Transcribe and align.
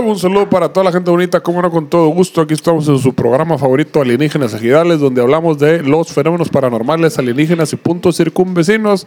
Un 0.00 0.18
saludo 0.18 0.48
para 0.48 0.72
toda 0.72 0.84
la 0.84 0.92
gente 0.92 1.10
bonita, 1.10 1.40
como 1.40 1.60
no, 1.60 1.70
con 1.70 1.86
todo 1.86 2.06
gusto. 2.08 2.40
Aquí 2.40 2.54
estamos 2.54 2.88
en 2.88 2.98
su 2.98 3.12
programa 3.14 3.58
favorito, 3.58 4.00
Alienígenas 4.00 4.54
Ejidales, 4.54 5.00
donde 5.00 5.20
hablamos 5.20 5.58
de 5.58 5.82
los 5.82 6.08
fenómenos 6.08 6.48
paranormales, 6.48 7.18
alienígenas 7.18 7.74
y 7.74 7.76
puntos 7.76 8.16
circunvecinos. 8.16 9.04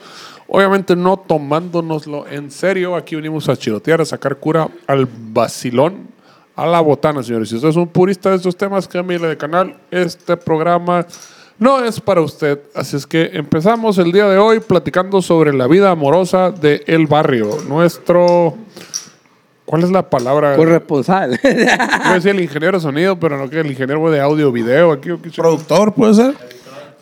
Obviamente 0.48 0.96
no 0.96 1.18
tomándonoslo 1.18 2.28
en 2.28 2.52
serio. 2.52 2.96
Aquí 2.96 3.16
venimos 3.16 3.50
a 3.50 3.58
chirotear, 3.58 4.02
a 4.02 4.06
sacar 4.06 4.38
cura 4.38 4.70
al 4.86 5.08
vacilón, 5.32 6.08
a 6.56 6.68
la 6.68 6.82
botana, 6.82 7.24
señores. 7.24 7.50
Si 7.50 7.56
usted 7.56 7.70
es 7.70 7.78
un 7.78 7.88
purista 7.88 8.30
de 8.30 8.36
estos 8.36 8.56
temas, 8.56 8.88
cámbiale 8.88 9.28
de 9.30 9.38
canal. 9.38 9.78
Este 9.90 10.38
programa 10.38 11.08
no 11.58 11.84
es 11.84 12.00
para 12.00 12.22
usted. 12.22 12.60
Así 12.76 12.96
es 12.96 13.08
que 13.08 13.32
empezamos 13.34 13.98
el 13.98 14.12
día 14.12 14.28
de 14.28 14.38
hoy 14.38 14.60
platicando 14.60 15.24
sobre 15.24 15.52
la 15.52 15.66
vida 15.66 15.90
amorosa 15.90 16.52
de 16.52 16.84
El 16.86 17.08
Barrio. 17.08 17.58
Nuestro... 17.68 18.56
¿Cuál 19.66 19.84
es 19.84 19.92
la 19.92 20.10
palabra? 20.10 20.56
Corresponsal. 20.56 21.40
Yo 21.44 22.14
decía 22.14 22.32
el 22.32 22.42
ingeniero 22.42 22.78
de 22.78 22.82
sonido, 22.82 23.20
pero 23.20 23.38
no 23.38 23.50
que 23.50 23.60
el 23.60 23.68
ingeniero 23.68 24.10
de 24.12 24.20
audio 24.22 24.52
video 24.52 24.92
aquí. 24.92 25.10
¿o 25.12 25.22
qué 25.22 25.30
ch- 25.30 25.36
Productor, 25.36 25.94
puede 25.94 26.14
ser. 26.14 26.36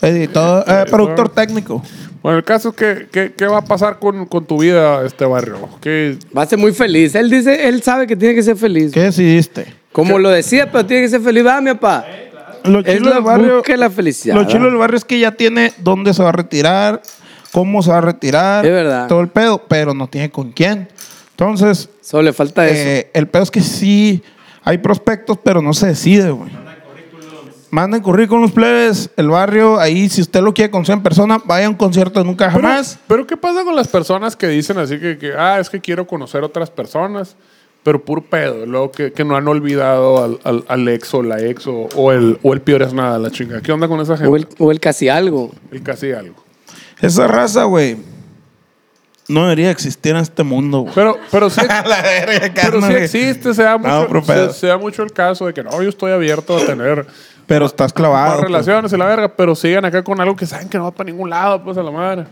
Editor, 0.01 0.63
eh, 0.67 0.85
productor 0.89 1.29
técnico. 1.29 1.81
Bueno, 2.21 2.37
el 2.37 2.43
caso 2.43 2.69
es 2.69 2.75
que, 2.75 3.07
que- 3.11 3.33
¿qué 3.33 3.45
va 3.47 3.57
a 3.59 3.65
pasar 3.65 3.99
con, 3.99 4.25
con 4.25 4.45
tu 4.45 4.59
vida, 4.61 5.05
este 5.05 5.25
barrio? 5.25 5.57
¿Qué, 5.81 6.17
Va 6.35 6.43
a 6.43 6.45
ser 6.45 6.57
muy 6.57 6.71
feliz. 6.73 7.15
Él 7.15 7.29
dice, 7.29 7.67
él 7.67 7.81
sabe 7.83 8.07
que 8.07 8.15
tiene 8.15 8.33
que 8.35 8.43
ser 8.43 8.55
feliz. 8.55 8.91
¿Qué 8.93 9.01
decidiste? 9.01 9.65
Como 9.91 10.17
lo 10.17 10.29
decía, 10.29 10.71
pero 10.71 10.85
tiene 10.85 11.03
que 11.03 11.09
ser 11.09 11.21
feliz. 11.21 11.45
Va, 11.45 11.59
mi 11.61 11.71
papá. 11.73 12.05
Lo 12.63 12.79
Es 12.79 12.85
chilo 12.85 13.09
la 13.09 13.15
del 13.15 13.23
barrio. 13.23 13.61
la 13.75 13.89
felicidad. 13.89 14.35
Lo 14.35 14.45
chilo 14.45 14.65
del 14.65 14.75
barrio 14.77 14.97
es 14.97 15.03
que 15.05 15.19
ya 15.19 15.31
tiene 15.33 15.73
dónde 15.79 16.13
se 16.13 16.23
va 16.23 16.29
a 16.29 16.31
retirar, 16.31 17.01
cómo 17.51 17.83
se 17.83 17.91
va 17.91 17.97
a 17.97 18.01
retirar. 18.01 18.65
Es 18.65 18.71
verdad. 18.71 19.07
Todo 19.09 19.19
el 19.19 19.27
pedo, 19.27 19.61
pero 19.67 19.93
no 19.93 20.07
tiene 20.07 20.29
con 20.31 20.51
quién. 20.51 20.87
Entonces, 21.33 21.89
Solo 22.01 22.23
le 22.23 22.33
falta 22.33 22.65
eso. 22.67 22.75
eh, 22.75 23.11
el 23.13 23.27
pedo 23.27 23.43
es 23.43 23.51
que 23.51 23.61
sí 23.61 24.23
hay 24.63 24.77
prospectos, 24.77 25.37
pero 25.43 25.61
no 25.61 25.73
se 25.73 25.87
decide, 25.87 26.31
güey. 26.31 26.51
Manden 27.71 28.03
currículums, 28.03 28.51
plebes, 28.51 29.09
el 29.17 29.29
barrio, 29.29 29.79
ahí 29.79 30.07
si 30.07 30.21
usted 30.21 30.41
lo 30.41 30.53
quiere 30.53 30.69
conocer 30.69 30.93
en 30.93 31.01
persona, 31.01 31.39
vaya 31.43 31.65
a 31.65 31.69
un 31.69 31.75
concierto 31.75 32.19
de 32.19 32.25
nunca 32.25 32.47
pero, 32.53 32.61
jamás. 32.61 32.99
pero 33.07 33.25
¿qué 33.25 33.35
pasa 33.35 33.63
con 33.63 33.75
las 33.75 33.87
personas 33.87 34.35
que 34.35 34.47
dicen 34.47 34.77
así 34.77 34.99
que, 34.99 35.17
que, 35.17 35.33
ah, 35.33 35.57
es 35.59 35.71
que 35.71 35.81
quiero 35.81 36.05
conocer 36.05 36.43
otras 36.43 36.69
personas, 36.69 37.35
pero 37.81 38.05
puro 38.05 38.21
pedo, 38.21 38.67
luego 38.67 38.91
que, 38.91 39.11
que 39.11 39.25
no 39.25 39.35
han 39.35 39.47
olvidado 39.47 40.23
al, 40.23 40.39
al, 40.43 40.63
al 40.67 40.87
ex 40.87 41.11
o 41.15 41.23
la 41.23 41.39
ex 41.41 41.65
o, 41.65 41.89
o 41.95 42.11
el, 42.11 42.37
o 42.43 42.53
el 42.53 42.61
peor 42.61 42.83
es 42.83 42.93
nada, 42.93 43.17
la 43.17 43.31
chinga. 43.31 43.59
¿Qué 43.59 43.71
onda 43.71 43.87
con 43.87 43.99
esa 43.99 44.17
gente? 44.17 44.29
o, 44.31 44.35
el, 44.35 44.47
o 44.59 44.71
el 44.71 44.79
casi 44.79 45.09
algo. 45.09 45.51
el 45.71 45.81
casi 45.81 46.11
algo. 46.11 46.35
Esa 47.01 47.25
raza, 47.25 47.63
güey, 47.63 47.97
no 49.27 49.43
debería 49.43 49.71
existir 49.71 50.11
en 50.11 50.17
este 50.17 50.43
mundo, 50.43 50.79
güey. 50.81 50.93
Pero, 50.93 51.17
pero 51.31 51.49
sí, 51.51 51.61
La 51.67 52.01
verga, 52.01 52.51
pero 52.55 52.81
sí 52.81 52.87
güey. 52.87 53.03
existe, 53.03 53.53
se 53.53 53.63
da, 53.63 53.77
mucho, 53.77 54.07
No, 54.09 54.23
pero 54.25 54.53
se, 54.53 54.67
da 54.67 54.77
mucho 54.77 55.03
el 55.03 55.11
caso 55.11 55.45
de 55.47 55.53
que 55.53 55.63
no, 55.63 55.81
yo 55.81 55.89
estoy 55.89 56.11
abierto 56.11 56.57
a 56.57 56.65
tener 56.65 57.05
Pero 57.47 57.65
estás 57.65 57.85
más 57.85 57.93
clavado. 57.93 58.35
pues. 58.39 58.45
relaciones 58.45 58.91
y 58.93 58.97
la 58.97 59.05
verga, 59.05 59.29
pero 59.29 59.55
siguen 59.55 59.85
acá 59.85 60.03
con 60.03 60.19
algo 60.19 60.35
que 60.35 60.45
saben 60.45 60.69
que 60.69 60.77
no 60.77 60.85
va 60.85 60.91
para 60.91 61.09
ningún 61.09 61.29
lado, 61.29 61.63
pues 61.63 61.77
a 61.77 61.83
la 61.83 61.91
madre. 61.91 62.25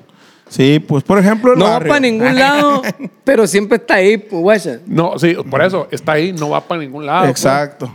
Sí, 0.49 0.79
pues 0.79 1.03
por 1.03 1.17
ejemplo 1.17 1.53
el 1.53 1.59
No 1.59 1.65
va 1.65 1.79
para 1.79 1.99
ningún 2.01 2.35
lado, 2.39 2.81
pero 3.23 3.47
siempre 3.47 3.77
está 3.77 3.95
ahí, 3.95 4.17
pues, 4.17 4.41
guacha. 4.41 4.79
No, 4.85 5.17
sí, 5.17 5.33
por 5.49 5.61
eso, 5.63 5.87
está 5.91 6.13
ahí, 6.13 6.33
no 6.33 6.49
va 6.49 6.61
para 6.61 6.81
ningún 6.81 7.05
lado. 7.05 7.25
pues. 7.79 7.91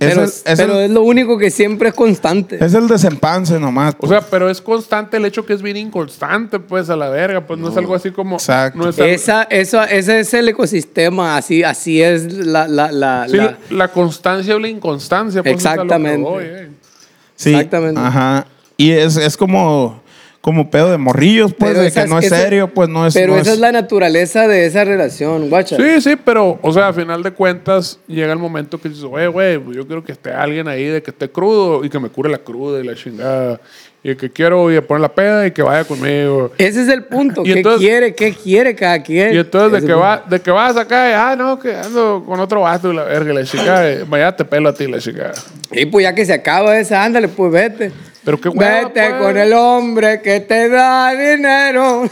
Es, 0.00 0.08
Pero, 0.08 0.22
el, 0.22 0.28
es, 0.28 0.42
pero 0.56 0.78
el, 0.78 0.84
es 0.86 0.90
lo 0.92 1.02
único 1.02 1.36
que 1.36 1.50
siempre 1.50 1.90
es 1.90 1.94
constante. 1.94 2.56
es 2.64 2.72
el 2.72 2.88
desempance 2.88 3.60
nomás. 3.60 3.94
O 3.94 3.98
pues. 3.98 4.10
sea, 4.10 4.22
pero 4.22 4.48
es 4.48 4.62
constante 4.62 5.18
el 5.18 5.26
hecho 5.26 5.44
que 5.44 5.52
es 5.52 5.60
bien 5.60 5.76
inconstante, 5.76 6.58
pues, 6.58 6.88
a 6.88 6.96
la 6.96 7.10
verga. 7.10 7.46
Pues 7.46 7.60
no, 7.60 7.68
es 7.68 7.76
algo 7.76 7.94
así 7.94 8.10
como. 8.10 8.36
Exacto. 8.36 8.78
No 8.78 8.88
es 8.88 8.98
algo- 8.98 9.12
Esa, 9.12 9.42
eso, 9.42 9.82
ese 9.82 10.20
es 10.20 10.32
el 10.32 10.48
ecosistema, 10.48 11.36
así, 11.36 11.62
así 11.62 12.00
es 12.00 12.32
la... 12.32 12.66
la, 12.66 12.90
la, 12.90 13.26
sí, 13.28 13.36
la- 13.36 13.58
la, 13.68 13.88
constancia 13.88 14.56
o 14.56 14.58
la 14.58 14.68
inconstancia. 14.68 15.42
Pues, 15.42 15.56
es 15.56 15.66
a 15.66 15.76
lo 15.76 15.82
que 15.82 15.82
Exactamente. 15.82 16.30
voy, 16.30 16.44
eh. 16.46 16.68
sí, 17.36 17.50
exactamente. 17.50 18.00
Ajá. 18.00 18.46
Y 18.78 18.92
es, 18.92 19.18
es 19.18 19.36
como, 19.36 19.99
como 20.40 20.70
pedo 20.70 20.90
de 20.90 20.96
morrillos, 20.96 21.52
pues, 21.52 21.72
Pero 21.72 21.82
de 21.82 21.88
esas- 21.88 22.04
que 22.04 22.10
no 22.10 22.18
es 22.18 22.24
esa- 22.26 22.38
serio, 22.38 22.68
pues 22.72 22.88
no 22.88 23.06
es. 23.06 23.12
Pero 23.12 23.34
no 23.34 23.38
esa 23.40 23.52
es 23.52 23.58
la 23.58 23.72
naturaleza 23.72 24.48
de 24.48 24.64
esa 24.64 24.84
relación, 24.84 25.50
guacha. 25.50 25.76
Sí, 25.76 26.00
sí, 26.00 26.16
pero, 26.24 26.58
o 26.62 26.72
sea, 26.72 26.88
a 26.88 26.92
final 26.94 27.22
de 27.22 27.30
cuentas, 27.32 27.98
llega 28.06 28.32
el 28.32 28.38
momento 28.38 28.80
que 28.80 28.88
dices, 28.88 29.04
oye, 29.04 29.26
güey, 29.26 29.58
pues, 29.58 29.76
yo 29.76 29.86
quiero 29.86 30.02
que 30.02 30.12
esté 30.12 30.32
alguien 30.32 30.66
ahí 30.66 30.84
de 30.84 31.02
que 31.02 31.10
esté 31.10 31.28
crudo 31.28 31.84
y 31.84 31.90
que 31.90 31.98
me 31.98 32.08
cure 32.08 32.30
la 32.30 32.38
cruda 32.38 32.80
y 32.80 32.84
la 32.84 32.94
chingada. 32.94 33.60
Y 34.02 34.14
que 34.14 34.30
quiero 34.30 34.70
ir 34.70 34.78
a 34.78 34.80
poner 34.82 35.02
la 35.02 35.12
peda 35.14 35.46
y 35.46 35.50
que 35.50 35.60
vaya 35.60 35.84
conmigo. 35.84 36.50
Ese 36.56 36.80
es 36.84 36.88
el 36.88 37.04
punto. 37.04 37.42
Y 37.44 37.52
¿Qué 37.52 37.52
entonces- 37.58 37.80
quiere? 37.86 38.14
¿Qué 38.14 38.32
quiere 38.32 38.74
cada 38.74 39.02
quien? 39.02 39.34
Y 39.34 39.38
entonces 39.40 39.82
de 39.82 39.86
que, 39.86 39.92
va, 39.92 40.24
de 40.26 40.40
que 40.40 40.50
vas 40.50 40.74
acá, 40.74 41.10
y, 41.10 41.12
ah, 41.12 41.36
no, 41.36 41.58
que 41.58 41.76
ando 41.76 42.24
con 42.26 42.40
otro 42.40 42.62
vato 42.62 42.90
y 42.90 42.96
la 42.96 43.04
verga, 43.04 43.32
y 43.32 43.36
la 43.36 43.44
chica, 43.44 43.84
vaya 44.08 44.34
te 44.34 44.46
pelo 44.46 44.70
a 44.70 44.74
ti, 44.74 44.86
la 44.86 45.00
chica. 45.00 45.32
Y 45.70 45.84
pues 45.84 46.04
ya 46.04 46.14
que 46.14 46.24
se 46.24 46.32
acaba 46.32 46.78
esa, 46.78 47.04
ándale, 47.04 47.28
pues 47.28 47.52
vete. 47.52 47.92
Pero 48.24 48.40
qué 48.40 48.48
hueva, 48.50 48.88
Vete 48.88 49.08
pues. 49.08 49.22
con 49.22 49.36
el 49.36 49.52
hombre 49.54 50.20
que 50.20 50.40
te 50.40 50.68
da 50.68 51.12
dinero. 51.12 52.02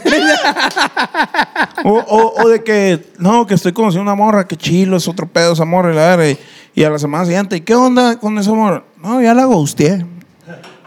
O, 1.83 1.91
o, 1.91 2.43
o 2.43 2.49
de 2.49 2.63
que, 2.63 3.11
no, 3.19 3.45
que 3.45 3.53
estoy 3.53 3.73
conociendo 3.73 4.03
una 4.03 4.15
morra, 4.15 4.47
que 4.47 4.55
chilo, 4.57 4.97
es 4.97 5.07
otro 5.07 5.27
pedo 5.27 5.53
esa 5.53 5.65
morra, 5.65 5.91
y 5.91 5.95
la 5.95 6.15
verga. 6.15 6.29
Y, 6.29 6.39
y 6.73 6.83
a 6.83 6.89
la 6.89 6.99
semana 6.99 7.25
siguiente, 7.25 7.57
¿y 7.57 7.61
qué 7.61 7.75
onda 7.75 8.17
con 8.17 8.37
esa 8.37 8.51
morra? 8.53 8.83
No, 9.01 9.21
ya 9.21 9.33
la 9.33 9.45
gusteé. 9.45 10.05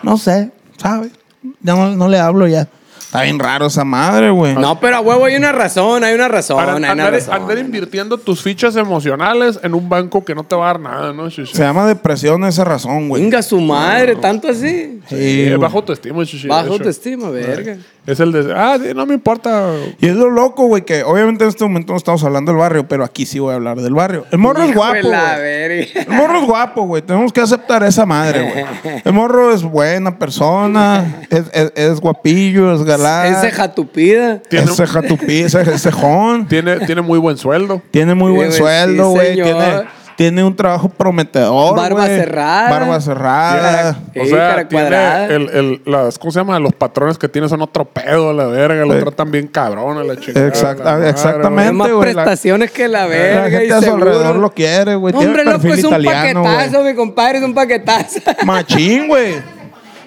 No 0.03 0.16
sé, 0.16 0.50
¿sabes? 0.77 1.12
Ya 1.60 1.75
no, 1.75 1.94
no 1.97 2.09
le 2.09 2.19
hablo 2.19 2.47
ya. 2.47 2.69
Está 3.12 3.25
bien 3.25 3.39
raro 3.39 3.67
esa 3.67 3.84
madre, 3.84 4.31
güey. 4.31 4.55
no, 4.55 4.81
pero 4.81 4.97
a 4.97 5.00
huevo 5.00 5.27
hay 5.27 5.37
una 5.37 5.53
razón, 5.53 6.03
hay 6.03 6.15
una 6.15 6.28
razón, 6.28 6.56
Para 6.56 6.73
hay 6.73 6.78
una 6.78 6.93
andar, 6.93 7.12
razón. 7.12 7.34
andar 7.34 7.59
invirtiendo 7.59 8.17
tus 8.17 8.41
fichas 8.43 8.75
emocionales 8.77 9.61
en 9.62 9.75
un 9.75 9.87
banco 9.87 10.25
que 10.25 10.34
no 10.34 10.45
te 10.45 10.56
va 10.56 10.65
a 10.65 10.67
dar 10.69 10.81
nada, 10.81 11.12
¿no? 11.12 11.31
Se 11.31 11.45
llama 11.45 11.87
depresión 11.87 12.43
esa 12.45 12.65
razón, 12.65 13.11
güey. 13.11 13.22
Venga 13.22 13.43
su 13.43 13.61
madre, 13.61 14.17
tanto 14.17 14.49
así. 14.49 14.99
Sí, 15.11 15.45
güey. 15.47 15.56
bajo 15.56 15.77
autoestima, 15.77 16.25
Chuchi, 16.25 16.45
de 16.45 16.49
Bajo 16.49 16.62
hecho. 16.65 16.72
autoestima, 16.72 17.28
verga. 17.28 17.77
Es 18.05 18.19
el 18.19 18.33
de, 18.33 18.53
ah, 18.53 18.79
sí, 18.83 18.91
no 18.97 19.07
me 19.07 19.15
importa. 19.15 19.71
Y 20.01 20.09
es 20.09 20.17
lo 20.17 20.29
loco, 20.29 20.67
güey, 20.67 20.85
que 20.85 21.05
obviamente 21.05 21.45
en 21.45 21.51
este 21.51 21.63
momento 21.63 21.93
no 21.93 21.97
estamos 21.97 22.25
hablando 22.25 22.51
del 22.51 22.59
barrio, 22.59 22.89
pero 22.89 23.05
aquí 23.05 23.25
sí 23.27 23.39
voy 23.39 23.53
a 23.53 23.55
hablar 23.55 23.81
del 23.81 23.95
barrio. 23.95 24.25
El 24.33 24.39
morro 24.39 24.65
es 24.65 24.75
guapo, 24.75 24.97
güey. 25.03 25.89
El 25.95 26.09
morro 26.09 26.41
es 26.41 26.45
guapo, 26.47 26.83
güey. 26.83 27.03
Tenemos 27.03 27.33
que 27.33 27.41
aceptar 27.41 27.85
esa 27.85 28.05
madre, 28.05 28.43
güey. 28.83 29.01
El 29.05 29.13
morro 29.13 29.53
es 29.55 29.63
buena 29.63 30.19
persona, 30.19 31.23
es, 31.31 31.45
es- 31.53 31.73
es 31.77 32.01
guapillo, 32.01 32.75
es 32.75 32.83
galán. 32.83 33.35
Ese 33.35 33.53
jatupida. 33.53 34.41
Tiene- 34.49 34.65
Es 34.65 34.77
cejatupí, 34.77 35.41
ese 35.43 35.63
es 35.63 35.83
cejón. 35.83 36.49
Tiene, 36.49 36.81
tiene 36.87 37.03
muy 37.03 37.21
buen 37.21 37.37
sueldo. 37.37 37.83
Tiene 37.93 38.15
muy 38.17 38.33
Sí, 38.33 38.37
buen 38.37 38.53
sueldo, 38.53 39.11
güey. 39.11 39.34
tiene, 39.34 39.83
tiene 40.22 40.44
un 40.44 40.55
trabajo 40.55 40.88
prometedor. 40.88 41.77
Barba 41.77 42.06
güey. 42.06 42.16
cerrada. 42.16 42.71
Barba 42.71 43.00
cerrada. 43.00 43.97
Sí, 44.15 44.21
O 44.21 44.27
sea, 44.27 44.37
cara 44.38 44.69
tiene 44.69 45.25
el, 45.34 45.50
el, 45.50 45.83
las, 45.84 46.16
¿cómo 46.16 46.31
se 46.31 46.38
llama? 46.38 46.60
Los 46.60 46.72
patrones 46.75 47.19
que 47.19 47.28
tiene 47.28 47.49
son 47.49 47.60
otro 47.62 47.84
pedo, 47.84 48.31
a 48.31 48.33
la 48.33 48.47
verga. 48.47 48.84
Lo 48.84 48.97
tratan 49.00 49.33
bien 49.33 49.49
cabrón, 49.49 49.99
a 49.99 50.05
la 50.05 50.16
chingada. 50.16 50.47
Exacta- 50.47 50.84
la 50.84 50.93
madre, 50.93 51.10
exactamente. 51.10 51.71
Hay 51.71 51.75
más 51.75 51.91
la- 51.91 52.00
prestaciones 52.00 52.71
que 52.71 52.87
la 52.87 53.00
La 53.00 53.06
verga. 53.09 53.49
y 53.49 53.69
gente 53.69 53.75
a 53.75 53.83
su 53.83 53.94
alrededor 53.94 54.37
lo 54.37 54.50
quiere, 54.53 54.94
güey. 54.94 55.12
Tiene 55.12 55.27
Hombre, 55.28 55.44
loco, 55.44 55.66
es 55.66 55.83
un 55.84 55.91
italiano, 55.91 56.44
paquetazo, 56.44 56.84
mi 56.84 56.95
compadre, 56.95 57.39
es 57.39 57.45
un 57.45 57.54
paquetazo. 57.54 58.21
Machín, 58.45 59.09
güey. 59.09 59.34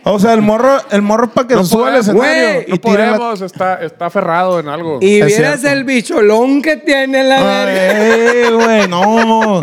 O 0.07 0.19
sea, 0.19 0.33
el 0.33 0.41
morro, 0.44 0.77
el 0.91 1.01
morro 1.01 1.29
para 1.31 1.47
que 1.47 1.56
No 1.56 1.63
se 1.63 1.71
suba 1.71 1.88
al 1.88 1.94
podemos, 1.95 2.07
escenario 2.23 2.53
güey, 2.53 2.65
No 2.67 2.75
y 2.75 2.77
tire 2.77 3.07
la... 3.12 3.17
podemos, 3.17 3.41
está, 3.41 3.81
está 3.81 4.06
aferrado 4.06 4.59
en 4.59 4.69
algo. 4.69 5.00
Y 5.01 5.19
Es 5.19 5.25
vieras 5.25 5.59
cierto. 5.62 5.77
el 5.77 5.83
bicholón 5.83 6.62
que 6.62 6.77
tiene 6.77 7.23
la 7.23 7.41
verga. 7.44 8.00
Ay, 8.00 8.53
güey, 8.53 8.88
no. 8.88 9.62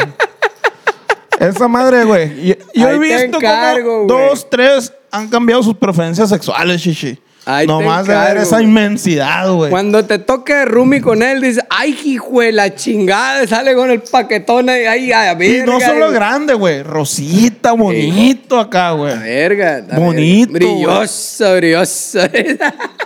Esa 1.43 1.67
madre, 1.67 2.05
güey. 2.05 2.57
Yo 2.75 2.89
he 2.89 2.99
visto 2.99 3.39
encargo, 3.39 4.07
como 4.07 4.07
dos, 4.07 4.49
tres 4.49 4.93
han 5.11 5.29
cambiado 5.29 5.63
sus 5.63 5.77
preferencias 5.77 6.29
sexuales, 6.29 6.81
chichi. 6.81 7.19
Ahí 7.45 7.67
Nomás 7.67 8.07
de 8.07 8.15
ver 8.15 8.37
esa 8.37 8.63
inmensidad, 8.63 9.53
güey. 9.53 9.69
Cuando 9.69 10.05
te 10.05 10.19
toque 10.21 10.65
Rumi 10.65 11.01
con 11.01 11.25
él, 11.25 11.41
dices, 11.41 11.65
ay, 11.71 11.99
hijo 12.05 12.41
de 12.41 12.53
la 12.53 12.73
chingada, 12.73 13.45
sale 13.49 13.75
con 13.75 13.91
el 13.91 14.01
paquetón 14.01 14.69
ahí, 14.69 14.85
ay, 14.85 15.11
a 15.13 15.33
Y 15.45 15.63
no 15.67 15.81
solo 15.81 16.13
grande, 16.13 16.55
güey. 16.55 16.85
Rosita, 16.85 17.73
bonito 17.73 18.61
acá, 18.61 18.93
güey. 18.93 19.19
verga. 19.19 19.85
a 19.91 19.99
Bonito, 19.99 20.53
verga. 20.53 20.67
Brilloso, 20.69 21.57
brilloso. 21.57 22.21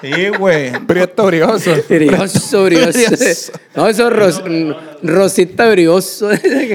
Sí, 0.03 0.29
güey. 0.39 0.71
Prieto 0.87 1.25
brioso. 1.27 1.71
brilloso, 1.89 2.65
brilloso. 2.65 2.93
Brilloso. 2.93 3.53
No, 3.75 3.89
eso 3.89 4.09
es 4.09 4.13
ros- 4.13 4.43
rosita 5.03 5.67
brilloso. 5.71 6.29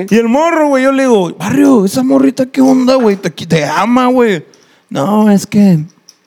Y 0.10 0.16
el 0.18 0.28
morro, 0.28 0.70
güey, 0.70 0.84
yo 0.86 0.92
le 0.92 1.04
digo, 1.04 1.32
barrio, 1.36 1.86
esa 1.86 2.02
morrita, 2.02 2.48
¿qué 2.48 2.62
onda, 2.62 2.96
güey? 2.96 3.18
Te, 3.18 3.30
te 3.30 3.64
ama, 3.66 4.08
güey. 4.08 4.44
No, 4.90 5.30
es 5.30 5.46
que, 5.46 5.80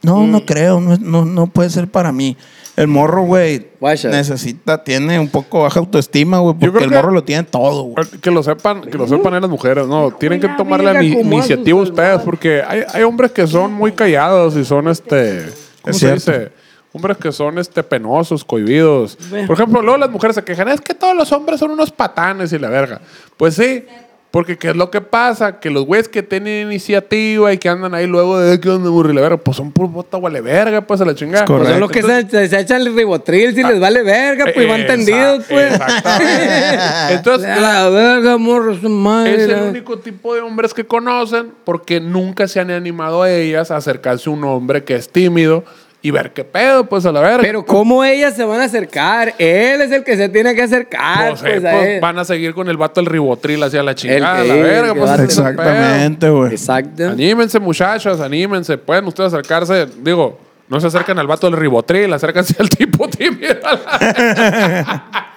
no, 0.04 0.18
Mm. 0.22 0.30
no 0.30 0.44
creo, 0.46 0.80
no, 0.80 0.96
no, 0.98 1.24
no 1.24 1.46
puede 1.48 1.70
ser 1.70 1.88
para 1.88 2.12
mí. 2.12 2.36
El 2.76 2.88
morro, 2.88 3.22
güey, 3.22 3.68
Guacha. 3.78 4.08
necesita, 4.08 4.82
tiene 4.82 5.20
un 5.20 5.28
poco 5.28 5.62
baja 5.62 5.78
autoestima, 5.78 6.38
güey, 6.40 6.54
porque 6.54 6.70
creo 6.72 6.84
el 6.84 6.90
que- 6.90 6.96
morro 6.96 7.12
lo 7.12 7.22
tiene 7.22 7.44
todo, 7.44 7.84
güey. 7.84 8.04
Que 8.20 8.30
lo 8.32 8.42
sepan, 8.42 8.80
que 8.82 8.98
lo 8.98 9.06
sepan 9.06 9.40
las 9.40 9.48
mujeres, 9.48 9.86
no, 9.86 10.10
tienen 10.10 10.40
que 10.40 10.48
tomar 10.48 10.82
la 10.82 11.00
iniciativa 11.02 11.78
haces, 11.80 11.90
ustedes, 11.90 12.20
porque 12.22 12.62
hay, 12.66 12.82
hay 12.92 13.02
hombres 13.04 13.30
que 13.30 13.46
son 13.46 13.72
muy 13.72 13.92
callados 13.92 14.56
y 14.56 14.64
son 14.64 14.88
este, 14.88 15.44
¿cómo 15.82 15.90
Es 15.92 15.98
se 15.98 16.06
cierto. 16.18 16.32
dice? 16.32 16.52
Hombres 16.96 17.16
que 17.16 17.32
son 17.32 17.58
este 17.58 17.82
penosos, 17.82 18.44
cohibidos. 18.44 19.18
Por 19.46 19.56
ejemplo, 19.56 19.82
luego 19.82 19.96
las 19.98 20.10
mujeres 20.10 20.36
se 20.36 20.44
quejan, 20.44 20.68
es 20.68 20.80
que 20.80 20.94
todos 20.94 21.16
los 21.16 21.30
hombres 21.32 21.58
son 21.60 21.72
unos 21.72 21.90
patanes 21.90 22.52
y 22.52 22.58
la 22.58 22.68
verga. 22.68 23.00
Pues 23.36 23.54
sí, 23.56 23.84
porque 24.34 24.58
¿qué 24.58 24.70
es 24.70 24.74
lo 24.74 24.90
que 24.90 25.00
pasa? 25.00 25.60
Que 25.60 25.70
los 25.70 25.86
güeyes 25.86 26.08
que 26.08 26.20
tienen 26.24 26.66
iniciativa 26.66 27.52
y 27.52 27.58
que 27.58 27.68
andan 27.68 27.94
ahí 27.94 28.08
luego 28.08 28.40
de 28.40 28.58
que 28.58 28.68
onda 28.68 28.90
burri 28.90 29.14
la 29.14 29.20
verga, 29.20 29.36
pues 29.36 29.56
son 29.56 29.70
puro 29.70 29.86
bota 29.86 30.18
vale 30.18 30.40
verga, 30.40 30.80
pues 30.80 31.00
a 31.00 31.04
la 31.04 31.14
chingada. 31.14 31.44
Pues 31.44 31.68
son 31.68 31.78
los 31.78 31.88
que 31.88 32.02
se, 32.02 32.48
se 32.48 32.58
echan 32.58 32.80
el 32.80 32.96
ribotril 32.96 33.54
si 33.54 33.62
les 33.62 33.78
vale 33.78 34.02
verga, 34.02 34.46
pues 34.52 34.68
van 34.68 34.88
tendidos, 34.88 35.44
pues. 35.48 35.74
Exactamente. 35.74 36.78
Entonces, 37.10 37.60
la 37.60 37.88
verga, 37.90 38.36
morro, 38.36 38.74
su 38.76 38.88
madre. 38.88 39.36
Es 39.36 39.50
el 39.50 39.68
único 39.68 40.00
tipo 40.00 40.34
de 40.34 40.40
hombres 40.40 40.74
que 40.74 40.84
conocen 40.84 41.52
porque 41.62 42.00
nunca 42.00 42.48
se 42.48 42.58
han 42.58 42.72
animado 42.72 43.22
a 43.22 43.30
ellas 43.30 43.70
a 43.70 43.76
acercarse 43.76 44.28
a 44.28 44.32
un 44.32 44.42
hombre 44.42 44.82
que 44.82 44.96
es 44.96 45.08
tímido 45.10 45.62
y 46.04 46.10
ver 46.10 46.34
qué 46.34 46.44
pedo, 46.44 46.84
pues 46.86 47.06
a 47.06 47.12
la 47.12 47.20
verga. 47.22 47.38
Pero 47.40 47.64
¿cómo 47.64 48.04
ellas 48.04 48.34
se 48.34 48.44
van 48.44 48.60
a 48.60 48.64
acercar? 48.64 49.34
Él 49.38 49.80
es 49.80 49.90
el 49.90 50.04
que 50.04 50.18
se 50.18 50.28
tiene 50.28 50.54
que 50.54 50.60
acercar. 50.62 51.30
Pues, 51.30 51.40
Pues, 51.40 51.64
eh, 51.64 51.68
a 51.68 51.72
pues, 51.72 51.88
él. 51.88 52.00
van 52.02 52.18
a 52.18 52.26
seguir 52.26 52.52
con 52.52 52.68
el 52.68 52.76
vato 52.76 53.00
del 53.00 53.06
ribotril 53.10 53.62
hacia 53.62 53.82
la 53.82 53.94
chingada, 53.94 54.42
El- 54.42 54.48
la 54.48 54.54
verga. 54.56 54.94
Pues, 54.94 55.10
a- 55.10 55.24
Exactamente, 55.24 56.28
güey. 56.28 56.50
Exacto. 56.52 57.08
Anímense, 57.08 57.58
muchachas, 57.58 58.20
anímense. 58.20 58.76
Pueden 58.76 59.06
ustedes 59.06 59.32
acercarse, 59.32 59.86
digo, 60.02 60.38
no 60.68 60.78
se 60.78 60.88
acercan 60.88 61.18
al 61.18 61.26
vato 61.26 61.48
del 61.50 61.58
ribotril, 61.58 62.12
acérquense 62.12 62.54
al 62.58 62.68
tipo 62.68 63.08
tímido. 63.08 63.54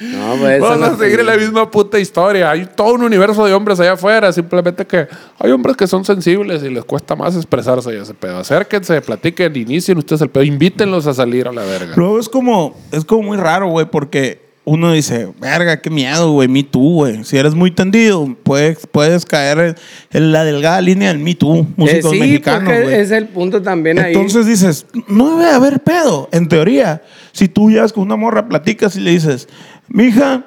No, 0.00 0.36
pues 0.38 0.60
Vamos 0.60 0.88
a 0.88 0.96
seguir 0.98 1.20
en 1.20 1.26
la 1.26 1.36
misma 1.36 1.70
puta 1.70 1.98
historia. 1.98 2.50
Hay 2.50 2.66
todo 2.66 2.94
un 2.94 3.02
universo 3.02 3.44
de 3.46 3.54
hombres 3.54 3.80
allá 3.80 3.92
afuera. 3.92 4.32
Simplemente 4.32 4.86
que 4.86 5.08
hay 5.38 5.50
hombres 5.50 5.76
que 5.76 5.86
son 5.86 6.04
sensibles 6.04 6.62
y 6.62 6.68
les 6.68 6.84
cuesta 6.84 7.16
más 7.16 7.34
expresarse 7.34 7.94
y 7.94 7.96
ese 7.96 8.14
pedo. 8.14 8.38
Acérquense, 8.38 9.00
platiquen, 9.00 9.56
inicien 9.56 9.96
ustedes 9.98 10.20
el 10.22 10.28
pedo. 10.28 10.44
Invítenlos 10.44 11.06
a 11.06 11.14
salir 11.14 11.48
a 11.48 11.52
la 11.52 11.62
verga. 11.62 11.94
Luego 11.96 12.18
es 12.18 12.28
como, 12.28 12.76
es 12.92 13.04
como 13.04 13.22
muy 13.22 13.36
raro, 13.38 13.68
güey, 13.68 13.86
porque 13.86 14.46
uno 14.68 14.92
dice, 14.92 15.28
verga, 15.40 15.80
qué 15.80 15.90
miedo, 15.90 16.32
güey, 16.32 16.48
me 16.48 16.64
too, 16.64 16.80
güey. 16.80 17.22
Si 17.22 17.38
eres 17.38 17.54
muy 17.54 17.70
tendido, 17.70 18.36
puedes, 18.42 18.84
puedes 18.88 19.24
caer 19.24 19.76
en, 20.10 20.32
la 20.32 20.44
delgada 20.44 20.80
línea 20.80 21.08
del 21.08 21.20
me 21.20 21.36
too, 21.36 21.58
Eh, 21.58 21.66
músicos 21.76 22.10
sí, 22.10 22.18
mexicanos, 22.18 22.74
güey. 22.82 22.94
es 22.94 23.12
el 23.12 23.28
punto 23.28 23.62
también 23.62 24.00
ahí. 24.00 24.12
Entonces 24.12 24.44
dices, 24.44 24.86
no 25.06 25.38
debe 25.38 25.52
haber 25.52 25.78
pedo. 25.78 26.28
En 26.32 26.48
teoría, 26.48 27.00
si 27.30 27.46
tú 27.46 27.70
llegas 27.70 27.92
con 27.92 28.02
una 28.02 28.16
morra, 28.16 28.48
platicas 28.48 28.96
y 28.96 29.00
le 29.00 29.12
dices, 29.12 29.48
mija, 29.88 30.44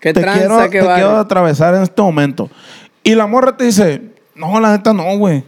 ¿Qué 0.00 0.12
te, 0.12 0.20
tranza 0.20 0.40
quiero, 0.40 0.70
que 0.70 0.80
te 0.80 0.86
va? 0.86 0.94
quiero 0.94 1.16
atravesar 1.16 1.74
en 1.74 1.82
este 1.82 2.00
momento. 2.00 2.48
Y 3.02 3.14
la 3.14 3.26
morra 3.26 3.56
te 3.56 3.64
dice, 3.64 4.02
no, 4.34 4.58
la 4.60 4.72
neta 4.72 4.92
no, 4.92 5.16
güey. 5.18 5.42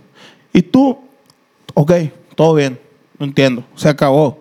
Y 0.53 0.62
tú, 0.62 0.99
ok, 1.75 1.93
todo 2.35 2.55
bien, 2.55 2.79
no 3.19 3.27
entiendo, 3.27 3.65
se 3.77 3.89
acabó. 3.89 4.41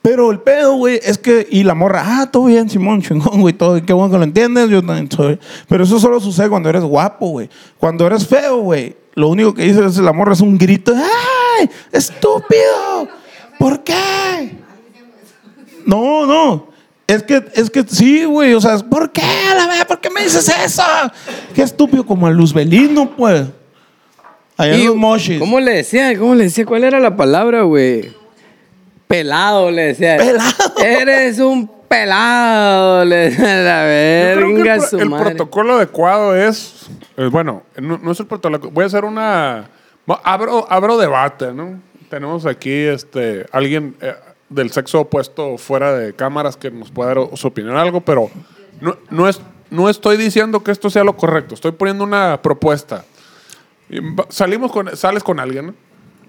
Pero 0.00 0.32
el 0.32 0.40
pedo, 0.40 0.74
güey, 0.74 0.98
es 1.02 1.16
que, 1.16 1.46
y 1.48 1.62
la 1.62 1.74
morra, 1.74 2.02
ah, 2.04 2.30
todo 2.30 2.46
bien, 2.46 2.68
Simón, 2.68 3.02
chingón, 3.02 3.40
güey, 3.40 3.54
todo, 3.54 3.80
qué 3.84 3.92
bueno 3.92 4.10
que 4.10 4.18
lo 4.18 4.24
entiendes, 4.24 4.68
yo 4.68 4.82
también 4.82 5.10
soy. 5.10 5.38
Pero 5.68 5.84
eso 5.84 6.00
solo 6.00 6.18
sucede 6.18 6.48
cuando 6.48 6.68
eres 6.68 6.82
guapo, 6.82 7.28
güey. 7.28 7.48
Cuando 7.78 8.04
eres 8.06 8.26
feo, 8.26 8.58
güey, 8.62 8.96
lo 9.14 9.28
único 9.28 9.54
que 9.54 9.62
dice 9.62 9.84
es 9.84 9.98
la 9.98 10.12
morra 10.12 10.32
es 10.32 10.40
un 10.40 10.58
grito, 10.58 10.92
¡ay, 10.92 11.70
estúpido! 11.92 13.08
¿Por 13.58 13.84
qué? 13.84 14.56
No, 15.86 16.26
no. 16.26 16.71
Es 17.06 17.22
que, 17.22 17.44
es 17.54 17.70
que 17.70 17.82
sí, 17.82 18.24
güey. 18.24 18.54
O 18.54 18.60
sea, 18.60 18.78
¿por 18.78 19.10
qué? 19.12 19.22
A 19.50 19.54
la 19.54 19.66
vez, 19.66 19.84
¿por 19.84 20.00
qué 20.00 20.10
me 20.10 20.22
dices 20.22 20.48
eso? 20.64 20.82
Qué 21.54 21.62
estúpido, 21.62 22.06
como 22.06 22.28
el 22.28 22.36
Luzbelino, 22.36 23.10
pues. 23.16 23.46
Allá 24.56 24.74
en 24.74 24.86
los 24.86 24.96
mochis. 24.96 25.38
¿Cómo 25.38 25.60
le 25.60 25.72
decía? 25.74 26.16
¿Cómo 26.18 26.34
le 26.34 26.44
decía? 26.44 26.64
¿Cuál 26.64 26.84
era 26.84 27.00
la 27.00 27.16
palabra, 27.16 27.62
güey? 27.62 28.12
Pelado, 29.08 29.70
le 29.70 29.88
decía. 29.88 30.16
Pelado. 30.16 30.74
Eres 30.78 31.38
un 31.38 31.70
pelado, 31.92 33.04
le 33.04 33.16
decía 33.16 33.56
la 33.56 33.82
Yo 33.82 34.36
creo 34.36 34.48
que 34.48 34.62
verga 34.62 34.88
el, 34.92 35.10
protocolo 35.10 35.74
adecuado 35.74 36.34
es, 36.34 36.88
es, 37.18 37.30
bueno, 37.30 37.64
no, 37.76 37.98
no 37.98 38.12
es 38.12 38.20
el 38.20 38.26
protocolo. 38.26 38.70
Voy 38.70 38.84
a 38.84 38.86
hacer 38.86 39.04
una. 39.04 39.68
Abro, 40.24 40.66
abro 40.70 40.96
debate, 40.96 41.52
¿no? 41.52 41.80
Tenemos 42.08 42.46
aquí 42.46 42.72
este, 42.72 43.46
alguien 43.52 43.94
eh, 44.00 44.14
del 44.52 44.70
sexo 44.70 45.00
opuesto 45.00 45.58
fuera 45.58 45.92
de 45.94 46.12
cámaras 46.14 46.56
que 46.56 46.70
nos 46.70 46.90
pueda 46.90 47.14
dar 47.14 47.36
su 47.36 47.46
opinión 47.48 47.76
algo, 47.76 48.00
pero 48.00 48.30
no, 48.80 48.96
no, 49.10 49.28
es, 49.28 49.40
no 49.70 49.88
estoy 49.88 50.16
diciendo 50.16 50.62
que 50.62 50.70
esto 50.70 50.90
sea 50.90 51.04
lo 51.04 51.16
correcto. 51.16 51.54
Estoy 51.54 51.72
poniendo 51.72 52.04
una 52.04 52.40
propuesta. 52.42 53.04
Salimos 54.30 54.72
con, 54.72 54.96
sales 54.96 55.22
con 55.22 55.38
alguien, 55.40 55.66
¿no? 55.66 55.74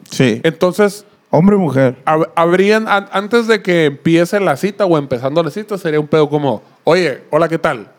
Sí. 0.10 0.42
Entonces, 0.44 1.06
Hombre 1.30 1.56
y 1.56 1.60
mujer. 1.60 1.96
hab- 2.06 2.30
habrían, 2.36 2.88
an- 2.88 3.08
antes 3.12 3.48
de 3.48 3.62
que 3.62 3.86
empiece 3.86 4.40
la 4.40 4.58
cita 4.58 4.86
o 4.86 4.98
empezando 4.98 5.42
la 5.42 5.50
cita, 5.50 5.78
sería 5.78 6.00
un 6.00 6.08
pedo 6.08 6.30
como, 6.30 6.62
oye, 6.84 7.22
hola, 7.32 7.48
¿qué 7.48 7.58
tal? 7.58 7.92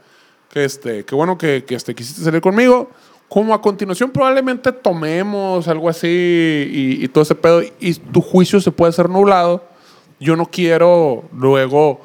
Que 0.52 0.64
este, 0.64 1.04
qué 1.04 1.14
bueno 1.14 1.36
que, 1.38 1.64
que 1.64 1.74
este, 1.74 1.94
quisiste 1.94 2.22
salir 2.22 2.40
conmigo. 2.40 2.90
Como 3.28 3.54
a 3.54 3.60
continuación 3.62 4.10
probablemente 4.10 4.70
tomemos 4.70 5.66
algo 5.66 5.88
así 5.88 6.06
y, 6.08 6.98
y 7.04 7.08
todo 7.08 7.22
ese 7.22 7.34
pedo 7.34 7.62
y 7.80 7.94
tu 7.94 8.20
juicio 8.20 8.60
se 8.60 8.70
puede 8.70 8.92
ser 8.92 9.08
nublado. 9.08 9.64
Yo 10.24 10.36
no 10.36 10.46
quiero 10.46 11.24
luego 11.36 12.00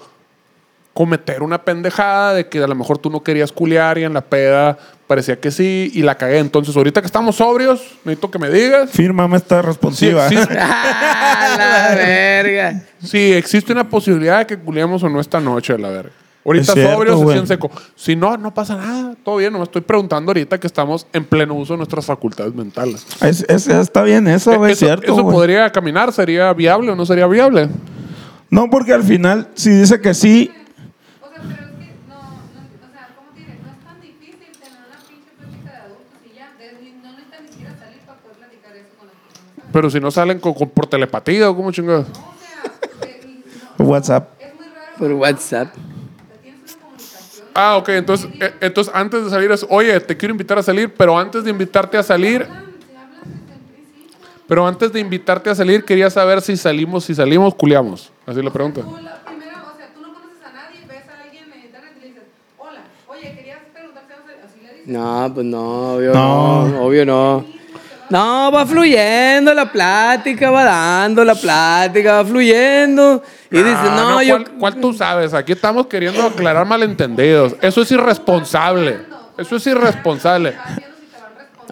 cometer 0.94 1.42
una 1.44 1.60
pendejada 1.64 2.34
de 2.34 2.48
que 2.50 2.62
a 2.62 2.68
lo 2.68 2.76
mejor 2.76 2.98
tú 2.98 3.10
no 3.10 3.24
querías 3.24 3.52
culiar 3.54 3.98
y 3.98 4.04
en 4.04 4.14
la 4.14 4.22
peda 4.22 4.78
parecía 5.08 5.40
que 5.40 5.50
sí 5.50 5.90
y 5.94 6.02
la 6.02 6.16
cagué. 6.16 6.40
Entonces, 6.40 6.76
ahorita 6.76 7.00
que 7.02 7.06
estamos 7.08 7.38
sobrios, 7.38 7.80
necesito 8.04 8.30
que 8.30 8.38
me 8.40 8.50
digas 8.50 8.90
Fírmame 8.92 9.38
esta 9.38 9.62
responsiva. 9.62 10.28
Sí, 10.28 10.36
sí. 10.36 10.44
¡Ah, 10.60 11.56
la 11.58 11.96
verga! 11.96 12.84
si 13.02 13.32
existe 13.34 13.72
una 13.72 13.88
posibilidad 13.88 14.40
de 14.40 14.48
que 14.48 14.58
culiemos 14.60 15.02
o 15.04 15.10
no 15.10 15.20
esta 15.22 15.40
noche, 15.40 15.78
la 15.78 15.90
verga. 15.90 16.12
Ahorita 16.46 16.74
cierto, 16.74 16.94
sobrios, 16.94 17.22
así 17.22 17.38
en 17.38 17.48
seco. 17.48 17.70
Si 17.96 18.16
no, 18.16 18.36
no 18.38 18.54
pasa 18.54 18.76
nada. 18.76 19.14
Todo 19.24 19.38
bien, 19.38 19.52
no 19.54 19.60
me 19.60 19.66
estoy 19.66 19.82
preguntando 19.82 20.32
ahorita 20.32 20.58
que 20.60 20.68
estamos 20.68 21.06
en 21.14 21.24
pleno 21.26 21.54
uso 21.54 21.74
de 21.74 21.78
nuestras 21.78 22.06
facultades 22.06 22.54
mentales. 22.56 23.06
Es- 23.22 23.46
es- 23.48 23.68
está 23.68 24.04
bien 24.04 24.28
eso, 24.28 24.56
güey, 24.58 24.72
eso 24.72 24.86
cierto. 24.86 25.14
eso 25.14 25.22
podría 25.30 25.70
caminar, 25.72 26.12
sería 26.12 26.52
viable 26.54 26.92
o 26.92 26.96
no 26.96 27.06
sería 27.06 27.28
viable. 27.28 27.70
No, 28.50 28.70
porque 28.70 28.94
al 28.94 29.04
final, 29.04 29.50
si 29.56 29.70
dice 29.70 30.02
que 30.02 30.14
sí, 30.14 30.56
O 30.58 31.32
sea, 31.38 31.40
pero 31.46 31.54
es 31.54 31.90
que 31.90 32.08
no, 32.08 32.18
no, 32.20 32.86
o 32.88 32.90
sea, 32.92 33.08
¿cómo 33.16 33.30
te 33.34 33.42
diré? 33.42 33.60
No 33.62 33.70
es 33.70 33.80
tan 33.86 34.02
difícil 34.02 34.40
tener 34.60 34.80
una 34.88 34.98
pinche 35.08 35.30
plática 35.38 35.76
de 35.78 35.82
adultos 35.86 36.22
y 36.26 36.34
ya, 36.36 36.50
no 37.04 37.12
necesitan 37.14 37.46
ni 37.46 37.52
siquiera 37.52 37.78
salir 37.78 38.02
para 38.06 38.20
poder 38.22 38.38
platicar 38.38 38.76
eso 38.76 38.96
con 38.98 39.08
las 39.08 39.16
personas. 39.18 39.70
Pero 39.72 39.90
si 39.92 40.00
no 40.00 40.10
salen 40.12 40.40
con- 40.40 40.54
con- 40.56 40.70
por 40.70 40.88
telepatía 40.88 41.50
o 41.50 41.56
como 41.56 41.72
chingados. 41.72 42.08
O 42.10 42.14
sea, 42.14 42.24
no, 43.78 43.86
WhatsApp. 43.86 44.30
es 44.44 44.54
muy 44.56 44.66
raro. 44.68 44.98
Por 44.98 45.12
WhatsApp. 45.14 45.76
Ah, 47.54 47.78
ok. 47.78 47.90
Entonces, 47.90 48.30
eh, 48.40 48.54
entonces 48.62 48.94
antes 48.96 49.24
de 49.24 49.30
salir 49.30 49.52
es, 49.52 49.66
oye, 49.70 50.00
te 50.00 50.18
quiero 50.18 50.34
invitar 50.34 50.58
a 50.58 50.64
salir, 50.64 50.94
pero 50.96 51.18
antes 51.18 51.44
de 51.44 51.50
invitarte 51.52 51.98
a 51.98 52.04
salir, 52.04 52.48
pero 54.48 54.66
antes 54.66 54.92
de 54.92 55.00
invitarte 55.00 55.50
a 55.50 55.56
salir, 55.56 55.84
quería 55.86 56.10
saber 56.10 56.42
si 56.42 56.58
salimos, 56.58 57.04
si 57.06 57.14
salimos, 57.14 57.54
culiamos. 57.54 58.12
Así. 58.30 58.42
Tú 58.42 58.98
la 59.02 59.16
primera, 59.24 59.64
o 59.74 59.78
sea, 59.78 59.88
tú 59.94 60.02
no 60.02 60.14
conoces 60.14 60.38
a 60.46 60.52
nadie, 60.54 60.86
ves 60.88 61.04
a 61.10 61.24
alguien 61.24 61.46
en 61.54 61.66
internet 61.66 61.92
y 61.98 62.02
le 62.02 62.08
dices, 62.08 62.24
hola, 62.58 62.82
oye, 63.08 63.34
querías 63.36 63.60
preguntar 63.74 64.04
si 64.08 64.14
vamos 64.14 64.30
a 64.30 64.46
así 64.48 64.60
le 64.62 64.74
dices. 64.74 64.88
No, 64.88 65.32
pues 65.34 65.46
no, 65.46 65.94
obvio 65.96 66.14
No. 66.14 66.68
no. 66.68 66.82
obvio 66.86 67.06
no. 67.06 67.46
No, 68.10 68.52
va 68.52 68.66
fluyendo 68.66 69.54
la 69.54 69.72
plática, 69.72 70.50
va 70.50 70.64
dando 70.64 71.24
la 71.24 71.36
plática, 71.36 72.14
va 72.14 72.26
fluyendo. 72.26 73.22
Y 73.52 73.60
Ah, 73.60 73.94
no, 73.96 74.22
yo. 74.24 74.38
¿cuál, 74.38 74.52
cuál 74.58 74.76
tú 74.82 74.94
sabes? 74.94 75.32
Aquí 75.36 75.52
estamos 75.52 75.86
queriendo 75.86 76.24
aclarar 76.24 76.66
malentendidos. 76.66 77.56
Eso 77.62 77.84
es 77.84 77.92
irresponsable. 77.92 79.00
Eso 79.38 79.58
es 79.58 79.68
irresponsable. 79.68 80.56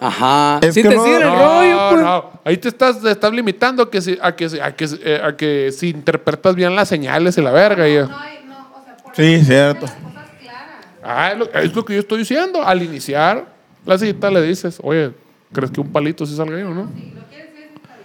Ajá. 0.00 0.60
Es 0.62 0.74
si 0.74 0.82
que 0.82 0.88
te 0.88 0.94
no- 0.96 1.04
siguen 1.04 1.22
el 1.22 1.28
No, 1.28 1.34
rollo, 1.36 1.88
pues. 1.90 2.02
no. 2.02 2.30
Ahí 2.44 2.56
te 2.56 2.68
estás, 2.68 3.00
te 3.02 3.10
estás 3.10 3.32
limitando 3.32 3.82
a 3.82 3.90
que, 3.90 4.00
si, 4.00 4.18
a, 4.22 4.34
que, 4.36 4.48
si- 4.48 4.60
a, 4.60 4.74
que, 4.76 4.84
eh, 5.02 5.20
a 5.24 5.36
que 5.36 5.72
si 5.72 5.88
interpretas 5.90 6.54
bien 6.54 6.74
las 6.76 6.88
señales 6.88 7.36
y 7.36 7.42
la 7.42 7.50
verga. 7.50 7.88
y- 7.88 7.96
No 7.98 8.16
hay, 8.18 8.44
no, 8.46 8.70
o 8.80 8.84
sea, 8.84 8.96
por 8.96 9.14
Sí, 9.16 9.44
cierto. 9.44 9.86
las 9.86 9.94
cosas 9.94 10.30
claras. 10.40 10.86
Ah, 11.02 11.32
es 11.32 11.38
lo, 11.38 11.52
es 11.52 11.74
lo 11.74 11.84
que 11.84 11.94
yo 11.94 12.00
estoy 12.00 12.18
diciendo. 12.18 12.62
Al 12.62 12.82
iniciar 12.82 13.46
la 13.84 13.98
cita 13.98 14.30
le 14.30 14.42
dices, 14.42 14.78
oye, 14.82 15.12
¿crees 15.52 15.70
que 15.70 15.80
un 15.80 15.90
palito 15.90 16.24
sí 16.26 16.36
salga 16.36 16.56
ahí 16.56 16.62
o 16.62 16.70
no? 16.74 16.88
Si 16.94 17.12
lo 17.14 17.22
quieres 17.28 17.54
decir, 17.54 17.70
está 17.74 17.96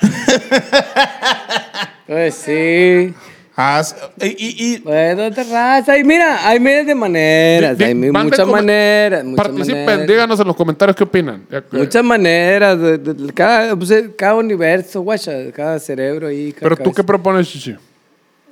bien. 0.00 0.72
Pues 2.06 2.34
sí. 2.34 3.14
Haz- 3.54 3.94
y, 4.20 4.26
y- 4.28 4.74
y- 4.74 4.78
Bueno, 4.78 5.26
otra 5.26 5.44
raza. 5.44 5.98
Y 5.98 6.04
mira, 6.04 6.48
hay 6.48 6.58
miles 6.58 6.86
de 6.86 6.94
maneras. 6.94 7.76
Di- 7.76 7.84
Hay 7.84 7.92
di- 7.94 8.10
manden 8.10 8.30
muchas 8.30 8.46
maneras. 8.48 9.24
Muchas 9.24 9.46
Participen, 9.46 9.84
maneras. 9.84 10.06
díganos 10.08 10.40
en 10.40 10.46
los 10.46 10.56
comentarios 10.56 10.96
qué 10.96 11.04
opinan. 11.04 11.42
Muchas 11.70 12.02
maneras. 12.04 12.78
de- 12.80 12.96
de- 12.98 13.14
de- 13.14 13.32
cada, 13.34 13.76
pues, 13.76 13.90
eh, 13.90 14.10
cada 14.16 14.34
universo, 14.36 15.02
guacha. 15.02 15.32
Cada 15.54 15.78
cerebro 15.78 16.28
ahí. 16.28 16.52
cada 16.52 16.60
Pero 16.62 16.76
tú 16.76 16.84
qué 16.84 16.94
cabeza. 16.96 17.06
propones, 17.06 17.48
Chichi? 17.48 17.76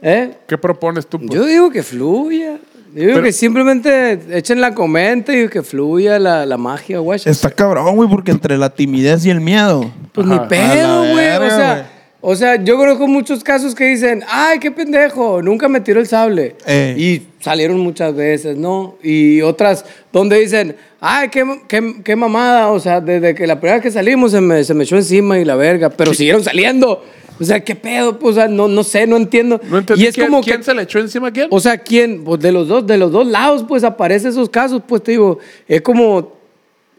¿Eh? 0.03 0.33
¿Qué 0.47 0.59
propones 0.59 1.07
tú? 1.07 1.19
pues? 1.19 1.31
Yo 1.31 1.45
digo 1.47 1.71
que 1.71 1.83
fluya. 1.83 2.59
Yo 2.93 3.01
digo 3.03 3.13
Pero- 3.15 3.23
que 3.23 3.33
simplemente 3.33 4.19
echen 4.37 4.61
la 4.61 4.75
comenta 4.75 5.33
y 5.35 5.49
que 5.49 5.63
fluya 5.63 6.19
la, 6.19 6.45
la 6.45 6.57
magia, 6.57 6.99
guacha. 6.99 7.31
está 7.31 7.49
cabrón, 7.51 7.95
güey, 7.97 8.09
porque 8.09 8.33
entre 8.33 8.59
la 8.59 8.69
timidez 8.69 9.25
y 9.25 9.31
el 9.31 9.41
miedo. 9.41 9.91
Pues 10.13 10.27
Ajá. 10.27 10.43
ni 10.43 10.49
pedo, 10.49 11.01
güey. 11.13 11.29
O 11.37 11.49
sea, 11.51 11.73
güey. 11.75 11.85
O 12.23 12.37
sea, 12.37 12.63
yo 12.63 12.77
conozco 12.77 13.07
muchos 13.07 13.43
casos 13.43 13.75
que 13.75 13.85
dicen, 13.85 14.23
ay, 14.29 14.59
qué 14.59 14.71
pendejo, 14.71 15.41
nunca 15.41 15.69
me 15.69 15.81
tiró 15.81 16.01
el 16.01 16.07
sable. 16.07 16.57
Eh. 16.67 16.95
Y 16.99 17.23
salieron 17.43 17.79
muchas 17.81 18.15
veces, 18.15 18.57
¿no? 18.59 18.97
Y 19.03 19.41
otras 19.41 19.87
donde 20.13 20.39
dicen, 20.39 20.77
ay, 21.01 21.31
qué, 21.31 21.45
qué, 21.67 22.03
qué 22.05 22.17
mamada. 22.17 22.69
O 22.69 22.79
sea, 22.79 23.01
desde 23.01 23.35
que 23.35 23.47
la 23.47 23.59
primera 23.59 23.77
vez 23.77 23.83
que 23.83 23.91
salimos 23.91 24.33
se 24.33 24.41
me, 24.43 24.63
se 24.65 24.75
me 24.75 24.85
echó 24.85 24.97
encima 24.97 25.39
y 25.39 25.47
la 25.47 25.57
verga, 25.57 25.89
pero 25.89 26.13
siguieron 26.13 26.45
saliendo. 26.45 27.03
O 27.41 27.45
sea, 27.45 27.65
qué 27.65 27.75
pedo, 27.75 28.19
pues, 28.19 28.37
o 28.37 28.41
sea, 28.41 28.49
no, 28.49 28.69
no 28.69 28.85
sé, 28.85 29.07
no 29.07 29.17
entiendo. 29.17 29.59
No 29.71 29.79
entendí 29.79 30.05
y 30.05 30.07
es 30.09 30.15
quién, 30.15 30.27
como 30.27 30.43
quién 30.43 30.59
que 30.59 30.65
se 30.65 30.75
le 30.75 30.83
echó 30.83 30.99
encima 30.99 31.29
a 31.29 31.33
quién. 31.33 31.49
o 31.51 31.59
sea, 31.59 31.79
¿quién? 31.79 32.23
Pues 32.23 32.39
de 32.41 32.53
los 32.53 32.69
dos, 32.69 32.87
de 32.87 32.99
los 32.99 33.11
dos 33.11 33.27
lados, 33.27 33.65
pues 33.67 33.83
aparecen 33.83 34.29
esos 34.31 34.51
casos, 34.51 34.83
pues 34.87 35.03
te 35.03 35.13
digo, 35.13 35.39
es 35.67 35.81
como 35.81 36.35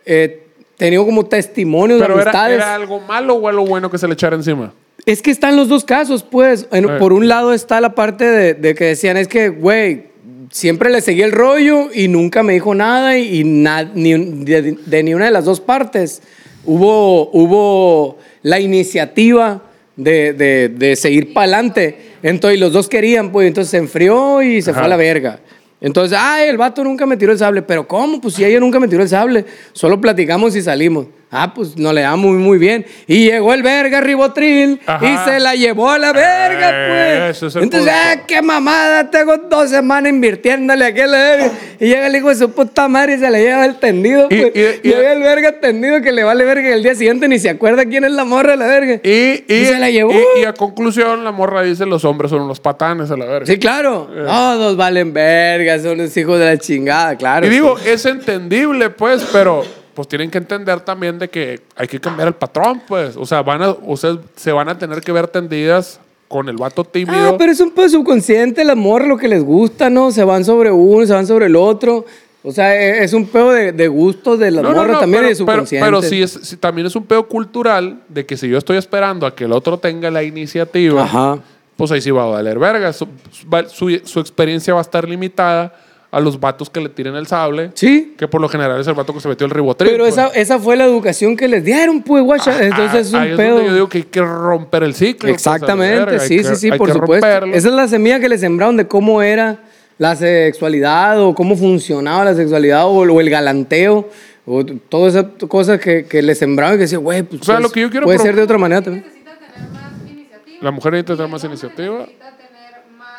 eh, 0.04 0.48
tenido 0.78 1.06
como 1.06 1.28
testimonios 1.28 2.00
de 2.00 2.06
Pero 2.08 2.20
era, 2.20 2.32
amistades. 2.32 2.56
era 2.56 2.74
algo 2.74 3.00
malo 3.02 3.36
o 3.36 3.48
algo 3.48 3.66
bueno 3.68 3.92
que 3.92 4.00
se 4.00 4.08
le 4.08 4.16
echara 4.16 4.36
encima. 4.36 4.74
Es 5.06 5.22
que 5.22 5.32
están 5.32 5.56
los 5.56 5.68
dos 5.68 5.84
casos, 5.86 6.24
pues. 6.24 6.68
En- 6.72 6.86
Eh. 6.86 6.98
Por 7.00 7.14
un 7.14 7.28
lado 7.28 7.54
está 7.54 7.82
la 7.82 7.96
parte 7.96 8.26
de, 8.26 8.54
de 8.54 8.76
que 8.76 8.86
decían, 8.86 9.18
es 9.18 9.28
que, 9.28 9.50
güey, 9.50 10.06
siempre 10.52 10.90
le 10.90 11.02
seguí 11.02 11.22
el 11.22 11.32
rollo 11.32 11.90
y 11.94 12.08
nunca 12.08 12.44
me 12.44 12.54
dijo 12.54 12.76
nada 12.76 13.18
y, 13.18 13.40
y 13.40 13.44
na- 13.44 13.90
ni, 13.96 14.14
de, 14.14 14.78
de 14.86 15.04
ni 15.04 15.14
una 15.14 15.26
de 15.26 15.32
las 15.32 15.46
dos 15.46 15.60
partes 15.62 16.22
hubo, 16.66 17.30
hubo 17.32 18.18
la 18.44 18.60
iniciativa 18.60 19.64
de, 19.96 20.34
de, 20.34 20.70
de 20.70 20.96
seguir 20.96 21.34
para 21.34 21.46
adelante. 21.46 21.98
Entonces, 22.24 22.60
los 22.60 22.72
dos 22.74 22.88
querían, 22.88 23.32
pues, 23.32 23.48
entonces 23.48 23.72
se 23.72 23.78
enfrió 23.78 24.42
y 24.44 24.62
se 24.62 24.72
fue 24.72 24.80
Ajá. 24.82 24.86
a 24.86 24.90
la 24.90 24.98
verga. 24.98 25.40
Entonces, 25.80 26.16
ay, 26.22 26.48
el 26.50 26.58
vato 26.58 26.84
nunca 26.84 27.08
me 27.08 27.18
tiró 27.18 27.32
el 27.32 27.40
sable. 27.40 27.64
¿Pero 27.64 27.88
cómo? 27.88 28.22
Pues 28.22 28.36
si 28.36 28.46
ella 28.46 28.60
nunca 28.60 28.80
me 28.80 28.88
tiró 28.88 29.02
el 29.02 29.10
sable. 29.10 29.46
Solo 29.74 30.00
platicamos 30.00 30.56
y 30.56 30.62
salimos. 30.62 31.08
Ah, 31.34 31.54
pues 31.54 31.78
nos 31.78 31.94
le 31.94 32.02
damos 32.02 32.26
muy, 32.32 32.38
muy 32.40 32.58
bien. 32.58 32.86
Y 33.08 33.26
llegó 33.30 33.54
el 33.54 33.64
verga 33.64 34.02
ribotril 34.02 34.82
Ajá. 34.86 35.06
y 35.06 35.18
se 35.30 35.40
la 35.40 35.56
llevó 35.56 35.90
a 35.90 35.98
la 35.98 36.12
verga, 36.12 36.70
Eh, 36.74 37.24
pues. 37.28 37.44
es 37.44 37.56
el 37.56 37.64
Entonces, 37.64 37.90
punto. 37.94 38.22
ah, 38.22 38.26
qué 38.28 38.42
mamada. 38.42 39.10
Tengo 39.10 39.38
dos 39.38 39.70
semanas 39.70 40.12
invirtiéndole 40.12 40.86
a 40.86 41.08
la 41.08 41.18
verga. 41.18 41.52
Y 41.80 41.88
llega 41.88 42.08
el 42.08 42.16
hijo 42.18 42.28
de 42.30 42.36
su 42.36 42.52
puta 42.52 42.88
madre 42.90 43.16
y 43.16 43.20
se 43.20 43.30
le 43.32 43.42
lleva 43.42 43.66
el 43.66 43.76
tendido, 43.76 44.28
Y- 44.30 44.42
pues. 44.42 44.52
y- 44.84 44.88
y- 44.90 44.92
llega 44.92 45.14
el 45.14 45.24
verga 45.24 45.54
tendido 45.60 46.02
que 46.02 46.12
le 46.12 46.24
vale 46.24 46.44
verga 46.44 46.70
y 46.70 46.74
el 46.74 46.84
día 46.84 46.96
siguiente 46.96 47.28
ni 47.30 47.40
se 47.40 47.50
acuerda 47.50 47.86
quién 47.86 48.04
es 48.04 48.12
la 48.12 48.26
morra 48.26 48.52
de 48.52 48.58
la 48.58 48.68
verga. 48.68 48.96
Y, 49.02 49.44
se 49.48 49.80
la 49.80 49.90
llevó. 49.90 50.12
y- 50.38 50.44
a 50.44 50.52
conclusión, 50.54 51.24
la 51.24 51.32
morra 51.32 51.62
dice: 51.64 51.86
los 51.86 52.04
hombres 52.04 52.30
son 52.32 52.42
unos 52.42 52.60
patanes 52.60 53.10
a 53.10 53.16
la 53.16 53.26
verga. 53.26 53.46
Sí, 53.46 53.58
claro. 53.58 54.10
Todos 54.14 54.76
valen 54.76 55.14
verga, 55.14 55.80
son 55.80 55.98
los 55.98 56.16
hijos 56.18 56.38
de 56.40 56.46
la 56.46 56.58
chingada, 56.58 57.16
claro. 57.16 57.48
Y 57.48 57.50
digo, 57.50 57.78
es 57.86 58.06
entendible, 58.06 58.90
pues, 58.90 59.26
pero 59.32 59.64
pues 59.94 60.08
tienen 60.08 60.30
que 60.32 60.38
entender 60.38 60.80
también 60.82 61.20
de 61.20 61.30
que 61.30 61.62
hay 61.76 61.88
que 61.88 62.00
cambiar 62.00 62.28
el 62.30 62.34
patrón, 62.36 62.82
pues. 62.88 63.16
O 63.18 63.26
sea, 63.26 63.42
van 63.42 63.62
a, 63.62 63.70
ustedes 63.72 64.18
se 64.36 64.52
van 64.52 64.70
a 64.70 64.78
tener 64.78 65.02
que 65.02 65.12
ver 65.12 65.28
tendidas 65.28 66.00
con 66.28 66.48
el 66.48 66.56
vato 66.58 66.84
tímido. 66.86 67.30
Ah, 67.34 67.36
pero 67.38 67.52
es 67.52 67.60
un 67.60 67.72
pedo 67.72 67.90
subconsciente, 67.90 68.62
el 68.62 68.70
amor, 68.70 69.06
lo 69.06 69.18
que 69.18 69.28
les 69.28 69.44
gusta, 69.44 69.90
¿no? 69.90 70.12
Se 70.12 70.24
van 70.24 70.46
sobre 70.46 70.72
uno, 70.72 71.06
se 71.06 71.14
van 71.14 71.28
sobre 71.28 71.48
el 71.48 71.56
otro. 71.56 72.06
O 72.44 72.52
sea, 72.52 72.76
e- 72.76 73.04
es 73.04 73.14
un 73.14 73.28
pedo 73.28 73.52
de, 73.52 73.72
de 73.72 73.88
gustos 73.88 74.40
de 74.40 74.50
la 74.50 74.62
No, 74.62 74.70
no, 74.70 74.76
morra 74.78 74.94
no, 74.94 75.00
también 75.02 75.24
pero, 75.24 75.32
y 75.32 75.38
de 75.38 75.46
pero, 75.46 75.52
subconsciente. 75.54 75.86
pero 75.86 76.02
sí, 76.02 76.24
es, 76.24 76.32
sí 76.42 76.58
también 76.58 76.88
es 76.88 76.96
un 76.96 77.06
pedo 77.06 77.28
cultural 77.28 78.00
de 78.10 78.26
que 78.26 78.36
si 78.38 78.48
yo 78.50 78.58
estoy 78.58 78.78
esperando 78.78 79.28
a 79.28 79.36
que 79.36 79.44
el 79.44 79.52
otro 79.52 79.78
tenga 79.78 80.10
la 80.10 80.24
iniciativa, 80.24 81.04
Ajá. 81.04 81.38
pues 81.78 81.92
ahí 81.92 82.02
sí 82.02 82.10
va 82.12 82.24
a 82.24 82.28
valer 82.28 82.58
verga. 82.58 82.94
Su, 82.94 83.08
su- 83.32 83.48
va- 83.50 83.68
su- 83.70 84.02
su 84.06 84.20
experiencia 84.20 84.74
va 84.74 84.80
a 84.80 84.84
estar 84.84 85.08
limitada 85.08 85.76
a 86.12 86.20
los 86.20 86.40
vatos 86.42 86.70
que 86.70 86.82
le 86.82 86.90
tiren 86.90 87.16
el 87.16 87.26
sable, 87.26 87.72
Sí. 87.74 88.16
que 88.18 88.28
por 88.28 88.42
lo 88.42 88.50
general 88.50 88.82
es 88.82 88.88
el 88.88 88.94
vato 88.94 89.14
que 89.14 89.22
se 89.22 89.30
metió 89.30 89.46
el 89.46 89.52
ribotril. 89.52 89.92
Pero 89.92 90.04
pues. 90.04 90.14
esa, 90.14 90.28
esa 90.28 90.60
fue 90.60 90.76
la 90.76 90.84
educación 90.84 91.38
que 91.38 91.48
les 91.48 91.64
dieron, 91.64 92.02
pues, 92.04 92.22
guacha. 92.24 92.52
Ah, 92.54 92.64
Entonces 92.64 93.08
es 93.08 93.14
ahí 93.14 93.28
un 93.28 93.32
es 93.32 93.38
pedo. 93.38 93.54
donde 93.56 93.68
yo 93.70 93.74
digo 93.76 93.90
que 93.90 93.98
hay 94.00 94.04
que 94.04 94.22
romper 94.22 94.84
el 94.84 94.94
ciclo. 94.94 95.22
pues, 95.30 95.34
Exactamente, 95.34 96.20
sí, 96.20 96.38
que- 96.38 96.44
sí, 96.44 96.56
sí, 96.58 96.72
por 96.74 96.92
supuesto. 96.92 97.26
romperlo. 97.26 97.56
Esa 97.56 97.68
es 97.70 97.74
la 97.74 97.88
semilla 97.88 98.20
que 98.20 98.28
le 98.28 98.38
sembraron 98.38 98.76
de 98.76 98.88
cómo 98.88 99.22
era 99.22 99.60
la 99.98 100.16
sexualidad 100.18 101.22
o 101.22 101.34
cómo 101.34 101.56
funcionaba 101.56 102.26
la 102.26 102.34
sexualidad 102.34 102.86
o, 102.88 102.92
o 102.92 103.22
el 103.22 103.30
galanteo 103.30 104.10
o 104.46 104.66
todas 104.66 105.16
esas 105.16 105.28
cosas 105.48 105.80
que, 105.80 106.06
que 106.06 106.22
le 106.22 106.36
sembraron 106.36 106.74
y 106.76 106.78
que 106.78 106.82
decían, 106.84 107.04
güey, 107.04 107.24
pues 107.24 107.42
O 107.42 107.46
sea, 107.46 107.56
pues, 107.56 107.64
lo 107.68 107.72
que 107.72 107.82
yo 107.82 107.90
quiero 107.90 108.06
puede 108.06 108.20
ser 108.20 108.36
de 108.36 108.42
otra 108.42 108.58
manera 108.58 108.82
también. 108.82 109.06
Necesita 109.06 109.32
tener 109.38 109.70
más 109.70 110.12
iniciativa. 110.12 110.58
La 110.62 110.72
mujer 110.72 110.92
necesita 110.94 111.16
tener 111.16 111.30
más 111.32 111.44
iniciativa. 111.46 111.98
Necesita 112.00 112.32
tener 112.38 112.98
más 112.98 113.12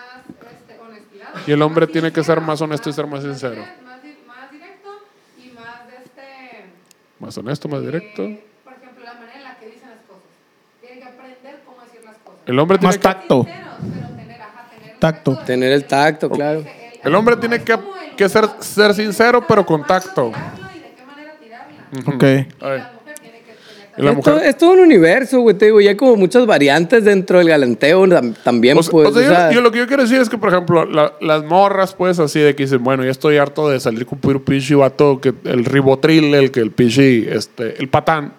este, 0.53 0.81
honestidad. 0.81 1.29
Y 1.47 1.53
el 1.53 1.63
hombre 1.63 1.87
tiene 1.87 2.13
que 2.13 2.23
ser 2.23 2.41
más 2.41 2.61
honesto 2.61 2.89
y 2.91 2.93
ser 2.93 3.07
más 3.07 3.23
sincero. 3.23 3.67
Más, 3.85 4.03
di- 4.03 4.17
más 4.27 4.51
directo 4.53 4.89
y 5.39 5.51
más 5.51 5.87
de 5.89 5.97
este. 6.05 6.65
Más 7.19 7.39
honesto, 7.39 7.69
más 7.69 7.83
directo. 7.83 8.23
eh, 8.25 8.45
por 8.65 8.73
ejemplo, 8.75 9.05
la 9.05 9.15
manera 9.15 9.37
en 9.39 9.43
la 9.45 9.57
que 9.57 9.67
dicen 9.67 9.89
las 9.91 9.99
cosas. 10.07 10.23
Tiene 10.81 10.99
que 11.01 11.05
aprender 11.05 11.61
cómo 11.67 11.83
decir 11.83 12.01
las 12.05 12.17
cosas. 12.19 12.41
El 12.47 12.59
hombre 12.59 12.79
tiene 12.79 12.89
Más 12.89 12.97
que, 12.97 13.03
tacto. 13.03 13.45
Sinceros, 13.45 13.77
pero 13.81 14.07
tener, 14.17 14.41
ajá, 14.41 14.71
tener 14.75 14.93
el 14.93 14.99
Tacto. 14.99 15.39
Tener 15.45 15.73
el 15.73 15.85
tacto, 15.87 16.31
claro. 16.31 16.65
el 17.03 17.15
hombre 17.15 17.37
tiene 17.37 17.63
que, 17.65 17.79
que 18.17 18.29
ser, 18.29 18.45
ser 18.61 18.95
sincero, 18.95 19.45
pero 19.47 19.67
con 19.67 19.85
tacto. 19.85 20.33
Ok. 22.07 22.25
La 23.97 24.13
mujer 24.13 24.13
es, 24.13 24.17
mujer- 24.17 24.35
todo, 24.35 24.43
es 24.51 24.57
todo 24.59 24.73
un 24.73 24.81
universo, 24.81 25.41
güey, 25.41 25.57
te 25.57 25.67
digo, 25.67 25.81
y 25.81 25.89
hay 25.89 25.97
como 25.97 26.17
muchas 26.17 26.47
variantes 26.47 27.05
dentro 27.05 27.39
del 27.39 27.49
galanteo 27.49 28.05
tam- 28.07 28.35
también, 28.43 28.79
O 28.79 28.83
sea, 28.83 28.91
pues. 28.91 29.09
o 29.09 29.13
sea, 29.13 29.21
o 29.21 29.25
yo- 29.25 29.31
sea, 29.35 29.53
yo, 29.53 29.61
lo 29.61 29.71
que 29.71 29.79
yo 29.79 29.87
quiero 29.87 30.03
decir 30.03 30.21
es 30.21 30.29
que, 30.29 30.39
por 30.39 30.49
ejemplo, 30.51 30.85
la- 30.87 31.13
las 31.21 31.45
morras, 31.45 31.95
pues, 31.95 32.19
así 32.19 32.41
de 32.41 32.55
que 32.57 32.63
dicen, 32.65 32.83
bueno, 32.83 33.05
ya 33.05 33.11
estoy 33.11 33.37
harto 33.37 33.69
de 33.69 33.81
salir 33.81 34.07
con 34.07 34.19
puro 34.19 34.43
pinche 34.45 34.75
vato, 34.75 35.21
que 35.21 35.35
el 35.45 35.65
ribotril, 35.65 36.35
el 36.35 36.51
que 36.51 36.61
el 36.61 36.71
pinche, 36.71 37.35
este, 37.35 37.81
el 37.81 37.89
patán, 37.89 38.33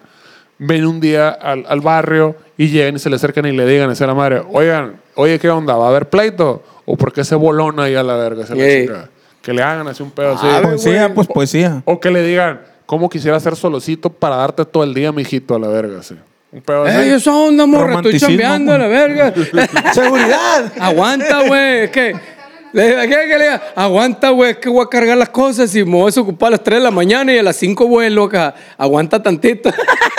ven 0.58 0.86
un 0.86 1.00
día 1.00 1.28
al, 1.30 1.64
al 1.68 1.80
barrio 1.80 2.36
y 2.56 2.68
llegan 2.68 2.96
y 2.96 2.98
se 2.98 3.10
le 3.10 3.16
acercan 3.16 3.44
y 3.46 3.52
le 3.52 3.66
digan 3.66 3.90
a 3.90 4.06
la 4.06 4.14
madre, 4.14 4.42
oigan, 4.50 4.96
oye, 5.16 5.38
¿qué 5.38 5.50
onda? 5.50 5.76
¿Va 5.76 5.86
a 5.86 5.90
haber 5.90 6.08
pleito? 6.08 6.62
¿O 6.86 6.96
por 6.96 7.12
qué 7.12 7.24
se 7.24 7.34
bolona 7.34 7.84
ahí 7.84 7.94
a 7.94 8.02
la 8.02 8.16
verga? 8.16 8.46
Se 8.46 8.54
chica? 8.54 9.08
Que 9.42 9.52
le 9.52 9.62
hagan 9.62 9.86
así 9.88 10.02
un 10.02 10.10
pedo 10.10 10.32
así. 10.34 10.46
Ah, 10.48 10.60
Poesía, 10.62 11.02
güey. 11.04 11.14
pues 11.14 11.26
poesía. 11.28 11.82
O 11.84 12.00
que 12.00 12.10
le 12.10 12.22
digan, 12.22 12.60
¿cómo 12.86 13.08
quisiera 13.08 13.38
ser 13.40 13.56
solocito 13.56 14.10
para 14.10 14.36
darte 14.36 14.64
todo 14.64 14.84
el 14.84 14.94
día, 14.94 15.12
mijito, 15.12 15.54
a 15.54 15.58
la 15.58 15.68
verga? 15.68 16.00
Así. 16.00 16.14
Un 16.52 16.62
pedo 16.62 16.84
así. 16.84 16.96
¡Ey, 16.96 17.10
esa 17.10 17.34
onda, 17.34 17.66
morra! 17.66 17.96
Estoy 17.96 18.12
Romanticismo, 18.12 18.28
chambeando 18.28 18.72
a 18.72 18.78
la 18.78 18.86
verga. 18.86 19.34
¡Seguridad! 19.92 20.72
Aguanta, 20.78 21.42
güey. 21.46 21.78
Es 21.84 21.90
que. 21.90 22.16
Le, 22.72 23.08
¿qué 23.08 23.08
que 23.08 23.38
le 23.38 23.44
diga? 23.44 23.62
Aguanta, 23.74 24.30
güey. 24.30 24.52
Es 24.52 24.56
que 24.58 24.68
voy 24.68 24.84
a 24.84 24.88
cargar 24.88 25.16
las 25.16 25.28
cosas 25.30 25.74
y 25.74 25.84
me 25.84 25.92
voy 25.92 26.12
a 26.16 26.20
ocupar 26.20 26.48
a 26.48 26.50
las 26.52 26.62
3 26.62 26.78
de 26.78 26.84
la 26.84 26.90
mañana 26.90 27.32
y 27.32 27.38
a 27.38 27.42
las 27.42 27.56
5 27.56 27.86
vuelo 27.86 28.24
acá. 28.24 28.54
Aguanta 28.78 29.22
tantito. 29.22 29.70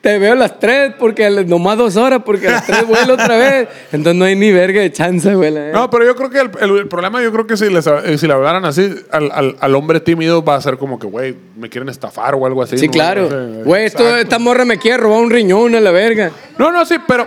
Te 0.00 0.18
veo 0.18 0.32
a 0.32 0.36
las 0.36 0.58
3 0.58 0.92
porque 0.98 1.28
nomás 1.46 1.78
dos 1.78 1.96
horas 1.96 2.22
porque 2.24 2.48
a 2.48 2.52
las 2.52 2.66
3 2.66 2.86
vuelo 2.86 3.14
otra 3.14 3.36
vez. 3.36 3.68
Entonces 3.92 4.14
no 4.16 4.24
hay 4.24 4.36
ni 4.36 4.52
verga 4.52 4.80
de 4.80 4.92
chance, 4.92 5.34
güey. 5.34 5.52
No, 5.72 5.88
pero 5.90 6.04
yo 6.04 6.14
creo 6.14 6.30
que 6.30 6.40
el, 6.40 6.50
el- 6.60 6.78
el 6.78 6.88
problema, 6.88 7.22
yo 7.22 7.32
creo 7.32 7.46
que 7.46 7.56
si, 7.56 7.68
les, 7.70 7.86
eh, 7.86 8.18
si 8.18 8.26
le 8.26 8.32
hablaran 8.34 8.64
así, 8.64 8.94
al, 9.10 9.30
al- 9.32 9.56
al 9.60 9.74
hombre 9.74 10.00
tímido 10.00 10.44
va 10.44 10.56
a 10.56 10.60
ser 10.60 10.76
como 10.78 10.98
que, 10.98 11.06
güey, 11.06 11.34
me 11.56 11.68
quieren 11.68 11.88
estafar 11.88 12.34
o 12.34 12.44
algo 12.46 12.62
así. 12.62 12.76
Sí, 12.78 12.86
¿no? 12.86 12.92
claro. 12.92 13.28
Sí, 13.28 13.62
Güey, 13.64 13.84
esto- 13.86 14.02
exacto. 14.02 14.22
esta 14.22 14.38
morra 14.38 14.64
me 14.64 14.78
quiere 14.78 14.96
robar 14.98 15.20
un 15.22 15.30
riñón 15.30 15.74
a 15.74 15.80
la 15.80 15.90
verga. 15.90 16.30
No, 16.58 16.70
no, 16.72 16.84
sí, 16.84 16.96
pero, 17.06 17.26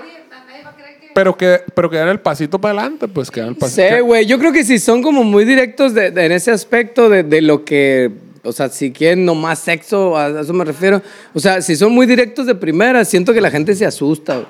pero 1.13 1.35
que, 1.37 1.61
pero 1.73 1.89
que 1.89 1.97
dan 1.97 2.09
el 2.09 2.19
pasito 2.19 2.59
para 2.59 2.79
adelante, 2.81 3.07
pues 3.07 3.31
que 3.31 3.39
dan 3.39 3.49
el 3.49 3.55
pasito. 3.55 3.81
Sí, 3.95 4.01
güey. 4.01 4.25
Yo 4.25 4.37
creo 4.37 4.51
que 4.51 4.63
si 4.65 4.79
son 4.79 5.01
como 5.01 5.23
muy 5.23 5.45
directos 5.45 5.93
de, 5.93 6.11
de- 6.11 6.25
en 6.25 6.31
ese 6.33 6.51
aspecto 6.51 7.09
de, 7.09 7.23
de 7.23 7.41
lo 7.41 7.63
que. 7.63 8.11
O 8.45 8.51
sea, 8.51 8.69
si 8.69 8.91
quieren 8.91 9.25
nomás 9.25 9.59
sexo, 9.59 10.17
a, 10.17 10.41
eso 10.41 10.53
me 10.53 10.63
refiero. 10.65 11.01
O 11.33 11.39
sea, 11.39 11.61
si 11.61 11.75
son 11.75 11.91
muy 11.91 12.05
directos 12.05 12.45
de 12.45 12.55
primera, 12.55 13.03
siento 13.03 13.33
que 13.33 13.41
la 13.41 13.51
gente 13.51 13.75
se 13.75 13.85
asusta. 13.85 14.35
güey. 14.35 14.47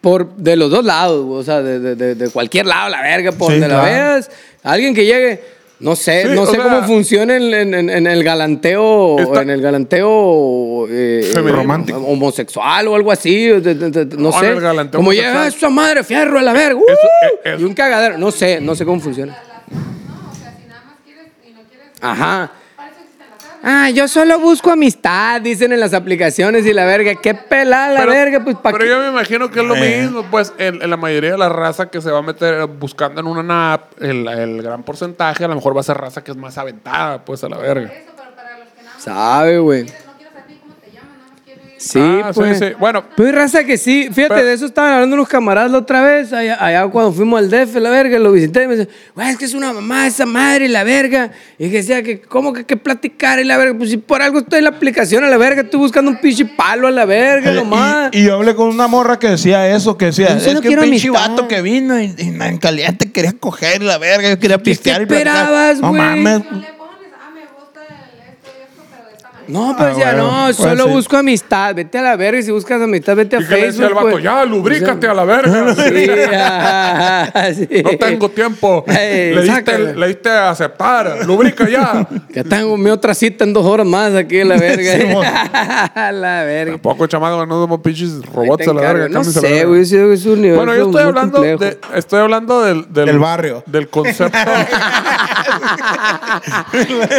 Por, 0.00 0.36
de 0.36 0.54
los 0.54 0.70
dos 0.70 0.84
lados, 0.84 1.24
güey, 1.26 1.40
o 1.40 1.42
sea, 1.42 1.60
de, 1.62 1.96
de- 1.96 2.14
de- 2.14 2.30
cualquier 2.30 2.64
lado, 2.66 2.88
la 2.90 3.02
verga, 3.02 3.32
por 3.32 3.48
Sí, 3.52 3.54
donde 3.58 3.66
la 3.74 3.80
claro. 3.82 3.90
veas. 4.14 4.30
Alguien 4.62 4.94
que 4.94 5.04
llegue, 5.04 5.60
No 5.80 5.96
sé, 5.96 6.24
Sí, 6.24 6.28
no 6.34 6.44
sé 6.44 6.52
sea- 6.56 6.62
cómo 6.64 6.82
funciona 6.82 7.34
en, 7.38 7.54
en- 7.74 7.88
en- 7.88 8.06
el 8.06 8.22
galanteo, 8.22 9.16
en 9.40 9.48
el 9.48 9.62
galanteo 9.62 10.86
eh. 10.90 11.32
Romántico. 11.34 11.98
homosexual 12.00 12.86
o 12.88 12.94
algo 12.94 13.10
así, 13.10 13.46
de- 13.46 13.60
de- 13.62 13.74
de- 13.90 14.04
no, 14.18 14.30
No, 14.30 14.34
en 14.34 14.40
sé. 14.40 14.48
el 14.50 14.60
galanteo 14.60 14.98
como 14.98 15.14
llega 15.14 15.46
esa 15.46 15.70
madre 15.70 16.04
fierro 16.04 16.38
a 16.38 16.42
la 16.42 16.52
verga, 16.52 16.76
¡uh! 16.78 16.84
Eso- 16.86 17.38
eh, 17.46 17.56
y 17.58 17.64
un 17.64 17.72
cagadero, 17.72 18.18
no 18.18 18.30
sé, 18.30 18.60
no 18.60 18.74
sé 18.74 18.84
cómo 18.84 19.00
funciona. 19.00 19.32
relación, 19.32 20.06
¿no? 20.06 20.30
O 20.30 20.34
sea, 20.34 20.54
si 20.60 20.68
nada 20.68 20.82
más 20.84 20.96
quieres 21.02 21.26
y 21.48 21.52
no 21.54 21.60
quieres. 21.68 21.86
Ajá. 21.98 22.52
Para 22.76 22.90
eso 22.90 22.98
existen 23.00 23.26
las 23.30 23.42
armas. 23.44 23.49
Ah, 23.62 23.90
yo 23.90 24.08
solo 24.08 24.38
busco 24.38 24.70
amistad, 24.70 25.40
dicen 25.42 25.70
en 25.72 25.80
las 25.80 25.92
aplicaciones 25.92 26.64
y 26.64 26.72
la 26.72 26.86
verga, 26.86 27.14
qué 27.16 27.34
pelada 27.34 27.92
la 27.92 28.00
Pero- 28.00 28.12
verga, 28.12 28.40
pues 28.44 28.56
para 28.56 28.78
Pero 28.78 28.90
yo 28.90 29.00
me 29.00 29.08
imagino 29.08 29.50
que 29.50 29.60
es 29.60 29.66
lo 29.66 29.76
Eh. 29.76 30.00
mismo, 30.02 30.22
pues, 30.30 30.52
en, 30.56 30.80
en 30.82 30.88
la 30.88 30.96
mayoría 30.96 31.32
de 31.32 31.38
la 31.38 31.50
raza 31.50 31.90
que 31.90 32.00
se 32.00 32.10
va 32.10 32.20
a 32.20 32.22
meter 32.22 32.66
buscando 32.66 33.20
en 33.20 33.26
una 33.26 33.74
app, 33.74 34.02
el, 34.02 34.26
el 34.28 34.62
gran 34.62 34.82
porcentaje 34.82 35.44
a 35.44 35.48
lo 35.48 35.54
mejor 35.56 35.76
va 35.76 35.80
a 35.80 35.84
ser 35.84 35.98
raza 35.98 36.24
que 36.24 36.30
es 36.30 36.36
más 36.38 36.56
aventada, 36.56 37.22
pues, 37.24 37.44
a 37.44 37.50
la 37.50 37.58
verga. 37.58 37.88
Eso, 37.92 38.12
pero 38.16 38.34
para 38.34 38.58
los 38.58 38.68
que 38.68 38.82
nada 38.82 38.94
más 38.94 39.04
Sabe, 39.04 39.58
güey. 39.58 39.84
quieres, 39.84 40.06
no 40.06 40.12
quieres 40.16 40.36
a 40.36 40.46
ti 40.46 40.58
cómo 40.62 40.74
te 40.76 40.90
llaman, 40.92 41.18
nada 41.18 41.30
más 41.32 41.40
quieres 41.44 41.64
ir. 41.66 41.69
Sí, 41.82 41.98
Ah, 41.98 42.30
pues. 42.34 42.58
sí. 42.58 42.66
Bueno. 42.78 43.04
Hay 43.16 43.32
raza 43.32 43.64
que 43.64 43.78
sí. 43.78 44.10
Fíjate, 44.12 44.34
Pero- 44.34 44.46
de 44.46 44.52
eso 44.52 44.66
estaban 44.66 44.92
hablando 44.92 45.16
unos 45.16 45.28
camaradas 45.28 45.70
la 45.70 45.78
otra 45.78 46.02
vez. 46.02 46.30
Allá, 46.30 46.62
allá 46.62 46.86
cuando 46.88 47.10
fuimos 47.10 47.38
al 47.38 47.48
DF, 47.48 47.76
la 47.80 47.88
verga, 47.88 48.18
lo 48.18 48.32
visité 48.32 48.64
y 48.64 48.66
me 48.66 48.76
dice, 48.76 48.90
güey, 49.14 49.30
es 49.30 49.38
que 49.38 49.46
es 49.46 49.54
una 49.54 49.72
mamá 49.72 50.06
esa 50.06 50.26
madre, 50.26 50.68
la 50.68 50.84
verga. 50.84 51.30
Y 51.58 51.70
que 51.70 51.78
decía 51.78 52.02
que, 52.02 52.20
¿cómo 52.20 52.52
que, 52.52 52.66
que 52.66 52.76
platicar 52.76 53.38
y 53.38 53.44
la 53.44 53.56
verga? 53.56 53.78
Pues 53.78 53.88
si 53.88 53.96
por 53.96 54.20
algo 54.20 54.40
estoy 54.40 54.58
en 54.58 54.64
la 54.64 54.70
aplicación 54.70 55.24
a 55.24 55.28
la 55.28 55.38
verga, 55.38 55.62
estoy 55.62 55.80
buscando 55.80 56.10
un 56.10 56.18
pinche 56.20 56.44
palo 56.44 56.86
a 56.86 56.90
la 56.90 57.06
verga, 57.06 57.50
Eh, 57.50 57.54
nomás. 57.54 58.10
Y, 58.12 58.18
y 58.20 58.24
yo 58.26 58.34
hablé 58.34 58.54
con 58.54 58.68
una 58.68 58.86
morra 58.86 59.18
que 59.18 59.28
decía 59.28 59.66
eso, 59.74 59.96
que 59.96 60.04
decía, 60.06 60.28
Yo 60.28 60.34
es 60.36 60.60
que 60.60 60.68
un 60.68 60.80
pinche 60.82 61.08
amistad". 61.08 61.30
vato 61.30 61.48
que 61.48 61.62
vino 61.62 61.98
y, 61.98 62.14
y 62.18 62.28
en 62.42 62.58
caliente 62.58 63.10
quería 63.10 63.32
coger 63.32 63.82
la 63.82 63.96
verga, 63.96 64.28
yo 64.28 64.38
quería 64.38 64.58
pistear 64.58 65.00
y 65.00 65.06
platicar. 65.06 65.36
esperabas, 65.44 65.80
No 65.80 65.94
mames. 65.94 66.24
No 66.24 66.58
le 66.60 66.66
pones, 66.74 67.08
ah, 67.18 67.30
me 67.34 67.40
gusta 67.58 67.80
el 67.88 68.20
esto 68.34 68.50
y 68.58 68.62
esto, 68.64 68.82
pero 68.90 69.06
de 69.08 69.16
esta 69.16 69.28
manera. 69.32 69.39
No, 69.50 69.74
pero 69.76 69.90
Ah, 69.90 69.94
bueno, 69.94 70.16
no, 70.30 70.44
pues 70.46 70.56
solo 70.56 70.84
sí. 70.84 70.90
busco 70.90 71.16
amistad. 71.16 71.74
Vete 71.74 71.98
a 71.98 72.02
la 72.02 72.16
verga 72.16 72.38
y 72.40 72.42
si 72.42 72.50
buscas 72.50 72.80
amistad, 72.80 73.16
vete 73.16 73.36
a 73.36 73.40
Y 73.40 73.44
que 73.46 73.54
le 73.54 73.60
Facebook. 73.62 73.84
el 73.88 73.94
vato, 73.94 74.10
pues. 74.10 74.24
ya, 74.24 74.44
lubrícate 74.44 75.06
a 75.06 75.14
la 75.14 75.24
verga. 75.24 75.74
Sí, 75.90 76.10
ajá, 76.34 77.54
sí. 77.54 77.68
No 77.84 77.90
tengo 77.98 78.28
tiempo. 78.30 78.84
Ey, 78.88 79.34
le, 79.34 79.42
diste, 79.42 79.94
le 79.94 80.08
diste 80.08 80.28
a 80.30 80.50
aceptar. 80.50 81.26
Lubrica 81.26 81.68
ya. 81.68 82.06
Que 82.32 82.44
tengo 82.44 82.76
mi 82.76 82.90
otra 82.90 83.14
cita 83.14 83.44
en 83.44 83.52
dos 83.52 83.64
horas 83.66 83.86
más 83.86 84.14
aquí 84.14 84.38
en 84.40 84.48
la 84.48 84.56
verga. 84.56 86.12
la 86.12 86.42
verga. 86.44 86.72
Tampoco, 86.72 87.06
chamaco, 87.06 87.44
no 87.46 87.54
somos 87.62 87.80
pinches 87.80 88.24
robots 88.26 88.68
a 88.68 88.72
la 88.72 88.80
verga. 88.80 89.08
No 89.08 89.20
a 89.20 89.24
sé, 89.24 89.64
güey, 89.64 89.82
es 89.82 89.92
un 89.92 90.38
universo 90.38 90.56
Bueno, 90.64 90.76
yo 90.76 90.86
estoy 90.86 91.02
hablando, 91.02 91.40
de, 91.40 91.78
estoy 91.94 92.20
hablando 92.20 92.62
del, 92.62 92.92
del, 92.92 93.06
Del 93.06 93.18
barrio. 93.18 93.62
Del 93.66 93.88
concepto. 93.88 94.38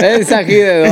Es 0.02 0.32
aquí 0.32 0.56
de 0.56 0.92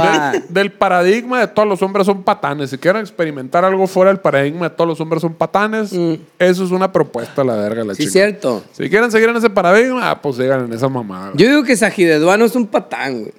del 0.50 0.72
paradigma 0.72 1.29
de 1.38 1.48
todos 1.48 1.68
los 1.68 1.82
hombres 1.82 2.06
son 2.06 2.24
patanes. 2.24 2.70
Si 2.72 2.78
quieren 2.78 3.02
experimentar 3.02 3.64
algo 3.66 3.86
fuera 3.88 4.10
del 4.12 4.20
paradigma 4.20 4.70
de 4.70 4.76
todos 4.76 4.88
los 4.88 5.02
hombres 5.02 5.22
son 5.22 5.34
patanes, 5.34 5.92
eso 6.40 6.64
es 6.64 6.72
una 6.72 6.92
propuesta 6.92 7.42
a 7.42 7.46
la 7.46 7.56
verga, 7.56 7.84
la 7.84 7.94
Mm. 7.94 7.96
Sí, 7.96 8.04
chica. 8.04 8.12
cierto. 8.14 8.64
Si 8.72 8.90
quieren 8.90 9.12
seguir 9.12 9.30
en 9.30 9.36
ese 9.38 9.50
paradigma, 9.50 10.10
ah, 10.10 10.22
pues 10.22 10.38
sigan 10.38 10.66
en 10.66 10.74
esa 10.74 10.90
mamada. 10.90 11.32
Yo 11.36 11.48
digo 11.48 11.64
que 11.64 11.76
Sajidedua 11.78 12.38
no 12.38 12.46
es 12.46 12.56
un 12.56 12.66
patán, 12.68 13.20
güey. 13.22 13.34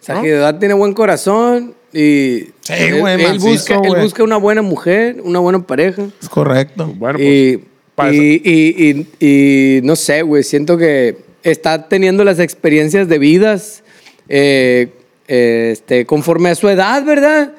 Sajidedua 0.00 0.58
tiene 0.58 0.74
buen 0.74 0.94
corazón 0.94 1.74
y 1.92 2.46
Sí, 2.60 2.72
él, 2.72 3.00
güey, 3.00 3.14
él 3.20 3.22
macizo, 3.34 3.46
busca, 3.48 3.74
él 3.74 3.80
güey. 3.88 4.02
busca 4.02 4.22
una 4.24 4.36
buena 4.38 4.62
mujer, 4.62 5.16
una 5.22 5.38
buena 5.40 5.58
pareja. 5.66 6.04
Es 6.22 6.28
correcto. 6.28 6.86
bueno, 6.96 7.18
pues. 7.18 7.28
y, 7.28 7.66
y, 8.08 8.42
y- 8.44 9.06
y- 9.20 9.78
y 9.78 9.80
no 9.82 9.94
sé, 9.96 10.22
güey, 10.22 10.42
siento 10.42 10.78
que 10.78 11.18
está 11.42 11.86
teniendo 11.88 12.24
las 12.24 12.38
experiencias 12.38 13.08
de 13.08 13.18
vidas 13.18 13.82
eh, 14.28 14.88
este, 15.32 16.04
conforme 16.06 16.48
a 16.50 16.54
su 16.56 16.68
edad, 16.68 17.04
¿verdad? 17.04 17.52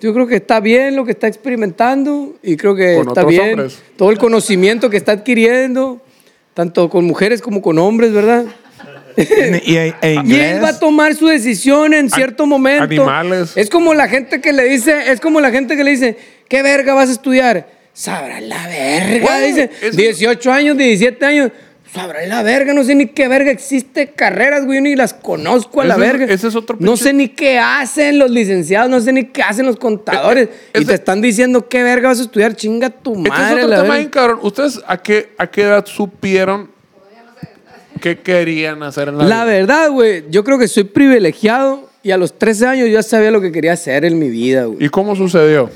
Yo 0.00 0.14
creo 0.14 0.26
que 0.26 0.36
está 0.36 0.60
bien 0.60 0.96
lo 0.96 1.04
que 1.04 1.10
está 1.12 1.28
experimentando 1.28 2.34
y 2.42 2.56
creo 2.56 2.74
que 2.74 2.96
Con 2.96 3.08
está 3.08 3.24
bien 3.24 3.50
hombres. 3.50 3.82
todo 3.96 4.10
el 4.10 4.18
conocimiento 4.18 4.88
que 4.88 4.96
está 4.96 5.12
adquiriendo, 5.12 6.00
tanto 6.54 6.88
con 6.88 7.04
mujeres 7.04 7.42
como 7.42 7.60
con 7.60 7.78
hombres, 7.78 8.12
¿verdad? 8.12 8.46
y, 9.16 9.76
e, 9.76 9.94
e 10.00 10.16
Y 10.24 10.34
él 10.36 10.64
va 10.64 10.70
a 10.70 10.78
tomar 10.78 11.14
su 11.14 11.26
decisión 11.26 11.92
en 11.92 12.08
cierto 12.10 12.46
momento. 12.46 12.84
animales. 12.84 13.52
Es 13.56 13.68
como 13.68 13.92
la 13.92 14.08
gente 14.08 14.40
que 14.40 14.54
le 14.54 14.64
dice, 14.64 15.12
es 15.12 15.20
como 15.20 15.40
la 15.40 15.50
gente 15.50 15.76
que 15.76 15.84
le 15.84 15.90
dice, 15.90 16.16
¿qué 16.48 16.62
verga 16.62 16.94
vas 16.94 17.10
a 17.10 17.12
estudiar? 17.12 17.68
Sabrá 17.92 18.40
la 18.40 18.66
verga, 18.68 19.26
Güey, 19.26 19.48
dice. 19.48 19.70
eso- 19.82 19.96
18 19.98 20.50
años, 20.50 20.76
17 20.78 21.26
años. 21.26 21.50
Sabrá 21.92 22.26
la 22.26 22.42
verga, 22.42 22.72
no 22.72 22.84
sé 22.84 22.94
ni 22.94 23.06
qué 23.08 23.28
verga 23.28 23.50
existe 23.50 24.12
carreras, 24.12 24.64
güey, 24.64 24.80
ni 24.80 24.96
las 24.96 25.12
conozco 25.12 25.82
a 25.82 25.84
la 25.84 25.94
Ese 25.94 26.00
verga. 26.00 26.24
ese 26.26 26.48
es 26.48 26.56
otro 26.56 26.76
No 26.80 26.92
pinche- 26.94 27.02
sé 27.02 27.12
ni 27.12 27.28
qué 27.28 27.58
hacen 27.58 28.18
los 28.18 28.30
licenciados, 28.30 28.88
no 28.88 28.98
sé 29.00 29.12
ni 29.12 29.24
qué 29.26 29.42
hacen 29.42 29.66
los 29.66 29.76
contadores. 29.76 30.48
y 30.74 30.78
ese- 30.78 30.86
te 30.86 30.94
están 30.94 31.20
diciendo 31.20 31.68
qué 31.68 31.82
verga 31.82 32.08
vas 32.08 32.18
a 32.20 32.22
estudiar, 32.22 32.56
chinga 32.56 32.88
tu 32.88 33.14
Este 33.16 33.28
madre. 33.28 33.44
es 33.60 33.64
otro 33.64 33.68
la 33.76 33.82
tema 33.82 33.96
bien 33.96 34.08
cabrón. 34.08 34.38
¿Ustedes 34.42 34.80
a 34.86 34.96
qué, 35.02 35.30
a 35.36 35.46
qué 35.48 35.62
edad 35.62 35.84
supieron 35.84 36.70
qué 38.00 38.18
querían 38.20 38.82
hacer 38.82 39.08
en 39.08 39.18
la, 39.18 39.24
La 39.24 39.44
vida? 39.44 39.54
verdad, 39.54 39.90
güey, 39.90 40.24
yo 40.30 40.44
creo 40.44 40.58
que 40.58 40.68
soy 40.68 40.84
privilegiado 40.84 41.90
y 42.02 42.10
a 42.10 42.16
los 42.16 42.36
13 42.38 42.66
años 42.66 42.86
yo 42.88 42.92
ya 42.94 43.02
sabía 43.02 43.30
lo 43.30 43.40
que 43.40 43.52
quería 43.52 43.74
hacer 43.74 44.04
en 44.04 44.18
mi 44.18 44.28
vida, 44.30 44.64
güey. 44.64 44.84
¿Y 44.84 44.88
cómo 44.88 45.14
sucedió? 45.14 45.70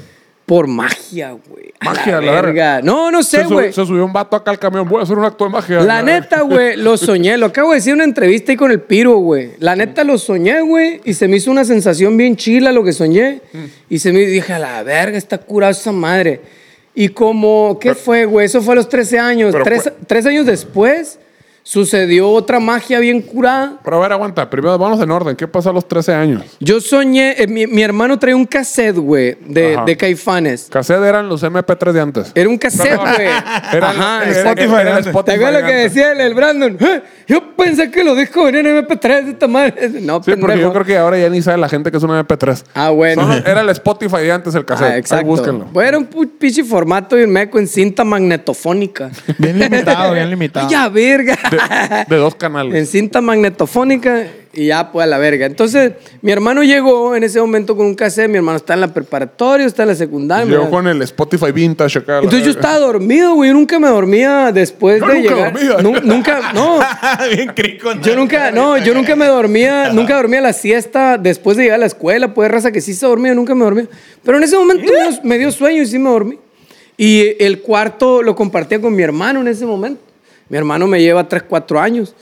Por 0.47 0.69
magia, 0.69 1.33
güey. 1.33 1.75
A 1.81 1.87
Magia, 1.87 2.21
la 2.21 2.27
la 2.27 2.33
verga. 2.33 2.75
verga. 2.77 2.83
No, 2.83 3.11
no 3.11 3.23
sé, 3.25 3.39
se, 3.39 3.45
güey. 3.53 3.73
se 3.73 3.85
subió 3.85 4.05
un 4.05 4.13
vato 4.13 4.37
acá 4.37 4.53
al 4.53 4.61
camión. 4.61 4.89
Voy 4.89 5.01
a 5.01 5.03
hacer 5.03 5.19
un 5.19 5.25
acto 5.25 5.45
de 5.45 5.51
magia. 5.51 5.81
La 5.81 6.03
neta, 6.03 6.43
güey, 6.43 6.77
lo 6.77 6.97
soñé. 6.97 7.37
Lo 7.37 7.47
acabo 7.47 7.71
de 7.71 7.77
decir 7.77 7.91
en 7.91 7.97
una 7.97 8.05
entrevista 8.05 8.53
ahí 8.53 8.57
con 8.57 8.71
el 8.71 8.81
Piro, 8.81 9.17
güey. 9.17 9.51
La 9.59 9.75
neta 9.75 10.05
lo 10.05 10.17
soñé, 10.19 10.61
güey. 10.61 11.01
Y 11.05 11.15
se 11.15 11.27
me 11.27 11.39
hizo 11.39 11.51
una 11.51 11.65
sensación 11.65 12.17
bien 12.17 12.37
chila 12.37 12.71
lo 12.71 12.85
que 12.85 12.93
soñé. 12.93 13.41
Mm. 13.53 13.65
Y 13.91 13.99
se 13.99 14.13
me 14.13 14.21
dije, 14.21 14.53
a 14.53 14.61
la 14.61 14.83
verga, 14.85 15.19
está 15.19 15.39
curada 15.39 15.73
esa 15.73 15.91
madre. 15.91 16.41
Y 16.95 17.09
como, 17.09 17.79
¿qué 17.81 17.95
fue, 17.97 18.25
güey? 18.25 18.47
Eso 18.47 18.63
fue 18.63 18.75
a 18.75 18.77
los 18.77 18.89
13 18.89 19.19
años. 19.19 19.51
pero 19.53 19.65
Tres, 19.65 19.91
tres 20.07 20.27
años 20.27 20.47
después 20.47 21.19
sucedió 21.71 22.31
otra 22.31 22.61
magia 22.61 23.01
bien 23.01 23.21
curada. 23.21 23.81
Pero 23.83 23.97
a 23.97 24.01
ver, 24.01 24.13
aguanta. 24.13 24.49
Primero 24.49 24.79
vamos 24.79 25.01
en 25.03 25.11
orden. 25.11 25.35
¿Qué 25.35 25.49
pasó 25.49 25.71
a 25.71 25.73
los 25.73 25.89
13 25.89 26.15
años? 26.15 26.43
Yo 26.61 26.81
soñé, 26.81 27.35
eh, 27.43 27.49
mi, 27.49 27.67
mi 27.67 27.83
hermano 27.83 28.17
traía 28.21 28.37
un 28.37 28.47
cassette, 28.47 28.95
güey, 28.97 29.37
de, 29.45 29.77
de 29.85 29.97
Caifanes. 29.97 30.69
Cassette 30.71 31.03
eran 31.03 31.29
los 31.29 31.43
MP3 31.43 31.91
de 31.93 32.01
antes. 32.01 32.31
Era 32.37 32.49
un 32.49 32.57
cassette, 32.57 32.97
güey. 32.97 33.27
Era 33.73 33.91
Ajá, 33.91 34.23
era- 34.23 34.29
exacto. 34.31 34.63
era- 34.63 34.81
era 34.81 34.83
el 34.83 34.89
antes. 34.99 35.07
Spotify 35.09 35.25
¿Te 35.27 35.33
acuerdas 35.45 35.63
lo 35.63 35.69
que 35.69 35.75
decía 35.75 36.13
el, 36.13 36.21
el 36.21 36.35
Brandon? 36.35 36.77
"Eh, 36.81 37.03
Yo 37.27 37.57
pensé 37.57 37.91
que 37.91 38.05
lo 38.05 38.15
dijo 38.15 38.45
venía 38.45 38.61
en 38.61 38.67
MP3 38.87 39.25
de 39.25 39.31
esta 39.33 39.49
madre. 39.49 39.75
No, 40.03 40.23
Sí, 40.23 40.31
porque 40.31 40.37
pendejo. 40.37 40.61
yo 40.61 40.73
creo 40.73 40.85
que 40.85 40.97
ahora 40.97 41.19
ya 41.19 41.29
ni 41.29 41.43
sabe 41.43 41.59
la 41.59 41.69
gente 41.69 41.91
que 41.91 41.97
es 41.97 42.03
un 42.05 42.11
MP3. 42.11 42.63
Ah, 42.75 42.91
bueno. 42.91 43.23
Son- 43.27 43.43
era 43.45 43.63
el 43.63 43.69
Spotify 43.71 44.19
de 44.19 44.31
antes 44.31 44.55
el 44.55 44.65
cassette. 44.65 44.87
Ah, 44.89 44.93
Ahí 44.93 45.01
exacto. 45.01 45.27
búsquenlo. 45.27 45.67
Pues 45.73 45.89
era 45.89 45.99
un 45.99 46.07
pinche 46.07 46.63
formato 46.63 47.19
y 47.21 47.27
meco 47.27 47.59
en 47.59 47.67
cinta 47.67 48.05
magnetofónica. 48.05 49.11
Bien 49.39 49.59
limitado, 49.59 50.13
bien 50.15 50.31
limitado. 50.31 50.69
¡Ya, 50.71 50.89
verga! 50.89 51.37
De, 51.57 52.05
de 52.09 52.17
dos 52.17 52.35
canales. 52.35 52.75
en 52.75 52.87
cinta 52.87 53.21
magnetofónica 53.21 54.27
y 54.53 54.69
ya, 54.69 54.91
pues 54.91 55.05
a 55.05 55.07
la 55.07 55.19
verga. 55.19 55.45
Entonces, 55.45 55.93
mi 56.23 56.33
hermano 56.33 56.63
llegó 56.63 57.15
en 57.15 57.23
ese 57.25 57.39
momento 57.41 57.77
con 57.77 57.85
un 57.87 57.95
cassette. 57.95 58.31
Mi 58.31 58.37
hermano 58.39 58.57
está 58.57 58.73
en 58.73 58.81
la 58.81 58.95
preparatoria, 58.95 59.67
está 59.67 59.83
en 59.83 59.89
la 59.91 59.95
secundaria. 59.95 60.47
Llegó 60.47 60.71
con 60.71 60.87
el 60.89 61.03
Spotify 61.03 61.53
Vintage 61.53 61.99
acá. 61.99 62.17
Entonces 62.19 62.45
yo 62.45 62.51
estaba 62.53 62.79
dormido, 62.79 63.35
güey. 63.35 63.51
Yo 63.51 63.55
nunca 63.55 63.79
me 63.79 63.89
dormía 63.89 64.53
después 64.53 65.01
Yo 65.01 65.07
de 65.09 65.15
nunca 65.21 65.35
llegar. 65.35 65.53
dormía. 65.53 65.77
Nu- 65.83 66.01
nunca, 66.03 66.53
no. 66.55 66.79
bien 67.35 67.49
crico. 67.55 67.91
Yo 68.01 68.17
nunca, 68.17 68.51
no, 68.51 68.79
yo 68.79 68.95
nunca 68.95 69.15
me 69.15 69.27
dormía, 69.27 69.91
nunca 69.93 70.17
dormía 70.17 70.41
la 70.41 70.55
siesta 70.55 71.19
después 71.19 71.59
de 71.59 71.65
llegar 71.65 71.77
a 71.77 71.81
la 71.81 71.87
escuela, 71.87 72.33
pues 72.33 72.51
raza 72.51 72.73
que 72.73 72.81
sí 72.81 72.95
se 72.95 73.05
dormía, 73.05 73.35
nunca 73.35 73.55
me 73.55 73.63
dormía. 73.65 73.87
Pero 74.25 74.39
en 74.39 74.45
ese 74.45 74.57
momento 74.57 74.85
me 74.91 75.11
dio, 75.11 75.21
me 75.23 75.39
dio 75.39 75.53
sueño 75.53 75.83
y 75.83 75.87
sí 75.87 75.99
me 75.99 76.09
dormí. 76.09 76.39
Y 76.97 77.35
el 77.45 77.61
cuarto 77.61 78.23
lo 78.23 78.35
compartía 78.35 78.81
con 78.81 78.95
mi 78.97 79.03
hermano 79.03 79.43
en 79.43 79.49
ese 79.49 79.67
momento. 79.67 80.01
Mi 80.49 80.57
hermano 80.59 80.87
me 80.87 81.01
lleva 81.01 81.29
3, 81.29 81.45
4 81.49 81.81
años. 81.81 82.15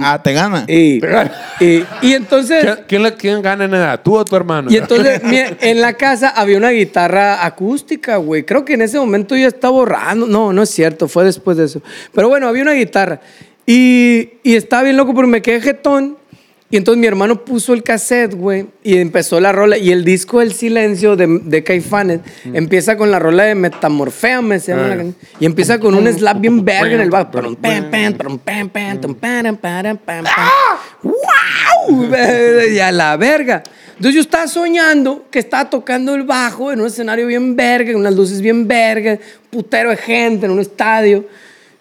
Ah, 0.00 0.20
te 0.22 0.32
gana. 0.32 0.64
Y, 0.66 1.00
y, 1.60 1.84
y 2.02 2.12
entonces, 2.14 2.64
¿Quién, 2.64 2.78
quién, 2.88 3.02
le- 3.04 3.14
quién 3.14 3.42
gana 3.42 3.64
en 3.64 3.74
edad? 3.74 4.00
¿Tú 4.02 4.16
o 4.16 4.24
tu 4.24 4.34
hermano? 4.34 4.70
y 4.70 4.76
entonces 4.76 5.22
mi- 5.22 5.38
en 5.60 5.80
la 5.80 5.92
casa 5.92 6.30
había 6.30 6.56
una 6.58 6.70
guitarra 6.70 7.44
acústica, 7.46 8.16
güey. 8.16 8.44
Creo 8.44 8.64
que 8.64 8.74
en 8.74 8.82
ese 8.82 8.98
momento 8.98 9.36
yo 9.36 9.46
estaba 9.46 9.72
borrando. 9.72 10.26
No, 10.26 10.52
no 10.52 10.62
es 10.62 10.70
cierto, 10.70 11.06
fue 11.06 11.24
después 11.24 11.56
de 11.56 11.66
eso. 11.66 11.80
Pero 12.12 12.28
bueno, 12.28 12.48
había 12.48 12.62
una 12.62 12.72
guitarra. 12.72 13.20
Y, 13.66 14.30
y 14.42 14.56
estaba 14.56 14.82
bien 14.82 14.96
loco 14.96 15.14
porque 15.14 15.30
me 15.30 15.42
quedé 15.42 15.60
jetón. 15.60 16.18
Y 16.74 16.76
entonces 16.76 17.00
mi 17.00 17.06
hermano 17.06 17.44
puso 17.44 17.72
el 17.72 17.84
cassette, 17.84 18.34
güey, 18.34 18.66
y 18.82 18.98
empezó 18.98 19.38
la 19.38 19.52
rola. 19.52 19.78
Y 19.78 19.92
el 19.92 20.04
disco 20.04 20.42
El 20.42 20.52
Silencio 20.52 21.14
de, 21.14 21.38
de 21.44 21.62
Caifanes 21.62 22.18
mm. 22.44 22.56
empieza 22.56 22.96
con 22.96 23.12
la 23.12 23.20
rola 23.20 23.44
de 23.44 23.54
Metamorféame, 23.54 24.58
se 24.58 24.74
llama 24.74 24.92
eh. 24.92 25.14
Ah. 25.14 25.26
Y 25.38 25.46
empieza 25.46 25.78
con 25.78 25.94
un 25.94 26.12
slap 26.12 26.40
bien 26.40 26.64
verga 26.64 26.94
en 26.94 27.00
el 27.00 27.10
bajo. 27.10 27.30
¡Wow! 31.04 32.08
¡Ah! 32.12 32.64
y 32.68 32.80
a 32.80 32.90
la 32.90 33.16
verga. 33.18 33.62
Entonces 33.90 34.16
yo 34.16 34.20
estaba 34.20 34.48
soñando 34.48 35.26
que 35.30 35.38
estaba 35.38 35.70
tocando 35.70 36.16
el 36.16 36.24
bajo 36.24 36.72
en 36.72 36.80
un 36.80 36.88
escenario 36.88 37.28
bien 37.28 37.54
verga, 37.54 37.92
con 37.92 38.00
unas 38.00 38.16
luces 38.16 38.40
bien 38.40 38.66
verga, 38.66 39.16
putero 39.48 39.90
de 39.90 39.96
gente 39.96 40.46
en 40.46 40.50
un 40.50 40.58
estadio. 40.58 41.24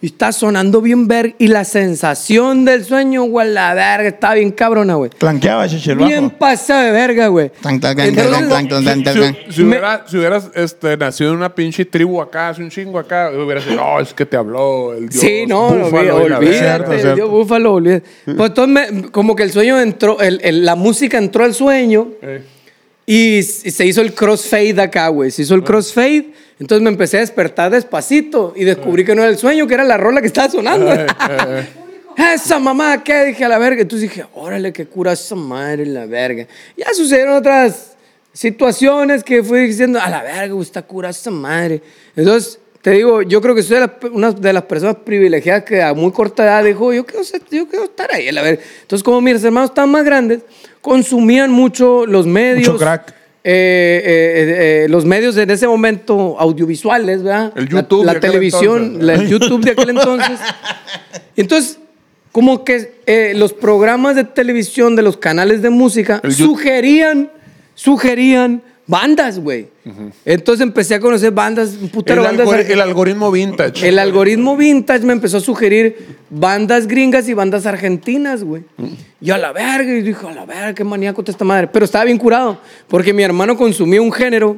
Y 0.04 0.08
está 0.08 0.34
sonando 0.34 0.82
bien 0.82 1.08
verga. 1.08 1.34
Y 1.40 1.48
la 1.48 1.64
sensación 1.64 2.66
del 2.66 2.84
sueño, 2.84 3.24
güey, 3.24 3.50
la 3.54 3.74
verga, 3.74 4.10
está 4.10 4.34
bien 4.34 4.52
cabrona, 4.52 4.96
güey. 4.96 5.10
Clanqueaba, 5.12 5.66
chiche, 5.70 5.94
el 5.94 6.00
Bien 6.00 6.30
pasada 6.30 6.84
de 6.84 6.92
verga, 6.92 7.28
güey. 7.28 7.52
Tan, 7.62 7.80
tan, 7.80 7.96
tan, 7.96 8.08
Entonces, 8.08 8.32
tan, 8.34 8.50
tan, 8.50 8.68
tan, 8.68 8.84
tan, 8.84 9.04
tan, 9.06 9.16
tan. 9.16 9.36
Si, 9.48 9.54
si 9.54 9.62
Me- 9.64 9.70
hubiera- 9.78 10.04
si 10.06 10.18
hubieras 10.18 10.52
este, 10.56 10.98
nacido 10.98 11.30
en 11.32 11.38
una 11.38 11.56
pinche 11.56 11.86
tribu 11.86 12.22
acá, 12.22 12.50
hace 12.50 12.62
un 12.62 12.70
chingo 12.70 13.00
acá, 13.00 13.32
hubieras 13.32 13.64
dicho, 13.66 13.78
no, 13.78 13.98
es 14.02 14.14
que 14.14 14.26
te 14.26 14.36
habló 14.36 14.94
el 14.94 15.08
dios. 15.08 15.22
Sí, 15.22 15.46
no, 15.48 15.70
búfalo 15.70 16.28
la 16.28 16.36
olvídate, 16.38 16.46
verga". 16.48 16.60
Cierto, 16.76 16.92
el 16.92 17.00
cierto. 17.00 17.16
dios 17.16 17.30
búfalo, 17.30 17.74
olvídate. 17.76 18.06
Pues 18.26 18.50
entonces, 18.50 18.92
me- 18.92 19.04
como 19.10 19.38
que 19.38 19.44
el 19.44 19.52
sueño 19.54 19.80
entró, 19.80 20.20
el- 20.20 20.42
el- 20.44 20.66
la 20.66 20.76
música 20.76 21.18
entró 21.18 21.46
al 21.46 21.54
sueño 21.54 22.10
Eh. 22.22 22.44
Y, 23.06 23.44
se 23.44 23.86
hizo 23.86 24.02
el 24.02 24.14
crossfade 24.14 24.82
acá, 24.82 25.10
güey. 25.10 25.32
Se 25.32 25.42
hizo 25.42 25.56
el 25.56 25.64
crossfade, 25.64 26.34
entonces 26.60 26.84
me 26.84 26.90
empecé 26.90 27.18
a 27.18 27.20
despertar 27.22 27.72
despacito 27.72 28.54
y 28.56 28.64
descubrí 28.64 29.04
que 29.04 29.16
no 29.16 29.22
era 29.22 29.32
el 29.32 29.38
sueño, 29.38 29.68
que 29.68 29.74
era 29.74 29.84
la 29.84 29.98
rola 29.98 30.22
que 30.22 30.28
estaba 30.28 30.50
sonando. 30.50 30.92
Esa 32.18 32.60
mamá, 32.60 33.04
¿qué? 33.04 33.26
Dije 33.26 33.44
a 33.44 33.50
la 33.50 33.58
verga. 33.58 33.82
Entonces 33.82 34.10
dije, 34.10 34.26
órale, 34.34 34.72
qué 34.72 34.86
cura 34.86 35.14
esa 35.14 35.36
madre, 35.36 35.86
la 35.86 36.06
verga. 36.06 36.48
Ya 36.78 36.94
sucedieron 36.94 37.36
otras 37.36 37.94
situaciones 38.32 39.24
que 39.24 39.44
fui 39.44 39.68
diciendo, 39.68 40.00
a 40.00 40.10
la 40.10 40.22
verga, 40.22 40.62
está 40.62 40.84
cura 40.84 41.10
esa 41.10 41.32
madre. 41.32 41.82
Entonces, 42.16 42.60
te 42.84 42.92
digo, 42.92 43.22
yo 43.24 43.42
creo 43.42 43.56
que 43.56 43.64
soy 43.64 43.80
de 43.80 43.90
una 44.12 44.32
de 44.32 44.54
las 44.54 44.64
personas 44.64 44.98
privilegiadas 45.04 45.64
que 45.64 45.82
a 45.82 45.94
muy 45.96 46.12
corta 46.12 46.44
edad 46.44 46.64
dijo, 46.64 46.94
yo 46.94 47.06
quiero, 47.06 47.24
ser- 47.24 47.42
yo 47.50 47.68
quiero 47.68 47.86
estar 47.86 48.14
ahí, 48.14 48.28
a 48.28 48.32
la 48.34 48.42
verga. 48.44 48.62
Entonces, 48.82 49.02
como 49.04 49.20
mis 49.22 49.44
hermanos 49.44 49.70
estaban 49.72 49.90
más 49.90 50.04
grandes, 50.04 50.42
consumían 50.82 51.50
mucho 51.52 52.06
los 52.06 52.28
medios. 52.28 52.68
Mucho 52.68 52.78
crack. 52.80 53.10
eh, 53.46 54.04
eh, 54.06 54.06
eh, 54.06 54.84
eh, 54.86 54.90
los 54.90 55.06
medios 55.06 55.36
en 55.38 55.50
ese 55.50 55.66
momento 55.68 56.36
audiovisuales, 56.40 57.24
¿verdad? 57.24 57.54
El 57.56 57.66
La- 57.66 57.70
YouTube 57.82 58.06
La, 58.06 58.12
de 58.12 58.18
aquel 58.20 58.30
televisión, 58.32 58.84
entonces. 58.84 59.04
la- 59.06 59.14
el 59.16 59.28
YouTube 59.30 59.64
de 59.66 59.72
aquel 59.72 59.90
entonces. 59.90 60.40
Entonces, 61.36 61.80
como 62.32 62.64
que 62.66 62.96
eh, 63.06 63.34
los 63.36 63.54
programas 63.54 64.16
de 64.16 64.24
televisión 64.24 64.96
de 64.96 65.02
los 65.04 65.18
canales 65.18 65.62
de 65.62 65.70
música 65.70 66.20
El 66.24 66.34
sugerían, 66.34 67.32
sugerían 67.76 68.62
bandas, 68.94 69.40
güey. 69.40 69.68
Entonces 70.24 70.62
empecé 70.62 70.94
a 70.96 71.00
conocer 71.00 71.32
bandas, 71.32 71.70
un 71.80 71.86
El, 71.86 71.90
putero 71.90 72.22
bandas. 72.24 72.48
algori- 72.48 72.70
el 72.70 72.80
algoritmo 72.80 73.32
vintage. 73.32 73.88
El 73.88 73.98
algoritmo 73.98 74.56
vintage 74.56 75.04
me 75.04 75.14
empezó 75.14 75.38
a 75.38 75.40
sugerir 75.40 76.16
bandas 76.30 76.86
gringas 76.88 77.28
y 77.28 77.34
bandas 77.34 77.66
argentinas, 77.66 78.44
güey. 78.44 78.64
Yo 79.20 79.34
a 79.34 79.38
la 79.40 79.52
verga, 79.52 79.92
y 79.92 80.02
dije, 80.02 80.28
a 80.28 80.34
la 80.34 80.46
verga, 80.46 80.74
qué 80.76 80.84
maníaco 80.84 81.22
está 81.22 81.32
esta 81.32 81.46
madre. 81.46 81.68
Pero 81.74 81.86
estaba 81.86 82.06
bien 82.06 82.18
curado, 82.20 82.60
porque 82.88 83.14
mi 83.14 83.24
hermano 83.24 83.58
consumía 83.58 84.02
un 84.02 84.12
género 84.12 84.58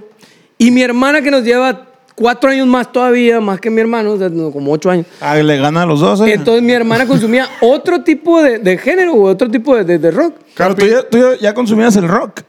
y 0.58 0.70
mi 0.72 0.82
hermana 0.82 1.22
que 1.22 1.32
nos 1.32 1.44
lleva 1.44 1.88
cuatro 2.16 2.50
años 2.50 2.68
más 2.68 2.92
todavía, 2.92 3.40
más 3.40 3.60
que 3.62 3.70
mi 3.70 3.80
hermano, 3.82 4.12
o 4.14 4.18
sea, 4.18 4.30
no, 4.30 4.52
como 4.52 4.72
ocho 4.74 4.90
años. 4.90 5.06
Ah, 5.22 5.36
le 5.38 5.58
gana 5.58 5.84
a 5.84 5.86
los 5.86 6.00
dos, 6.02 6.20
¿eh? 6.22 6.34
Entonces 6.34 6.62
mi 6.64 6.72
hermana 6.74 7.06
consumía 7.08 7.48
otro 7.62 8.04
tipo 8.04 8.42
de, 8.42 8.60
de 8.60 8.78
género, 8.78 9.14
güey, 9.14 9.34
otro 9.34 9.50
tipo 9.50 9.76
de, 9.78 9.84
de- 9.86 10.00
de 10.00 10.12
rock. 10.12 10.36
Claro, 10.56 10.76
tú 10.76 10.86
ya, 10.88 11.04
tú 11.08 11.18
ya- 11.18 11.38
ya 11.40 11.54
consumías 11.54 11.96
el 11.96 12.08
rock. 12.08 12.42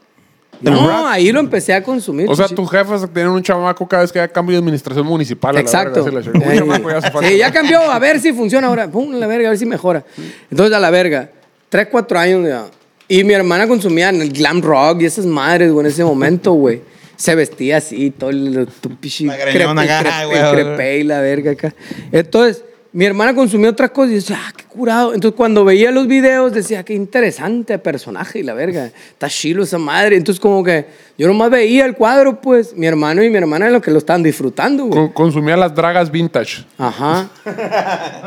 El 0.63 0.71
No, 0.73 1.07
ahí 1.07 1.31
lo 1.31 1.39
empecé 1.39 1.73
a 1.73 1.83
consumir. 1.83 2.27
O 2.29 2.35
sea, 2.35 2.47
tus 2.47 2.69
jefes 2.69 3.01
tienen 3.13 3.31
un 3.31 3.43
chamaco 3.43 3.87
cada 3.87 4.01
vez 4.03 4.11
que 4.11 4.19
haya 4.19 4.27
cambio 4.31 4.53
de 4.53 4.59
administración 4.59 5.05
municipal. 5.05 5.51
a 5.51 5.53
la 5.53 5.59
Exacto. 5.61 6.03
verga, 6.03 6.19
la 6.19 6.25
chingada. 6.25 6.45
Un 6.45 6.51
Eh, 6.53 6.57
chamaco 6.57 6.89
ya 6.91 7.01
se 7.01 7.11
fue 7.11 7.25
a- 7.25 7.29
sí, 7.29 7.37
ya 7.37 7.51
cambió, 7.51 7.79
a 7.81 7.99
ver 7.99 8.19
si 8.19 8.33
funciona 8.33 8.67
ahora. 8.67 8.89
Pum, 8.89 9.13
a 9.13 9.17
la 9.17 9.27
verga, 9.27 9.47
a 9.47 9.51
ver 9.51 9.59
si 9.59 9.65
mejora. 9.65 10.03
Entonces, 10.49 10.75
a 10.75 10.79
la 10.79 10.89
verga. 10.89 11.29
Tres, 11.69 11.87
cuatro 11.91 12.17
años 12.17 12.47
ya. 12.47 12.65
Y 13.07 13.23
mi 13.23 13.33
hermana 13.33 13.67
consumía 13.67 14.09
el 14.09 14.31
glam 14.31 14.61
rock 14.61 15.01
y 15.01 15.05
esas 15.05 15.25
madres, 15.25 15.71
güey, 15.71 15.85
en 15.85 15.91
ese 15.91 16.03
momento, 16.03 16.53
güey. 16.53 16.81
Se 17.15 17.33
vestía 17.35 17.77
así, 17.77 18.11
todo 18.11 18.29
el 18.29 18.67
tu 18.79 18.95
pichi 18.95 19.25
La 19.25 19.35
greñona 19.37 19.81
crepe, 19.83 19.93
acá, 19.99 20.19
crepe, 20.23 20.25
güey. 20.39 20.51
crepe 20.65 20.97
y 20.99 21.03
la 21.03 21.19
verga 21.21 21.51
acá. 21.51 21.73
Entonces, 22.11 22.63
mi 22.97 23.05
hermana 23.05 23.35
consumía 23.35 23.69
otras 23.69 23.91
cosas 23.91 24.11
y 24.11 24.15
decía, 24.15 24.39
ah, 24.43 24.51
qué 24.57 24.63
curado. 24.63 25.13
Entonces, 25.13 25.37
cuando 25.37 25.63
veía 25.63 25.91
los 25.91 26.07
videos, 26.07 26.51
decía, 26.51 26.83
qué 26.83 26.95
interesante 26.95 27.77
personaje 27.77 28.39
y 28.39 28.43
la 28.43 28.55
verga. 28.55 28.85
Está 28.87 29.29
chilo 29.29 29.61
esa 29.61 29.77
madre. 29.77 30.15
Entonces, 30.17 30.39
como 30.39 30.63
que 30.63 30.87
yo 31.15 31.27
nomás 31.27 31.51
veía 31.51 31.85
el 31.85 31.93
cuadro, 31.93 32.41
pues, 32.41 32.75
mi 32.75 32.87
hermano 32.87 33.21
y 33.23 33.29
mi 33.29 33.37
hermana 33.37 33.65
eran 33.65 33.73
los 33.73 33.83
que 33.83 33.91
lo 33.91 33.99
estaban 33.99 34.23
disfrutando, 34.23 34.85
güey. 34.85 34.99
Con- 34.99 35.13
consumía 35.13 35.55
las 35.55 35.75
dragas 35.75 36.09
vintage. 36.09 36.65
Ajá. 36.79 37.29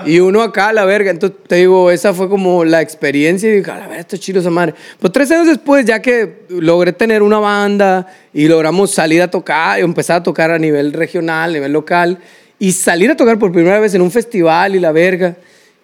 Y 0.06 0.20
uno 0.20 0.40
acá 0.40 0.72
la 0.72 0.84
verga. 0.84 1.10
Entonces 1.10 1.36
te 1.48 1.56
digo, 1.56 1.90
esa 1.90 2.14
fue 2.14 2.28
como 2.28 2.64
la 2.64 2.80
experiencia 2.80 3.48
y 3.48 3.56
dije, 3.56 3.70
a 3.72 3.74
la 3.76 3.88
verga, 3.88 3.98
está 4.02 4.18
chido 4.18 4.38
esa 4.38 4.50
madre. 4.50 4.76
Pues 5.00 5.12
tres 5.12 5.32
años 5.32 5.48
después, 5.48 5.84
ya 5.84 6.00
que 6.00 6.44
logré 6.48 6.92
tener 6.92 7.24
una 7.24 7.40
banda 7.40 8.06
y 8.32 8.46
logramos 8.46 8.92
salir 8.92 9.20
a 9.20 9.28
tocar 9.28 9.80
y 9.80 9.82
empezar 9.82 10.18
a 10.18 10.22
tocar 10.22 10.52
a 10.52 10.60
nivel 10.60 10.92
regional, 10.92 11.50
a 11.50 11.52
nivel 11.54 11.72
local 11.72 12.20
y 12.60 12.72
salir 12.72 13.10
a 13.10 13.16
tocar 13.16 13.38
por 13.38 13.50
primera 13.50 13.80
vez 13.80 13.94
en 13.94 14.02
un 14.02 14.10
festival 14.10 14.76
y 14.76 14.80
la 14.80 14.92
verga. 14.92 15.34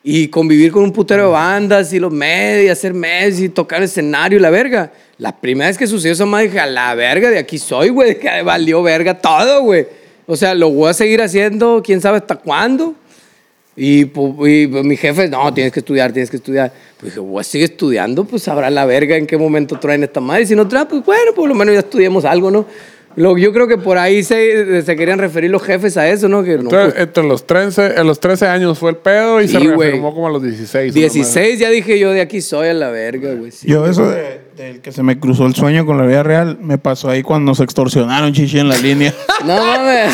Y 0.04 0.28
convivir 0.28 0.70
con 0.70 0.84
un 0.84 0.92
putero 0.92 1.24
de 1.24 1.28
bandas 1.30 1.92
y 1.94 1.98
los 1.98 2.12
medios, 2.12 2.78
hacer 2.78 2.92
medios 2.92 3.40
y 3.40 3.48
tocar 3.48 3.82
escenario 3.82 4.38
y 4.38 4.42
la 4.42 4.50
verga. 4.50 4.92
La 5.16 5.34
primera 5.34 5.68
vez 5.68 5.78
que 5.78 5.86
sucedió 5.86 6.12
esa 6.12 6.26
madre 6.26 6.48
dije, 6.48 6.60
a 6.60 6.66
la 6.66 6.94
verga, 6.94 7.30
de 7.30 7.38
aquí 7.38 7.58
soy, 7.58 7.88
güey, 7.88 8.18
que 8.20 8.42
valió 8.42 8.82
verga 8.82 9.18
todo, 9.18 9.62
güey. 9.62 9.86
O 10.26 10.36
sea, 10.36 10.54
lo 10.54 10.70
voy 10.70 10.90
a 10.90 10.92
seguir 10.92 11.22
haciendo, 11.22 11.82
quién 11.82 12.00
sabe 12.02 12.18
hasta 12.18 12.36
cuándo. 12.36 12.94
Y, 13.74 14.02
y, 14.02 14.04
pues, 14.04 14.84
mi 14.84 14.96
jefe, 14.98 15.28
no, 15.28 15.52
tienes 15.54 15.72
que 15.72 15.80
estudiar, 15.80 16.12
tienes 16.12 16.28
que 16.28 16.36
estudiar. 16.36 16.70
Pues 16.98 17.12
dije, 17.12 17.20
voy 17.20 17.40
a 17.40 17.44
seguir 17.44 17.70
estudiando, 17.70 18.26
pues 18.26 18.42
sabrá 18.42 18.68
la 18.68 18.84
verga 18.84 19.16
en 19.16 19.26
qué 19.26 19.38
momento 19.38 19.78
traen 19.80 20.02
esta 20.04 20.20
madre. 20.20 20.42
Y 20.42 20.46
si 20.46 20.54
no 20.54 20.68
traen, 20.68 20.88
pues 20.88 21.04
bueno, 21.06 21.32
por 21.34 21.48
lo 21.48 21.54
menos 21.54 21.72
ya 21.72 21.80
estudiamos 21.80 22.26
algo, 22.26 22.50
¿no? 22.50 22.66
Lo, 23.16 23.36
yo 23.38 23.52
creo 23.52 23.66
que 23.66 23.78
por 23.78 23.96
ahí 23.98 24.22
se, 24.22 24.82
se 24.82 24.94
querían 24.96 25.18
referir 25.18 25.50
los 25.50 25.62
jefes 25.62 25.96
a 25.96 26.08
eso, 26.08 26.28
¿no? 26.28 26.44
Que 26.44 26.56
no, 26.56 26.64
Entonces, 26.64 26.92
pues, 26.92 27.02
entre 27.06 27.24
los 27.24 27.46
13, 27.46 27.94
en 27.98 28.06
los 28.06 28.20
13 28.20 28.46
años 28.46 28.78
fue 28.78 28.90
el 28.90 28.96
pedo 28.98 29.40
y 29.40 29.48
se 29.48 29.58
Sí, 29.58 29.66
güey. 29.68 29.88
reafirmó 29.88 30.14
como 30.14 30.28
a 30.28 30.30
los 30.30 30.42
16. 30.42 30.92
una 30.94 31.00
madre. 31.06 31.12
16 31.14 31.58
ya 31.58 31.70
dije 31.70 31.98
yo, 31.98 32.12
de 32.12 32.20
aquí 32.20 32.40
soy 32.42 32.68
a 32.68 32.74
la 32.74 32.90
verga, 32.90 33.32
güey. 33.34 33.50
sí. 33.50 33.66
Yo 33.68 33.86
eso 33.86 34.08
de, 34.10 34.40
del 34.56 34.80
que 34.80 34.90
se 34.90 35.02
me 35.02 35.18
cruzó 35.20 35.46
el 35.46 35.54
sueño 35.54 35.84
con 35.84 35.98
la 35.98 36.06
vida 36.06 36.22
real 36.22 36.56
me 36.62 36.78
pasó 36.78 37.10
ahí 37.10 37.22
cuando 37.22 37.50
nos 37.50 37.60
extorsionaron 37.60 38.32
chichi 38.32 38.58
en 38.58 38.68
la 38.68 38.78
línea. 38.78 39.12
No 39.44 39.54
mames. 39.54 40.12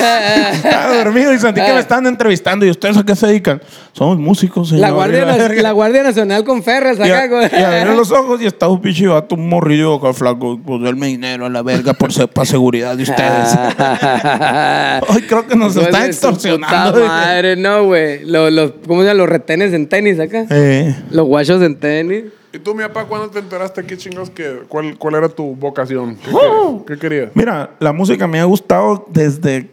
Estaba 0.56 0.96
dormido 0.96 1.32
y 1.32 1.38
sentí 1.38 1.60
que 1.62 1.72
me 1.72 1.78
estaban 1.78 2.06
entrevistando. 2.08 2.66
¿Y 2.66 2.70
ustedes 2.70 2.96
a 2.96 3.04
qué 3.04 3.14
se 3.14 3.28
dedican? 3.28 3.62
Somos 3.92 4.18
músicos, 4.18 4.68
señor. 4.70 4.80
la, 4.88 4.90
Guardia, 4.90 5.24
la 5.62 5.70
Guardia 5.70 6.02
Nacional 6.02 6.42
con 6.44 6.62
Ferras 6.64 6.98
acá, 6.98 7.28
güey. 7.28 7.48
y 7.52 7.62
abrí 7.62 7.94
los 7.96 8.10
ojos 8.10 8.42
y 8.42 8.46
estaba 8.46 8.72
un 8.72 8.80
pinche 8.80 9.06
vato, 9.06 9.36
un 9.36 9.48
morrillo 9.48 9.94
acá 9.94 10.12
flaco. 10.12 10.58
Pues 10.62 10.82
denme 10.82 11.06
dinero 11.06 11.46
a 11.46 11.48
la 11.48 11.62
verga 11.62 11.92
por 11.94 12.12
se- 12.12 12.26
para 12.26 12.44
seguridad 12.44 12.96
de 12.96 13.04
ustedes. 13.04 13.56
Ay, 13.78 15.22
creo 15.28 15.46
que 15.46 15.54
nos 15.56 15.76
Hijo 15.76 15.84
están 15.84 16.06
extorsionando. 16.06 16.94
puta 16.94 17.06
madre, 17.06 17.56
no, 17.56 17.84
güey. 17.84 18.24
Los, 18.26 18.52
los, 18.52 18.72
¿Cómo 18.86 19.02
se 19.02 19.06
llaman? 19.06 19.18
Los 19.18 19.28
retenes 19.28 19.72
en 19.72 19.86
tenis 19.88 20.18
acá. 20.18 20.46
Eh, 20.50 20.94
Los 21.10 21.26
guachos 21.26 21.62
en 21.62 21.76
tenis. 21.78 22.24
¿Y 22.52 22.58
tú, 22.58 22.74
mi 22.74 22.82
papá, 22.82 23.04
cuándo 23.06 23.30
te 23.30 23.38
enteraste 23.38 23.84
qué 23.84 23.96
chingos 23.96 24.28
que, 24.30 24.62
cuál, 24.68 24.98
cuál 24.98 25.14
era 25.14 25.28
tu 25.28 25.54
vocación? 25.56 26.16
¿Qué, 26.16 26.30
¡Oh! 26.32 26.84
qué- 26.86 26.94
qué 26.94 27.00
querías? 27.00 27.30
mira, 27.34 27.70
la 27.78 27.92
música 27.92 28.26
me 28.26 28.40
ha 28.40 28.44
gustado 28.44 29.06
desde. 29.10 29.70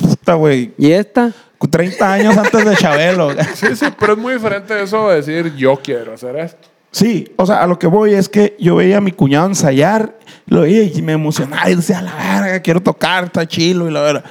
Puta, 0.00 0.34
güey. 0.34 0.72
¿Y 0.76 0.90
esta? 0.92 1.32
30 1.70 2.12
años 2.12 2.36
antes 2.36 2.64
de 2.64 2.76
Chabelo. 2.76 3.30
Sí, 3.54 3.74
sí, 3.74 3.86
pero 3.98 4.12
es 4.12 4.18
muy 4.18 4.34
diferente 4.34 4.80
eso 4.82 5.08
de 5.08 5.16
decir 5.16 5.54
yo 5.56 5.76
quiero 5.82 6.12
hacer 6.14 6.36
esto. 6.36 6.68
Sí, 6.92 7.32
o 7.36 7.44
sea, 7.46 7.62
a 7.62 7.66
lo 7.66 7.78
que 7.78 7.86
voy 7.86 8.14
es 8.14 8.28
que 8.28 8.56
yo 8.58 8.76
veía 8.76 8.98
a 8.98 9.00
mi 9.00 9.10
cuñado 9.12 9.46
ensayar, 9.46 10.18
lo 10.46 10.60
veía 10.62 10.82
y 10.84 11.02
me 11.02 11.12
emocionaba 11.12 11.68
y 11.70 11.74
decía, 11.76 11.98
a 11.98 12.02
la 12.02 12.14
verga, 12.14 12.60
quiero 12.60 12.80
tocar, 12.80 13.24
está 13.24 13.46
chilo 13.46 13.88
y 13.88 13.92
la 13.92 14.00
verdad. 14.00 14.24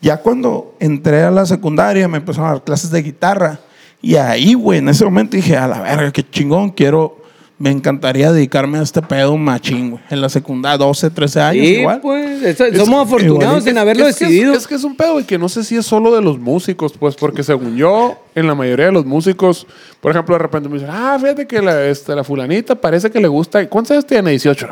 Ya 0.00 0.18
cuando 0.18 0.74
entré 0.80 1.22
a 1.22 1.30
la 1.30 1.46
secundaria 1.46 2.06
me 2.08 2.18
empezaron 2.18 2.48
a 2.50 2.52
dar 2.54 2.64
clases 2.64 2.90
de 2.90 3.02
guitarra 3.02 3.58
y 4.02 4.16
ahí, 4.16 4.54
güey, 4.54 4.80
en 4.80 4.88
ese 4.88 5.04
momento 5.04 5.36
dije, 5.36 5.56
a 5.56 5.66
la 5.68 5.80
verga, 5.80 6.10
qué 6.12 6.28
chingón, 6.28 6.70
quiero, 6.70 7.16
me 7.58 7.70
encantaría 7.70 8.32
dedicarme 8.32 8.78
a 8.78 8.82
este 8.82 9.00
pedo 9.00 9.36
machín, 9.36 9.90
güey. 9.92 10.02
En 10.10 10.20
la 10.20 10.28
secundaria, 10.28 10.76
12, 10.78 11.10
13 11.10 11.40
años 11.40 11.64
Sí, 11.66 11.74
igual. 11.76 12.00
pues. 12.00 12.56
somos 12.76 13.06
afortunados 13.06 13.64
en 13.68 13.78
haberlo 13.78 14.08
es 14.08 14.16
que 14.16 14.24
es- 14.24 14.30
decidido. 14.30 14.54
Es, 14.54 14.66
que 14.66 14.74
es 14.74 14.82
un 14.82 14.96
pedo 14.96 15.20
y 15.20 15.24
que 15.24 15.38
no 15.38 15.48
sé 15.48 15.62
si 15.62 15.76
es 15.76 15.86
solo 15.86 16.12
de 16.12 16.20
los 16.20 16.40
músicos, 16.40 16.92
pues, 16.98 17.14
porque 17.14 17.44
según 17.44 17.76
yo, 17.76 18.18
en 18.34 18.48
la 18.48 18.56
mayoría 18.56 18.86
de 18.86 18.92
los 18.92 19.06
músicos, 19.06 19.64
por 20.00 20.10
ejemplo, 20.10 20.34
de 20.34 20.40
repente 20.40 20.68
me 20.68 20.74
dicen, 20.74 20.90
ah, 20.92 21.16
fíjate 21.20 21.46
que 21.46 21.62
la, 21.62 21.84
este, 21.86 22.16
la 22.16 22.24
fulanita 22.24 22.74
parece 22.74 23.08
que 23.10 23.20
le 23.20 23.28
gusta. 23.28 23.64
¿Cuántos 23.68 23.92
años 23.92 24.06
tiene? 24.06 24.30
18. 24.30 24.68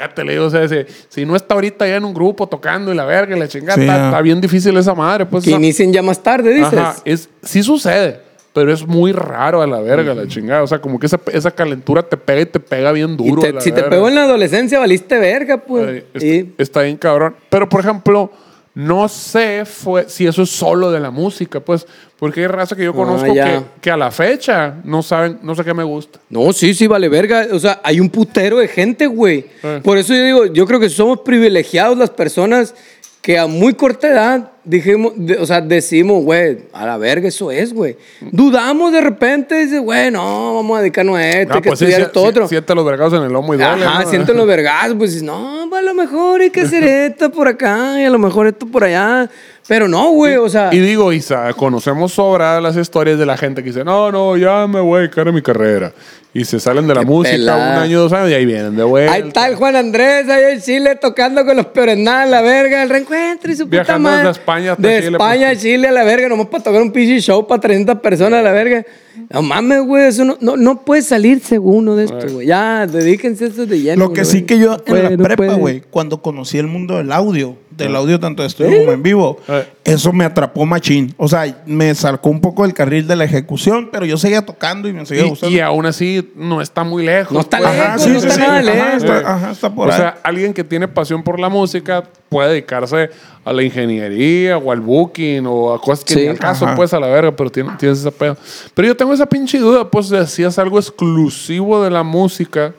Olvídate, 0.00 0.24
le 0.24 0.32
digo, 0.32 0.46
o 0.46 0.50
sea, 0.50 0.66
si, 0.66 0.76
si 1.08 1.26
no 1.26 1.36
está 1.36 1.54
ahorita 1.54 1.86
ya 1.86 1.96
en 1.96 2.04
un 2.04 2.14
grupo 2.14 2.46
tocando 2.48 2.90
y 2.92 2.96
la 2.96 3.04
verga 3.04 3.36
y 3.36 3.38
la 3.38 3.48
chingada, 3.48 3.74
Sí, 3.74 3.82
está, 3.82 4.06
está 4.06 4.22
bien 4.22 4.40
difícil 4.40 4.76
esa 4.78 4.94
madre, 4.94 5.26
pues. 5.26 5.44
que 5.44 5.50
o 5.50 5.52
sea, 5.52 5.58
inicien 5.58 5.92
ya 5.92 6.02
más 6.02 6.22
tarde, 6.22 6.54
dices. 6.54 6.72
Ajá, 6.72 6.96
es, 7.04 7.28
sí 7.42 7.62
sucede, 7.62 8.20
pero 8.54 8.72
es 8.72 8.86
muy 8.86 9.12
raro 9.12 9.60
a 9.60 9.66
la 9.66 9.80
verga, 9.80 10.14
la 10.14 10.26
chingada. 10.26 10.62
O 10.62 10.66
sea, 10.66 10.80
como 10.80 10.98
que 10.98 11.04
esa, 11.06 11.20
esa 11.32 11.50
calentura 11.50 12.02
te 12.02 12.16
pega 12.16 12.40
y 12.40 12.46
te 12.46 12.60
pega 12.60 12.92
bien 12.92 13.12
Y 13.18 13.28
duro. 13.28 13.42
te- 13.42 13.48
a 13.48 13.52
la 13.52 13.60
si 13.60 13.72
te 13.72 13.82
pegó 13.82 14.08
en 14.08 14.14
la 14.14 14.24
adolescencia, 14.24 14.78
valiste 14.78 15.18
verga, 15.18 15.58
pues. 15.58 15.86
Ay, 15.86 16.04
está, 16.14 16.26
Y- 16.26 16.54
está 16.58 16.82
bien 16.82 16.96
cabrón. 16.96 17.36
Pero, 17.50 17.68
por 17.68 17.80
ejemplo, 17.80 18.30
no 18.72 19.06
sé 19.08 19.64
fue, 19.66 20.08
si 20.08 20.26
eso 20.26 20.42
es 20.42 20.50
solo 20.50 20.90
de 20.90 21.00
la 21.00 21.10
música, 21.10 21.60
pues. 21.60 21.86
Porque 22.20 22.40
hay 22.42 22.46
raza 22.46 22.76
que 22.76 22.84
yo 22.84 22.90
Ah, 22.90 22.94
conozco 22.94 23.34
ya. 23.34 23.44
que, 23.46 23.60
que 23.80 23.90
a 23.90 23.96
la 23.96 24.10
fecha 24.12 24.74
no 24.84 25.02
saben, 25.02 25.38
no 25.42 25.54
sé 25.56 25.64
qué 25.64 25.74
me 25.74 25.82
gusta. 25.84 26.20
No, 26.28 26.52
sí, 26.52 26.74
sí, 26.74 26.86
vale 26.86 27.08
verga. 27.08 27.48
O 27.52 27.58
sea, 27.58 27.80
hay 27.82 27.98
un 27.98 28.08
putero 28.10 28.58
de 28.58 28.68
gente, 28.68 29.06
güey. 29.08 29.46
Eh. 29.62 29.80
Por 29.82 29.96
eso 29.98 30.14
yo 30.14 30.22
digo, 30.24 30.46
yo 30.46 30.66
creo 30.66 30.78
que 30.78 30.90
somos 30.90 31.20
privilegiados 31.20 31.96
las 31.98 32.10
personas 32.10 32.74
que 33.22 33.38
a 33.38 33.46
muy 33.46 33.74
corta 33.74 34.08
edad 34.08 34.50
dijimos, 34.64 35.12
de- 35.16 35.36
o 35.36 35.44
sea, 35.44 35.60
decimos, 35.60 36.24
güey, 36.24 36.58
a 36.72 36.86
la 36.86 36.96
verga, 36.96 37.28
eso 37.28 37.50
es, 37.50 37.72
güey. 37.74 37.96
Dudamos 38.32 38.92
de 38.92 39.00
repente, 39.02 39.56
dice, 39.56 39.78
güey, 39.78 40.10
no, 40.10 40.54
vamos 40.54 40.78
a 40.78 40.80
dedicarnos 40.80 41.16
a 41.18 41.28
esto, 41.28 41.52
Ah, 41.52 41.56
hay 41.56 41.62
que 41.62 41.68
pues 41.70 41.82
estudiar 41.82 42.00
sí, 42.00 42.06
esto 42.06 42.20
sí, 42.22 42.26
otro. 42.26 42.48
Siente 42.48 42.74
los 42.74 42.84
vergados 42.86 43.12
en 43.14 43.22
el 43.22 43.32
lomo 43.32 43.52
y 43.54 43.58
duele. 43.58 43.84
Ajá, 43.84 44.04
¿no? 44.04 44.10
sienten 44.10 44.36
los 44.36 44.46
vergazos, 44.46 44.94
pues 44.96 45.10
dices, 45.12 45.22
no, 45.26 45.66
pues, 45.68 45.80
a 45.82 45.84
lo 45.84 45.94
mejor 45.94 46.40
hay 46.40 46.50
que 46.50 46.62
hacer 46.62 46.82
esto 47.10 47.30
por 47.30 47.48
acá 47.48 48.00
y 48.00 48.04
a 48.04 48.10
lo 48.10 48.18
mejor 48.18 48.46
esto 48.46 48.66
por 48.66 48.84
allá. 48.84 49.28
Pero 49.70 49.86
no, 49.86 50.10
güey, 50.10 50.34
o 50.36 50.48
sea. 50.48 50.70
Y 50.74 50.80
digo, 50.80 51.12
Isa, 51.12 51.52
conocemos 51.52 52.10
sobra 52.12 52.60
las 52.60 52.76
historias 52.76 53.20
de 53.20 53.24
la 53.24 53.36
gente 53.36 53.62
que 53.62 53.68
dice, 53.68 53.84
no, 53.84 54.10
no, 54.10 54.36
ya 54.36 54.66
me 54.66 54.80
voy 54.80 54.96
a 54.96 55.00
dedicar 55.02 55.28
a 55.28 55.30
mi 55.32 55.42
carrera. 55.42 55.92
Y 56.34 56.44
se 56.44 56.58
salen 56.58 56.88
de 56.88 56.94
la 56.94 57.00
Qué 57.02 57.06
música 57.06 57.36
pelada. 57.36 57.76
un 57.76 57.82
año, 57.84 58.00
dos 58.00 58.12
años 58.12 58.30
y 58.30 58.34
ahí 58.34 58.46
vienen 58.46 58.76
de 58.76 58.82
vuelta. 58.82 59.12
Ahí 59.12 59.22
está 59.28 59.46
el 59.46 59.54
Juan 59.54 59.76
Andrés, 59.76 60.28
ahí 60.28 60.54
en 60.54 60.60
Chile 60.60 60.96
tocando 61.00 61.44
con 61.46 61.56
los 61.56 61.66
peores 61.66 61.96
nada, 61.98 62.26
la 62.26 62.40
verga, 62.40 62.82
el 62.82 62.88
reencuentro 62.88 63.52
y 63.52 63.54
su 63.56 63.64
puta 63.66 63.76
Viajando 63.76 64.08
madre. 64.08 64.18
desde 64.26 64.40
España 64.40 64.72
hasta 64.72 64.88
De 64.88 64.96
Chile, 65.02 65.10
España 65.12 65.46
a 65.46 65.50
pues. 65.50 65.62
Chile 65.62 65.88
a 65.88 65.92
la 65.92 66.04
verga, 66.04 66.28
nomás 66.28 66.46
para 66.48 66.64
tocar 66.64 66.82
un 66.82 66.90
pinche 66.90 67.20
show 67.20 67.46
para 67.46 67.60
300 67.60 68.00
personas 68.00 68.40
a 68.40 68.42
la 68.42 68.52
verga. 68.52 68.84
No 69.28 69.42
mames, 69.42 69.82
güey, 69.82 70.06
eso 70.08 70.24
no, 70.24 70.36
no, 70.40 70.56
no 70.56 70.84
puede 70.84 71.02
salir 71.02 71.40
segundo 71.40 71.94
de 71.94 72.04
esto, 72.04 72.26
güey. 72.28 72.46
Ya, 72.48 72.86
dedíquense 72.88 73.44
a 73.44 73.48
eso 73.48 73.66
de 73.66 73.80
lleno. 73.80 74.06
Lo 74.08 74.12
que 74.12 74.24
sí 74.24 74.42
que 74.42 74.58
yo 74.58 74.74
en 74.74 74.80
puede, 74.84 75.02
la 75.04 75.10
no 75.16 75.22
prepa, 75.24 75.46
puede. 75.46 75.58
güey, 75.58 75.82
cuando 75.90 76.22
conocí 76.22 76.58
el 76.58 76.66
mundo 76.68 76.96
del 76.96 77.10
audio, 77.12 77.56
del 77.70 77.96
audio 77.96 78.20
tanto 78.20 78.42
de 78.42 78.48
estudio 78.48 78.78
como 78.78 78.92
en 78.92 79.02
vivo, 79.02 79.38
Eh. 79.48 79.59
Eso 79.84 80.12
me 80.12 80.24
atrapó 80.24 80.64
machín. 80.66 81.14
O 81.16 81.28
sea, 81.28 81.62
me 81.66 81.94
sacó 81.94 82.28
un 82.30 82.40
poco 82.40 82.62
del 82.62 82.74
carril 82.74 83.06
de 83.06 83.16
la 83.16 83.24
ejecución, 83.24 83.88
pero 83.92 84.04
yo 84.06 84.16
seguía 84.16 84.44
tocando 84.44 84.88
y 84.88 84.92
me 84.92 85.04
seguía 85.06 85.26
Y, 85.26 85.28
gustando. 85.30 85.56
y 85.56 85.60
aún 85.60 85.86
así 85.86 86.32
no 86.36 86.60
está 86.60 86.84
muy 86.84 87.04
lejos. 87.04 87.32
No 87.32 87.40
está 87.40 87.58
pues. 87.58 87.70
lejos, 87.72 88.06
no 88.06 88.16
está 88.18 88.36
nada 88.36 88.52
Ajá, 88.58 88.62
lejos. 88.62 89.02
está, 89.04 89.34
ajá, 89.34 89.50
está 89.52 89.74
por 89.74 89.88
o 89.88 89.92
ahí. 89.92 89.96
sea, 89.98 90.18
alguien 90.22 90.52
que 90.54 90.64
tiene 90.64 90.88
pasión 90.88 91.22
por 91.22 91.38
la 91.40 91.48
música 91.48 92.04
puede 92.28 92.50
dedicarse 92.50 93.10
a 93.44 93.52
la 93.52 93.62
ingeniería 93.62 94.56
o 94.58 94.70
al 94.70 94.80
booking 94.80 95.44
o 95.46 95.72
a 95.74 95.80
cosas 95.80 96.04
que 96.04 96.14
Sí. 96.14 96.20
ni 96.20 96.26
al 96.28 96.38
caso, 96.38 96.64
Ajá. 96.66 96.76
pues, 96.76 96.92
a 96.94 97.00
la 97.00 97.08
verga, 97.08 97.34
pero 97.34 97.50
tiene- 97.50 97.70
tienes 97.78 97.98
ese 98.00 98.12
pedo. 98.12 98.36
Pero 98.74 98.88
yo 98.88 98.96
tengo 98.96 99.12
esa 99.12 99.26
pinche 99.26 99.58
duda, 99.58 99.90
pues, 99.90 100.08
de 100.10 100.26
si 100.26 100.44
es 100.44 100.58
algo 100.58 100.78
exclusivo 100.78 101.82
de 101.82 101.90
la 101.90 102.02
música, 102.02 102.72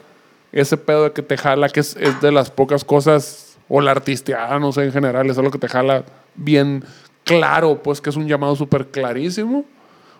ese 0.51 0.77
pedo 0.77 1.05
de 1.05 1.11
que 1.11 1.21
te 1.21 1.37
jala, 1.37 1.69
que 1.69 1.79
es, 1.81 1.95
es 1.99 2.21
de 2.21 2.31
las 2.31 2.49
pocas 2.51 2.83
cosas, 2.85 3.57
o 3.73 3.79
la 3.79 3.91
artisteada, 3.91 4.59
no 4.59 4.71
sé, 4.73 4.83
en 4.83 4.91
general, 4.91 5.29
es 5.29 5.37
algo 5.37 5.49
que 5.49 5.57
te 5.57 5.69
jala 5.69 6.03
bien 6.35 6.83
claro, 7.23 7.81
pues, 7.81 8.01
que 8.01 8.09
es 8.09 8.15
un 8.15 8.27
llamado 8.27 8.55
súper 8.55 8.87
clarísimo. 8.87 9.65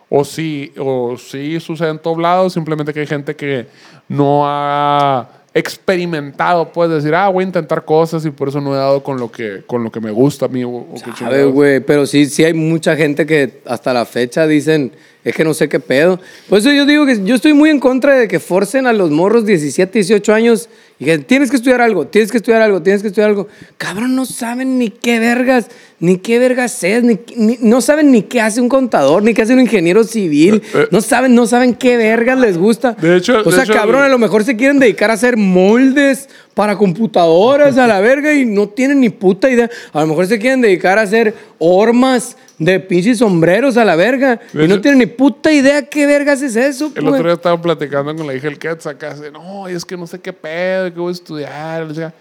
O 0.09 0.25
sí, 0.25 0.73
o 0.77 1.17
sí 1.17 1.59
sucede 1.61 1.89
en 1.89 1.99
todos 1.99 2.17
lados, 2.17 2.53
simplemente 2.53 2.93
que 2.93 2.99
hay 2.99 3.07
gente 3.07 3.33
que 3.33 3.67
no 4.09 4.41
ha 4.45 5.29
experimentado, 5.53 6.71
puedes 6.71 7.03
decir, 7.03 7.15
ah, 7.15 7.29
voy 7.29 7.43
a 7.43 7.47
intentar 7.47 7.83
cosas 7.83 8.25
y 8.25 8.31
por 8.31 8.49
eso 8.49 8.61
no 8.61 8.73
he 8.73 8.77
dado 8.77 9.03
con 9.03 9.17
lo 9.19 9.31
que, 9.31 9.63
con 9.65 9.83
lo 9.83 9.91
que 9.91 9.99
me 9.99 10.11
gusta 10.11 10.45
a 10.45 10.49
mí. 10.49 10.63
O, 10.63 10.69
o 10.69 10.95
Sabe, 11.17 11.45
güey, 11.45 11.79
pero 11.81 12.05
sí, 12.05 12.25
sí 12.25 12.43
hay 12.43 12.53
mucha 12.53 12.95
gente 12.95 13.25
que 13.25 13.61
hasta 13.65 13.93
la 13.93 14.05
fecha 14.05 14.47
dicen, 14.47 14.93
es 15.23 15.35
que 15.35 15.43
no 15.43 15.53
sé 15.53 15.69
qué 15.69 15.79
pedo. 15.79 16.19
Por 16.49 16.59
eso 16.59 16.71
yo 16.71 16.85
digo 16.85 17.05
que 17.05 17.23
yo 17.23 17.35
estoy 17.35 17.53
muy 17.53 17.69
en 17.69 17.79
contra 17.79 18.17
de 18.17 18.27
que 18.27 18.39
forcen 18.39 18.87
a 18.87 18.93
los 18.93 19.11
morros 19.11 19.45
17, 19.45 19.91
18 19.99 20.33
años 20.33 20.69
y 20.99 21.05
que 21.05 21.17
tienes 21.19 21.49
que 21.49 21.55
estudiar 21.55 21.81
algo, 21.81 22.05
tienes 22.07 22.31
que 22.31 22.37
estudiar 22.37 22.61
algo, 22.61 22.81
tienes 22.81 23.01
que 23.01 23.07
estudiar 23.09 23.29
algo. 23.29 23.47
Cabrón, 23.77 24.15
no 24.15 24.25
saben 24.25 24.77
ni 24.77 24.89
qué 24.89 25.19
vergas, 25.19 25.67
ni 25.99 26.17
qué 26.17 26.37
vergas 26.39 26.83
es, 26.83 27.03
ni, 27.03 27.19
ni- 27.35 27.57
no 27.61 27.81
saben 27.81 28.11
ni 28.11 28.23
qué 28.23 28.39
hace 28.41 28.61
un 28.61 28.69
contador, 28.69 29.23
ni 29.23 29.33
qué 29.33 29.41
hace 29.43 29.53
un 29.53 29.59
ingeniero 29.61 30.03
civil. 30.03 30.61
No 30.91 31.01
saben, 31.01 31.33
no 31.35 31.47
saben 31.47 31.73
qué 31.75 31.97
vergas 31.97 32.39
les 32.39 32.57
gusta. 32.57 32.93
De 32.93 33.17
hecho- 33.17 33.41
o 33.43 33.51
sea, 33.51 33.63
hecho, 33.63 33.73
cabrón, 33.73 34.03
a 34.03 34.09
lo 34.09 34.19
mejor 34.19 34.43
se 34.43 34.55
quieren 34.55 34.79
dedicar 34.79 35.09
a 35.09 35.13
hacer 35.13 35.37
moldes 35.37 36.29
para 36.53 36.77
computadoras 36.77 37.77
a 37.77 37.87
la 37.87 37.99
verga 38.01 38.33
y 38.33 38.45
no 38.45 38.69
tienen 38.69 38.99
ni 39.01 39.09
puta 39.09 39.49
idea. 39.49 39.69
A 39.93 40.01
lo 40.01 40.07
mejor 40.07 40.27
se 40.27 40.37
quieren 40.39 40.61
dedicar 40.61 40.99
a 40.99 41.03
hacer 41.03 41.33
hormas 41.57 42.37
de 42.63 42.79
pinches 42.79 43.17
sombreros 43.17 43.75
a 43.75 43.83
la 43.83 43.95
verga 43.95 44.39
De 44.53 44.65
y 44.65 44.67
no 44.67 44.79
tienen 44.79 44.99
ni 44.99 45.07
puta 45.07 45.51
idea 45.51 45.81
qué 45.83 46.05
vergas 46.05 46.43
es 46.43 46.55
eso. 46.55 46.91
El 46.95 47.03
pues. 47.03 47.15
otro 47.15 47.23
día 47.23 47.33
estaba 47.33 47.59
platicando 47.59 48.15
con 48.15 48.27
la 48.27 48.35
hija 48.35 48.47
del 48.47 48.59
Ketz 48.59 48.85
acá, 48.85 49.15
dice, 49.15 49.31
no, 49.31 49.67
es 49.67 49.83
que 49.83 49.97
no 49.97 50.05
sé 50.05 50.19
qué 50.19 50.31
pedo, 50.31 50.93
qué 50.93 50.99
voy 50.99 51.09
a 51.09 51.11
estudiar. 51.11 51.81
O 51.83 51.93
sea, 51.93 52.13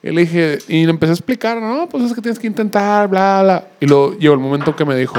y 0.00 0.10
le 0.12 0.20
dije, 0.20 0.58
y 0.68 0.84
le 0.84 0.90
empecé 0.90 1.10
a 1.10 1.14
explicar, 1.14 1.60
no, 1.60 1.88
pues 1.88 2.04
es 2.04 2.14
que 2.14 2.22
tienes 2.22 2.38
que 2.38 2.46
intentar, 2.46 3.08
bla, 3.08 3.42
bla. 3.42 3.68
Y 3.80 3.86
luego 3.86 4.16
llegó 4.16 4.34
el 4.34 4.40
momento 4.40 4.76
que 4.76 4.84
me 4.84 4.94
dijo, 4.94 5.18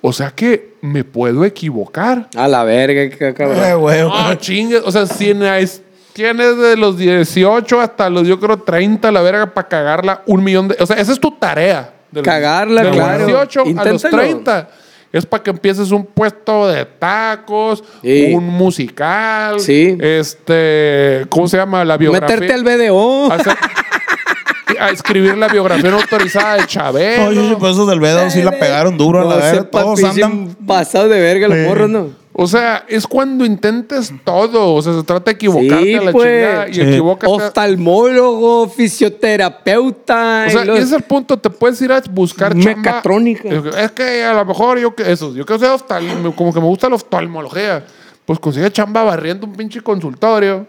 o 0.00 0.12
sea 0.12 0.30
que 0.30 0.74
me 0.80 1.02
puedo 1.02 1.44
equivocar. 1.44 2.28
A 2.36 2.46
la 2.46 2.62
verga, 2.62 3.10
qué 3.10 3.34
cabrón. 3.34 3.64
Eh, 3.64 3.74
güey, 3.74 4.02
No, 4.02 4.34
chingue, 4.36 4.78
o 4.78 4.92
sea, 4.92 5.06
si 5.06 5.24
tienes, 5.24 5.82
tienes 6.12 6.56
de 6.56 6.76
los 6.76 6.96
18 6.96 7.80
hasta 7.80 8.08
los, 8.08 8.28
yo 8.28 8.38
creo, 8.38 8.58
30 8.58 9.10
la 9.10 9.22
verga 9.22 9.52
para 9.52 9.66
cagarla 9.66 10.22
un 10.26 10.44
millón 10.44 10.68
de... 10.68 10.76
O 10.78 10.86
sea, 10.86 10.98
esa 10.98 11.10
es 11.10 11.18
tu 11.18 11.32
tarea. 11.32 11.93
De 12.14 12.20
los- 12.20 12.24
Cagarla, 12.24 12.82
de 12.82 12.88
los 12.88 12.96
claro. 12.96 13.26
18 13.26 13.60
a 13.60 13.64
los 13.64 13.70
Inténtalo. 13.70 14.16
30. 14.22 14.68
Es 15.12 15.24
para 15.26 15.42
que 15.44 15.50
empieces 15.50 15.90
un 15.92 16.04
puesto 16.06 16.66
de 16.66 16.84
tacos, 16.86 17.84
Sí. 18.02 18.32
un 18.34 18.44
musical, 18.48 19.60
Sí. 19.60 19.96
este, 20.00 21.24
¿cómo 21.28 21.46
se 21.46 21.56
llama? 21.56 21.84
La 21.84 21.96
biografía. 21.96 22.36
Meterte 22.36 22.52
al 22.52 22.64
BDO. 22.64 23.30
hacer- 23.32 23.56
a 24.80 24.90
escribir 24.90 25.36
la 25.36 25.46
biografía 25.48 25.88
no 25.90 25.98
autorizada 25.98 26.56
de 26.56 26.66
Chabelo. 26.66 27.26
Oye, 27.26 27.56
pues 27.58 27.72
esos 27.72 27.88
del 27.88 28.00
Vedo 28.00 28.28
sí 28.30 28.42
la 28.42 28.50
pegaron 28.52 28.96
duro 28.98 29.20
a 29.20 29.24
la 29.24 29.36
No, 29.36 29.40
verga. 29.42 29.64
Todos 29.70 30.02
andan. 30.02 30.56
pasados 30.66 31.08
de 31.10 31.20
verga 31.20 31.46
los 31.48 31.58
Sí. 31.58 31.64
morros, 31.64 31.88
¿no? 31.90 32.23
O 32.36 32.48
sea, 32.48 32.84
es 32.88 33.06
cuando 33.06 33.44
intentes 33.44 34.12
todo. 34.24 34.74
O 34.74 34.82
sea, 34.82 34.92
se 34.92 35.02
trata 35.04 35.30
de 35.30 35.34
equivocarte 35.36 35.84
Sí, 35.84 35.94
a 35.94 36.02
la 36.02 36.10
pues. 36.12 36.24
chingada 36.24 36.68
y 36.68 36.74
Sí. 36.74 36.80
equivócate. 36.80 37.32
Oftalmólogo, 37.32 38.68
fisioterapeuta. 38.68 40.44
O 40.48 40.50
sea, 40.50 40.64
y 40.64 40.66
los- 40.66 40.78
ese 40.78 40.86
es 40.86 40.92
el 40.92 41.02
punto. 41.02 41.38
Te 41.38 41.50
puedes 41.50 41.80
ir 41.82 41.92
a 41.92 42.00
buscar 42.10 42.52
chamba. 42.58 42.76
Mecatrónica. 42.76 43.48
Es 43.80 43.92
que 43.92 44.24
a 44.24 44.34
lo 44.34 44.44
mejor 44.44 44.78
yo 44.78 44.94
que 44.94 45.10
eso, 45.10 45.34
yo 45.34 45.44
que 45.46 45.58
sé 45.58 45.66
oftal- 45.68 46.34
como 46.34 46.52
que 46.52 46.60
me 46.60 46.66
gusta 46.66 46.88
la 46.88 46.96
oftalmología. 46.96 47.84
Pues 48.24 48.38
consigue 48.38 48.70
chamba 48.72 49.02
barriendo 49.04 49.46
un 49.46 49.52
pinche 49.54 49.80
consultorio 49.80 50.66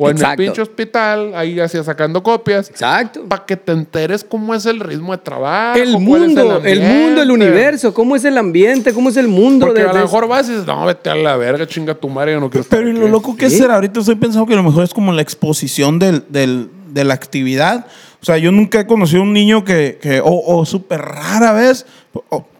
o 0.00 0.08
en 0.08 0.16
Exacto. 0.16 0.40
el 0.42 0.46
pinche 0.48 0.62
hospital, 0.62 1.32
ahí 1.34 1.58
así 1.58 1.76
sacando 1.82 2.22
copias. 2.22 2.70
Exacto. 2.70 3.24
Para 3.28 3.44
que 3.44 3.56
te 3.56 3.72
enteres 3.72 4.22
cómo 4.22 4.54
es 4.54 4.64
el 4.66 4.78
ritmo 4.78 5.10
de 5.12 5.18
trabajo. 5.18 5.76
El 5.78 5.90
cuál 5.92 5.96
es 5.96 6.28
mundo, 6.28 6.60
el, 6.64 6.80
mundo, 6.80 7.22
el 7.22 7.30
universo, 7.32 7.92
cómo 7.92 8.14
es 8.14 8.24
el 8.24 8.38
ambiente, 8.38 8.94
cómo 8.94 9.08
es 9.08 9.16
el 9.16 9.26
mundo. 9.26 9.66
Porque 9.66 9.80
de- 9.82 9.88
a 9.88 9.92
lo 9.92 9.98
de- 9.98 10.04
mejor 10.04 10.28
vas 10.28 10.46
y 10.48 10.52
dices, 10.52 10.66
no, 10.66 10.86
vete 10.86 11.10
a 11.10 11.16
la 11.16 11.36
verga, 11.36 11.66
chinga 11.66 11.94
tu 11.94 12.08
madre, 12.08 12.32
yo 12.34 12.40
no 12.40 12.48
quiero 12.48 12.62
estar 12.62 12.78
Pero 12.78 12.90
¿y 12.90 12.92
lo 12.92 13.02
aquí". 13.02 13.10
loco 13.10 13.36
que 13.36 13.46
es 13.46 13.52
Sí. 13.54 13.58
ser, 13.58 13.72
ahorita 13.72 13.98
estoy 14.00 14.14
pensando 14.14 14.46
que 14.46 14.52
a 14.52 14.56
lo 14.56 14.62
mejor 14.62 14.84
es 14.84 14.94
como 14.94 15.12
la 15.12 15.22
exposición 15.22 15.98
del, 15.98 16.24
del- 16.28 16.70
de 16.92 17.02
la 17.04 17.14
actividad. 17.14 17.86
O 18.22 18.24
sea, 18.24 18.38
yo 18.38 18.52
nunca 18.52 18.80
he 18.80 18.86
conocido 18.86 19.22
un 19.22 19.32
niño 19.32 19.64
que, 19.64 19.98
que 20.00 20.20
o, 20.20 20.30
o 20.58 20.64
súper 20.64 21.00
rara 21.00 21.52
vez, 21.52 21.86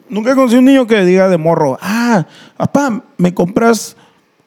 nunca 0.08 0.32
he 0.32 0.34
conocido 0.34 0.60
un 0.60 0.64
niño 0.66 0.86
que 0.86 1.04
diga 1.04 1.28
de 1.28 1.36
morro, 1.38 1.78
ah, 1.80 2.26
papá, 2.56 3.04
me 3.16 3.32
compras 3.34 3.96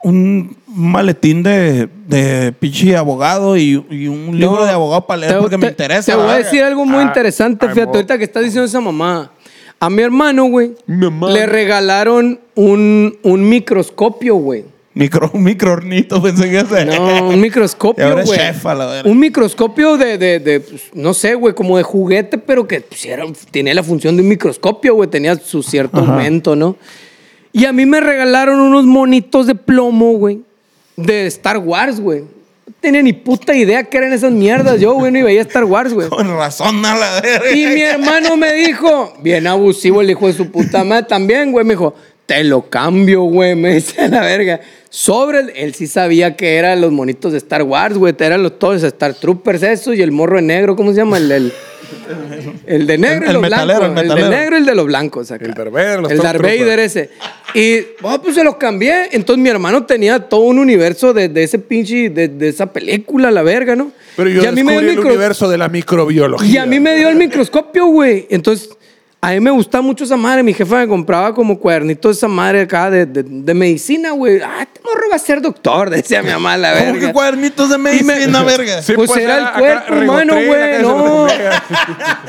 un 0.03 0.55
maletín 0.67 1.43
de, 1.43 1.87
de 2.07 2.51
pinche 2.53 2.95
abogado 2.97 3.55
y, 3.57 3.83
y 3.89 4.07
un 4.07 4.37
libro 4.37 4.57
No, 4.61 4.65
de 4.65 4.71
abogado 4.71 5.05
para 5.05 5.19
leer 5.21 5.33
te- 5.33 5.39
porque 5.39 5.57
me 5.57 5.65
te- 5.67 5.71
interesa. 5.71 6.11
Te 6.11 6.17
voy 6.17 6.29
a 6.31 6.37
decir 6.37 6.63
algo 6.63 6.85
muy 6.85 6.99
Ah, 7.03 7.07
interesante, 7.07 7.65
ay, 7.67 7.73
fíjate, 7.73 7.87
mo- 7.89 7.95
ahorita 7.95 8.17
que 8.17 8.23
estás 8.23 8.43
diciendo 8.43 8.65
esa 8.65 8.81
mamá. 8.81 9.31
A 9.79 9.89
mi 9.89 10.01
hermano, 10.03 10.45
güey, 10.45 10.73
le 10.87 11.45
regalaron 11.47 12.39
un, 12.55 13.17
un 13.23 13.49
microscopio, 13.49 14.35
güey. 14.35 14.65
Micro, 14.93 15.31
un 15.33 15.43
microornito 15.43 16.21
pensé 16.21 16.49
que 16.51 16.59
ese. 16.59 16.85
No, 16.85 17.29
un 17.29 17.39
microscopio, 17.39 18.11
güey. 18.23 18.39
Un 19.05 19.19
microscopio 19.19 19.97
de, 19.97 20.17
de, 20.17 20.39
de, 20.39 20.59
pues, 20.59 20.83
no 20.93 21.13
sé, 21.13 21.33
güey, 21.35 21.55
como 21.55 21.77
de 21.77 21.83
juguete, 21.83 22.37
pero 22.37 22.67
que 22.67 22.81
pues, 22.81 23.05
era- 23.05 23.23
tenía 23.51 23.73
la 23.73 23.83
función 23.83 24.15
de 24.17 24.21
un 24.21 24.27
microscopio, 24.27 24.93
güey. 24.95 25.09
Tenía 25.09 25.35
su 25.37 25.63
cierto 25.63 26.01
aumento, 26.01 26.55
¿no? 26.55 26.75
Y 27.53 27.65
a 27.65 27.73
mí 27.73 27.85
me 27.85 27.99
regalaron 27.99 28.59
unos 28.59 28.85
monitos 28.85 29.47
de 29.47 29.55
plomo, 29.55 30.13
güey, 30.13 30.41
de 30.95 31.27
Star 31.27 31.57
Wars, 31.57 31.99
güey. 31.99 32.21
No 32.21 32.73
tenía 32.79 33.01
ni 33.01 33.13
puta 33.13 33.53
idea 33.53 33.83
qué 33.83 33.97
eran 33.97 34.13
esas 34.13 34.31
mierdas. 34.31 34.79
Yo, 34.79 34.93
güey, 34.93 35.11
ni 35.11 35.21
veía 35.21 35.41
Star 35.41 35.65
Wars, 35.65 35.93
güey. 35.93 36.09
Con 36.09 36.27
razón 36.37 36.85
a 36.85 36.95
la 36.95 37.21
verga. 37.21 37.51
Y 37.51 37.65
mi 37.67 37.81
hermano 37.81 38.37
me 38.37 38.53
dijo, 38.53 39.13
bien 39.21 39.47
abusivo 39.47 40.01
el 40.01 40.09
hijo 40.09 40.27
de 40.27 40.33
su 40.33 40.49
puta 40.51 40.83
madre 40.83 41.07
también, 41.07 41.51
güey. 41.51 41.65
Me 41.65 41.73
dijo, 41.73 41.93
te 42.33 42.43
lo 42.43 42.69
cambio, 42.69 43.23
güey. 43.23 43.55
Me 43.55 43.75
dice 43.75 44.07
la 44.09 44.21
verga. 44.21 44.61
Sobre 44.89 45.39
el, 45.39 45.49
él 45.55 45.73
sí 45.73 45.87
sabía 45.87 46.35
que 46.35 46.55
eran 46.57 46.81
los 46.81 46.91
monitos 46.91 47.31
de 47.31 47.37
Star 47.37 47.63
Wars, 47.63 47.97
güey. 47.97 48.13
Eran 48.19 48.43
los 48.43 48.59
todos 48.59 48.83
Star 48.83 49.13
Troopers, 49.13 49.63
esos 49.63 49.95
y 49.95 50.01
el 50.01 50.11
morro 50.11 50.35
de 50.37 50.41
negro, 50.41 50.75
¿cómo 50.75 50.91
se 50.91 50.97
llama? 50.97 51.17
El, 51.17 51.31
el, 51.31 51.53
el 52.67 52.87
de 52.87 52.97
negro 52.97 53.17
El- 53.19 53.23
y 53.23 53.27
el 53.27 53.33
los 53.33 53.41
metalero, 53.41 53.79
blancos. 53.79 54.01
el 54.03 54.09
de 54.09 54.29
negro 54.29 54.55
y 54.55 54.59
el 54.59 54.65
de 54.65 54.75
los 54.75 54.85
blancos. 54.85 55.31
Acá. 55.31 55.45
El 55.45 55.53
Vader, 55.71 55.99
los 56.01 56.11
El 56.11 56.17
Darth. 56.19 56.41
Vader 56.41 56.79
ese. 56.79 57.09
Y, 57.53 57.79
oh, 58.01 58.21
pues 58.21 58.35
se 58.35 58.43
los 58.43 58.55
cambié. 58.57 59.09
Entonces 59.11 59.41
mi 59.41 59.49
hermano 59.49 59.85
tenía 59.85 60.19
todo 60.19 60.41
un 60.41 60.59
universo 60.59 61.13
de, 61.13 61.29
de 61.29 61.43
ese 61.43 61.59
pinche, 61.59 62.09
de, 62.09 62.27
de 62.27 62.49
esa 62.49 62.71
película, 62.71 63.31
la 63.31 63.43
verga, 63.43 63.75
¿no? 63.75 63.91
Pero 64.15 64.29
yo 64.29 64.43
Y 64.43 64.45
a 64.45 64.51
mí 64.51 64.63
me 64.63 64.73
dio 64.73 64.81
el 64.81 64.97
micro- 64.97 65.07
universo 65.09 65.49
de 65.49 65.57
la 65.57 65.69
microbiología. 65.69 66.49
y 66.49 66.57
a 66.57 66.65
mí 66.65 66.79
me 66.79 66.95
dio 66.97 67.09
el 67.09 67.15
microscopio, 67.15 67.85
güey. 67.87 68.27
Entonces, 68.29 68.69
A 69.23 69.29
mí 69.33 69.39
me 69.39 69.51
gustaba 69.51 69.83
mucho 69.83 70.03
esa 70.03 70.17
madre. 70.17 70.41
Mi 70.41 70.51
jefa 70.51 70.77
me 70.79 70.87
compraba 70.87 71.31
como 71.35 71.59
cuadernitos 71.59 72.15
de 72.15 72.17
esa 72.17 72.27
madre 72.27 72.61
acá 72.61 72.89
de, 72.89 73.05
de, 73.05 73.21
de 73.21 73.53
medicina, 73.53 74.13
güey. 74.13 74.41
Ah, 74.41 74.61
este 74.63 74.81
morro 74.83 75.09
va 75.11 75.15
a 75.15 75.19
ser 75.19 75.41
doctor, 75.41 75.89
decía 75.91 76.23
mi 76.23 76.31
mamá, 76.31 76.57
la 76.57 76.73
¿Cómo 76.73 76.93
verga. 76.93 77.07
que 77.07 77.13
cuadernitos 77.13 77.69
de 77.69 77.77
medicina, 77.77 78.41
verga? 78.43 78.81
Sí, 78.81 78.93
pues, 78.93 79.11
pues, 79.11 79.23
era, 79.23 79.53
era 79.59 79.73
el 79.73 79.83
cuerpo 79.85 79.93
acá, 79.93 80.03
humano, 80.03 80.33
güey. 80.33 80.73
acá 80.75 80.81
No. 80.81 81.27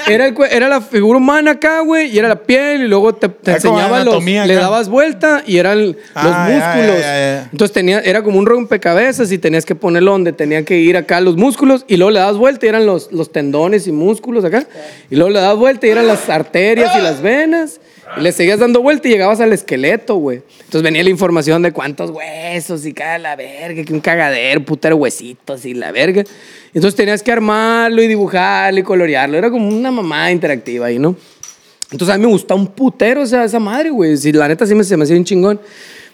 Era, 0.06 0.26
el, 0.26 0.34
era 0.50 0.68
la 0.68 0.82
figura 0.82 1.16
humana 1.16 1.52
acá, 1.52 1.80
güey. 1.80 2.10
Y 2.14 2.18
era 2.18 2.28
la 2.28 2.36
piel. 2.42 2.82
Y 2.82 2.88
luego 2.88 3.14
te, 3.14 3.30
te 3.30 3.52
enseñaba 3.52 3.98
los. 4.04 4.08
anatomía 4.14 4.44
Le 4.44 4.52
acá. 4.52 4.62
dabas 4.64 4.88
vuelta 4.90 5.42
y 5.46 5.56
eran 5.56 5.86
los 5.86 5.96
Ah, 6.14 6.46
ya, 6.50 6.54
músculos. 6.54 7.00
ya, 7.00 7.06
ya, 7.06 7.36
ya. 7.42 7.48
Entonces 7.52 7.72
tenía, 7.72 8.00
era 8.00 8.22
como 8.22 8.38
un 8.38 8.44
rompecabezas 8.44 9.32
y 9.32 9.38
tenías 9.38 9.64
que 9.64 9.74
ponerlo 9.74 10.10
donde 10.12 10.34
tenía 10.34 10.62
que 10.66 10.76
ir 10.76 10.98
acá 10.98 11.22
los 11.22 11.36
músculos. 11.38 11.86
Y 11.88 11.96
luego 11.96 12.10
le 12.10 12.18
dabas 12.20 12.36
vuelta 12.36 12.66
y 12.66 12.68
eran 12.68 12.84
los, 12.84 13.10
los 13.12 13.32
tendones 13.32 13.86
y 13.86 13.92
músculos 13.92 14.44
acá. 14.44 14.66
Y 15.10 15.16
luego 15.16 15.30
le 15.30 15.40
dabas 15.40 15.56
vuelta 15.56 15.86
y 15.86 15.90
eran 15.90 16.06
las 16.06 16.28
arterias 16.28 16.81
y 16.96 17.00
las 17.00 17.22
venas. 17.22 17.80
Y 18.16 18.20
le 18.20 18.32
seguías 18.32 18.58
dando 18.58 18.82
vuelta 18.82 19.08
y 19.08 19.10
llegabas 19.10 19.40
al 19.40 19.52
esqueleto, 19.52 20.16
güey. 20.16 20.42
Entonces 20.58 20.82
venía 20.82 21.02
la 21.02 21.10
información 21.10 21.62
de 21.62 21.72
cuántos 21.72 22.10
huesos 22.10 22.84
y 22.84 22.92
cada 22.92 23.18
la 23.18 23.36
verga, 23.36 23.84
que 23.84 23.92
un 23.92 24.00
cagadero, 24.00 24.64
putero 24.64 24.96
huesitos 24.96 25.64
y 25.64 25.74
la 25.74 25.92
verga. 25.92 26.24
Entonces 26.74 26.96
tenías 26.96 27.22
que 27.22 27.32
armarlo 27.32 28.02
y 28.02 28.08
dibujarlo 28.08 28.80
y 28.80 28.82
colorearlo. 28.82 29.38
Era 29.38 29.50
como 29.50 29.68
una 29.68 29.90
mamá 29.90 30.30
interactiva 30.30 30.86
ahí, 30.86 30.98
¿no? 30.98 31.16
Entonces 31.90 32.14
a 32.14 32.18
mí 32.18 32.24
me 32.24 32.32
gustaba 32.32 32.58
un 32.58 32.68
putero 32.68 33.22
o 33.22 33.26
sea, 33.26 33.44
esa 33.44 33.58
madre, 33.58 33.90
güey. 33.90 34.16
Si 34.16 34.32
la 34.32 34.48
neta 34.48 34.66
sí 34.66 34.74
me, 34.74 34.84
se 34.84 34.96
me 34.96 35.04
hacía 35.04 35.16
un 35.16 35.24
chingón. 35.24 35.60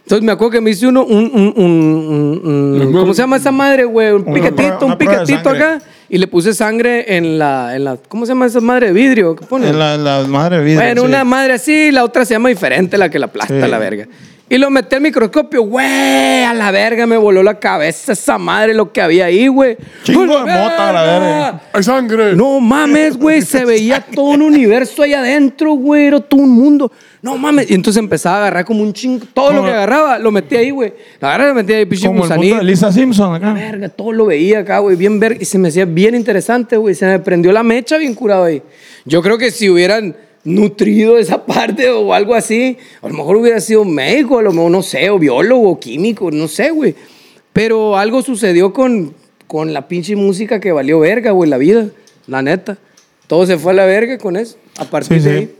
Entonces 0.08 0.24
me 0.24 0.32
acuerdo 0.32 0.52
que 0.52 0.60
me 0.62 0.70
hice 0.70 0.86
uno, 0.86 1.04
un, 1.04 1.30
un, 1.34 1.52
un- 1.54 2.40
un- 2.42 2.80
un- 2.82 2.92
¿cómo 2.94 3.12
se 3.12 3.20
llama 3.20 3.36
esa 3.36 3.52
madre, 3.52 3.84
güey? 3.84 4.12
Un 4.12 4.24
prueba- 4.24 4.48
un 4.86 4.92
de 5.26 5.34
sangre. 5.50 5.64
acá. 5.74 5.84
Y 6.08 6.16
le 6.16 6.26
puse 6.26 6.54
sangre 6.54 7.16
en 7.18 7.38
la, 7.38 7.76
en 7.76 7.84
la, 7.84 7.98
¿cómo 8.08 8.24
se 8.24 8.30
llama 8.30 8.46
esa 8.46 8.60
madre 8.60 8.86
de 8.86 8.92
vidrio? 8.94 9.36
¿Qué 9.36 9.44
pone? 9.44 9.68
En 9.68 9.78
la, 9.78 9.98
la 9.98 10.26
madre 10.26 10.64
vida. 10.64 10.80
Bueno, 10.80 11.02
sí. 11.02 11.06
una 11.08 11.24
madre 11.24 11.52
así, 11.52 11.90
la 11.90 12.04
otra 12.04 12.24
se 12.24 12.32
llama 12.32 12.48
diferente, 12.48 12.96
la 12.96 13.10
que 13.10 13.18
la 13.18 13.26
aplasta, 13.26 13.62
Sí. 13.62 13.70
la 13.70 13.78
verga. 13.78 14.06
Y 14.50 14.56
lo 14.56 14.70
metí 14.70 14.94
al 14.94 15.02
microscopio, 15.02 15.62
güey, 15.62 16.42
a 16.42 16.54
la 16.54 16.70
verga 16.70 17.06
me 17.06 17.18
voló 17.18 17.42
la 17.42 17.58
cabeza 17.58 18.12
esa 18.12 18.38
madre, 18.38 18.72
lo 18.72 18.90
que 18.90 19.02
había 19.02 19.26
ahí, 19.26 19.46
güey. 19.46 19.76
Chingo 20.04 20.22
de 20.22 20.26
¡Una 20.28 20.40
mota, 20.40 20.92
la 20.92 21.02
verga! 21.02 21.62
¡Hay 21.70 21.82
sangre! 21.82 22.34
No 22.34 22.58
mames, 22.58 23.18
güey, 23.18 23.42
se 23.42 23.66
veía 23.66 24.00
todo 24.00 24.30
un 24.30 24.40
universo 24.40 25.02
ahí 25.02 25.12
adentro, 25.12 25.72
güey, 25.72 26.06
era 26.06 26.18
todo 26.20 26.40
un 26.40 26.50
mundo. 26.50 26.90
No 27.20 27.36
mames, 27.36 27.70
y 27.70 27.74
entonces 27.74 28.02
empezaba 28.02 28.36
a 28.36 28.38
agarrar 28.38 28.64
como 28.64 28.82
un 28.82 28.94
chingo, 28.94 29.26
todo 29.34 29.52
lo 29.52 29.64
que 29.64 29.70
agarraba, 29.70 30.18
lo 30.18 30.30
metía 30.30 30.60
ahí, 30.60 30.70
güey. 30.70 30.94
Lo 31.20 31.28
agarraba 31.28 31.50
lo 31.50 31.54
metía 31.56 31.76
ahí, 31.76 31.84
pinche 31.84 32.06
Como 32.06 32.22
el 32.22 32.28
gusanito. 32.28 32.56
de 32.56 32.64
Lisa 32.64 32.90
Simpson 32.90 33.34
acá. 33.34 33.52
Verga, 33.52 33.88
todo 33.90 34.12
lo 34.12 34.24
veía 34.24 34.60
acá, 34.60 34.78
güey, 34.78 34.96
bien 34.96 35.20
verga. 35.20 35.38
Y 35.42 35.44
se 35.44 35.58
me 35.58 35.68
hacía 35.68 35.84
bien 35.84 36.14
interesante, 36.14 36.78
güey. 36.78 36.94
Se 36.94 37.04
me 37.04 37.18
prendió 37.18 37.52
la 37.52 37.62
mecha 37.62 37.98
bien 37.98 38.14
curado 38.14 38.44
ahí. 38.44 38.62
Yo 39.04 39.20
creo 39.20 39.36
que 39.36 39.50
si 39.50 39.68
hubieran 39.68 40.16
nutrido 40.48 41.18
esa 41.18 41.44
parte 41.44 41.90
o 41.90 42.14
algo 42.14 42.34
así, 42.34 42.78
a 43.02 43.08
lo 43.08 43.14
mejor 43.14 43.36
hubiera 43.36 43.60
sido 43.60 43.84
médico, 43.84 44.38
a 44.38 44.42
lo 44.42 44.52
mejor, 44.52 44.70
no 44.70 44.82
sé, 44.82 45.10
o 45.10 45.18
biólogo, 45.18 45.70
o 45.70 45.78
químico, 45.78 46.30
no 46.30 46.48
sé, 46.48 46.70
güey. 46.70 46.94
Pero 47.52 47.96
algo 47.96 48.22
sucedió 48.22 48.72
con, 48.72 49.14
con 49.46 49.72
la 49.72 49.88
pinche 49.88 50.16
música 50.16 50.58
que 50.58 50.72
valió 50.72 51.00
verga, 51.00 51.32
güey, 51.32 51.50
la 51.50 51.58
vida, 51.58 51.88
la 52.26 52.42
neta. 52.42 52.78
Todo 53.26 53.46
se 53.46 53.58
fue 53.58 53.72
a 53.72 53.74
la 53.74 53.84
verga 53.84 54.16
con 54.16 54.36
eso, 54.36 54.56
a 54.78 54.84
partir 54.84 55.20
Sí, 55.20 55.28
de 55.28 55.36
ahí. 55.36 55.54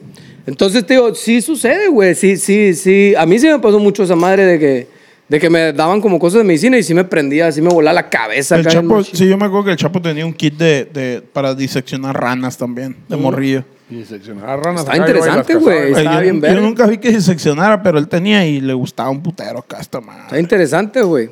Entonces, 0.46 0.86
te 0.86 0.94
digo, 0.94 1.14
sí 1.14 1.42
sucede, 1.42 1.88
güey. 1.88 2.14
Sí, 2.14 2.38
sí, 2.38 2.72
sí. 2.72 3.14
A 3.18 3.26
mí 3.26 3.38
sí 3.38 3.46
me 3.46 3.58
pasó 3.58 3.78
mucho 3.78 4.04
esa 4.04 4.16
madre 4.16 4.46
de 4.46 4.58
que, 4.58 4.86
de 5.28 5.38
que 5.40 5.50
me 5.50 5.72
daban 5.72 6.00
como 6.00 6.18
cosas 6.18 6.38
de 6.38 6.44
medicina 6.44 6.78
y 6.78 6.82
sí 6.82 6.94
me 6.94 7.04
prendía, 7.04 7.52
sí 7.52 7.60
me 7.60 7.68
volaba 7.68 7.94
la 7.94 8.08
cabeza. 8.08 8.56
El 8.56 8.66
Chapo, 8.66 9.02
sí, 9.04 9.28
yo 9.28 9.36
me 9.36 9.44
acuerdo 9.46 9.66
que 9.66 9.70
el 9.72 9.76
Chapo 9.76 10.00
tenía 10.00 10.24
un 10.24 10.32
kit 10.32 10.54
de, 10.54 10.84
de- 10.86 11.22
para 11.32 11.54
diseccionar 11.54 12.18
ranas 12.18 12.56
también, 12.56 12.96
de 13.08 13.16
morrillo. 13.16 13.64
Y 13.90 14.04
seccionar 14.04 14.60
ranas. 14.62 14.82
Está 14.82 14.96
interesante, 14.96 15.54
güey. 15.54 15.92
yo, 16.04 16.20
bien 16.20 16.40
yo 16.42 16.60
nunca 16.60 16.86
vi 16.86 16.98
que 16.98 17.10
diseccionara, 17.10 17.82
pero 17.82 17.98
él 17.98 18.06
tenía 18.08 18.46
y 18.46 18.60
le 18.60 18.74
gustaba 18.74 19.08
un 19.10 19.22
putero 19.22 19.60
acá 19.60 19.78
esta 19.80 20.00
madre. 20.00 20.22
Está 20.24 20.38
interesante, 20.40 21.02
güey. 21.02 21.30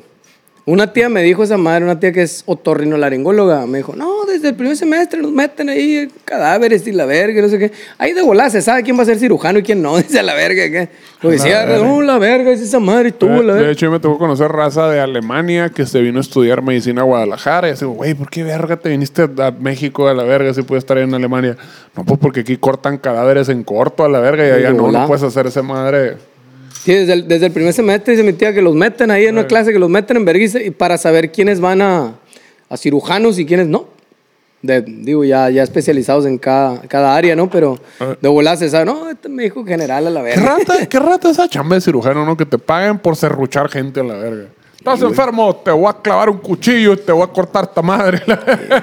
Una 0.67 0.91
tía 0.91 1.07
me 1.07 1.21
dijo 1.23 1.43
esa 1.43 1.55
madre, 1.55 1.85
una 1.85 1.97
tía 1.97 2.11
que 2.11 2.23
es 2.23 2.43
otorrinolaringóloga, 2.45 3.65
me 3.65 3.77
dijo, 3.77 3.95
no, 3.95 4.25
desde 4.25 4.49
el 4.49 4.55
primer 4.55 4.75
semestre 4.75 5.21
nos 5.21 5.31
meten 5.31 5.69
ahí 5.69 6.09
cadáveres 6.25 6.85
y 6.87 6.91
la 6.91 7.05
verga, 7.05 7.41
no 7.41 7.47
sé 7.47 7.57
qué. 7.57 7.71
Ahí 7.97 8.11
de 8.11 8.21
volar 8.21 8.51
se 8.51 8.61
sabe 8.61 8.83
quién 8.83 8.97
va 8.97 9.03
a 9.03 9.05
ser 9.05 9.17
cirujano 9.17 9.59
y 9.59 9.63
quién 9.63 9.81
no, 9.81 9.95
dice 9.97 10.21
la 10.21 10.33
verga. 10.33 10.69
¿qué? 10.69 10.89
Lo 11.21 11.29
decía, 11.29 11.65
no, 11.65 12.01
la 12.01 12.17
verga, 12.17 12.51
es 12.51 12.59
esa 12.59 12.81
madre 12.81 13.09
y 13.09 13.11
tú, 13.13 13.27
De, 13.27 13.43
la 13.43 13.53
de 13.53 13.59
verga. 13.59 13.71
hecho, 13.71 13.85
yo 13.85 13.91
me 13.93 14.01
tocó 14.01 14.17
conocer 14.17 14.51
raza 14.51 14.89
de 14.89 14.99
Alemania 14.99 15.69
que 15.69 15.85
se 15.85 16.01
vino 16.01 16.17
a 16.17 16.21
estudiar 16.21 16.61
medicina 16.61 16.99
a 16.99 17.05
Guadalajara. 17.05 17.69
Y 17.69 17.71
así, 17.71 17.85
güey, 17.85 18.13
¿por 18.13 18.29
qué 18.29 18.43
verga 18.43 18.75
te 18.75 18.89
viniste 18.89 19.21
a 19.21 19.51
México 19.51 20.09
a 20.09 20.13
la 20.13 20.23
verga 20.23 20.53
si 20.53 20.63
puedes 20.63 20.83
estar 20.83 20.97
ahí 20.97 21.05
en 21.05 21.13
Alemania? 21.13 21.55
No, 21.95 22.03
pues 22.03 22.19
porque 22.19 22.41
aquí 22.41 22.57
cortan 22.57 22.97
cadáveres 22.97 23.47
en 23.47 23.63
corto 23.63 24.03
a 24.03 24.09
la 24.09 24.19
verga 24.19 24.45
y 24.45 24.51
allá 24.51 24.67
de 24.67 24.73
no, 24.73 24.83
volada. 24.83 25.03
no 25.03 25.07
puedes 25.07 25.23
hacer 25.23 25.47
esa 25.47 25.61
madre. 25.63 26.17
Sí, 26.87 26.93
desde 26.93 27.11
el, 27.11 27.27
desde 27.27 27.47
el 27.47 27.51
primer 27.51 27.73
semestre 27.73 28.13
dice 28.13 28.23
mi 28.23 28.31
tía 28.31 28.53
que 28.53 28.61
los 28.61 28.73
meten 28.73 29.11
ahí 29.11 29.25
en 29.25 29.37
una 29.37 29.45
clase, 29.45 29.73
que 29.73 29.77
los 29.77 29.89
meten 29.89 30.15
en 30.15 30.23
vergüenza 30.23 30.61
y 30.61 30.69
para 30.69 30.97
saber 30.97 31.33
quiénes 31.33 31.59
van 31.59 31.81
a, 31.81 32.15
a 32.69 32.77
cirujanos 32.77 33.37
y 33.39 33.45
quiénes 33.45 33.67
no. 33.67 33.89
De, 34.61 34.79
digo, 34.83 35.25
ya, 35.25 35.49
ya 35.49 35.63
especializados 35.63 36.25
en 36.25 36.37
cada, 36.37 36.79
cada 36.83 37.13
área, 37.13 37.35
¿no? 37.35 37.49
Pero 37.49 37.77
de 38.21 38.29
volar 38.29 38.55
se 38.55 38.69
sabe, 38.69 38.85
no, 38.85 39.09
este 39.09 39.27
es 39.27 39.33
médico 39.33 39.65
general 39.65 40.07
a 40.07 40.09
la 40.09 40.21
¿Qué 40.21 40.25
verga. 40.27 40.57
rata, 40.59 40.85
qué 40.89 40.99
rata 40.99 41.29
esa 41.29 41.49
chamba 41.49 41.75
de 41.75 41.81
cirujano, 41.81 42.25
no? 42.25 42.37
Que 42.37 42.45
te 42.45 42.57
paguen 42.57 42.99
por 42.99 43.17
serruchar 43.17 43.67
gente 43.67 43.99
a 43.99 44.03
la 44.05 44.13
verga. 44.13 44.45
Estás 44.77 45.01
enfermo, 45.01 45.55
te 45.55 45.71
voy 45.71 45.87
a 45.89 45.93
clavar 46.01 46.29
un 46.29 46.37
cuchillo 46.37 46.93
y 46.93 46.97
te 46.97 47.11
voy 47.11 47.23
a 47.23 47.27
cortar 47.27 47.65
esta 47.65 47.81
madre. 47.81 48.21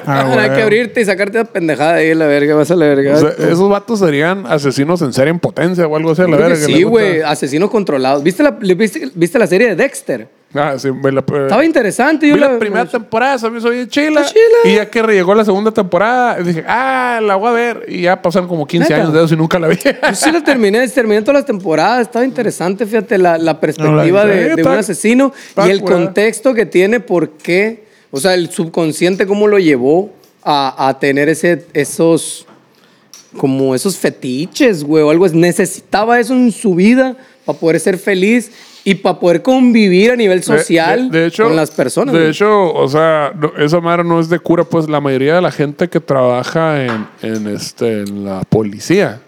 Ah, 0.07 0.27
hay 0.39 0.51
que 0.51 0.63
abrirte 0.63 1.01
y 1.01 1.05
sacarte 1.05 1.39
la 1.39 1.45
pendejada 1.45 1.95
ahí, 1.95 2.15
la 2.15 2.27
verga, 2.27 2.55
vas 2.55 2.71
a 2.71 2.77
la 2.77 2.87
verga. 2.87 3.15
O 3.15 3.21
sea, 3.21 3.31
esos 3.31 3.69
vatos 3.69 4.01
serían 4.01 4.47
asesinos 4.47 5.01
en 5.03 5.13
serie 5.13 5.31
en 5.31 5.39
potencia 5.39 5.87
o 5.87 5.97
algo 5.97 6.11
así 6.11 6.23
a 6.23 6.29
la 6.29 6.37
verga. 6.37 6.57
sí, 6.57 6.83
güey, 6.83 7.23
asesinos 7.23 7.71
controlados. 7.71 8.23
¿Viste 8.23 8.43
la, 8.43 8.51
viste, 8.51 9.11
viste 9.15 9.39
la 9.39 9.47
serie 9.47 9.69
de 9.69 9.77
Dexter? 9.77 10.29
Ah, 10.55 10.79
sí, 10.79 10.89
la, 11.03 11.19
Estaba 11.21 11.65
interesante. 11.65 12.29
Yo 12.29 12.35
Vi 12.35 12.41
la, 12.41 12.53
la- 12.53 12.59
primera 12.61 12.87
temporada, 12.87 13.39
se 13.39 13.51
me 13.51 13.59
hizo 13.59 13.71
bien 13.71 13.89
chila. 13.89 14.25
Y 14.65 14.77
ya 14.77 14.89
que 14.89 15.03
llegó 15.03 15.35
la 15.35 15.45
segunda 15.45 15.73
temporada, 15.73 16.37
dije, 16.39 16.65
ah, 16.69 17.21
la 17.23 17.35
voy 17.35 17.49
a 17.49 17.53
ver. 17.53 17.85
Y 17.89 18.03
ya 18.03 18.23
pasaron 18.23 18.49
como 18.49 18.65
15 18.67 18.89
¿Neta? 18.89 19.03
años 19.03 19.13
de 19.13 19.25
eso 19.25 19.35
y 19.35 19.37
nunca 19.37 19.59
la 19.59 19.67
vi. 19.69 19.77
Yo 19.77 20.15
sí 20.15 20.31
la 20.31 20.45
terminé, 20.45 20.87
terminé 20.89 21.21
todas 21.23 21.41
las 21.41 21.47
temporadas. 21.47 22.03
Estaba 22.03 22.25
interesante, 22.25 22.87
fíjate, 22.87 23.19
la, 23.19 23.37
la 23.37 23.59
perspectiva 23.59 24.23
No, 24.23 24.29
la- 24.29 24.35
de, 24.35 24.43
sí, 24.43 24.49
de 24.55 24.55
está- 24.63 24.71
un 24.71 24.79
asesino 24.79 25.33
y 25.67 25.71
el 25.71 25.81
curada. 25.81 26.05
contexto 26.05 26.55
que 26.55 26.67
tiene, 26.67 27.01
por 27.01 27.31
qué, 27.31 27.85
o 28.13 28.21
sea, 28.21 28.35
el 28.35 28.49
subconsciente, 28.51 29.27
cómo 29.27 29.49
lo 29.49 29.59
llevó 29.59 30.11
a, 30.45 30.89
a 30.89 30.99
tener 31.01 31.29
ese, 31.29 31.67
esos, 31.73 32.47
como 33.37 33.75
esos 33.75 33.97
fetiches, 33.99 34.85
güey, 34.85 35.03
o 35.03 35.11
algo. 35.11 35.27
Necesitaba 35.29 36.21
eso 36.21 36.33
en 36.33 36.53
su 36.53 36.77
vida 36.77 37.17
para 37.45 37.59
poder 37.59 37.81
ser 37.81 37.99
feliz 37.99 38.53
y 38.85 38.95
para 38.97 39.19
poder 39.19 39.43
convivir 39.43 40.11
a 40.13 40.17
nivel 40.17 40.43
social 40.43 41.11
De- 41.11 41.17
de- 41.19 41.23
de 41.23 41.29
hecho- 41.29 41.45
con 41.45 41.57
las 41.57 41.71
personas. 41.71 42.13
De 42.13 42.21
güey. 42.21 42.31
hecho, 42.31 42.73
o 42.73 42.89
sea, 42.89 43.33
no- 43.35 43.53
esa 43.59 43.81
madre 43.81 44.05
no 44.05 44.21
es 44.21 44.29
de 44.29 44.39
cura, 44.39 44.65
pues 44.65 44.89
la 44.89 45.01
mayoría 45.01 45.35
de 45.37 45.41
la 45.43 45.51
gente 45.51 45.89
que 45.89 46.01
trabaja 46.01 46.85
en, 46.85 47.07
en, 47.23 47.47
este, 47.49 48.01
en 48.03 48.25
la 48.25 48.43
policía 48.49 49.21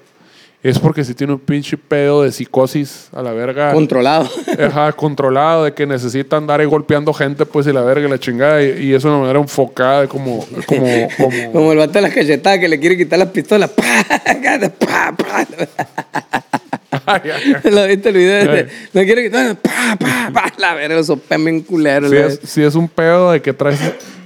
es 0.63 0.81
porque 0.81 1.05
si 1.05 1.15
tiene 1.15 1.33
un 1.33 1.39
pinche 1.39 1.77
pedo 1.79 2.23
de 2.25 2.33
psicosis 2.33 3.09
a 3.13 3.23
la 3.23 3.31
verga. 3.33 3.73
Controlado. 3.73 4.29
Ajá, 4.67 4.91
controlado, 4.95 5.63
de 5.65 5.73
que 5.75 5.87
necesita 5.87 6.37
andar 6.39 6.59
ahí 6.59 6.67
golpeando 6.67 7.13
gente, 7.15 7.47
pues, 7.47 7.69
y 7.69 7.73
la 7.73 7.83
verga, 7.83 8.09
y 8.09 8.11
la 8.11 8.19
chingada, 8.19 8.61
y, 8.63 8.87
y 8.89 8.93
es 8.95 9.05
una 9.05 9.17
manera 9.19 9.39
enfocada 9.39 10.01
de 10.03 10.09
como, 10.09 10.45
como, 10.67 10.87
como, 11.19 11.53
Como 11.53 11.73
el 11.73 11.79
vato 11.79 11.93
de 11.93 12.01
la 12.01 12.11
cachetada 12.11 12.59
que 12.59 12.67
le 12.67 12.81
quiere 12.81 12.97
quitar 12.97 13.17
la 13.19 13.31
pistola. 13.31 13.69
¡Pa! 13.77 13.85
¡Pa! 14.79 15.15
¡Pa! 15.17 15.47
¿Lo 17.65 17.87
viste 17.87 18.09
el 18.09 18.15
video? 18.15 18.67
No 18.93 19.03
quiere 19.03 19.25
quitar. 19.25 19.57
¡Pa! 19.57 19.97
¡Pa! 19.99 20.31
¡Pa! 20.33 20.53
La 20.59 20.75
verga, 20.75 21.03
sopean 21.03 21.45
bien 21.45 21.61
culero. 21.63 22.09
Sí 22.09 22.15
la 22.15 22.27
es, 22.27 22.41
sí 22.45 22.63
es 22.63 22.75
un 22.75 22.89
pedo 22.89 23.33
de 23.33 23.41
que 23.41 23.53
traes. 23.53 23.79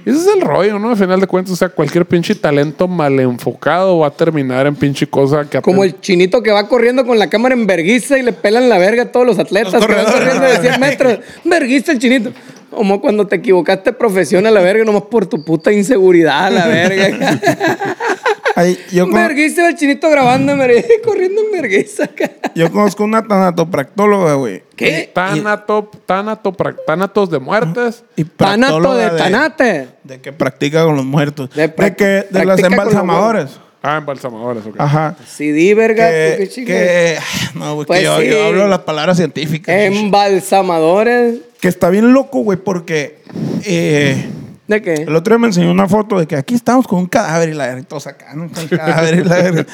Ese 0.03 0.17
es 0.17 0.27
el 0.35 0.41
rollo, 0.41 0.79
¿no? 0.79 0.89
Al 0.89 0.97
final 0.97 1.19
de 1.19 1.27
cuentas, 1.27 1.53
o 1.53 1.55
sea, 1.55 1.69
cualquier 1.69 2.05
pinche 2.07 2.33
talento 2.33 2.87
mal 2.87 3.19
enfocado 3.19 3.99
va 3.99 4.07
a 4.07 4.11
terminar 4.11 4.65
en 4.65 4.75
pinche 4.75 5.05
cosa 5.05 5.47
que 5.47 5.61
Como 5.61 5.83
el 5.83 5.99
chinito 5.99 6.41
que 6.41 6.51
va 6.51 6.67
corriendo 6.67 7.05
con 7.05 7.19
la 7.19 7.29
cámara 7.29 7.53
en 7.53 7.67
verguiza 7.67 8.17
y 8.17 8.23
le 8.23 8.33
pelan 8.33 8.67
la 8.67 8.79
verga 8.79 9.03
a 9.03 9.11
todos 9.11 9.27
los 9.27 9.37
atletas 9.37 9.85
que 9.85 9.93
van 9.93 10.05
corriendo 10.05 10.41
de 10.41 10.57
100 10.57 10.79
metros. 10.79 11.19
Verguiza 11.43 11.91
el 11.91 11.99
chinito. 11.99 12.31
Como 12.71 12.99
cuando 13.01 13.27
te 13.27 13.35
equivocaste 13.35 13.93
profesión 13.93 14.47
a 14.47 14.51
la 14.51 14.61
verga, 14.61 14.85
nomás 14.85 15.03
por 15.03 15.27
tu 15.27 15.43
puta 15.43 15.71
inseguridad 15.71 16.45
a 16.45 16.49
la 16.49 16.67
verga. 16.67 17.39
Ay, 18.55 18.77
yo, 18.91 19.05
con- 19.05 19.13
verguiza 19.15 19.67
el 19.69 19.75
chinito 19.75 20.09
grabando, 20.09 20.53
corriendo 21.05 21.41
en 21.41 21.51
verguiza. 21.61 22.09
yo 22.55 22.71
conozco 22.71 23.03
una 23.03 23.25
tanatopractóloga, 23.27 24.33
güey. 24.35 24.63
¿Qué? 24.75 25.09
Tanato, 25.13 25.89
tanato, 26.05 26.55
tanatos 26.85 27.29
de 27.29 27.39
muertes. 27.39 28.03
Y 28.15 28.23
Tanato 28.25 28.93
de 28.95 29.09
tanate. 29.11 29.87
De 30.03 30.19
que 30.21 30.33
practica 30.33 30.83
con 30.83 30.95
los 30.95 31.05
muertos. 31.05 31.49
De 31.55 31.67
De, 31.67 31.95
que 31.95 32.25
de 32.29 32.45
los 32.45 32.59
embalsamadores. 32.61 33.59
Ah, 33.83 33.97
embalsamadores, 33.97 34.63
ok. 34.65 34.75
Ajá. 34.77 35.15
Sí, 35.25 35.51
di 35.51 35.73
verga. 35.73 36.07
Que, 36.09 36.35
qué 36.37 36.49
chingo. 36.49 36.67
que- 36.67 37.17
no, 37.55 37.73
güey, 37.75 37.87
Pues 37.87 37.99
que 37.99 38.05
yo, 38.05 38.19
sí. 38.19 38.27
yo 38.29 38.45
hablo 38.45 38.67
las 38.67 38.79
palabras 38.79 39.17
científicas. 39.17 39.75
Embalsamadores. 39.75 41.39
Que 41.59 41.67
está 41.67 41.89
bien 41.89 42.13
loco, 42.13 42.41
güey, 42.41 42.57
porque 42.59 43.19
eh, 43.65 44.29
¿De 44.71 44.81
qué? 44.81 44.93
El 44.93 45.13
otro 45.13 45.33
día 45.35 45.39
me 45.39 45.47
enseñó 45.47 45.69
una 45.69 45.85
foto 45.85 46.17
de 46.17 46.25
que 46.25 46.37
aquí 46.37 46.55
estamos 46.55 46.87
con 46.87 46.99
un 46.99 47.05
cadáver 47.07 47.49
y 47.49 47.53
la 47.53 47.65
verga, 47.67 47.81
y 47.81 47.83
todos 47.83 48.07
acá, 48.07 48.33
¿no? 48.33 48.49
Con 48.49 48.63
el 48.63 48.69
cadáver 48.69 49.15
y 49.19 49.23
la 49.25 49.35
verga. 49.35 49.65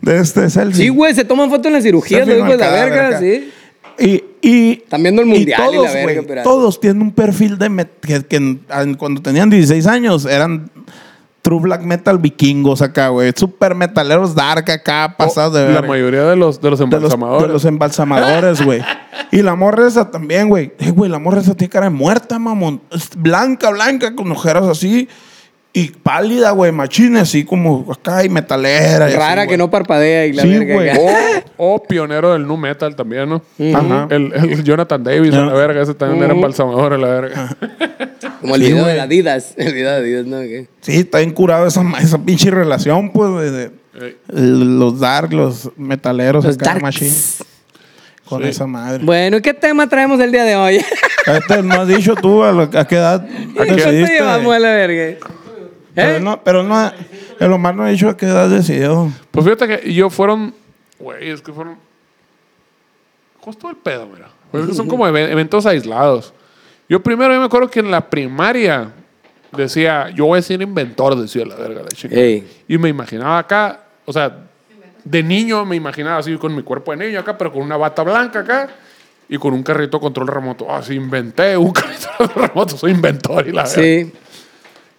De 0.00 0.18
este 0.18 0.48
selfie. 0.48 0.84
Sí, 0.84 0.88
güey, 0.88 1.14
se 1.14 1.26
toman 1.26 1.50
fotos 1.50 1.66
en 1.66 1.74
la 1.74 1.82
cirugía, 1.82 2.24
de 2.24 2.38
la 2.38 2.70
verga, 2.70 3.08
acá. 3.08 3.18
sí. 3.20 3.52
Y, 3.98 4.24
y, 4.40 4.72
Están 4.84 5.02
viendo 5.02 5.20
el 5.20 5.28
y 5.28 5.30
mundial 5.32 5.60
y 5.60 5.76
la 5.76 5.82
todos, 5.82 5.92
verga, 5.92 6.22
pero- 6.26 6.42
todos 6.44 6.80
tienen 6.80 7.02
un 7.02 7.12
perfil 7.12 7.58
de 7.58 7.86
que, 8.00 8.58
cuando 8.96 9.20
tenían 9.20 9.50
16 9.50 9.86
años 9.86 10.24
eran 10.24 10.70
true 11.42 11.60
black 11.60 11.82
metal 11.82 12.18
vikingos 12.18 12.82
acá, 12.82 13.08
güey. 13.08 13.32
Super 13.34 13.74
metaleros 13.74 14.34
dark 14.34 14.70
acá, 14.70 15.14
pasados 15.16 15.54
de 15.54 15.60
Oh, 15.60 15.66
La 15.68 15.72
verga. 15.74 15.88
mayoría 15.88 16.22
de 16.24 16.36
los, 16.36 16.60
de 16.60 16.70
los 16.70 16.78
de 16.78 16.86
los, 16.86 16.94
embalsamadores. 16.94 17.46
de 17.46 17.52
los 17.52 17.64
embalsamadores, 17.64 18.62
güey. 18.62 18.82
Y 19.30 19.42
la 19.42 19.54
morra 19.56 19.86
esa 19.86 20.10
también, 20.10 20.48
güey. 20.48 20.72
Eh, 20.78 20.90
güey, 20.90 21.10
la 21.10 21.18
morra 21.18 21.40
esa 21.40 21.54
tiene 21.54 21.70
cara 21.70 21.86
de 21.86 21.90
muerta, 21.90 22.38
mamón. 22.38 22.80
Es 22.90 23.10
blanca, 23.14 23.68
blanca, 23.70 24.14
con 24.16 24.30
ojeras 24.32 24.64
así. 24.64 25.06
Y 25.74 25.90
pálida, 25.90 26.50
güey, 26.52 26.72
machina, 26.72 27.20
así 27.20 27.44
como 27.44 27.84
acá 27.92 28.24
y 28.24 28.30
metalera. 28.30 29.10
y 29.10 29.14
Rara 29.14 29.46
que 29.46 29.58
no 29.58 29.70
parpadea 29.70 30.24
y 30.26 30.32
la 30.32 30.42
Sí, 30.44 30.58
verga. 30.58 30.94
O, 31.58 31.74
o 31.74 31.82
pionero 31.82 32.32
del 32.32 32.46
nu 32.46 32.56
metal 32.56 32.96
también, 32.96 33.28
¿no? 33.28 33.42
Ajá. 33.76 34.06
El, 34.08 34.32
el 34.32 34.64
Jonathan 34.64 35.04
Davis, 35.04 35.34
a 35.34 35.44
la 35.44 35.52
verga, 35.52 35.82
ese 35.82 35.92
también 35.92 36.24
era 36.24 36.32
embalsamador, 36.32 36.94
a 36.94 36.98
la 36.98 37.08
verga. 37.08 37.56
Como 38.40 38.54
el 38.54 38.62
Sí, 38.62 38.68
video 38.68 38.84
güey. 38.84 38.94
de 38.94 39.00
Adidas. 39.00 39.54
El 39.56 39.74
video 39.74 39.90
de 39.90 39.96
Adidas, 39.96 40.26
¿no? 40.26 40.40
¿Qué? 40.40 40.68
Sí, 40.80 40.96
está 40.96 41.18
bien 41.18 41.32
curado 41.32 41.66
esa, 41.66 41.82
esa 42.00 42.18
pinche 42.18 42.50
relación, 42.50 43.10
pues, 43.10 43.50
de, 43.52 43.70
el- 44.32 44.78
los 44.78 45.00
dark, 45.00 45.32
los 45.32 45.70
metaleros, 45.76 46.44
Los 46.44 46.54
acá, 46.56 46.78
machine. 46.78 47.10
Con 48.24 48.42
Sí. 48.42 48.48
esa 48.48 48.66
madre. 48.66 49.02
Bueno, 49.04 49.38
¿y 49.38 49.42
qué 49.42 49.54
tema 49.54 49.88
traemos 49.88 50.20
el 50.20 50.30
día 50.30 50.44
de 50.44 50.54
hoy? 50.54 50.84
Este, 51.26 51.62
no 51.62 51.74
has 51.80 51.88
dicho 51.88 52.14
tú 52.14 52.42
a, 52.44 52.52
lo- 52.52 52.62
a 52.78 52.86
qué 52.86 52.96
edad 52.96 53.26
¿Cuánto 53.56 53.74
decidiste. 53.74 54.12
llevamos 54.18 54.54
a 54.54 54.58
la 54.58 54.68
verga? 54.70 55.26
Pero 55.94 56.16
¿Eh? 56.16 56.20
no, 56.20 56.44
pero 56.44 56.62
no, 56.62 56.92
el 57.40 57.52
Omar 57.52 57.74
no 57.74 57.84
ha 57.84 57.88
dicho 57.88 58.08
a 58.08 58.16
qué 58.16 58.26
edad 58.26 58.48
decidió. 58.50 59.10
Pues 59.30 59.44
fíjate 59.44 59.66
que 59.80 59.92
yo 59.94 60.10
fueron. 60.10 60.54
Güey, 61.00 61.30
es 61.30 61.40
que 61.40 61.52
fueron. 61.52 61.76
Justo 63.40 63.70
el 63.70 63.76
pedo, 63.76 64.06
mira. 64.06 64.28
Pues 64.50 64.64
es 64.64 64.70
que 64.70 64.76
son 64.76 64.88
como 64.88 65.06
eve- 65.06 65.30
eventos 65.32 65.64
aislados. 65.66 66.34
Yo 66.88 67.02
primero, 67.02 67.34
yo 67.34 67.40
me 67.40 67.46
acuerdo 67.46 67.68
que 67.68 67.80
en 67.80 67.90
la 67.90 68.08
primaria 68.08 68.90
decía, 69.52 70.10
yo 70.10 70.26
voy 70.26 70.38
a 70.38 70.42
ser 70.42 70.62
inventor, 70.62 71.16
decía 71.16 71.44
la 71.44 71.54
verga, 71.56 71.82
la 71.82 71.88
chica. 71.88 72.14
Ey. 72.14 72.46
Y 72.66 72.78
me 72.78 72.88
imaginaba 72.88 73.38
acá, 73.38 73.80
o 74.04 74.12
sea, 74.12 74.44
de 75.04 75.22
niño 75.22 75.64
me 75.64 75.76
imaginaba 75.76 76.18
así 76.18 76.36
con 76.36 76.54
mi 76.54 76.62
cuerpo 76.62 76.92
de 76.92 77.06
niño 77.06 77.20
acá, 77.20 77.36
pero 77.36 77.52
con 77.52 77.62
una 77.62 77.76
bata 77.76 78.02
blanca 78.02 78.40
acá 78.40 78.70
y 79.28 79.36
con 79.38 79.52
un 79.52 79.62
carrito 79.62 80.00
control 80.00 80.28
remoto. 80.28 80.72
Así 80.72 80.94
inventé 80.94 81.56
un 81.56 81.72
carrito 81.72 82.08
control 82.16 82.48
remoto, 82.48 82.76
soy 82.76 82.92
inventor 82.92 83.46
y 83.46 83.52
la 83.52 83.64
verga. 83.64 83.74
Sí. 83.74 84.12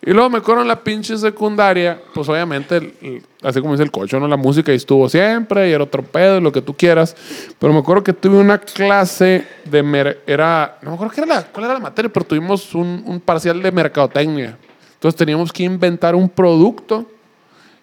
Y 0.02 0.12
luego 0.12 0.30
me 0.30 0.38
acuerdo 0.38 0.62
en 0.62 0.70
la 0.70 0.82
pinche 0.82 1.18
secundaria, 1.18 2.00
pues 2.14 2.30
obviamente, 2.30 2.78
el- 2.78 2.94
el- 3.02 3.24
así 3.44 3.60
como 3.60 3.74
dice 3.74 3.84
el 3.84 3.92
cocho, 3.92 4.18
¿no? 4.18 4.30
La 4.30 4.38
música 4.38 4.72
estuvo 4.72 5.10
siempre 5.10 5.70
y 5.70 5.74
era 5.74 5.84
otro 5.84 6.04
pedo 6.04 6.38
y 6.38 6.42
lo 6.42 6.54
que 6.54 6.62
tú 6.62 6.74
quieras. 6.74 7.16
Pero 7.60 7.74
me 7.74 7.80
acuerdo 7.80 8.04
que 8.04 8.14
tuve 8.14 8.38
una 8.38 8.60
clase 8.60 9.46
de... 9.66 9.84
mer- 9.84 10.22
era, 10.26 10.78
no 10.82 10.92
me 10.92 10.96
acuerdo 10.96 11.14
qué 11.14 11.22
era 11.22 11.36
la, 11.36 11.44
cuál 11.44 11.66
era 11.66 11.74
la 11.74 11.80
materia, 11.82 12.10
pero 12.14 12.26
tuvimos 12.26 12.74
un, 12.76 13.04
un 13.06 13.20
parcial 13.20 13.62
de 13.62 13.72
mercadotecnia. 13.74 14.58
Entonces 14.94 15.18
teníamos 15.18 15.52
que 15.52 15.64
inventar 15.64 16.16
un 16.16 16.30
producto 16.30 17.06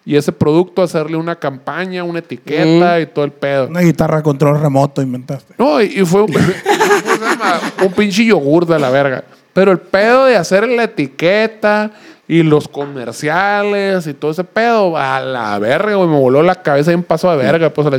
y 0.03 0.15
ese 0.15 0.31
producto 0.31 0.81
hacerle 0.81 1.17
una 1.17 1.35
campaña, 1.35 2.03
una 2.03 2.19
etiqueta 2.19 2.99
y 2.99 3.05
todo 3.07 3.25
el 3.25 3.31
pedo. 3.31 3.67
Una 3.67 3.81
guitarra 3.81 4.23
control 4.23 4.59
remoto 4.59 5.01
inventaste. 5.03 5.53
No, 5.57 5.79
y, 5.81 5.85
y 6.01 6.05
fue 6.05 6.23
un, 6.23 6.33
un 7.85 7.91
pinche 7.93 8.25
yogur 8.25 8.65
de 8.65 8.79
la 8.79 8.89
verga. 8.89 9.23
Pero 9.57 9.71
el 9.71 9.79
pedo 9.79 10.25
de 10.25 10.35
hacer 10.35 10.67
la 10.67 10.83
etiqueta 10.83 11.89
y 12.27 12.43
los 12.43 12.67
comerciales 12.67 14.05
y 14.05 14.13
todo 14.13 14.29
ese 14.29 14.43
pedo, 14.43 14.95
a 14.95 15.19
la 15.19 15.57
verga, 15.57 15.95
güey, 15.95 16.07
me 16.07 16.19
voló 16.19 16.43
la 16.43 16.61
cabeza 16.61 16.91
y 16.91 16.93
un 16.93 17.01
paso 17.01 17.31
de 17.31 17.37
verga, 17.37 17.71
pues 17.71 17.87
a 17.87 17.89
la. 17.89 17.97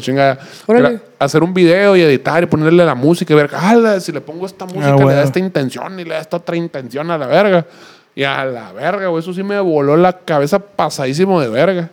Era 0.69 1.03
hacer 1.19 1.43
un 1.43 1.53
video 1.53 1.97
y 1.97 2.03
editar 2.03 2.45
y 2.45 2.47
ponerle 2.47 2.85
la 2.85 2.95
música 2.95 3.33
y 3.33 3.37
ver, 3.37 3.51
ah, 3.55 3.99
si 3.99 4.13
le 4.13 4.21
pongo 4.21 4.47
esta 4.47 4.67
música, 4.67 4.87
le 4.87 5.03
bueno. 5.03 5.19
da 5.19 5.25
esta 5.25 5.41
intención 5.41 5.99
y 5.99 6.05
le 6.05 6.11
da 6.11 6.21
esta 6.21 6.37
otra 6.37 6.55
intención 6.55 7.11
a 7.11 7.19
la 7.19 7.27
verga. 7.27 7.67
Y 8.15 8.23
a 8.23 8.45
la 8.45 8.73
verga, 8.73 9.09
güey, 9.09 9.21
eso 9.21 9.33
sí 9.33 9.43
me 9.43 9.59
voló 9.59 9.97
la 9.97 10.13
cabeza 10.13 10.61
pasadísimo 10.61 11.41
de 11.41 11.49
verga. 11.49 11.91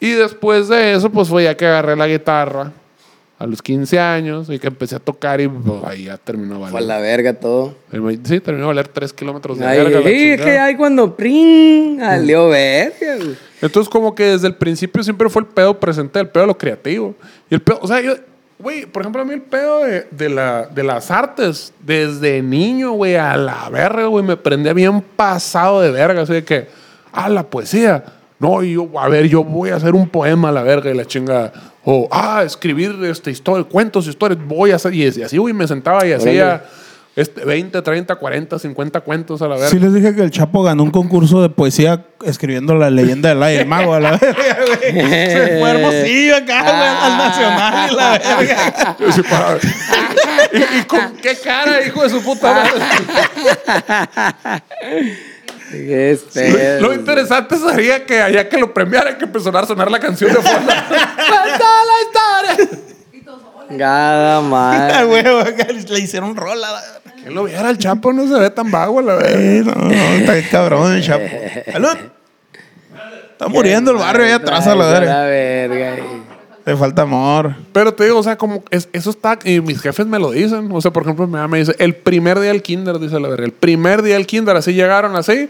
Y 0.00 0.12
después 0.12 0.66
de 0.68 0.94
eso, 0.94 1.10
pues 1.10 1.28
fue 1.28 1.44
ya 1.44 1.54
que 1.54 1.66
agarré 1.66 1.94
la 1.94 2.06
guitarra 2.06 2.72
a 3.38 3.46
los 3.46 3.62
15 3.62 4.00
años 4.00 4.50
y 4.50 4.58
que 4.58 4.66
empecé 4.66 4.96
a 4.96 4.98
tocar 4.98 5.40
y 5.40 5.46
pues, 5.46 5.84
ahí 5.84 6.04
ya 6.04 6.16
terminó 6.18 6.56
a 6.56 6.58
Fue 6.58 6.68
a 6.68 6.72
valer. 6.72 6.88
la 6.88 6.98
verga 6.98 7.34
todo. 7.34 7.74
Sí, 8.24 8.40
terminó 8.40 8.64
a 8.64 8.68
valer 8.68 8.88
3 8.88 9.12
kilómetros 9.12 9.58
de 9.58 9.66
Ay, 9.66 9.78
verga. 9.78 10.02
sí, 10.02 10.30
es 10.30 10.40
que 10.40 10.58
hay 10.58 10.74
cuando 10.76 11.14
pring, 11.16 12.00
salió 12.00 12.48
verga. 12.48 13.16
güey. 13.16 13.36
Entonces, 13.62 13.88
como 13.88 14.14
que 14.14 14.24
desde 14.24 14.48
el 14.48 14.56
principio 14.56 15.02
siempre 15.04 15.28
fue 15.28 15.42
el 15.42 15.48
pedo 15.48 15.78
presente, 15.78 16.18
el 16.18 16.28
pedo 16.28 16.42
de 16.42 16.46
lo 16.48 16.58
creativo. 16.58 17.14
Y 17.48 17.54
el 17.54 17.62
pedo, 17.62 17.78
o 17.80 17.86
sea, 17.86 18.00
yo, 18.00 18.14
güey, 18.58 18.86
por 18.86 19.02
ejemplo, 19.02 19.22
a 19.22 19.24
mí 19.24 19.34
el 19.34 19.42
pedo 19.42 19.84
de, 19.84 20.06
de 20.10 20.28
la, 20.28 20.66
de 20.66 20.82
las 20.82 21.10
artes, 21.12 21.72
desde 21.80 22.42
niño, 22.42 22.92
güey, 22.92 23.14
a 23.16 23.36
la 23.36 23.68
verga, 23.70 24.06
güey, 24.06 24.24
me 24.24 24.36
prendía 24.36 24.72
bien 24.72 25.00
pasado 25.00 25.80
de 25.80 25.90
verga. 25.92 26.22
Así 26.22 26.32
de 26.32 26.44
que, 26.44 26.66
ah, 27.12 27.28
la 27.28 27.44
poesía. 27.44 28.04
No, 28.40 28.62
yo, 28.62 28.88
a 29.00 29.08
ver, 29.08 29.26
yo 29.28 29.42
voy 29.42 29.70
a 29.70 29.76
hacer 29.76 29.94
un 29.94 30.08
poema 30.08 30.48
a 30.50 30.52
la 30.52 30.62
verga 30.62 30.90
y 30.90 30.94
la 30.94 31.04
chinga. 31.04 31.52
O, 31.90 32.06
ah, 32.10 32.42
escribir 32.44 32.94
este, 33.04 33.30
historia, 33.30 33.64
cuentos, 33.66 34.06
historias, 34.06 34.38
voy 34.46 34.72
a 34.72 34.76
hacer. 34.76 34.92
Y 34.92 35.06
así, 35.06 35.38
güey, 35.38 35.54
me 35.54 35.66
sentaba 35.66 36.06
y 36.06 36.12
hacía 36.12 36.62
este, 37.16 37.46
20, 37.46 37.80
30, 37.80 38.14
40, 38.14 38.58
50 38.58 39.00
cuentos 39.00 39.40
a 39.40 39.48
la 39.48 39.54
verga. 39.54 39.70
Sí 39.70 39.78
les 39.78 39.94
dije 39.94 40.14
que 40.14 40.20
el 40.20 40.30
Chapo 40.30 40.62
ganó 40.62 40.82
un 40.82 40.90
concurso 40.90 41.40
de 41.40 41.48
poesía 41.48 42.04
escribiendo 42.26 42.74
la 42.74 42.90
leyenda 42.90 43.34
del 43.34 43.42
el 43.42 43.66
mago 43.66 43.94
a 43.94 44.00
la 44.00 44.18
verga, 44.18 44.58
güey. 44.66 44.92
Se 45.08 45.58
fue 45.58 45.70
hermosillo 45.70 46.36
acá, 46.36 46.60
güey, 46.60 46.88
al 47.00 47.16
nacional 47.16 47.90
y 47.90 47.94
la 47.94 48.10
verga. 48.18 48.96
¿Y, 50.52 50.80
y 50.80 50.82
con 50.84 51.16
qué 51.22 51.38
cara, 51.42 51.86
hijo 51.86 52.02
de 52.02 52.10
su 52.10 52.22
puta 52.22 52.52
madre? 52.52 52.70
Qué 55.70 56.18
Lo, 56.80 56.88
lo 56.88 56.94
interesante 56.94 57.56
sería 57.56 58.04
que 58.06 58.20
allá 58.22 58.48
que 58.48 58.56
lo 58.58 58.72
premiara, 58.72 59.18
que 59.18 59.24
empezó 59.24 59.56
a 59.56 59.66
sonar 59.66 59.90
la 59.90 60.00
canción 60.00 60.32
de 60.32 60.40
fondo. 60.40 60.72
Cada 63.78 64.38
Ah, 64.38 64.40
madre. 64.40 65.04
güey, 65.04 65.40
acá 65.40 65.66
le 65.70 66.00
hicieron 66.00 66.34
rola. 66.36 66.68
la 66.72 66.82
que 67.22 67.30
lo 67.30 67.44
viera 67.44 67.68
el 67.68 67.76
Chapo, 67.78 68.12
no 68.12 68.26
se 68.26 68.40
ve 68.40 68.48
tan 68.50 68.70
vago, 68.70 69.02
la 69.02 69.14
verdad. 69.16 69.32
Eh, 69.40 69.62
no, 69.64 69.74
no, 69.74 69.90
está 69.92 70.32
bien 70.32 70.46
cabrón 70.50 70.92
el 70.94 71.02
Chapo. 71.02 71.24
Salud. 71.72 71.96
Está 73.32 73.48
muriendo 73.48 73.90
el 73.90 73.98
barrio 73.98 74.24
ahí 74.24 74.32
atrás 74.32 74.66
a 74.66 74.74
la 74.74 74.86
verga. 74.86 75.22
verga. 75.24 75.96
Le 76.68 76.76
falta 76.76 77.02
amor. 77.02 77.54
Pero 77.72 77.94
te 77.94 78.04
digo, 78.04 78.18
o 78.18 78.22
sea, 78.22 78.36
como 78.36 78.62
es- 78.70 78.88
eso 78.92 79.08
está, 79.10 79.38
y 79.44 79.60
mis 79.60 79.80
jefes 79.80 80.06
me 80.06 80.18
lo 80.18 80.30
dicen. 80.32 80.68
O 80.70 80.80
sea, 80.82 80.90
por 80.92 81.02
ejemplo, 81.04 81.26
mi 81.26 81.32
mamá 81.32 81.48
me 81.48 81.58
dice, 81.60 81.74
el 81.78 81.94
primer 81.94 82.38
día 82.40 82.50
del 82.52 82.62
kinder, 82.62 82.98
dice 82.98 83.18
la 83.18 83.28
verga, 83.28 83.46
el 83.46 83.52
primer 83.52 84.02
día 84.02 84.14
del 84.14 84.26
kinder, 84.26 84.54
así 84.56 84.74
llegaron 84.74 85.16
así. 85.16 85.48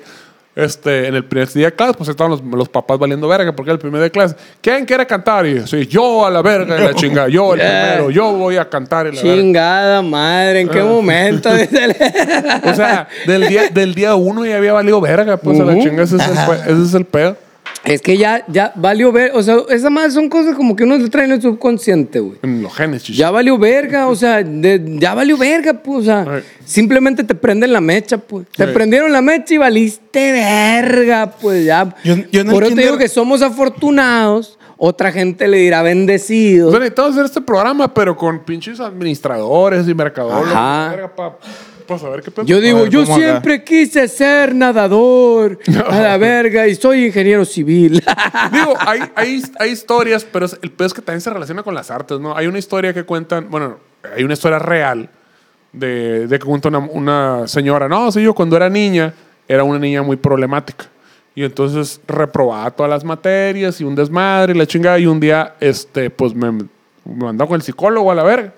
Este, 0.55 1.07
en 1.07 1.15
el 1.15 1.25
primer 1.25 1.49
día 1.53 1.67
de 1.67 1.73
clase, 1.75 1.95
pues 1.95 2.09
estaban 2.09 2.33
los, 2.33 2.43
los 2.43 2.69
papás 2.69 2.99
valiendo 2.99 3.29
verga, 3.29 3.55
porque 3.55 3.71
era 3.71 3.75
el 3.75 3.79
primer 3.79 3.99
día 4.01 4.05
de 4.05 4.11
clase. 4.11 4.35
¿Quién 4.61 4.85
quiere 4.87 5.07
cantar? 5.07 5.47
Y 5.47 5.55
yo, 5.57 5.67
sí, 5.69 5.87
yo 5.87 6.27
a 6.27 6.31
la 6.31 6.43
verga 6.43 6.77
y 6.81 6.85
la 6.85 6.95
chinga, 6.95 7.29
yo 7.29 7.55
el 7.55 7.61
Yeah. 7.69 7.83
primero, 7.93 8.11
yo 8.11 8.33
voy 8.33 8.57
a 8.57 8.69
cantar 8.69 9.07
y 9.07 9.15
la 9.17 9.23
verga. 9.23 9.37
Chingada 9.41 10.03
madre, 10.03 10.61
¿en 10.63 10.69
qué 10.69 10.83
momento? 10.83 11.53
Dice 11.55 11.85
el- 11.85 11.97
O 12.71 12.75
sea, 12.75 13.07
del 13.27 13.47
día, 13.47 13.69
del 13.69 13.95
día 13.95 14.15
uno 14.17 14.45
ya 14.47 14.57
había 14.57 14.73
valido 14.73 15.01
verga, 15.01 15.37
pues 15.37 15.61
a 15.61 15.65
la 15.65 15.73
Ujú. 15.75 15.83
chinga, 15.83 16.03
ese 16.03 16.17
es 16.17 16.23
el, 16.27 16.73
ese 16.73 16.83
es 16.85 16.95
el 16.95 17.05
pedo. 17.05 17.37
Es 17.89 18.03
que 18.03 18.17
ya, 18.17 18.45
ya 18.49 18.73
valió 18.77 19.11
ver, 19.13 19.33
o 19.35 19.43
sea, 19.43 19.57
esas 19.71 19.91
más 19.91 20.13
son 20.15 20.29
cosas 20.29 20.55
como 20.55 20.77
que 20.77 20.85
uno 20.85 20.99
le 20.99 21.09
trae 21.09 21.25
en 21.25 21.33
el 21.33 21.43
subconsciente, 21.43 22.21
güey. 22.21 22.39
En 22.43 22.63
los 22.63 22.75
genes, 22.75 23.03
chichi. 23.03 23.19
Ya 23.19 23.31
valió 23.31 23.57
verga, 23.59 24.09
o 24.09 24.15
sea, 24.15 24.43
de- 24.43 24.97
ya 24.99 25.15
valió 25.15 25.37
verga, 25.37 25.73
pues, 25.75 25.99
o 26.01 26.03
sea, 26.05 26.27
Ay. 26.29 26.43
simplemente 26.65 27.25
te 27.25 27.35
prenden 27.35 27.73
la 27.73 27.81
mecha, 27.81 28.19
pues. 28.19 28.47
Te 28.57 28.67
prendieron 28.69 29.11
la 29.13 29.23
mecha 29.23 29.55
y 29.55 29.59
valiste 29.59 30.33
verga, 30.33 31.31
pues 31.41 31.65
ya. 31.65 31.95
Yo- 32.05 32.17
yo 32.31 32.45
Por 32.47 32.65
eso 32.65 32.75
te 32.75 32.83
digo 32.83 32.99
que 32.99 33.09
somos 33.09 33.41
afortunados, 33.43 34.59
otra 34.77 35.11
gente 35.11 35.49
le 35.49 35.57
dirá 35.57 35.83
bendecidos. 35.83 36.69
O 36.69 36.71
sea, 36.71 36.81
necesitamos 36.81 37.13
hacer 37.13 37.25
este 37.25 37.41
programa, 37.41 37.93
pero 37.93 38.17
con 38.17 38.45
pinches 38.45 38.81
administradores 38.81 39.89
y 39.89 39.95
mercadólogos. 39.95 40.49
Ajá. 40.53 40.95
Para 41.89 41.99
saber 42.01 42.23
qué 42.23 42.31
pedo. 42.31 42.45
Yo 42.47 42.61
digo, 42.61 42.83
ver, 42.83 42.91
yo 42.91 43.01
¿cómo 43.03 43.15
acá? 43.17 43.25
siempre 43.25 43.65
quise 43.65 44.07
ser 44.07 44.55
nadador 44.55 45.59
a 45.91 46.01
la 46.01 46.17
verga 46.19 46.69
y 46.69 46.75
soy 46.75 47.07
ingeniero 47.07 47.45
civil. 47.45 47.95
Digo, 48.53 48.75
hay, 48.79 49.01
hay, 49.17 49.43
hay 49.59 49.71
historias, 49.71 50.25
pero 50.25 50.47
es- 50.47 50.59
el 50.63 50.71
pedo 50.71 50.87
es 50.87 50.95
que 50.95 51.03
también 51.03 51.21
se 51.23 51.31
relaciona 51.31 51.63
con 51.63 51.75
las 51.75 51.91
artes, 51.91 52.21
¿no? 52.21 52.37
Hay 52.37 52.47
una 52.47 52.59
historia 52.59 52.93
que 52.95 53.05
cuentan, 53.05 53.49
bueno, 53.51 53.79
hay 54.17 54.23
una 54.23 54.35
historia 54.35 54.59
real 54.59 55.09
de, 55.73 56.27
de 56.29 56.39
que 56.39 56.45
cuenta 56.45 56.69
una, 56.69 56.79
una 56.79 57.49
señora, 57.49 57.89
no, 57.89 58.13
sí, 58.13 58.23
yo 58.23 58.35
cuando 58.35 58.57
era 58.57 58.69
niña, 58.69 59.15
era 59.49 59.65
una 59.65 59.79
niña 59.79 60.03
muy 60.03 60.17
problemática. 60.17 60.85
Y 61.35 61.45
entonces 61.45 62.01
reprobaba 62.09 62.71
todas 62.73 62.91
las 62.91 63.05
materias 63.05 63.81
y 63.81 63.85
un 63.85 63.95
desmadre 63.95 64.55
y 64.55 64.59
la 64.59 64.67
chingada. 64.67 64.99
Y 64.99 65.07
un 65.07 65.21
día, 65.21 65.55
este, 65.61 66.11
pues 66.11 66.35
me, 66.35 66.51
me 66.51 66.65
mandó 67.05 67.47
con 67.47 67.55
el 67.55 67.63
psicólogo 67.63 68.11
a 68.11 68.15
la 68.17 68.25
verga. 68.25 68.53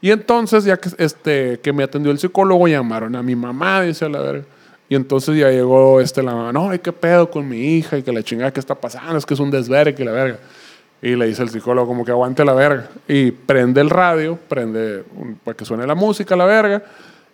Y 0.00 0.10
entonces, 0.10 0.64
ya 0.64 0.76
que, 0.76 0.90
este, 0.98 1.60
que 1.60 1.72
me 1.72 1.82
atendió 1.84 2.12
el 2.12 2.18
psicólogo, 2.18 2.68
llamaron 2.68 3.16
a 3.16 3.22
mi 3.22 3.34
mamá, 3.34 3.82
dice 3.82 4.04
a 4.04 4.08
la 4.08 4.20
verga. 4.20 4.44
Y 4.88 4.96
entonces 4.96 5.36
ya 5.36 5.50
llegó 5.50 6.00
este, 6.00 6.22
la 6.22 6.34
mamá, 6.34 6.52
no, 6.52 6.70
qué 6.82 6.92
pedo 6.92 7.30
con 7.30 7.48
mi 7.48 7.58
hija 7.78 7.96
y 7.96 8.02
que 8.02 8.12
la 8.12 8.22
chingada 8.22 8.52
que 8.52 8.60
está 8.60 8.74
pasando, 8.74 9.16
es 9.16 9.24
que 9.24 9.32
es 9.34 9.40
un 9.40 9.50
desvergue 9.50 10.04
la 10.04 10.12
verga. 10.12 10.38
Y 11.00 11.16
le 11.16 11.26
dice 11.26 11.42
el 11.42 11.48
psicólogo 11.48 11.86
como 11.86 12.04
que 12.04 12.10
aguante 12.10 12.44
la 12.44 12.52
verga. 12.52 12.88
Y 13.08 13.30
prende 13.30 13.80
el 13.80 13.90
radio, 13.90 14.38
prende 14.48 15.04
un- 15.16 15.36
para 15.36 15.56
que 15.56 15.64
suene 15.64 15.86
la 15.86 15.94
música, 15.94 16.36
la 16.36 16.44
verga. 16.44 16.82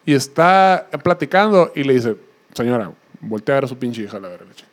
Y 0.07 0.15
está 0.15 0.87
platicando 1.03 1.73
y 1.75 1.83
le 1.85 1.95
dice, 1.95 2.17
señora, 2.55 2.91
voltea 3.21 3.55
a 3.55 3.57
ver 3.57 3.65
a 3.65 3.69
su 3.69 3.77
pinche 3.77 4.03
hija, 4.03 4.19
la 4.21 4.29
verga. 4.29 4.45
la 4.49 4.55
chingada". 4.55 4.71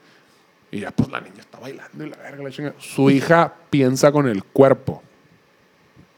Y 0.72 0.80
ya 0.82 0.92
pues 0.92 1.10
la 1.12 1.20
niña 1.20 1.40
está 1.40 1.60
bailando 1.60 2.04
y 2.06 2.10
la 2.10 2.18
verga, 2.18 2.44
la 2.44 2.50
chingada. 2.52 2.76
Su 2.80 3.10
hija 3.10 3.54
piensa 3.70 4.12
con 4.12 4.28
el 4.28 4.44
cuerpo. 4.44 5.02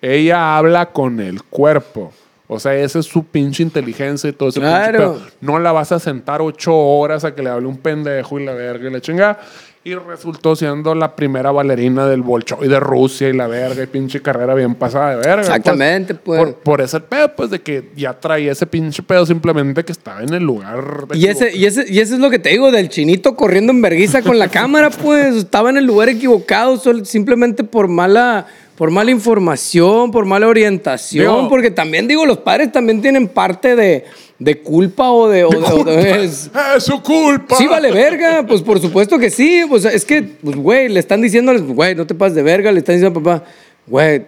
Ella 0.01 0.57
habla 0.57 0.87
con 0.87 1.19
el 1.19 1.43
cuerpo. 1.43 2.11
O 2.47 2.59
sea, 2.59 2.73
esa 2.75 2.99
es 2.99 3.05
su 3.05 3.25
pinche 3.25 3.61
inteligencia 3.61 4.29
y 4.29 4.33
todo 4.33 4.49
ese 4.49 4.59
pinche 4.59 4.73
Claro. 4.75 4.97
pedo. 4.97 5.21
No 5.41 5.59
la 5.59 5.71
vas 5.71 5.91
a 5.91 5.99
sentar 5.99 6.41
ocho 6.41 6.75
horas 6.75 7.23
a 7.23 7.35
que 7.35 7.43
le 7.43 7.49
hable 7.49 7.67
un 7.67 7.77
pendejo 7.77 8.39
y 8.39 8.45
la 8.45 8.53
verga 8.53 8.89
y 8.89 8.91
la 8.93 9.01
chingada. 9.01 9.39
Y 9.83 9.95
resultó 9.95 10.55
siendo 10.57 10.93
la 10.93 11.15
primera 11.15 11.51
bailarina 11.51 12.05
del 12.07 12.21
Bolshoi 12.21 12.67
de 12.67 12.79
Rusia 12.79 13.29
y 13.29 13.33
la 13.33 13.47
verga 13.47 13.83
y 13.83 13.87
pinche 13.87 14.21
carrera 14.21 14.53
bien 14.53 14.75
pasada 14.75 15.11
de 15.11 15.15
verga. 15.17 15.41
Exactamente, 15.41 16.15
pues. 16.15 16.39
Por, 16.41 16.55
por 16.55 16.81
ese 16.81 16.99
pedo, 16.99 17.33
pues, 17.35 17.49
de 17.51 17.61
que 17.61 17.89
ya 17.95 18.13
traía 18.19 18.51
ese 18.51 18.65
pinche 18.67 19.01
pedo 19.03 19.25
simplemente 19.25 19.85
que 19.85 19.91
estaba 19.93 20.21
en 20.21 20.33
el 20.33 20.43
lugar. 20.43 20.83
Y 21.13 21.27
ese, 21.27 21.55
y, 21.55 21.65
ese, 21.65 21.85
y 21.87 21.99
ese 21.99 22.15
es 22.15 22.19
lo 22.19 22.29
que 22.29 22.39
te 22.39 22.49
digo 22.49 22.71
del 22.71 22.89
chinito 22.89 23.35
corriendo 23.35 23.71
en 23.71 23.81
verguiza 23.81 24.21
con 24.21 24.37
la 24.37 24.47
cámara, 24.49 24.89
pues 24.89 25.35
estaba 25.35 25.69
en 25.69 25.77
el 25.77 25.85
lugar 25.85 26.09
equivocado 26.09 26.77
simplemente 27.05 27.63
por 27.63 27.87
mala, 27.87 28.47
por 28.79 28.91
mala 28.91 29.11
información, 29.11 30.09
por 30.09 30.23
mala 30.23 30.47
orientación, 30.47 31.25
Digo- 31.35 31.49
porque 31.49 31.69
también 31.69 32.07
digo, 32.07 32.25
los 32.25 32.37
padres 32.37 32.71
también 32.71 33.01
tienen 33.01 33.27
parte 33.27 33.75
de, 33.75 34.05
de 34.39 34.61
culpa 34.61 35.11
o 35.11 35.27
de... 35.27 35.43
o 35.43 35.49
de- 35.49 35.57
o 35.57 35.83
de- 35.83 36.23
es- 36.23 36.49
¡Es 36.77 36.83
su 36.85 37.03
culpa! 37.03 37.57
Sí, 37.57 37.67
vale 37.67 37.91
verga, 37.91 38.45
pues 38.47 38.61
por 38.61 38.79
supuesto 38.79 39.19
que 39.19 39.29
sí. 39.29 39.63
Pues 39.67 39.83
es 39.83 40.05
que, 40.05 40.21
pues, 40.23 40.55
güey, 40.55 40.87
le 40.87 41.01
están 41.01 41.21
diciéndoles, 41.21 41.61
güey, 41.61 41.93
no 41.93 42.07
te 42.07 42.15
pases 42.15 42.35
de 42.35 42.41
verga, 42.41 42.71
le 42.71 42.79
están 42.79 42.95
diciendo 42.95 43.19
a 43.19 43.21
papá, 43.21 43.43
güey, 43.85 44.21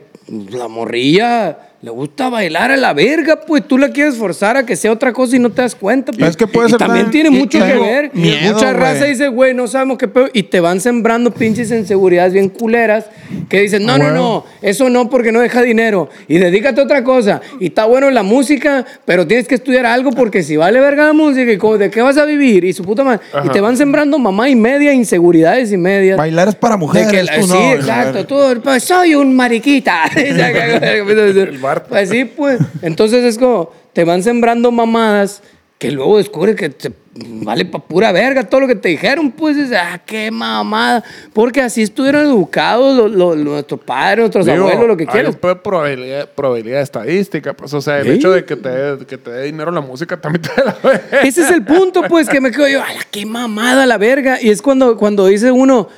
la 0.49 0.68
morrilla 0.68 1.58
le 1.82 1.89
gusta 1.89 2.29
bailar 2.29 2.69
a 2.69 2.77
la 2.77 2.93
verga, 2.93 3.39
pues 3.41 3.67
tú 3.67 3.77
la 3.77 3.89
quieres 3.89 4.15
forzar 4.15 4.55
a 4.55 4.65
que 4.67 4.75
sea 4.75 4.91
otra 4.91 5.11
cosa 5.13 5.36
y 5.36 5.39
no 5.39 5.49
te 5.49 5.63
das 5.63 5.73
cuenta. 5.73 6.11
Pues. 6.11 6.29
Es 6.29 6.38
que 6.38 6.45
puede 6.45 6.67
Y 6.67 6.71
ser 6.71 6.77
también 6.79 7.05
tan- 7.05 7.11
tiene 7.11 7.29
y- 7.29 7.39
mucho 7.39 7.57
que 7.57 7.73
ver. 7.73 8.11
miedo, 8.13 8.53
Mucha 8.53 8.71
raza 8.73 8.99
güey. 8.99 9.09
dice, 9.11 9.27
güey, 9.29 9.53
no 9.55 9.67
sabemos 9.67 9.97
qué 9.97 10.07
pedo. 10.07 10.27
Y 10.32 10.43
te 10.43 10.59
van 10.59 10.79
sembrando 10.79 11.32
pinches 11.32 11.71
inseguridades 11.71 12.34
bien 12.34 12.49
culeras 12.49 13.05
que 13.49 13.61
dicen, 13.61 13.84
no, 13.86 13.97
no, 13.97 14.03
Güey. 14.05 14.13
no, 14.15 14.45
eso 14.61 14.89
no 14.91 15.09
porque 15.09 15.32
no 15.32 15.39
deja 15.39 15.63
dinero. 15.63 16.07
Y 16.27 16.38
dedícate 16.38 16.82
a 16.82 16.84
otra 16.84 17.03
cosa. 17.03 17.41
Y 17.59 17.65
está 17.67 17.86
bueno 17.86 18.11
la 18.11 18.21
música, 18.21 18.86
pero 19.05 19.25
tienes 19.25 19.47
que 19.47 19.55
estudiar 19.55 19.88
algo 19.88 20.11
porque 20.11 20.43
si 20.43 20.57
vale 20.57 20.79
verga 20.79 21.07
la 21.07 21.13
música, 21.13 21.51
¿y 21.51 21.77
¿de 21.79 21.89
qué 21.89 22.01
vas 22.03 22.17
a 22.17 22.25
vivir? 22.25 22.63
Y 22.63 22.73
su 22.73 22.84
puta 22.84 23.03
madre. 23.03 23.21
Y 23.43 23.49
te 23.49 23.59
van 23.59 23.75
sembrando 23.75 24.19
mamá 24.19 24.47
y 24.49 24.55
media, 24.55 24.93
inseguridades 24.93 25.71
y 25.71 25.77
medias. 25.77 26.15
Bailar 26.15 26.47
es 26.49 26.55
para 26.55 26.77
mujeres. 26.77 27.09
que 27.11 27.41
tú 27.41 27.47
no, 27.47 27.55
sí, 27.55 27.59
la 27.59 27.73
exacto. 27.73 28.25
Tú, 28.27 28.39
soy 28.79 29.15
un 29.15 29.36
mariquita. 29.36 30.03
bar. 31.74 31.84
pues 31.88 32.09
sí, 32.09 32.26
pues. 32.26 32.59
Entonces 32.82 33.24
es 33.24 33.38
como, 33.38 33.72
te 33.93 34.03
van 34.03 34.24
sembrando 34.24 34.72
mamadas 34.72 35.41
que 35.78 35.89
luego 35.91 36.17
descubres 36.19 36.55
que 36.55 36.69
te 36.69 36.91
vale 37.13 37.65
pa' 37.65 37.80
pura 37.80 38.11
verga 38.13 38.43
todo 38.43 38.61
lo 38.61 38.67
que 38.67 38.76
te 38.76 38.88
dijeron. 38.89 39.32
Pues 39.32 39.57
dices, 39.57 39.76
ah, 39.76 39.99
qué 40.05 40.30
mamada. 40.30 41.03
Porque 41.34 41.59
así 41.59 41.82
estuvieron 41.82 42.22
educados 42.24 42.95
los, 42.95 43.11
los- 43.11 43.36
nuestros 43.38 43.80
padres, 43.82 44.19
nuestros 44.19 44.45
Digo, 44.45 44.59
abuelos, 44.59 44.88
lo 44.88 44.95
que 44.95 45.03
hay 45.03 45.07
quieras. 45.09 45.41
de 45.41 45.55
probabilidad, 45.55 46.30
probabilidad 46.30 46.82
estadística. 46.82 47.53
Pues, 47.53 47.74
o 47.74 47.82
sea, 47.82 47.97
el 47.99 48.05
Sí. 48.05 48.11
hecho 48.13 48.32
de 48.32 48.45
que 48.45 48.55
te, 48.55 48.69
dé- 48.69 49.05
que 49.07 49.17
te 49.17 49.32
dé 49.32 49.43
dinero 49.45 49.72
la 49.72 49.82
música 49.82 50.22
también 50.22 50.43
te 50.43 50.49
da 50.55 50.65
la 50.65 50.78
verga. 50.89 51.22
Ese 51.24 51.41
es 51.41 51.49
el 51.51 51.63
punto, 51.65 52.03
pues, 52.07 52.30
que 52.30 52.39
me 52.39 52.51
quedo 52.51 52.67
yo, 52.67 52.82
a 52.84 52.93
la 52.93 53.03
qué 53.09 53.26
mamada 53.26 53.86
la 53.88 53.97
verga. 53.97 54.38
Y 54.39 54.51
es 54.51 54.61
cuando, 54.61 54.95
cuando 54.97 55.26
dice 55.26 55.51
uno, 55.51 55.89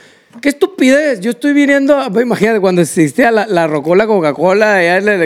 qué 0.41 0.49
estupidez. 0.49 1.19
Yo 1.21 1.31
estoy 1.31 1.53
viniendo, 1.53 1.97
a- 1.97 2.09
pues, 2.09 2.25
imagínate, 2.25 2.59
cuando 2.59 2.81
existía 2.81 3.31
la, 3.31 3.47
la 3.47 3.67
Rocola 3.67 4.05
Coca-Cola, 4.07 4.79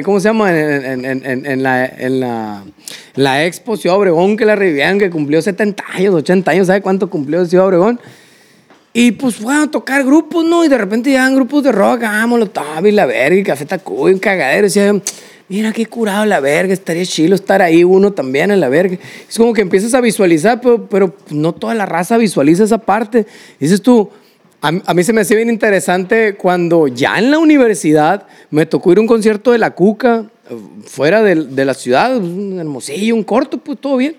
¿cómo 0.04 0.20
se 0.20 0.30
llama? 0.30 0.52
En, 0.58 1.06
en- 1.06 1.26
en- 1.26 1.46
en- 1.46 1.64
la, 1.64 1.86
en 1.86 2.20
la, 2.20 2.64
la 3.16 3.46
Expo 3.46 3.78
Ciudad 3.78 3.98
Obregón, 3.98 4.38
que 4.38 4.46
la 4.46 4.56
revivían, 4.56 5.00
que 5.00 5.10
cumplió 5.10 5.42
70 5.42 5.84
años, 5.94 6.14
80 6.14 6.52
años, 6.52 6.68
¿sabe 6.68 6.82
cuánto 6.82 7.10
cumplió 7.10 7.46
Ciudad 7.46 7.66
Obregón? 7.68 8.00
Y 8.94 9.12
pues 9.12 9.36
fueron 9.36 9.64
a 9.64 9.72
tocar 9.72 10.04
grupos, 10.04 10.44
¿no? 10.46 10.66
Y 10.66 10.70
de 10.70 10.78
repente 10.78 11.10
llegan 11.12 11.36
grupos 11.36 11.64
de 11.64 11.72
rock, 11.72 12.02
ah, 12.04 12.26
Molotov 12.26 12.86
y 12.86 12.92
la 12.92 13.06
verga, 13.06 13.36
y 13.40 13.44
Café 13.44 13.66
Tacuba 13.66 14.10
y 14.10 14.14
un 14.14 14.20
cagadero. 14.20 14.62
Y 14.62 14.64
decía 14.70 14.88
yo, 14.88 15.02
mira 15.50 15.72
qué 15.72 15.86
curado 15.86 16.26
la 16.26 16.40
verga, 16.40 16.74
estaría 16.74 17.06
chilo 17.06 17.36
estar 17.36 17.62
ahí 17.62 17.84
uno 17.84 18.12
también 18.14 18.50
en 18.50 18.60
la 18.60 18.70
verga. 18.70 18.98
Es 19.30 19.38
como 19.38 19.54
que 19.54 19.62
empiezas 19.62 19.94
a 19.94 20.02
visualizar, 20.02 20.60
pero, 20.62 20.88
pero 20.88 21.16
no 21.30 21.54
toda 21.54 21.76
la 21.76 21.86
raza 21.86 22.18
visualiza 22.18 22.64
esa 22.64 22.80
parte. 22.80 23.28
Dices 23.60 23.82
tú, 23.84 24.10
a, 24.62 24.72
a 24.86 24.94
mí 24.94 25.04
se 25.04 25.14
me 25.14 25.22
hacía 25.22 25.38
bien 25.38 25.50
interesante 25.50 26.36
cuando 26.36 26.88
ya 26.88 27.18
en 27.20 27.32
la 27.32 27.40
universidad 27.40 28.28
me 28.50 28.66
tocó 28.66 28.92
ir 28.92 28.98
a 28.98 29.02
un 29.02 29.08
concierto 29.08 29.52
de 29.52 29.58
La 29.60 29.72
Cuca, 29.72 30.26
fuera 30.86 31.22
del- 31.22 31.56
de, 31.56 31.66
la 31.66 31.74
ciudad, 31.74 32.18
un 32.18 32.58
hermosillo, 32.60 33.16
un 33.16 33.24
corto, 33.24 33.58
pues 33.58 33.78
todo 33.80 33.98
bien. 33.98 34.16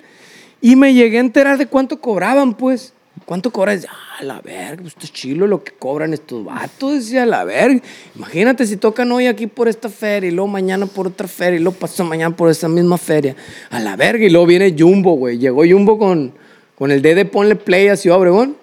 Y 0.60 0.76
me 0.76 0.92
llegué 0.94 1.18
a 1.18 1.20
enterar 1.20 1.56
de 1.58 1.66
cuánto 1.66 2.00
cobraban, 2.00 2.54
pues. 2.54 2.92
¿Cuánto 3.24 3.50
cobran? 3.50 3.80
Ah, 3.88 4.22
la 4.22 4.40
verga, 4.40 4.76
pues 4.82 4.88
esto 4.94 5.04
es 5.06 5.12
chilo 5.12 5.46
lo 5.48 5.64
que 5.64 5.72
cobran 5.72 6.14
estos 6.14 6.44
vatos, 6.44 6.94
decía 6.94 7.26
la 7.26 7.42
verga. 7.44 7.80
Imagínate 8.14 8.64
si 8.64 8.76
tocan 8.76 9.10
hoy 9.10 9.26
aquí 9.26 9.48
por 9.48 9.66
esta 9.68 9.88
feria 9.88 10.28
y 10.28 10.30
luego 10.32 10.46
mañana 10.48 10.86
por 10.86 11.08
otra 11.08 11.26
feria 11.26 11.58
y 11.58 11.62
luego 11.62 11.78
pasó 11.78 12.04
mañana 12.04 12.34
por 12.36 12.48
esa 12.48 12.68
misma 12.68 12.96
feria. 12.96 13.34
A 13.70 13.80
la 13.80 13.96
verga. 13.96 14.24
Y 14.24 14.30
luego 14.30 14.46
viene 14.46 14.74
Jumbo, 14.78 15.14
güey. 15.14 15.36
Llegó 15.38 15.64
Jumbo 15.68 15.98
con, 15.98 16.32
con 16.76 16.92
el 16.92 17.02
D 17.02 17.16
de 17.16 17.24
Ponle 17.24 17.56
Play 17.56 17.88
a 17.88 17.96
Ciudad 17.96 18.18
Obregón. 18.18 18.56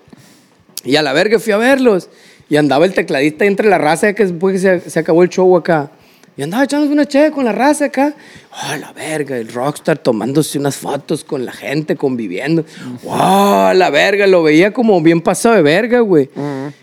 Y 0.86 0.96
a 0.96 1.02
la 1.02 1.14
verga 1.14 1.40
fui 1.40 1.52
a 1.52 1.58
verlos. 1.58 2.10
Y 2.48 2.58
andaba 2.58 2.86
el 2.86 2.94
tecladista 2.94 3.44
ahí 3.44 3.50
entre 3.50 3.68
la 3.68 3.78
raza 3.78 4.14
que 4.14 4.26
después 4.26 4.54
que 4.54 4.60
se, 4.60 4.90
se 4.90 5.00
acabó 5.00 5.24
el 5.24 5.30
show 5.30 5.58
acá. 5.58 5.92
Y 6.38 6.44
andaba 6.44 6.66
echándose 6.66 6.92
una 6.92 7.06
chévere 7.06 7.32
con 7.32 7.46
la 7.46 7.54
raza 7.54 7.86
acá. 7.86 8.14
¡Oh, 8.52 8.76
la 8.76 8.92
verga! 8.92 9.38
El 9.38 9.48
rockstar 9.48 9.98
tomándose 9.98 10.60
unas 10.60 10.76
fotos 10.76 11.24
con 11.24 11.46
la 11.46 11.54
gente, 11.54 11.96
conviviendo. 11.96 12.66
¡Wow! 13.04 13.74
La 13.74 13.90
verga! 13.90 14.28
Lo 14.28 14.44
veía 14.44 14.74
como 14.74 15.02
bien 15.02 15.22
pasado 15.22 15.56
de 15.56 15.62
verga, 15.62 16.02
güey. 16.02 16.30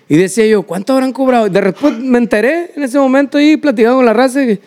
Y 0.09 0.17
decía 0.17 0.47
yo, 0.47 0.63
¿cuánto 0.63 0.95
habrán 0.95 1.13
cobrado? 1.13 1.51
De 1.51 1.61
repente 1.61 2.03
me 2.03 2.17
enteré 2.17 2.71
en 2.75 2.83
ese 2.83 2.99
momento 2.99 3.37
ahí 3.37 3.59
platicando 3.59 3.99
con 3.99 4.07
la 4.07 4.15
raza. 4.15 4.43
Y, 4.43 4.59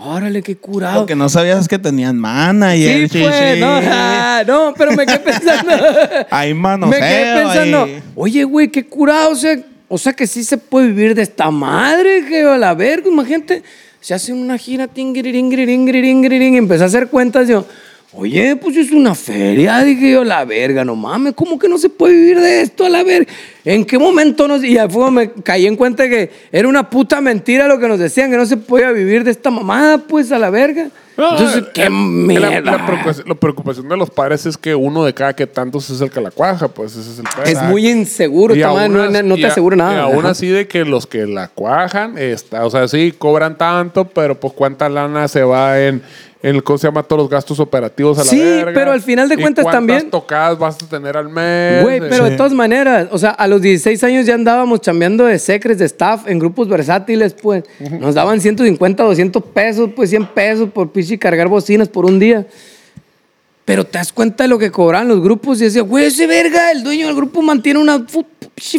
¡Órale, 0.00 0.42
qué 0.44 0.56
curado! 0.56 1.00
Lo 1.00 1.06
que 1.06 1.16
no 1.16 1.28
sabías 1.28 1.66
que 1.66 1.76
tenían 1.76 2.16
manager. 2.16 3.08
Sí, 3.08 3.18
pues, 3.20 3.58
no, 3.58 3.80
ah, 3.82 4.44
no, 4.46 4.72
pero 4.78 4.92
me 4.92 5.04
quedé 5.04 5.18
pensando. 5.18 5.72
Hay 6.30 6.54
manoseo 6.54 7.00
Me 7.00 7.04
quedé 7.04 7.34
pensando, 7.42 7.82
ahí. 7.82 8.02
oye, 8.14 8.44
güey, 8.44 8.68
qué 8.68 8.86
curado, 8.86 9.30
o 9.30 9.34
sea, 9.34 9.58
o 9.88 9.98
sea 9.98 10.12
que 10.12 10.28
sí 10.28 10.44
se 10.44 10.56
puede 10.56 10.86
vivir 10.86 11.16
de 11.16 11.22
esta 11.22 11.50
madre, 11.50 12.24
que 12.28 12.42
a 12.42 12.56
la 12.56 12.74
verga, 12.74 13.08
imagínate, 13.08 13.64
se 14.00 14.14
hace 14.14 14.32
una 14.32 14.56
gira, 14.56 14.86
tingiriringiriringiriringiriring, 14.86 16.54
y 16.54 16.58
empecé 16.58 16.84
a 16.84 16.86
hacer 16.86 17.08
cuentas, 17.08 17.48
yo, 17.48 17.66
oye, 18.12 18.56
pues 18.56 18.76
es 18.76 18.90
una 18.90 19.14
feria, 19.14 19.82
dije 19.84 20.12
yo, 20.12 20.24
la 20.24 20.44
verga, 20.44 20.84
no 20.84 20.96
mames, 20.96 21.34
¿cómo 21.34 21.58
que 21.58 21.68
no 21.68 21.78
se 21.78 21.88
puede 21.88 22.14
vivir 22.14 22.40
de 22.40 22.62
esto 22.62 22.86
a 22.86 22.88
la 22.88 23.02
verga? 23.02 23.30
¿En 23.64 23.84
qué 23.84 23.98
momento 23.98 24.48
nos, 24.48 24.64
y 24.64 24.74
ya 24.74 24.88
fue, 24.88 25.10
me 25.10 25.30
caí 25.30 25.66
en 25.66 25.76
cuenta 25.76 26.08
que 26.08 26.30
era 26.50 26.68
una 26.68 26.88
puta 26.88 27.20
mentira 27.20 27.68
lo 27.68 27.78
que 27.78 27.88
nos 27.88 27.98
decían, 27.98 28.30
que 28.30 28.36
no 28.36 28.46
se 28.46 28.56
podía 28.56 28.90
vivir 28.92 29.24
de 29.24 29.30
esta 29.30 29.50
mamada, 29.50 29.98
pues, 29.98 30.32
a 30.32 30.38
la 30.38 30.50
verga? 30.50 30.90
Entonces, 31.18 31.62
No, 31.62 31.68
qué 31.74 31.82
eh, 31.84 31.90
mierda. 31.90 32.60
La, 32.60 32.78
la 32.78 32.86
preocupación, 32.86 33.28
la 33.28 33.34
preocupación 33.34 33.88
de 33.88 33.96
los 33.96 34.08
padres 34.10 34.46
es 34.46 34.56
que 34.56 34.74
uno 34.74 35.04
de 35.04 35.12
cada 35.12 35.34
que 35.34 35.46
tantos 35.48 35.90
es 35.90 36.00
el 36.00 36.10
que 36.10 36.20
la 36.20 36.30
cuaja, 36.30 36.68
pues 36.68 36.94
ese 36.96 37.10
es 37.10 37.18
el 37.18 37.24
pedo. 37.24 37.44
Es 37.44 37.62
muy 37.68 37.88
inseguro, 37.88 38.54
Y 38.54 38.60
no, 38.60 39.34
y 39.36 39.40
te 39.40 39.46
a- 39.46 39.50
aseguro 39.50 39.74
nada. 39.76 39.94
Y 39.94 39.98
aún 39.98 40.24
así 40.26 40.46
de 40.46 40.68
que 40.68 40.84
los 40.84 41.06
que 41.06 41.26
la 41.26 41.48
cuajan, 41.48 42.16
está, 42.18 42.64
o 42.64 42.70
sea, 42.70 42.86
sí, 42.88 43.12
cobran 43.18 43.58
tanto, 43.58 44.04
pero 44.04 44.38
pues 44.38 44.52
cuánta 44.52 44.88
lana 44.88 45.26
se 45.28 45.42
va 45.42 45.80
en, 45.80 46.02
en 46.40 46.60
¿cómo 46.60 46.78
se 46.78 46.86
llama? 46.86 47.02
Todos 47.02 47.22
los 47.22 47.28
gastos 47.30 47.58
operativos 47.58 48.16
a 48.18 48.22
la 48.24 48.30
Sí, 48.30 48.38
verga. 48.38 48.72
pero 48.72 48.92
al 48.92 49.00
final 49.02 49.28
de 49.28 49.34
¿Y 49.34 49.38
cuentas 49.38 49.64
cuántas 49.64 49.78
también- 49.80 50.10
tocadas 50.10 50.56
vas 50.56 50.76
a 50.80 50.88
tener 50.88 51.16
al 51.16 51.28
mes? 51.28 51.82
Güey, 51.82 51.98
pero 51.98 52.24
de 52.26 52.30
Sí. 52.30 52.36
todas 52.36 52.52
maneras, 52.52 53.08
o 53.10 53.18
sea, 53.18 53.30
a 53.30 53.48
los 53.48 53.60
16 53.60 54.04
años 54.04 54.24
ya 54.24 54.34
andábamos 54.34 54.80
chambeando 54.80 55.24
de 55.24 55.38
secres, 55.40 55.78
de 55.78 55.86
staff, 55.86 56.28
en 56.28 56.38
grupos 56.38 56.68
versátiles, 56.68 57.34
pues. 57.34 57.64
Nos 57.98 58.14
daban 58.14 58.40
150, 58.40 59.02
200 59.02 59.42
pesos, 59.42 59.90
pues 59.96 60.10
100 60.10 60.26
pesos 60.26 60.68
por 60.72 60.92
pinche 61.08 61.18
cargar 61.18 61.48
bocinas 61.48 61.88
por 61.88 62.04
un 62.04 62.18
día. 62.18 62.46
Pero 63.64 63.84
te 63.84 63.98
das 63.98 64.12
cuenta 64.12 64.44
de 64.44 64.48
lo 64.48 64.58
que 64.58 64.70
cobraban 64.70 65.08
los 65.08 65.20
grupos 65.22 65.60
y 65.60 65.64
decía, 65.64 65.82
güey, 65.82 66.06
ese 66.06 66.26
verga, 66.26 66.70
el 66.72 66.82
dueño 66.82 67.06
del 67.06 67.14
grupo 67.16 67.42
mantiene 67.42 67.78
una 67.78 68.06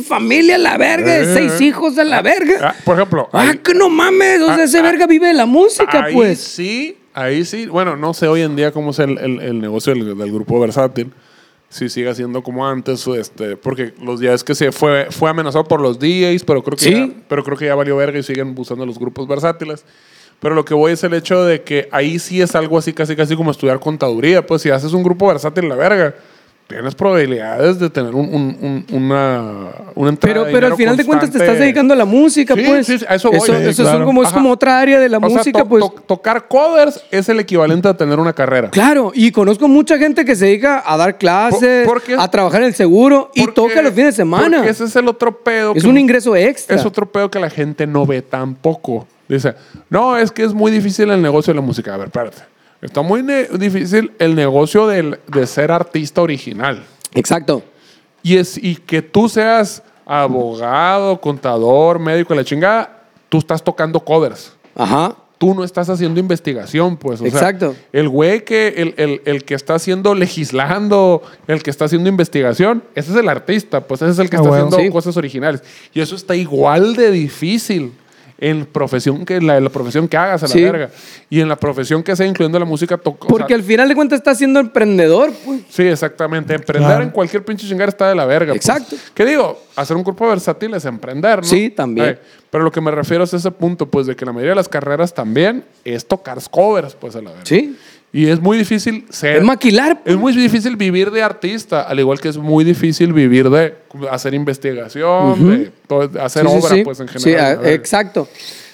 familia 0.03 0.55
a 0.55 0.57
la 0.57 0.77
verga, 0.77 1.13
de 1.13 1.31
seis 1.33 1.53
eh. 1.61 1.65
hijos 1.65 1.97
a 1.99 2.03
la 2.03 2.21
verga. 2.23 2.69
Ah, 2.69 2.75
por 2.83 2.95
ejemplo, 2.97 3.29
Ah, 3.31 3.49
ahí- 3.51 3.57
que 3.59 3.73
no 3.75 3.87
mames, 3.89 4.41
o 4.41 4.47
sea, 4.47 4.55
Ah, 4.55 4.63
ese 4.63 4.79
ah, 4.79 4.81
verga 4.81 5.05
vive 5.05 5.27
de 5.27 5.35
la 5.35 5.45
música, 5.45 6.05
ahí 6.05 6.13
pues. 6.13 6.39
sí, 6.39 6.97
ahí 7.13 7.45
sí. 7.45 7.67
Bueno, 7.67 7.95
no 7.97 8.15
sé 8.15 8.27
hoy 8.27 8.41
en 8.41 8.55
día 8.55 8.71
cómo 8.71 8.89
es 8.91 8.99
el, 8.99 9.17
el- 9.19 9.39
el 9.41 9.59
negocio 9.61 9.93
del, 9.93 10.17
del 10.17 10.31
grupo 10.31 10.59
versátil. 10.59 11.11
Si 11.69 11.87
sigue 11.87 12.15
siendo 12.15 12.41
como 12.41 12.67
antes, 12.67 13.05
este, 13.05 13.55
porque 13.57 13.93
los 14.01 14.19
días 14.19 14.43
que 14.43 14.55
se 14.55 14.71
fue, 14.71 15.05
fue 15.11 15.29
amenazado 15.29 15.65
por 15.65 15.79
los 15.81 15.99
DJs, 15.99 16.43
pero 16.43 16.63
creo 16.63 16.75
que 16.75 16.83
Sí. 16.85 16.91
ya, 16.93 17.09
pero 17.27 17.43
creo 17.43 17.55
que 17.55 17.65
ya 17.65 17.75
valió 17.75 17.95
verga 17.95 18.17
y 18.17 18.23
siguen 18.23 18.55
usando 18.57 18.87
los 18.87 18.97
grupos 18.97 19.27
versátiles. 19.27 19.85
Pero 20.39 20.55
lo 20.55 20.63
que 20.63 20.73
voy 20.73 20.93
es 20.93 21.03
el 21.03 21.13
hecho 21.13 21.43
de 21.43 21.63
que 21.63 21.89
ahí 21.91 22.17
sí 22.17 22.41
es 22.41 22.55
algo 22.55 22.77
así, 22.77 22.93
casi 22.93 23.15
casi 23.15 23.35
como 23.35 23.51
estudiar 23.51 23.79
contaduría. 23.79 24.45
Pues 24.45 24.61
si 24.61 24.69
haces 24.69 24.93
un 24.93 25.03
grupo 25.03 25.27
versátil, 25.27 25.67
la 25.67 25.75
verga, 25.75 26.15
tienes 26.67 26.93
probabilidades 26.95 27.79
de 27.79 27.89
tener 27.89 28.13
un, 28.15 28.27
un- 28.33 28.57
un- 28.61 28.95
una, 28.95 29.69
una 29.95 30.09
entrada 30.11 30.33
Pero, 30.35 30.45
de 30.45 30.51
pero 30.53 30.67
al 30.67 30.75
final 30.75 30.95
de 30.95 31.03
cuentas 31.03 31.31
te 31.31 31.39
estás 31.39 31.57
dedicando 31.59 31.93
a 31.93 31.97
la 31.97 32.05
música, 32.05 32.53
Sí, 32.53 32.63
pues. 32.65 32.85
sí, 32.87 32.99
sí, 32.99 33.05
a 33.09 33.15
eso 33.15 33.29
voy. 33.29 33.37
Eso, 33.37 33.47
Sí, 33.57 33.63
eso 33.69 33.83
es, 33.99 34.05
como, 34.05 34.21
es 34.21 34.27
Ajá. 34.29 34.37
como 34.37 34.51
otra 34.51 34.79
área 34.79 34.99
de 34.99 35.09
la 35.09 35.17
O 35.17 35.27
sea, 35.27 35.37
música, 35.39 35.59
to- 35.59 35.67
pues. 35.67 35.83
to- 35.83 35.95
tocar 36.07 36.47
covers 36.47 37.03
es 37.11 37.27
el 37.27 37.39
equivalente 37.39 37.87
a 37.89 37.97
tener 37.97 38.17
una 38.19 38.31
carrera. 38.33 38.69
Claro, 38.69 39.11
y 39.15 39.31
conozco 39.31 39.67
mucha 39.67 39.97
gente 39.97 40.23
que 40.23 40.35
se 40.37 40.45
dedica 40.45 40.83
a 40.85 40.95
dar 40.95 41.17
clases, 41.17 41.85
Por- 41.87 41.95
porque- 42.01 42.15
a 42.17 42.29
trabajar 42.29 42.61
en 42.61 42.67
el 42.67 42.75
seguro 42.75 43.31
y 43.33 43.45
toca 43.47 43.81
los 43.81 43.91
fines 43.91 44.15
de 44.15 44.21
semana. 44.23 44.57
Porque 44.57 44.69
ese 44.71 44.83
es 44.85 44.95
el 44.95 45.07
otro 45.09 45.37
pedo. 45.39 45.73
Es 45.75 45.83
que- 45.83 45.89
un 45.89 45.97
ingreso 45.97 46.33
extra. 46.35 46.75
Es 46.77 46.85
otro 46.85 47.11
pedo 47.11 47.29
que 47.31 47.39
la 47.39 47.49
gente 47.49 47.85
no 47.87 48.05
ve 48.05 48.21
tampoco. 48.21 49.05
Dice, 49.29 49.55
no, 49.89 50.17
es 50.17 50.31
que 50.31 50.43
es 50.43 50.53
muy 50.53 50.71
difícil 50.71 51.09
el 51.11 51.21
negocio 51.21 51.53
de 51.53 51.59
la 51.59 51.65
música. 51.65 51.93
A 51.93 51.97
ver, 51.97 52.07
espérate. 52.07 52.39
Está 52.81 53.01
muy 53.01 53.21
difícil 53.21 54.11
el 54.19 54.35
negocio 54.35 54.87
del- 54.87 55.19
de 55.27 55.45
ser 55.47 55.71
artista 55.71 56.21
original. 56.21 56.83
Exacto. 57.13 57.61
Y, 58.23 58.37
es, 58.37 58.57
y 58.57 58.75
que 58.75 59.01
tú 59.01 59.29
seas 59.29 59.83
abogado, 60.05 61.19
contador, 61.21 61.99
médico, 61.99 62.33
la 62.35 62.43
chingada, 62.43 63.03
tú 63.29 63.37
estás 63.39 63.63
tocando 63.63 63.99
covers. 63.99 64.53
Ajá. 64.75 65.15
Tú 65.37 65.53
no 65.53 65.63
estás 65.63 65.89
haciendo 65.89 66.19
investigación, 66.19 66.97
pues. 66.97 67.21
o 67.21 67.23
sea, 67.23 67.27
Exacto. 67.29 67.75
el 67.93 68.09
güey 68.09 68.43
que, 68.43 68.67
el, 68.77 68.93
el- 68.97 69.21
el 69.25 69.43
que 69.45 69.53
está 69.55 69.75
haciendo 69.75 70.13
legislando, 70.13 71.21
el 71.47 71.63
que 71.63 71.69
está 71.69 71.85
haciendo 71.85 72.09
investigación, 72.09 72.83
ese 72.95 73.11
es 73.11 73.17
el 73.17 73.29
artista, 73.29 73.81
pues 73.81 74.01
ese 74.01 74.11
es 74.11 74.19
el 74.19 74.29
que 74.29 74.35
Ah, 74.37 74.41
está 74.41 74.51
haciendo 74.53 74.77
Sí. 74.77 74.89
cosas 74.89 75.15
originales. 75.15 75.63
Y 75.93 76.01
eso 76.01 76.15
está 76.15 76.35
igual 76.35 76.95
de 76.95 77.11
difícil 77.11 77.93
en 78.41 78.65
profesión 78.65 79.25
que 79.25 79.41
la, 79.41 79.59
la 79.59 79.69
profesión 79.69 80.07
que 80.07 80.15
hagas 80.17 80.43
a 80.43 80.47
la 80.47 80.53
Sí. 80.53 80.63
verga. 80.63 80.89
Y 81.29 81.41
en 81.41 81.49
la 81.49 81.57
profesión 81.57 82.01
que 82.01 82.15
sea, 82.15 82.25
incluyendo 82.25 82.57
la 82.57 82.65
música, 82.65 82.97
toca. 82.97 83.25
o 83.25 83.27
Porque 83.27 83.47
sea, 83.49 83.57
al 83.57 83.63
final 83.63 83.87
de 83.89 83.95
cuentas 83.95 84.17
estás 84.17 84.37
siendo 84.37 84.59
emprendedor, 84.59 85.31
pues. 85.45 85.61
Sí, 85.69 85.83
exactamente. 85.83 86.53
Emprender 86.55 86.87
Claro. 86.89 87.03
en 87.03 87.09
cualquier 87.09 87.43
pinche 87.43 87.67
chingar 87.67 87.89
está 87.89 88.07
de 88.09 88.15
la 88.15 88.25
verga. 88.25 88.53
pues. 88.53 88.65
Exacto. 88.67 88.95
¿Qué 89.13 89.25
digo? 89.25 89.61
Hacer 89.75 89.97
un 89.97 90.03
cuerpo 90.03 90.27
versátil 90.27 90.73
es 90.73 90.85
emprender, 90.85 91.39
¿no? 91.39 91.43
Sí, 91.43 91.69
también. 91.69 92.17
pero 92.49 92.63
lo 92.63 92.71
que 92.71 92.81
me 92.81 92.89
refiero 92.91 93.23
es 93.25 93.33
ese 93.33 93.51
punto, 93.51 93.85
pues, 93.85 94.07
de 94.07 94.15
que 94.15 94.25
la 94.25 94.31
mayoría 94.31 94.51
de 94.51 94.55
las 94.55 94.69
carreras 94.69 95.13
también 95.13 95.63
es 95.85 96.07
tocar 96.07 96.37
covers, 96.49 96.95
pues, 96.95 97.15
a 97.15 97.21
la 97.21 97.29
verga. 97.31 97.45
Sí. 97.45 97.77
Y 98.11 98.27
es 98.27 98.39
muy 98.39 98.57
difícil 98.57 99.05
ser... 99.09 99.37
Es 99.37 99.43
maquilar, 99.43 100.01
pues. 100.01 100.15
Es 100.15 100.19
muy 100.19 100.33
difícil 100.33 100.75
vivir 100.75 101.11
de 101.11 101.21
artista, 101.21 101.81
al 101.83 101.99
igual 101.99 102.19
que 102.19 102.29
es 102.29 102.37
muy 102.37 102.63
difícil 102.63 103.13
vivir 103.13 103.49
de 103.49 103.75
hacer 104.09 104.33
investigación, 104.33 105.47
de, 105.49 105.71
todo- 105.87 106.09
hacer 106.21 106.43
Sí, 106.45 106.51
sí, 106.51 106.57
obra, 106.57 106.75
sí. 106.75 106.83
pues, 106.83 106.99
en 106.99 107.07
Sí, 107.09 107.19
general. 107.19 107.45
a- 107.45 107.49
a 107.51 107.55
ver. 107.61 107.73
exacto. 107.73 108.27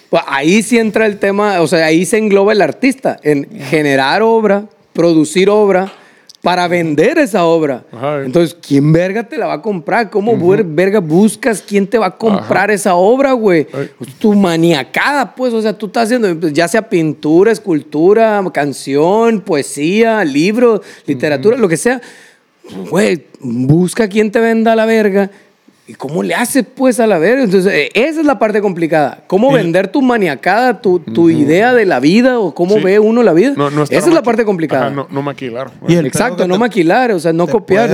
Pues 0.10 0.24
ahí 0.28 0.64
sí 0.64 0.78
entra 0.78 1.06
el 1.06 1.18
tema, 1.18 1.60
o 1.62 1.68
sea, 1.68 1.86
ahí 1.86 2.06
se 2.06 2.18
engloba 2.18 2.54
el 2.54 2.62
artista, 2.62 3.20
en 3.24 3.50
generar 3.60 4.22
obra, 4.22 4.66
producir 4.94 5.50
obra, 5.50 5.92
para 6.46 6.68
vender 6.68 7.18
esa 7.18 7.44
obra. 7.44 7.84
Ajá. 7.92 8.24
Entonces, 8.24 8.56
¿quién 8.62 8.94
verga 8.94 9.28
te 9.28 9.36
la 9.36 9.48
va 9.48 9.54
a 9.54 9.62
comprar? 9.64 10.12
¿Cómo 10.12 10.38
ver- 10.38 10.64
verga 10.64 11.00
buscas 11.00 11.60
quién 11.60 11.88
te 11.88 11.98
va 11.98 12.06
a 12.06 12.16
comprar 12.16 12.70
esa 12.70 12.94
obra, 12.94 13.32
güey? 13.32 13.66
Pues, 13.66 14.14
tu 14.20 14.36
maniacada, 14.36 15.34
pues, 15.34 15.54
o 15.54 15.62
sea, 15.64 15.76
tú 15.76 15.88
estás 15.88 16.04
haciendo, 16.04 16.40
pues, 16.40 16.54
ya 16.54 16.68
sea 16.68 16.88
pintura, 16.88 17.52
escultura, 17.52 18.44
canción, 18.54 19.42
poesía, 19.42 20.24
libro, 20.24 20.84
literatura, 21.08 21.58
lo 21.58 21.68
que 21.68 21.78
sea. 21.78 22.00
Güey, 22.92 23.26
busca 23.40 24.08
quién 24.08 24.30
te 24.32 24.40
venda 24.40 24.76
la 24.76 24.86
verga. 24.86 25.32
¿Y 25.88 25.94
cómo 25.94 26.24
le 26.24 26.34
haces 26.34 26.66
pues 26.74 27.00
a 27.00 27.06
la 27.06 27.20
verga? 27.20 27.44
Entonces, 27.44 27.72
eh, 27.72 27.90
esa 27.94 28.20
es 28.22 28.26
la 28.26 28.40
parte 28.40 28.60
complicada. 28.60 29.20
¿Cómo 29.28 29.52
vender 29.52 29.88
tu 29.88 30.02
maniacada, 30.02 30.82
tu, 30.82 30.98
tu 31.00 31.30
idea 31.30 31.76
de 31.76 31.86
la 31.86 32.00
vida 32.00 32.40
o 32.40 32.56
cómo 32.56 32.76
Sí. 32.78 32.82
ve 32.84 32.98
uno 32.98 33.22
la 33.22 33.34
vida? 33.34 33.54
No- 33.56 33.70
no 33.70 33.84
esa 33.84 33.96
es 33.96 34.08
la 34.08 34.24
parte 34.24 34.46
complicada. 34.46 34.88
Ajá, 34.88 34.96
no, 34.96 35.08
no 35.12 35.22
maquilar. 35.22 35.70
Y 35.88 35.94
el 35.94 36.08
Exacto, 36.08 36.48
no 36.48 36.56
te- 36.56 36.60
maquilar, 36.60 37.12
o 37.12 37.20
sea, 37.20 37.34
no 37.34 37.46
copiar. 37.48 37.92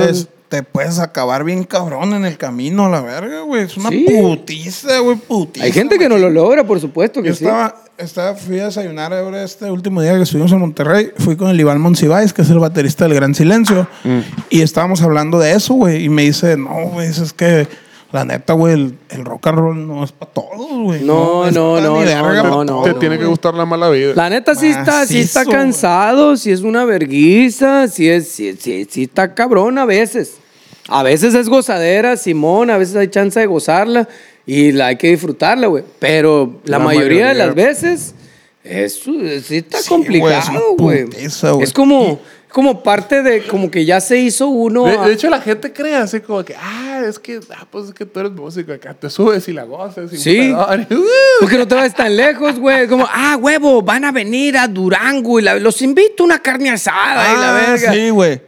Te 0.52 0.64
puedes 0.64 1.00
acabar 1.00 1.46
bien 1.46 1.64
cabrón 1.64 2.14
en 2.14 2.26
el 2.26 2.38
camino 2.38 2.86
a 2.86 2.90
la 2.90 3.00
verga, 3.00 3.40
güey. 3.44 3.64
Es 3.64 3.78
una 3.78 3.88
Sí. 3.88 4.06
putiza, 4.06 5.00
güey, 5.00 5.16
putiza. 5.16 5.66
Hay 5.66 5.72
gente 5.72 5.98
que 5.98 6.10
no 6.10 6.18
lo 6.18 6.30
logra, 6.30 6.66
por 6.66 6.78
supuesto 6.82 7.22
que 7.22 7.30
Yo 7.30 7.36
sí. 7.36 7.46
estaba, 7.46 7.74
estaba, 7.98 8.36
fui 8.36 8.60
a 8.60 8.66
desayunar 8.66 9.14
ahora 9.14 9.44
este 9.44 9.72
último 9.72 10.02
día 10.02 10.14
que 10.18 10.24
estuvimos 10.24 10.52
en 10.52 10.60
Monterrey. 10.60 11.12
Fui 11.20 11.38
con 11.38 11.48
el 11.50 11.58
Iván 11.58 11.80
Monsiváis, 11.80 12.34
que 12.34 12.42
es 12.42 12.50
el 12.50 12.60
baterista 12.60 13.06
del 13.06 13.14
Gran 13.14 13.34
Silencio. 13.34 13.88
Mm. 14.04 14.20
Y 14.50 14.60
estábamos 14.60 15.02
hablando 15.02 15.40
de 15.40 15.54
eso, 15.54 15.74
güey. 15.76 16.04
Y 16.04 16.10
me 16.10 16.24
dice, 16.24 16.58
no, 16.58 16.90
güey, 16.90 17.08
es 17.08 17.32
que 17.32 17.66
la 18.12 18.26
neta, 18.26 18.52
güey, 18.52 18.74
el, 18.74 18.98
el 19.08 19.24
rock 19.24 19.48
and 19.48 19.58
roll 19.58 19.88
no 19.88 20.04
es 20.04 20.12
para 20.12 20.34
todos, 20.34 20.68
güey. 20.84 21.02
No, 21.02 21.50
no, 21.50 21.80
no, 21.80 22.04
no, 22.04 22.64
no, 22.66 22.84
Te 22.84 22.90
no, 22.92 23.00
tiene 23.00 23.18
que 23.18 23.26
gustar 23.26 23.54
la 23.54 23.66
mala 23.66 23.90
vida. 23.90 24.12
La 24.16 24.30
neta 24.30 24.54
sí 24.54 24.68
está, 24.68 25.08
sí 25.08 25.20
está 25.22 25.46
cansado, 25.46 26.36
sí 26.36 26.52
es 26.52 26.60
una 26.60 26.84
verguiza, 26.84 27.88
sí, 27.88 28.10
es, 28.10 28.28
sí, 28.28 28.58
sí, 28.60 28.86
sí 28.90 29.04
está 29.04 29.34
cabrón 29.34 29.78
a 29.78 29.86
veces. 29.86 30.41
A 30.88 31.04
veces 31.04 31.34
es 31.36 31.48
gozadera, 31.50 32.18
Simón, 32.18 32.70
a 32.70 32.78
veces 32.78 32.96
hay 32.96 33.08
chance 33.08 33.40
de 33.40 33.46
gozarla 33.46 34.08
y 34.46 34.72
la 34.72 34.88
hay 34.88 34.96
que 34.98 35.10
disfrutarla, 35.10 35.68
güey. 35.68 35.84
Pero 36.00 36.60
la, 36.66 36.78
La 36.78 36.84
mayoría, 36.84 37.30
de 37.30 37.36
las 37.36 37.54
veces, 37.56 38.16
eso 38.64 39.12
sí 39.44 39.58
está 39.58 39.78
Sí, 39.78 39.84
es 39.84 39.90
complicado, 39.90 40.76
güey. 40.78 41.04
güey. 41.04 41.26
Es 41.26 41.74
como, 41.74 42.20
como 42.52 42.84
parte 42.84 43.24
de, 43.24 43.44
como 43.48 43.72
que 43.72 43.86
ya 43.86 44.02
se 44.02 44.18
hizo 44.18 44.48
uno. 44.48 44.84
De, 44.86 44.98
a- 44.98 45.06
de 45.08 45.14
hecho, 45.14 45.30
la 45.30 45.40
gente 45.42 45.72
cree 45.72 45.96
así 45.96 46.20
como 46.20 46.44
que, 46.44 46.56
ah, 46.56 47.02
es 47.08 47.18
que, 47.18 47.40
ah, 47.56 47.66
pues 47.70 47.86
es 47.88 47.94
que 47.94 48.06
tú 48.06 48.20
eres 48.20 48.32
músico 48.32 48.74
acá, 48.74 48.94
te 48.94 49.10
subes 49.10 49.48
y 49.48 49.54
la 49.54 49.64
gozas. 49.64 50.12
Y 50.14 50.18
Sí. 50.18 50.52
uh, 50.52 51.06
Porque 51.40 51.58
no 51.58 51.68
te 51.68 51.76
vas 51.76 51.94
tan 51.96 52.16
lejos, 52.16 52.60
güey. 52.60 52.88
Como, 52.88 53.08
ah, 53.12 53.38
huevo, 53.40 53.82
van 53.82 54.06
a 54.06 54.12
venir 54.12 54.58
a 54.58 54.68
Durango 54.68 55.40
y 55.40 55.44
la- 55.44 55.56
los 55.56 55.82
invito 55.82 56.24
a 56.24 56.26
una 56.26 56.40
carne 56.40 56.70
asada 56.72 57.34
y 57.34 57.38
la 57.38 57.50
Ah, 57.50 57.54
verga. 57.68 57.94
sí, 57.94 58.10
güey. 58.10 58.42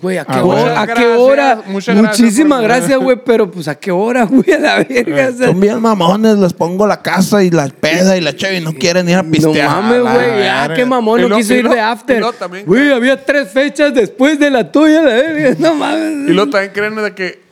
Güey, 0.00 0.18
¿a 0.18 0.24
qué 0.24 0.32
Ah, 0.34 0.44
hora? 0.44 0.60
muchas 0.62 0.78
¿A 0.78 0.86
qué 0.86 0.92
gracias, 0.92 1.18
hora? 1.18 1.62
muchas 1.66 1.96
Muchísimas 1.96 2.62
gracias, 2.62 2.98
güey, 3.00 3.16
pero 3.24 3.50
pues 3.50 3.66
¿a 3.66 3.74
qué 3.74 3.90
hora, 3.90 4.22
güey? 4.30 4.52
A 4.52 4.58
la 4.60 4.76
verga. 4.84 5.30
o 5.34 5.36
sea, 5.36 5.46
Son 5.48 5.60
bien 5.60 5.80
mamones, 5.80 6.36
les 6.38 6.52
pongo 6.52 6.86
la 6.86 7.02
casa 7.02 7.42
y 7.42 7.50
la 7.50 7.66
peda 7.68 8.16
y 8.16 8.20
la 8.20 8.36
cheve 8.36 8.58
y 8.58 8.60
no 8.60 8.72
quieren 8.74 9.08
ir 9.08 9.16
a 9.16 9.22
no 9.24 9.30
pistear. 9.32 9.68
mames, 9.68 10.02
la 10.02 10.14
güey. 10.14 10.26
Ya, 10.44 10.60
verga. 10.62 10.74
qué 10.74 10.84
mamón, 10.86 11.28
no 11.28 11.36
quiso 11.36 11.54
ir 11.54 11.68
de 11.68 11.80
after. 11.80 12.22
Güey, 12.64 12.92
había 12.92 13.24
tres 13.24 13.45
fechas 13.46 13.94
después 13.94 14.38
de 14.38 14.50
la 14.50 14.70
tuya, 14.70 15.02
la 15.02 15.14
verga. 15.14 15.56
No 15.58 15.74
mames. 15.74 16.28
Y 16.30 16.32
luego 16.32 16.50
también 16.50 16.72
creen 16.74 16.94
de 16.96 17.14
que, 17.14 17.46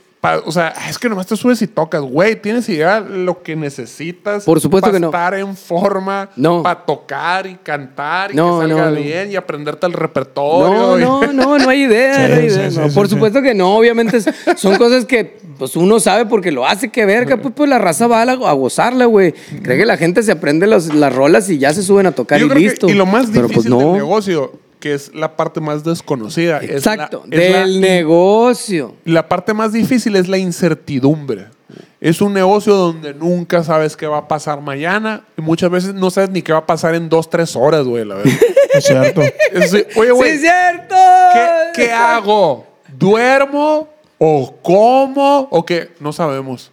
o 0.45 0.51
sea, 0.51 0.73
es 0.89 0.97
que 0.97 1.07
nomás 1.07 1.27
te 1.27 1.35
subes 1.35 1.61
y 1.61 1.67
tocas, 1.67 2.01
güey. 2.01 2.35
Tienes 2.41 2.67
idea 2.69 2.99
lo 2.99 3.43
que 3.43 3.55
necesitas. 3.55 4.43
Por 4.43 4.59
supuesto 4.59 4.91
que 4.91 4.99
no. 4.99 5.07
estar 5.09 5.35
en 5.35 5.55
forma. 5.55 6.29
No. 6.35 6.63
Para 6.63 6.83
tocar 6.83 7.45
y 7.45 7.53
cantar 7.55 8.31
y 8.31 8.35
No, 8.35 8.59
que 8.59 8.67
salga 8.67 8.85
no, 8.85 8.91
no. 8.91 9.01
bien 9.01 9.31
y 9.31 9.35
aprenderte 9.35 9.85
el 9.85 9.93
repertorio. 9.93 10.97
No, 10.97 10.97
y- 10.97 11.01
no, 11.03 11.31
no, 11.31 11.57
no 11.59 11.69
hay 11.69 11.83
idea. 11.85 12.15
Sí, 12.27 12.31
no 12.33 12.39
hay 12.39 12.45
idea, 12.47 12.71
sí, 12.71 12.77
no. 12.79 12.89
sí, 12.89 12.95
Por 12.95 13.07
supuesto 13.07 13.41
que 13.43 13.53
no, 13.53 13.75
obviamente 13.77 14.19
son 14.57 14.77
cosas 14.77 15.05
que 15.05 15.37
pues 15.59 15.75
uno 15.77 15.99
sabe 15.99 16.25
porque 16.25 16.51
lo 16.51 16.65
hace, 16.65 16.89
que 16.89 17.05
verga, 17.05 17.37
pues, 17.37 17.53
pues 17.55 17.69
la 17.69 17.77
raza 17.77 18.07
va 18.07 18.23
a, 18.23 18.25
la- 18.25 18.31
a 18.33 18.53
gozarla, 18.53 19.05
güey. 19.05 19.31
Cree 19.61 19.77
que 19.77 19.85
la 19.85 19.95
gente 19.95 20.23
se 20.23 20.31
aprende 20.31 20.65
los- 20.65 20.93
las 20.93 21.13
rolas 21.15 21.47
y 21.51 21.59
ya 21.59 21.71
se 21.71 21.83
suben 21.83 22.07
a 22.07 22.11
tocar 22.13 22.39
Yo 22.39 22.47
y 22.47 22.49
creo 22.49 22.61
que- 22.63 22.69
listo. 22.69 22.89
y 22.89 22.93
lo 22.95 23.05
más 23.05 23.27
Pero, 23.31 23.47
difícil 23.47 23.55
pues, 23.55 23.83
no. 23.83 23.91
del 23.91 24.01
negocio, 24.01 24.53
que 24.85 24.93
es 24.93 25.15
la 25.15 25.35
parte 25.35 25.59
más 25.61 25.83
desconocida. 25.83 26.59
es 26.59 26.69
la- 26.69 26.75
Exacto, 26.93 27.23
la- 27.27 27.37
del 27.39 27.81
negocio. 27.81 28.93
La 29.03 29.27
parte 29.27 29.51
más 29.51 29.73
difícil 29.73 30.15
es 30.15 30.27
la 30.27 30.37
incertidumbre. 30.37 31.47
Es 31.99 32.21
un 32.21 32.33
negocio 32.33 32.75
donde 32.75 33.15
nunca 33.15 33.63
sabes 33.63 33.97
qué 33.97 34.05
va 34.05 34.19
a 34.19 34.27
pasar 34.27 34.61
mañana 34.61 35.23
y 35.35 35.41
muchas 35.41 35.71
veces 35.71 35.95
no 35.95 36.11
sabes 36.11 36.29
ni 36.29 36.43
qué 36.43 36.53
va 36.53 36.59
a 36.59 36.65
pasar 36.67 36.93
en 36.93 37.09
dos, 37.09 37.31
tres 37.31 37.55
horas, 37.55 37.83
güey, 37.87 38.05
la 38.05 38.13
verdad. 38.15 38.31
Es 38.75 38.83
cierto. 38.83 39.21
Es 39.53 39.73
Oye, 39.73 39.87
¡Sí, 39.91 40.09
güey, 40.11 40.31
es 40.33 40.41
cierto! 40.41 40.95
¿qué, 41.33 41.47
qué 41.85 41.91
hago? 41.91 42.67
¿Duermo? 42.95 43.89
¿O 44.19 44.53
como? 44.61 45.47
¿O 45.49 45.65
qué? 45.65 45.89
No 45.99 46.13
sabemos. 46.13 46.71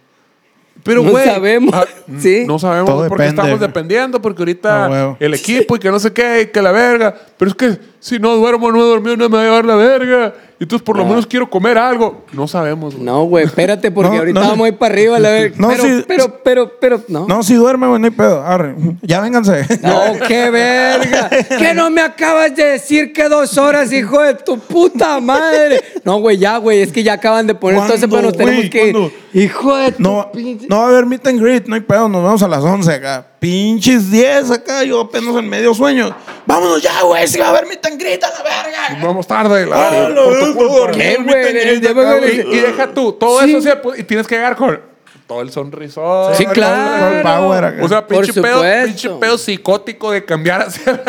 Pero, 0.83 1.01
No 1.01 1.11
güey. 1.11 1.23
sabemos, 1.25 1.73
ah, 1.73 1.85
sí. 2.19 2.43
No 2.45 2.59
sabemos 2.59 2.89
Todo 2.89 3.07
porque 3.07 3.23
depende. 3.23 3.41
estamos 3.41 3.59
dependiendo, 3.61 4.21
porque 4.21 4.41
ahorita 4.41 4.85
Ah, 5.11 5.15
el 5.19 5.33
equipo 5.33 5.77
y 5.77 5.79
que 5.79 5.89
no 5.89 5.97
sé 5.99 6.11
qué, 6.11 6.41
y 6.41 6.45
que 6.47 6.61
la 6.61 6.73
verga. 6.73 7.15
Pero 7.37 7.51
es 7.51 7.55
que 7.55 7.92
si 8.03 8.19
no 8.19 8.35
duermo, 8.35 8.69
no 8.69 8.79
he 8.81 8.87
dormido, 8.89 9.15
no 9.15 9.29
me 9.29 9.37
va 9.37 9.41
a 9.43 9.45
llevar 9.45 9.63
la 9.65 9.75
verga. 9.77 10.33
Entonces, 10.59 10.85
por 10.85 10.97
lo 10.97 11.05
menos 11.05 11.25
quiero 11.25 11.49
comer 11.49 11.77
algo. 11.77 12.23
No 12.33 12.47
sabemos, 12.49 12.93
güey. 12.95 13.05
No, 13.05 13.23
güey, 13.23 13.45
espérate, 13.45 13.91
porque 13.91 14.11
No, 14.13 14.17
ahorita 14.19 14.39
no. 14.41 14.47
vamos 14.49 14.65
a 14.65 14.67
ir 14.69 14.77
para 14.77 14.93
arriba, 14.93 15.19
la 15.19 15.29
verga. 15.29 15.55
No, 15.57 15.67
pero, 15.69 15.83
sí, 15.83 16.03
pero, 16.07 16.41
pero, 16.43 16.71
pero, 16.79 17.01
no. 17.07 17.27
No, 17.27 17.43
si 17.43 17.53
duerme, 17.55 17.87
güey, 17.87 17.99
no 18.01 18.05
hay 18.07 18.11
pedo. 18.11 18.41
Arre. 18.43 18.75
Ya 19.01 19.21
vénganse. 19.21 19.65
No, 19.81 20.01
qué 20.27 20.49
verga. 20.49 21.29
Que 21.57 21.73
no 21.73 21.89
me 21.89 22.01
acabas 22.01 22.53
de 22.55 22.63
decir 22.65 23.13
que 23.13 23.27
dos 23.29 23.57
horas, 23.57 23.91
hijo 23.93 24.21
de 24.21 24.33
tu 24.35 24.59
puta 24.59 25.19
madre. 25.21 25.81
No, 26.03 26.19
güey, 26.19 26.37
ya, 26.37 26.57
güey. 26.57 26.81
Es 26.81 26.91
que 26.91 27.03
ya 27.03 27.13
acaban 27.13 27.47
de 27.47 27.55
poner 27.55 27.79
ese 27.89 28.07
¿Cuándo, 28.07 28.21
nos 28.29 28.37
tenemos 28.37 28.57
güey? 28.59 28.69
que. 28.69 29.11
Hijo 29.33 29.75
de 29.77 29.91
tu 29.93 30.03
No, 30.03 30.29
pinche- 30.33 30.67
no 30.69 30.79
va 30.79 30.85
a 30.85 30.89
haber 30.89 31.05
meet 31.05 31.25
and 31.27 31.41
greet, 31.41 31.67
no 31.67 31.75
hay 31.75 31.81
pedo, 31.81 32.07
nos 32.07 32.21
vemos 32.23 32.43
a 32.43 32.47
las 32.47 32.63
11 32.63 32.93
acá. 32.93 33.27
Pinches 33.43 34.09
10 34.09 34.51
acá, 34.51 34.85
yo 34.85 35.01
apenas 35.01 35.35
en 35.35 35.49
medio 35.49 35.73
sueño. 35.73 36.15
Vámonos 36.45 36.81
ya, 36.81 37.01
güey, 37.01 37.27
si 37.27 37.37
va 37.39 37.47
a 37.47 37.49
haber 37.49 37.65
meet 37.65 37.85
and 37.85 37.99
greet 37.99 38.23
a 38.23 38.29
la 38.29 38.41
verga. 38.41 39.05
Vamos 39.05 39.27
tarde, 39.27 39.65
la 39.65 39.75
Ah, 39.75 39.91
verga. 39.91 40.91
¿Qué, 40.93 41.17
güey? 41.21 42.55
Y, 42.55 42.59
deja 42.61 42.93
tú, 42.93 43.11
todo 43.11 43.41
Sí. 43.41 43.49
eso, 43.53 43.61
sí, 43.61 43.69
y 43.99 44.03
tienes 44.03 44.27
que 44.27 44.35
llegar 44.35 44.55
con. 44.55 44.79
Todo 45.27 45.41
el 45.41 45.51
sonrisón. 45.51 46.35
Sí, 46.35 46.45
claro. 46.45 46.99
Todo 46.99 47.09
el 47.17 47.21
power 47.23 47.63
acá. 47.65 47.83
O 47.83 47.87
sea, 47.87 48.05
pinche 48.07 48.33
pedo, 48.41 48.61
pinche 48.85 49.09
pedo 49.09 49.37
psicótico 49.37 50.11
de 50.11 50.23
cambiar 50.25 50.61
hacia 50.63 51.01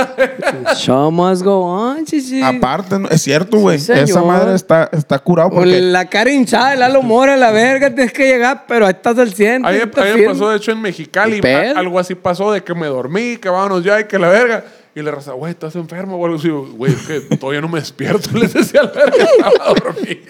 la 0.64 0.74
Show 0.74 1.10
must 1.10 1.42
go 1.42 1.60
on, 1.64 2.06
sí, 2.06 2.20
sí. 2.20 2.40
Aparte, 2.42 2.98
no- 2.98 3.08
es 3.08 3.22
cierto, 3.22 3.58
güey. 3.58 3.78
Sí, 3.78 3.92
Esa 3.92 4.22
madre 4.22 4.54
está, 4.54 4.88
está 4.92 5.18
curado 5.18 5.50
porque... 5.50 5.80
la 5.80 6.06
cara 6.06 6.30
hinchada 6.30 6.70
de 6.70 6.76
Lalo 6.76 7.02
Mora, 7.02 7.36
la 7.36 7.50
verga, 7.50 7.94
tienes 7.94 8.12
que 8.12 8.26
llegar, 8.26 8.64
pero 8.66 8.86
ahí 8.86 8.92
estás 8.92 9.18
al 9.18 9.32
100. 9.34 9.66
A 9.66 9.70
mí, 9.70 9.76
estás 9.78 9.98
a 9.98 10.04
mí 10.04 10.10
me 10.12 10.16
firme. 10.18 10.32
pasó, 10.32 10.50
de 10.50 10.56
hecho, 10.56 10.72
en 10.72 10.80
Mexicali. 10.80 11.40
Algo 11.76 11.98
así 11.98 12.14
pasó 12.14 12.52
de 12.52 12.62
que 12.62 12.74
me 12.74 12.86
dormí, 12.86 13.36
que 13.36 13.48
vámonos 13.48 13.82
ya 13.84 14.00
y 14.00 14.04
que 14.04 14.18
la 14.18 14.28
verga. 14.28 14.64
Y 14.96 15.02
le 15.02 15.10
raza, 15.10 15.32
güey, 15.32 15.50
¿estás 15.50 15.74
enfermo 15.74 16.16
o 16.16 16.24
algo 16.24 16.38
así? 16.38 16.48
Güey, 16.48 16.92
es 16.92 17.02
que 17.06 17.36
todavía 17.36 17.60
no 17.60 17.68
me 17.68 17.80
despierto. 17.80 18.30
Les 18.38 18.54
decía 18.54 18.84
la 18.84 18.90
verga, 18.92 19.24
estaba 19.24 19.74
dormido. 19.74 20.20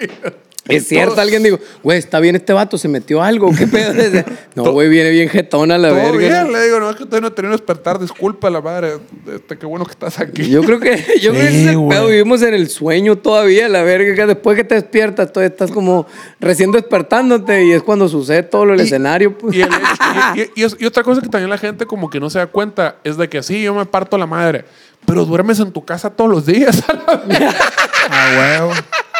Es 0.66 0.88
cierto, 0.88 1.20
alguien 1.20 1.42
dijo, 1.42 1.58
güey, 1.82 1.98
está 1.98 2.20
bien 2.20 2.36
este 2.36 2.52
vato, 2.54 2.78
se 2.78 2.88
metió 2.88 3.22
algo, 3.22 3.50
qué 3.56 3.66
pedo. 3.66 3.92
no, 4.54 4.72
güey, 4.72 4.88
viene 4.88 5.10
bien 5.10 5.28
jetona 5.28 5.76
la 5.76 5.88
Todo 5.90 5.98
verga. 5.98 6.18
bien, 6.42 6.52
le 6.52 6.64
digo, 6.64 6.80
no, 6.80 6.88
es 6.88 6.96
que 6.96 7.04
todavía 7.04 7.20
no 7.20 7.26
he 7.28 7.30
tenido 7.36 7.52
despertar, 7.52 7.98
disculpa 7.98 8.48
la 8.48 8.62
madre. 8.62 8.92
Este, 9.34 9.58
qué 9.58 9.66
bueno 9.66 9.84
que 9.84 9.90
estás 9.92 10.18
aquí. 10.20 10.48
Yo 10.48 10.62
creo 10.62 10.80
que, 10.80 10.96
yo 11.20 11.32
creo 11.32 11.42
que 11.42 11.48
ese 11.48 11.70
el 11.72 11.86
pedo, 11.88 12.06
vivimos 12.06 12.40
en 12.42 12.54
el 12.54 12.70
sueño 12.70 13.16
todavía, 13.16 13.68
la 13.68 13.82
verga, 13.82 14.14
que 14.14 14.26
después 14.26 14.56
que 14.56 14.64
te 14.64 14.74
despiertas, 14.76 15.30
todavía 15.32 15.52
estás 15.52 15.70
como 15.70 16.06
recién 16.40 16.72
despertándote 16.72 17.64
y 17.66 17.72
es 17.72 17.82
cuando 17.82 18.08
sucede 18.08 18.42
todo 18.42 18.64
lo 18.64 18.72
del 18.72 18.80
Y- 18.80 18.84
escenario. 18.84 19.36
Pues. 19.36 19.54
Y, 19.56 19.60
el 19.62 19.68
y- 19.68 20.40
y- 20.40 20.50
y 20.56 20.64
es- 20.64 20.76
y 20.80 20.86
otra 20.86 21.02
cosa 21.02 21.20
que 21.20 21.28
también 21.28 21.50
la 21.50 21.58
gente 21.58 21.84
como 21.84 22.08
que 22.08 22.18
no 22.20 22.30
se 22.30 22.38
da 22.38 22.46
cuenta 22.46 22.96
es 23.04 23.18
de 23.18 23.28
que 23.28 23.42
sí, 23.42 23.62
yo 23.62 23.74
me 23.74 23.84
parto 23.84 24.16
la 24.16 24.26
madre, 24.26 24.64
pero 25.04 25.26
duermes 25.26 25.60
en 25.60 25.72
tu 25.72 25.84
casa 25.84 26.08
todos 26.08 26.30
los 26.30 26.46
días. 26.46 26.82
a 26.88 26.92
la 26.94 27.16
verga. 27.26 27.54
Ah, 28.10 28.58
huevo. 28.60 28.72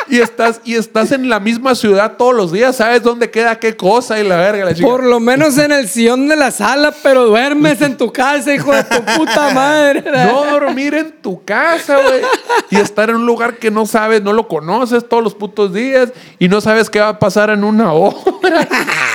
Y 0.09 0.21
estás 0.21 0.61
y 0.65 0.75
estás 0.75 1.13
en 1.13 1.29
la 1.29 1.41
misma 1.41 1.75
ciudad 1.75 2.13
todos 2.17 2.35
los 2.35 2.53
días, 2.53 2.77
sabes 2.77 3.03
dónde 3.03 3.31
queda 3.31 3.59
qué 3.59 3.77
cosa 3.77 4.19
y 4.21 4.27
la 4.27 4.37
verga, 4.37 4.65
la 4.67 4.75
chica. 4.75 4.87
Por 4.89 5.05
lo 5.05 5.21
menos 5.21 5.57
en 5.59 5.73
el 5.73 5.89
sillón 5.89 6.29
de 6.29 6.37
la 6.37 6.51
sala, 6.51 6.93
pero 7.03 7.25
duermes 7.27 7.81
en 7.83 7.97
tu 7.97 8.13
casa, 8.13 8.55
hijo 8.55 8.73
de 8.75 8.85
tu 8.85 9.03
puta 9.17 9.51
madre. 9.55 10.03
No 10.27 10.45
dormir 10.47 10.95
en 10.95 11.13
tu 11.21 11.45
casa, 11.45 11.99
güey. 12.01 12.23
Y 12.71 12.77
estar 12.77 13.11
en 13.11 13.17
un 13.17 13.27
lugar 13.27 13.57
que 13.57 13.71
no 13.71 13.87
sabes, 13.87 14.23
no 14.23 14.33
lo 14.33 14.49
conoces 14.49 15.09
todos 15.09 15.23
los 15.23 15.35
putos 15.35 15.73
días 15.73 16.13
y 16.39 16.49
no 16.49 16.61
sabes 16.61 16.91
qué 16.91 17.01
va 17.01 17.09
a 17.09 17.19
pasar 17.19 17.51
en 17.51 17.65
una 17.65 17.93
hora. 17.93 18.17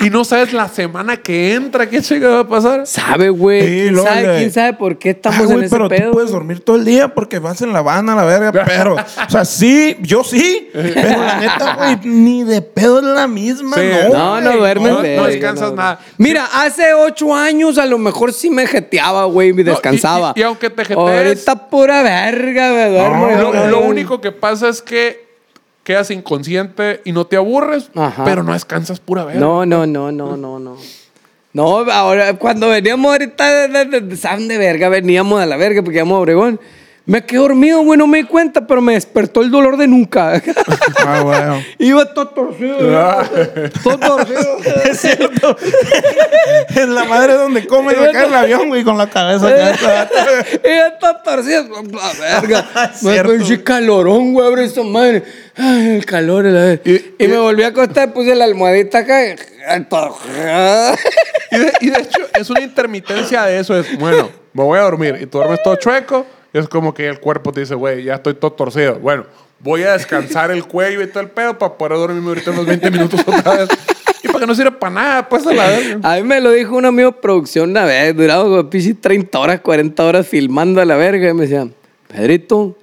Y 0.01 0.09
no 0.09 0.23
sabes 0.23 0.53
la 0.53 0.67
semana 0.69 1.17
que 1.17 1.53
entra, 1.53 1.89
qué 1.89 2.01
chica 2.01 2.27
va 2.29 2.39
a 2.39 2.47
pasar. 2.47 2.87
Sabe, 2.87 3.29
güey. 3.29 3.61
Sí, 3.61 3.67
¿Quién, 3.89 4.03
sabe, 4.03 4.37
quién 4.37 4.51
sabe 4.51 4.73
por 4.73 4.97
qué 4.97 5.09
estamos 5.11 5.39
Ah, 5.49 5.53
en 5.53 5.59
ese 5.63 5.69
pero 5.69 5.89
pedo? 5.89 6.07
tú 6.07 6.11
puedes 6.13 6.31
dormir 6.31 6.59
todo 6.61 6.75
el 6.77 6.85
día 6.85 7.13
porque 7.13 7.39
vas 7.39 7.61
en 7.61 7.73
la 7.73 7.81
banda, 7.81 8.15
la 8.15 8.23
verga. 8.25 8.51
Pero, 8.65 8.95
o 8.95 9.29
sea, 9.29 9.45
sí, 9.45 9.97
yo 10.01 10.23
sí. 10.23 10.69
Pero 10.93 11.09
la 11.23 11.35
neta, 11.39 11.75
güey, 11.75 11.99
ni 12.03 12.43
de 12.43 12.61
pedo 12.61 12.99
es 12.99 13.05
la 13.05 13.27
misma, 13.27 13.75
Sí, 13.77 13.81
¿no? 14.11 14.17
No, 14.17 14.41
no 14.41 14.57
duermes, 14.57 14.91
no- 14.93 15.01
no 15.03 15.25
descansas 15.27 15.73
nada. 15.73 15.99
Mira, 16.17 16.47
hace 16.53 16.93
ocho 16.93 17.33
años 17.35 17.77
a 17.77 17.85
lo 17.85 17.97
mejor 17.97 18.33
sí 18.33 18.49
me 18.49 18.65
jeteaba, 18.67 19.25
güey, 19.25 19.49
y 19.49 19.63
descansaba. 19.63 20.33
y- 20.35 20.39
y 20.39 20.43
aunque 20.43 20.69
te 20.69 20.83
jetees- 20.85 20.97
Ahorita 20.97 21.69
pura 21.69 22.01
verga, 22.03 22.71
me 22.73 22.89
duermo. 22.89 23.27
No, 23.31 23.53
Lo, 23.53 23.67
lo 23.67 23.79
único 23.81 24.21
que 24.21 24.31
pasa 24.31 24.69
es 24.69 24.81
que 24.81 25.27
quedas 25.83 26.11
inconsciente 26.11 27.01
y 27.03 27.11
no 27.11 27.25
te 27.25 27.35
aburres, 27.35 27.89
Ajá. 27.95 28.23
pero 28.23 28.43
no 28.43 28.53
descansas 28.53 28.99
pura 28.99 29.25
verga. 29.25 29.39
No, 29.39 29.65
no, 29.65 29.87
no, 29.87 30.11
no, 30.11 30.37
no, 30.37 30.59
no. 30.59 30.77
No, 31.51 31.77
ahora, 31.91 32.33
cuando 32.35 32.69
veníamos 32.69 33.11
ahorita, 33.11 33.67
de, 33.67 33.85
de, 33.85 34.01
de- 34.01 34.17
¿saben 34.17 34.47
de 34.47 34.59
verga? 34.59 34.87
Veníamos 34.87 35.41
a 35.41 35.47
la 35.47 35.57
verga 35.57 35.81
porque 35.81 35.97
íbamos 35.97 36.17
a 36.17 36.19
Obregón. 36.19 36.59
Me 37.05 37.25
quedé 37.25 37.39
dormido, 37.39 37.81
güey, 37.81 37.97
no 37.97 38.05
me 38.05 38.19
di 38.19 38.23
cuenta, 38.25 38.67
pero 38.67 38.81
me 38.81 38.93
despertó 38.93 39.41
el 39.41 39.49
dolor 39.49 39.77
de 39.77 39.87
nunca. 39.87 40.41
Ah, 41.05 41.21
güey. 41.21 41.65
Iba 41.79 42.13
todo 42.13 42.27
torcido, 42.29 42.75
güey. 42.77 43.69
todo 43.83 43.97
torcido. 43.97 44.57
Es 44.85 44.99
cierto. 44.99 45.57
en 46.75 46.93
la 46.93 47.05
madre 47.05 47.33
donde 47.33 47.65
come 47.65 47.93
y 47.93 48.11
cae 48.13 48.25
el 48.27 48.33
avión, 48.35 48.67
güey, 48.67 48.83
con 48.83 48.97
la 48.97 49.09
cabeza 49.09 49.47
acá. 49.47 50.07
Iba 50.63 50.99
todo 50.99 51.15
torcido. 51.23 51.65
La 51.91 52.13
verga. 52.41 52.91
Es 52.93 53.03
Me 53.03 53.23
pinche 53.23 53.63
calorón, 53.63 54.33
güey, 54.33 54.45
abre 54.47 54.65
esa 54.65 54.83
madre. 54.83 55.23
Ay, 55.55 55.95
el 55.97 56.05
calor, 56.05 56.45
la. 56.45 56.73
Y- 56.73 57.15
Y, 57.17 57.27
me 57.27 57.37
volví 57.37 57.63
a 57.63 57.67
acostar, 57.67 58.13
puse 58.13 58.35
la 58.35 58.45
almohadita 58.45 58.99
acá. 58.99 59.25
y- 59.25 59.35
Y 61.51 61.57
de, 61.57 61.73
y 61.81 61.89
de 61.89 62.01
hecho, 62.01 62.19
es 62.39 62.49
una 62.49 62.61
intermitencia 62.61 63.43
de 63.45 63.59
eso. 63.59 63.77
Es, 63.79 63.97
bueno, 63.97 64.29
me 64.53 64.63
voy 64.63 64.77
a 64.79 64.83
dormir 64.83 65.17
y 65.21 65.25
tú 65.25 65.37
duermes 65.39 65.61
todo 65.63 65.75
chueco. 65.77 66.25
Es 66.53 66.67
como 66.67 66.93
que 66.93 67.07
el 67.07 67.19
cuerpo 67.19 67.51
te 67.51 67.61
dice, 67.61 67.75
güey, 67.75 68.03
ya 68.03 68.15
estoy 68.15 68.33
todo 68.33 68.51
torcido. 68.51 68.95
Bueno, 68.95 69.25
voy 69.59 69.83
a 69.83 69.93
descansar 69.93 70.51
el 70.51 70.65
cuello 70.65 71.01
y 71.01 71.07
todo 71.07 71.21
el 71.21 71.29
pedo 71.29 71.57
para 71.57 71.73
poder 71.73 71.97
dormirme 71.97 72.29
ahorita 72.29 72.51
unos 72.51 72.65
20 72.65 72.91
minutos 72.91 73.21
otra 73.25 73.55
vez. 73.55 73.69
Y 74.23 74.27
para 74.27 74.39
que 74.39 74.47
no 74.47 74.55
sirve 74.55 74.71
para 74.71 74.93
nada, 74.93 75.29
pues 75.29 75.45
a 75.45 75.53
la 75.53 75.67
verga. 75.69 75.99
A 76.03 76.15
mí 76.17 76.23
me 76.23 76.41
lo 76.41 76.51
dijo 76.51 76.75
un 76.75 76.85
amigo 76.85 77.11
de 77.11 77.17
producción 77.17 77.69
una 77.69 77.85
vez, 77.85 78.15
duraba 78.15 78.43
como 78.43 78.69
pinche 78.69 78.93
30 78.93 79.39
horas, 79.39 79.61
40 79.61 80.03
horas 80.03 80.27
filmando 80.27 80.81
a 80.81 80.85
la 80.85 80.95
verga. 80.95 81.29
Y 81.29 81.33
me 81.33 81.43
decían, 81.43 81.73
Pedrito, 82.07 82.75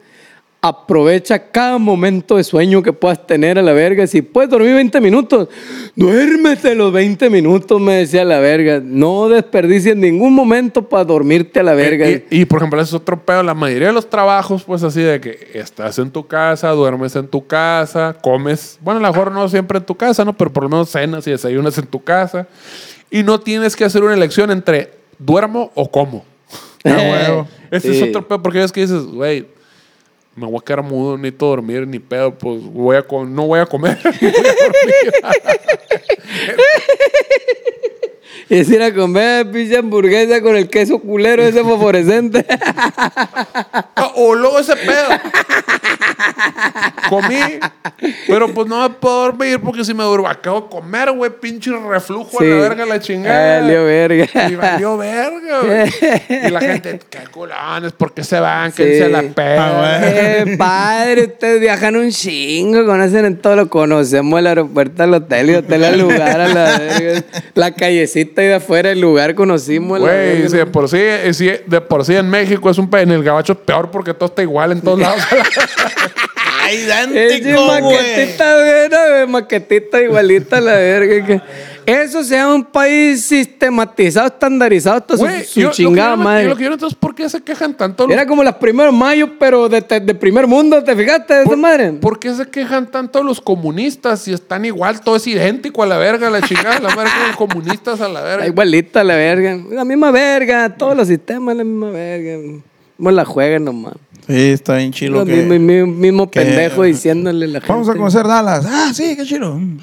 aprovecha 0.61 1.39
cada 1.51 1.79
momento 1.79 2.37
de 2.37 2.43
sueño 2.45 2.83
que 2.83 2.93
puedas 2.93 3.25
tener 3.27 3.59
a 3.59 3.63
la 3.63 3.73
verga. 3.73 4.07
Si 4.07 4.21
puedes 4.23 4.51
dormir 4.51 4.75
20 4.75 5.01
minutos, 5.01 5.49
duérmete 5.95 6.75
los 6.75 6.93
20 6.93 7.31
minutos, 7.31 7.81
me 7.81 7.95
decía 7.99 8.25
la 8.25 8.41
verga. 8.41 8.81
No 8.83 9.29
desperdicies 9.29 9.95
ningún 9.97 10.35
momento 10.35 10.89
para 10.89 11.05
dormirte 11.05 11.61
a 11.61 11.63
la 11.63 11.75
verga. 11.75 12.09
Y, 12.09 12.25
y, 12.31 12.45
por 12.47 12.59
ejemplo, 12.59 12.81
ese 12.81 12.91
es 12.91 12.95
otro 12.95 13.25
pedo. 13.25 13.43
La 13.45 13.55
mayoría 13.55 13.89
de 13.89 13.95
los 13.95 14.11
trabajos, 14.11 14.65
pues 14.65 14.83
así 14.83 15.01
de 15.03 15.21
que 15.21 15.51
estás 15.55 15.99
en 15.99 16.11
tu 16.11 16.27
casa, 16.27 16.71
duermes 16.71 17.15
en 17.15 17.29
tu 17.29 17.47
casa, 17.47 18.17
comes. 18.21 18.79
Bueno, 18.81 18.99
a 18.99 19.03
lo 19.05 19.09
mejor 19.13 19.31
no 19.33 19.49
siempre 19.49 19.79
en 19.79 19.85
tu 19.85 19.95
casa, 19.95 20.25
¿no? 20.25 20.33
Pero 20.33 20.53
por 20.53 20.65
lo 20.65 20.69
menos 20.69 20.91
cenas 20.91 21.27
y 21.29 21.31
desayunas 21.31 21.79
en 21.79 21.87
tu 21.87 22.03
casa. 22.03 22.49
Y 23.11 23.23
no 23.23 23.39
tienes 23.39 23.77
que 23.77 23.85
hacer 23.85 24.03
una 24.03 24.15
elección 24.15 24.51
entre 24.51 24.91
duermo 25.19 25.71
o 25.77 25.89
como. 25.91 26.25
Ah, 26.85 26.97
huevo. 27.29 27.49
Ese 27.71 27.93
Sí. 27.93 27.97
es 28.03 28.09
otro 28.09 28.27
pedo, 28.27 28.43
porque 28.43 28.63
es 28.63 28.73
que 28.73 28.81
dices, 28.81 29.03
güey, 29.05 29.47
me 30.37 30.47
voy 30.47 30.59
a 30.61 30.65
quedar 30.65 30.83
mudo, 30.83 31.17
necesito 31.17 31.47
dormir, 31.47 31.87
ni 31.87 31.99
pedo, 31.99 32.35
pues 32.35 32.63
voy 32.63 32.97
a 32.97 33.05
no 33.25 33.47
voy 33.47 33.59
a 33.59 33.67
comer. 33.67 33.99
voy 34.03 34.03
es 38.49 38.69
ir 38.71 38.83
a 38.83 38.93
comer 38.95 39.51
pinche 39.51 39.77
hamburguesa 39.77 40.41
con 40.41 40.57
el 40.57 40.69
queso 40.69 40.99
culero 40.99 41.43
ese 41.43 41.63
fosforescente. 41.63 42.45
Ah, 43.99 44.13
o 44.17 44.35
luego 44.35 44.59
ese 44.59 44.77
pedo. 44.77 45.09
Comí, 47.09 47.39
pero 48.27 48.53
pues 48.53 48.67
no 48.69 48.83
me 48.83 48.91
puedo 48.95 49.23
dormir 49.27 49.61
porque 49.61 49.85
si 49.85 49.95
me 49.95 50.03
duermo, 50.05 50.29
acabo 50.29 50.63
de 50.63 50.69
comer, 50.69 51.11
güey, 51.13 51.31
pinche 51.41 51.71
reflujo 51.71 52.41
a 52.41 52.45
la 52.45 52.55
verga, 52.57 52.85
la 52.87 53.01
chingada. 53.01 53.61
Valió 53.61 53.85
verga. 53.85 54.27
Y 54.51 54.55
valió 54.57 54.97
verga, 54.99 55.61
güey. 55.63 55.91
Y 56.47 56.51
la 56.51 56.61
gente, 56.61 56.99
qué 57.09 57.19
culones, 57.31 57.93
¿por 57.93 58.13
qué 58.13 58.25
se 58.25 58.39
van? 58.41 58.71
¿Quién 58.73 58.89
Sí. 58.89 58.99
se 58.99 59.09
la 59.09 59.23
pega? 59.23 60.01
Eh, 60.03 60.57
padre, 60.59 61.25
ustedes 61.25 61.61
viajan 61.61 61.97
un 61.97 62.11
chingo, 62.11 62.85
conocen 62.85 63.25
en 63.25 63.39
todo, 63.39 63.57
lo 63.57 63.69
conocemos 63.71 64.39
el 64.41 64.47
aeropuerto, 64.49 65.05
el 65.05 65.15
hotel 65.15 65.51
y 65.51 65.55
hotel 65.55 65.85
al 65.85 65.99
lugar, 65.99 66.41
a 66.41 66.49
la 66.49 66.79
verga. 66.79 67.23
La 67.55 67.71
callecita 67.73 68.16
y 68.21 68.25
de 68.49 68.55
afuera 68.55 68.89
del 68.91 69.01
lugar 69.01 69.35
conocimos. 69.35 69.99
la 70.01 70.07
Güey, 70.07 70.33
verga. 70.35 70.49
si 70.49 70.57
de 70.57 70.67
por 70.67 70.89
sí, 70.89 70.97
eh, 71.01 71.35
si 71.35 71.47
de 71.67 71.81
por 71.81 72.05
sí 72.05 72.15
en 72.17 72.29
México 72.31 72.71
es 72.71 72.79
un 72.79 72.89
en 72.95 73.11
el 73.11 73.23
gabacho 73.23 73.53
es 73.55 73.59
peor 73.59 73.91
porque 73.91 74.15
todo 74.15 74.27
está 74.29 74.43
igual 74.43 74.73
en 74.73 74.81
todos 74.81 74.99
lados. 75.01 75.21
Ay, 76.63 76.79
idéntico, 76.79 77.65
güey. 77.65 77.83
maquetita, 77.83 78.55
buena, 78.57 79.09
güey, 79.09 79.27
maquetita 79.29 80.03
igualita 80.03 80.57
a 80.59 80.61
la 80.61 80.75
verga. 80.75 81.27
que- 81.27 81.41
Eso 81.87 82.25
sea 82.25 82.49
un 82.53 82.65
país 82.65 83.25
sistematizado, 83.25 84.27
estandarizado 84.27 84.97
hasta 84.97 85.17
su, 85.17 85.23
Güey, 85.23 85.45
su 85.45 85.61
yo- 85.61 85.71
chingada 85.71 86.11
lo 86.11 86.17
que 86.17 86.17
yo 86.17 86.17
no 86.17 86.17
me- 86.19 86.25
madre. 86.25 86.43
yo 86.43 86.49
lo 86.51 86.57
que 86.57 86.63
yo 86.65 86.69
no 86.71 86.75
entiendo 86.75 86.89
es 86.89 86.95
por 86.97 87.15
qué 87.15 87.29
se 87.29 87.41
quejan 87.43 87.75
tanto 87.77 88.07
los 88.07 88.13
Era 88.13 88.27
como 88.27 88.43
los 88.43 88.55
primeros 88.57 88.93
mayos, 88.93 89.31
pero 89.39 89.69
de, 89.69 89.81
de- 89.81 90.01
de 90.01 90.15
primer 90.15 90.47
mundo, 90.49 90.83
¿te 90.83 90.97
fijaste 90.97 91.33
de 91.35 91.41
esa 91.43 91.49
¿Por, 91.49 91.57
madre? 91.59 91.93
por 91.93 92.19
qué 92.19 92.35
se 92.35 92.47
quejan 92.49 92.91
tanto 92.91 93.23
los 93.23 93.41
comunistas 93.41 94.21
si 94.21 94.33
están 94.33 94.65
igual? 94.65 95.01
Todo 95.01 95.17
es 95.17 95.27
idéntico 95.29 95.83
a 95.83 95.87
la 95.87 95.97
verga, 95.99 96.29
la 96.29 96.43
chingada, 96.43 96.81
la 96.81 96.89
verga 96.95 97.13
los 97.29 97.37
comunistas 97.37 98.01
a 98.01 98.09
la 98.09 98.19
Está 98.19 98.29
verga. 98.31 98.47
igualita 98.49 99.05
la 99.05 99.15
verga. 99.15 99.57
La 99.71 99.85
misma 99.85 100.11
verga, 100.11 100.77
todos 100.77 100.97
los 100.97 101.07
sistemas 101.07 101.57
la 101.57 101.63
misma 101.65 101.91
verga. 101.91 102.61
¿Cómo 102.97 103.11
la 103.13 103.25
juegan 103.25 103.65
nomás? 103.65 103.95
Sí, 104.27 104.35
está 104.51 104.75
bien 104.79 104.91
chilo. 104.91 105.21
Lo 105.21 105.25
que- 105.27 105.37
mismo, 105.37 105.55
mismo, 105.65 105.87
mismo 105.87 106.31
que- 106.31 106.41
pendejo 106.41 106.83
diciéndole 106.83 107.45
a 107.45 107.49
la 107.49 107.61
gente. 107.61 107.73
Vamos 107.73 107.89
a 107.89 107.93
conocer 107.93 108.27
Dallas. 108.27 108.67
Ah, 108.69 108.91
sí, 108.93 109.15
qué 109.15 109.25
chido. 109.25 109.55
Mm, 109.55 109.79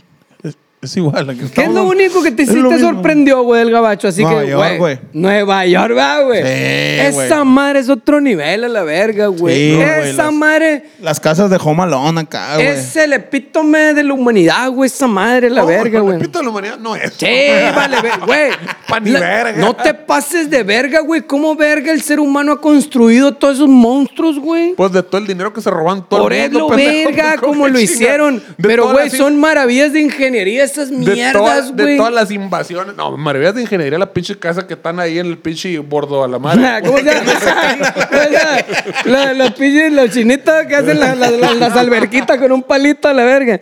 Es, 0.84 0.98
igual. 0.98 1.30
a 1.30 1.34
que 1.34 1.50
¿Qué 1.50 1.64
es 1.64 1.70
lo 1.70 1.84
único 1.84 2.22
que 2.22 2.32
te, 2.32 2.46
sí 2.46 2.62
te 2.70 2.80
sorprendió, 2.80 3.42
güey, 3.44 3.60
del 3.64 3.72
gabacho? 3.72 4.08
Así 4.08 4.22
Nueva 4.24 4.42
que, 4.42 4.50
York, 4.50 4.60
güey. 4.60 4.78
güey. 4.78 5.00
Nueva 5.14 5.66
York, 5.66 5.94
güey. 6.26 6.42
Sí, 6.42 6.48
Esa 6.48 7.36
güey. 7.40 7.46
madre 7.46 7.80
es 7.80 7.90
otro 7.90 8.20
nivel 8.22 8.64
a 8.64 8.68
la 8.68 8.84
verga, 8.84 9.28
güey. 9.28 9.56
Sí, 9.72 9.76
güey, 9.76 10.10
Esa 10.10 10.24
las- 10.26 10.34
madre 10.34 10.84
Las 11.02 11.20
casas 11.20 11.50
de 11.50 11.58
Home 11.64 11.84
Alone 11.84 12.22
acá, 12.22 12.56
güey. 12.56 12.68
es 12.68 12.96
el 12.96 13.14
epítome 13.14 13.94
de 13.94 14.04
la 14.04 14.14
humanidad, 14.14 14.70
güey. 14.70 14.88
Esa 14.88 15.08
madre, 15.08 15.50
la 15.50 15.62
No, 15.62 15.68
verga, 15.68 15.98
el 16.00 16.04
güey. 16.04 16.18
repito 16.18 16.40
de 16.40 16.46
la 16.46 16.50
humanidad 16.52 16.78
no 16.80 16.96
es. 16.96 17.14
Sí, 17.14 17.26
vale, 17.76 17.98
güey. 18.26 18.50
Pa' 18.88 19.00
ni 19.00 19.12
La- 19.12 19.20
verga. 19.20 19.62
No 19.62 19.76
te 19.76 19.94
pases 19.94 20.50
de 20.50 20.64
verga, 20.64 21.00
güey. 21.02 21.22
¿Cómo 21.22 21.56
verga 21.56 21.92
el 21.92 22.02
ser 22.02 22.20
humano 22.20 22.52
ha 22.54 22.62
construido 22.62 23.34
todos 23.34 23.56
esos 23.56 23.70
monstruos, 23.70 24.40
güey? 24.40 24.74
Pues 24.76 24.92
de 24.92 25.02
todo 25.04 25.20
el 25.20 25.28
dinero 25.28 25.54
que 25.54 25.62
se 25.62 25.70
roban 25.70 26.08
todo 26.08 26.24
Por 26.24 26.34
el 26.34 26.50
eso, 26.52 26.60
mundo, 26.60 26.76
pendejo, 26.76 27.10
verga, 27.10 27.36
¿cómo 27.40 27.54
como 27.54 27.68
lo 27.68 27.80
hicieron. 27.80 28.42
Pero, 28.62 28.92
güey, 28.92 29.10
son 29.10 29.40
maravillas 29.40 29.94
de 29.94 30.02
ingeniería 30.02 30.64
esas 30.74 30.92
mierdas, 30.92 31.76
de 31.76 31.98
todas 31.98 32.14
las 32.14 32.32
invasiones. 32.32 32.96
No, 32.96 33.16
maravillas 33.18 33.56
de 33.56 33.62
ingeniería, 33.62 33.98
la 33.98 34.12
pinche 34.12 34.38
casa 34.38 34.68
que 34.68 34.74
están 34.74 35.00
ahí 35.00 35.20
en 35.20 35.28
el 35.28 35.38
pinche 35.38 35.78
bordo 35.80 36.24
a 36.24 36.28
la 36.28 36.40
madre. 36.40 36.82
¿Cómo 36.86 36.98
se 36.98 37.04
llama? 37.06 37.32
La- 39.06 39.34
Los 39.34 39.52
pinches, 39.54 39.92
los 39.92 40.10
chinitos 40.12 40.54
que 40.68 40.76
hacen 40.76 41.00
la- 41.00 41.16
la- 41.16 41.32
la- 41.32 41.54
las 41.54 41.76
alberquitas 41.76 42.38
con 42.38 42.52
un 42.52 42.64
palito 42.64 43.08
a 43.08 43.14
la 43.14 43.24
verga. 43.24 43.62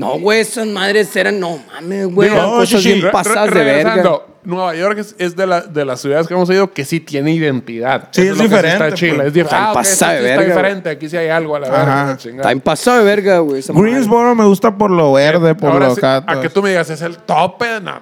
No, 0.00 0.18
güey, 0.18 0.40
esas 0.40 0.66
madres 0.66 1.14
eran, 1.14 1.38
no 1.38 1.60
mames, 1.72 2.06
güey, 2.06 2.28
eran 2.30 2.50
cosas 2.50 2.82
sí, 2.82 2.88
bien 2.92 3.02
re- 3.02 3.10
pasadas 3.10 3.52
de 3.54 3.62
verga. 3.64 4.20
Nueva 4.42 4.74
York 4.74 4.96
es, 4.98 5.14
es 5.18 5.36
de, 5.36 5.46
la- 5.46 5.60
de 5.60 5.84
las 5.84 6.00
ciudades 6.00 6.26
que 6.26 6.32
hemos 6.32 6.48
ido 6.48 6.72
que 6.72 6.86
sí 6.86 6.98
tiene 7.00 7.30
identidad. 7.32 8.08
Sí, 8.10 8.22
Eso 8.22 8.32
es 8.32 8.38
lo 8.38 8.42
que 8.44 8.48
diferente, 8.48 8.84
Está 8.84 8.94
chila. 8.96 9.14
pues. 9.16 9.26
Es 9.28 9.32
diferente. 9.34 9.54
Está 9.56 9.66
Ah, 9.66 9.70
ok, 9.72 9.74
pasada 9.74 10.12
esto 10.14 10.22
de 10.22 10.28
sí 10.28 10.30
está 10.32 10.40
verga, 10.40 10.54
diferente. 10.56 10.90
Aquí 10.90 11.08
sí 11.10 11.16
hay 11.18 11.28
algo 11.28 11.56
a 11.56 11.60
la 11.60 11.68
verga. 11.70 12.12
Está 12.18 12.48
bien 12.48 12.60
pasado 12.62 12.98
de 12.98 13.04
verga, 13.04 13.38
güey. 13.40 13.62
madre. 13.68 13.90
Greensboro 13.90 14.34
me 14.34 14.44
gusta 14.46 14.74
por 14.74 14.90
lo 14.90 15.12
verde, 15.12 15.54
por 15.54 15.72
Ahora 15.72 15.88
lo 15.88 15.94
sí, 15.94 16.00
a 16.02 16.24
que 16.40 16.48
tú 16.48 16.62
me 16.62 16.70
digas, 16.70 16.88
es 16.88 17.02
el 17.02 17.18
tope. 17.18 17.66
No. 17.82 18.00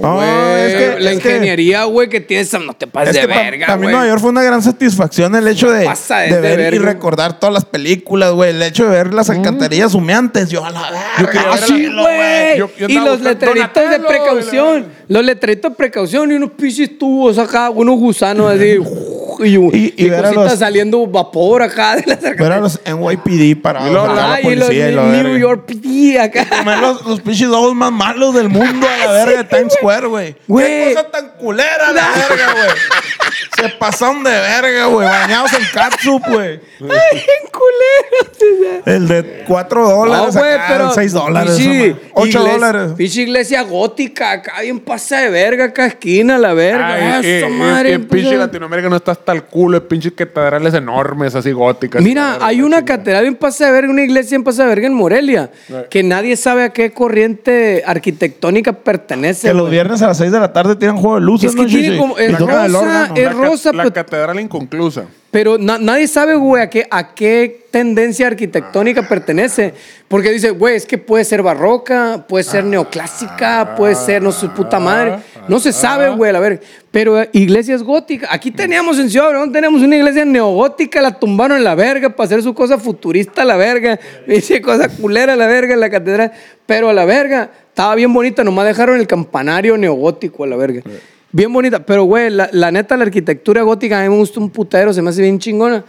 No, 0.00 0.16
Güey, 0.16 0.26
es 0.28 0.74
que 0.74 1.00
la 1.00 1.10
es 1.12 1.20
que- 1.20 1.28
ingeniería, 1.30 1.84
güey, 1.84 2.08
que 2.08 2.20
tienes, 2.20 2.52
no 2.60 2.74
te 2.74 2.86
pases 2.86 3.10
Es 3.10 3.14
de 3.14 3.20
que 3.22 3.28
pa- 3.34 3.40
verga, 3.42 3.66
también 3.66 3.92
güey. 3.92 3.94
Nueva 3.94 4.08
York 4.08 4.20
fue 4.20 4.30
una 4.30 4.42
gran 4.42 4.62
satisfacción 4.62 5.34
el 5.34 5.46
hecho 5.48 5.70
de, 5.70 5.84
Pasa 5.84 6.20
de 6.20 6.40
de 6.40 6.56
ver 6.56 6.74
y 6.74 6.78
recordar 6.78 7.38
todas 7.38 7.52
las 7.52 7.64
películas, 7.64 8.32
güey. 8.32 8.50
El 8.50 8.62
hecho 8.62 8.84
de 8.84 8.90
ver 8.90 9.14
las 9.14 9.30
alcantarillas 9.30 9.94
humeantes. 9.94 10.48
Yo 10.50 10.64
a 10.64 10.70
la 10.70 10.82
verga. 10.90 11.30
quería 11.32 11.50
Ah, 11.52 11.58
sí, 11.58 11.88
güey. 11.92 12.92
Y 12.92 12.98
los 12.98 13.20
letreritos 13.20 13.90
de 13.90 14.00
precaución. 14.00 14.86
Los 15.08 15.24
letreritos 15.24 15.70
de 15.72 15.76
precaución 15.76 16.30
y 16.32 16.34
unos 16.34 16.50
pinches 16.52 16.98
tubos 16.98 17.38
acá, 17.38 17.70
unos 17.70 17.96
gusanos 17.98 18.50
así. 18.52 18.78
y, 19.42 19.56
Y- 19.56 19.94
y 19.96 20.06
y 20.06 20.10
ver 20.10 20.20
a 20.20 20.22
cositas 20.28 20.50
los- 20.50 20.58
saliendo 20.58 21.06
vapor 21.06 21.62
acá 21.62 21.96
de 21.96 22.04
las 22.06 22.20
Ver 22.20 22.52
a 22.52 22.60
los 22.60 22.80
NYPD 22.84 23.60
parados. 23.60 23.90
Y 23.90 23.96
acá, 23.96 24.06
la- 24.06 24.14
la 24.14 24.34
Ay, 24.34 24.46
y 24.46 24.54
los 24.54 24.64
policía 24.66 24.88
y 24.90 24.94
la 24.94 25.02
New 25.04 25.22
verga. 25.24 25.38
York 25.38 25.64
PD 25.66 26.18
acá. 26.20 26.46
Comer 26.48 26.78
los, 26.78 27.04
los 27.06 27.20
pinches 27.20 27.48
ojos 27.48 27.74
más 27.74 27.92
malos 27.92 28.34
del 28.34 28.48
mundo 28.48 28.86
a 28.86 29.06
la 29.06 29.12
verga 29.24 29.42
de 29.42 29.44
Times 29.44 29.72
Square, 29.74 30.06
güey. 30.08 30.36
Güey. 30.46 30.66
Qué 30.66 30.94
cosa 30.94 31.10
tan 31.10 31.28
culera 31.38 31.92
la 31.92 32.08
verga, 32.10 32.52
güey. 32.52 32.70
Se 33.56 33.68
pasaron 33.78 34.22
de 34.24 34.30
verga, 34.30 34.86
güey. 34.86 35.06
Bañados 35.06 35.52
en 35.52 35.64
catsup, 35.72 36.22
güey. 36.28 36.60
Ay, 36.80 37.18
en 37.18 37.50
culeros. 37.50 38.82
El 38.86 39.08
de 39.08 39.44
4 39.46 39.88
dólares, 39.88 40.34
No, 40.34 40.40
güey, 40.40 40.52
acá, 40.54 40.64
pero. 40.68 40.92
6 40.92 41.12
dólares. 41.12 41.54
pinche 41.56 41.96
8 42.14 42.26
iglesia- 42.28 42.52
dólares. 42.52 42.92
Pinche 42.96 43.22
iglesia 43.22 43.62
gótica, 43.62 44.32
acá 44.32 44.60
bien 44.62 44.80
pasa 44.80 45.20
de 45.20 45.30
verga, 45.30 45.64
acá 45.66 45.86
esquina, 45.86 46.36
la 46.38 46.52
verga. 46.54 46.94
Ay, 46.94 47.02
Ah, 47.04 47.20
eh, 47.22 47.40
eh, 47.44 47.48
madre. 47.48 47.92
en 47.92 48.06
pinche 48.08 48.28
pues, 48.28 48.38
Latinoamérica 48.38 48.88
no 48.88 48.96
está 48.96 49.12
hasta 49.24 49.32
el 49.32 49.44
culo, 49.44 49.80
de 49.80 49.86
pinches 49.86 50.12
catedrales 50.12 50.74
enormes, 50.74 51.34
así 51.34 51.50
góticas. 51.52 52.02
Mira, 52.02 52.36
hay 52.44 52.60
una 52.60 52.84
catedral 52.84 53.22
bien 53.22 53.36
pasa 53.36 53.64
de 53.66 53.72
verga, 53.72 53.90
una 53.90 54.02
iglesia 54.02 54.30
bien 54.36 54.44
pasa 54.44 54.64
de 54.64 54.68
verga 54.68 54.86
en 54.86 54.92
Morelia, 54.92 55.50
que 55.88 56.02
nadie 56.02 56.36
sabe 56.36 56.62
a 56.64 56.68
qué 56.74 56.92
corriente 56.92 57.82
arquitectónica 57.86 58.74
pertenece. 58.74 59.48
Que 59.48 59.54
los 59.54 59.62
güey. 59.62 59.72
viernes 59.72 60.02
a 60.02 60.08
las 60.08 60.18
6 60.18 60.30
de 60.30 60.40
la 60.40 60.52
tarde 60.52 60.76
tiran 60.76 60.98
juego 60.98 61.14
de 61.14 61.22
luces, 61.22 61.50
Es 61.50 61.56
que 61.56 61.62
¿no, 61.62 61.68
tiene 61.68 61.96
como- 61.96 62.18
es 62.18 62.38
rosa, 62.38 62.44
órgano. 62.44 63.14
es 63.16 63.24
La, 63.24 63.30
rosa, 63.32 63.72
la 63.72 63.82
pero- 63.84 63.94
catedral 63.94 64.40
inconclusa. 64.40 65.04
Pero 65.30 65.58
na- 65.58 65.78
nadie 65.78 66.06
sabe, 66.06 66.36
güey, 66.36 66.62
a 66.62 66.70
qué, 66.70 66.86
a 66.88 67.12
qué 67.12 67.66
tendencia 67.72 68.28
arquitectónica 68.28 69.08
pertenece. 69.08 69.74
Porque 70.06 70.30
dice, 70.30 70.50
güey, 70.50 70.76
es 70.76 70.86
que 70.86 70.96
puede 70.96 71.24
ser 71.24 71.42
barroca, 71.42 72.24
puede 72.28 72.44
ser 72.44 72.62
neoclásica, 72.64 73.74
puede 73.76 73.96
ser, 73.96 74.22
no 74.22 74.30
sé, 74.30 74.48
puta 74.48 74.78
madre. 74.78 75.16
No 75.48 75.60
se 75.60 75.72
sabe, 75.72 76.10
güey, 76.10 76.34
a 76.34 76.40
ver. 76.40 76.60
Pero 76.90 77.20
eh, 77.20 77.28
iglesias 77.32 77.82
góticas. 77.82 78.28
Aquí 78.32 78.50
teníamos 78.50 78.98
en 78.98 79.10
Ciudad 79.10 79.28
Obregón, 79.28 79.52
teníamos 79.52 79.82
una 79.82 79.96
iglesia 79.96 80.24
neogótica, 80.24 81.02
la 81.02 81.18
tumbaron 81.18 81.58
en 81.58 81.64
la 81.64 81.74
verga 81.74 82.10
para 82.10 82.26
hacer 82.26 82.42
su 82.42 82.54
cosa 82.54 82.78
futurista 82.78 83.42
a 83.42 83.44
la 83.44 83.56
verga. 83.56 83.98
Dice 84.26 84.60
cosa 84.60 84.88
culera 84.88 85.34
a 85.34 85.36
la 85.36 85.46
verga 85.46 85.74
en 85.74 85.80
la 85.80 85.90
catedral. 85.90 86.32
Pero 86.66 86.88
a 86.88 86.92
la 86.92 87.04
verga, 87.04 87.50
estaba 87.68 87.94
bien 87.94 88.12
bonita, 88.12 88.42
nomás 88.44 88.66
dejaron 88.66 88.98
el 88.98 89.06
campanario 89.06 89.76
neogótico 89.76 90.44
a 90.44 90.46
la 90.46 90.56
verga. 90.56 90.82
Bien 91.32 91.52
bonita, 91.52 91.84
pero 91.84 92.04
güey, 92.04 92.30
la, 92.30 92.48
la 92.52 92.70
neta, 92.70 92.96
la 92.96 93.04
arquitectura 93.04 93.62
gótica 93.62 93.98
a 93.98 94.02
mí 94.02 94.08
me 94.08 94.16
gusta 94.16 94.40
un 94.40 94.50
putero, 94.50 94.92
se 94.92 95.02
me 95.02 95.10
hace 95.10 95.20
bien 95.20 95.38
chingona. 95.38 95.84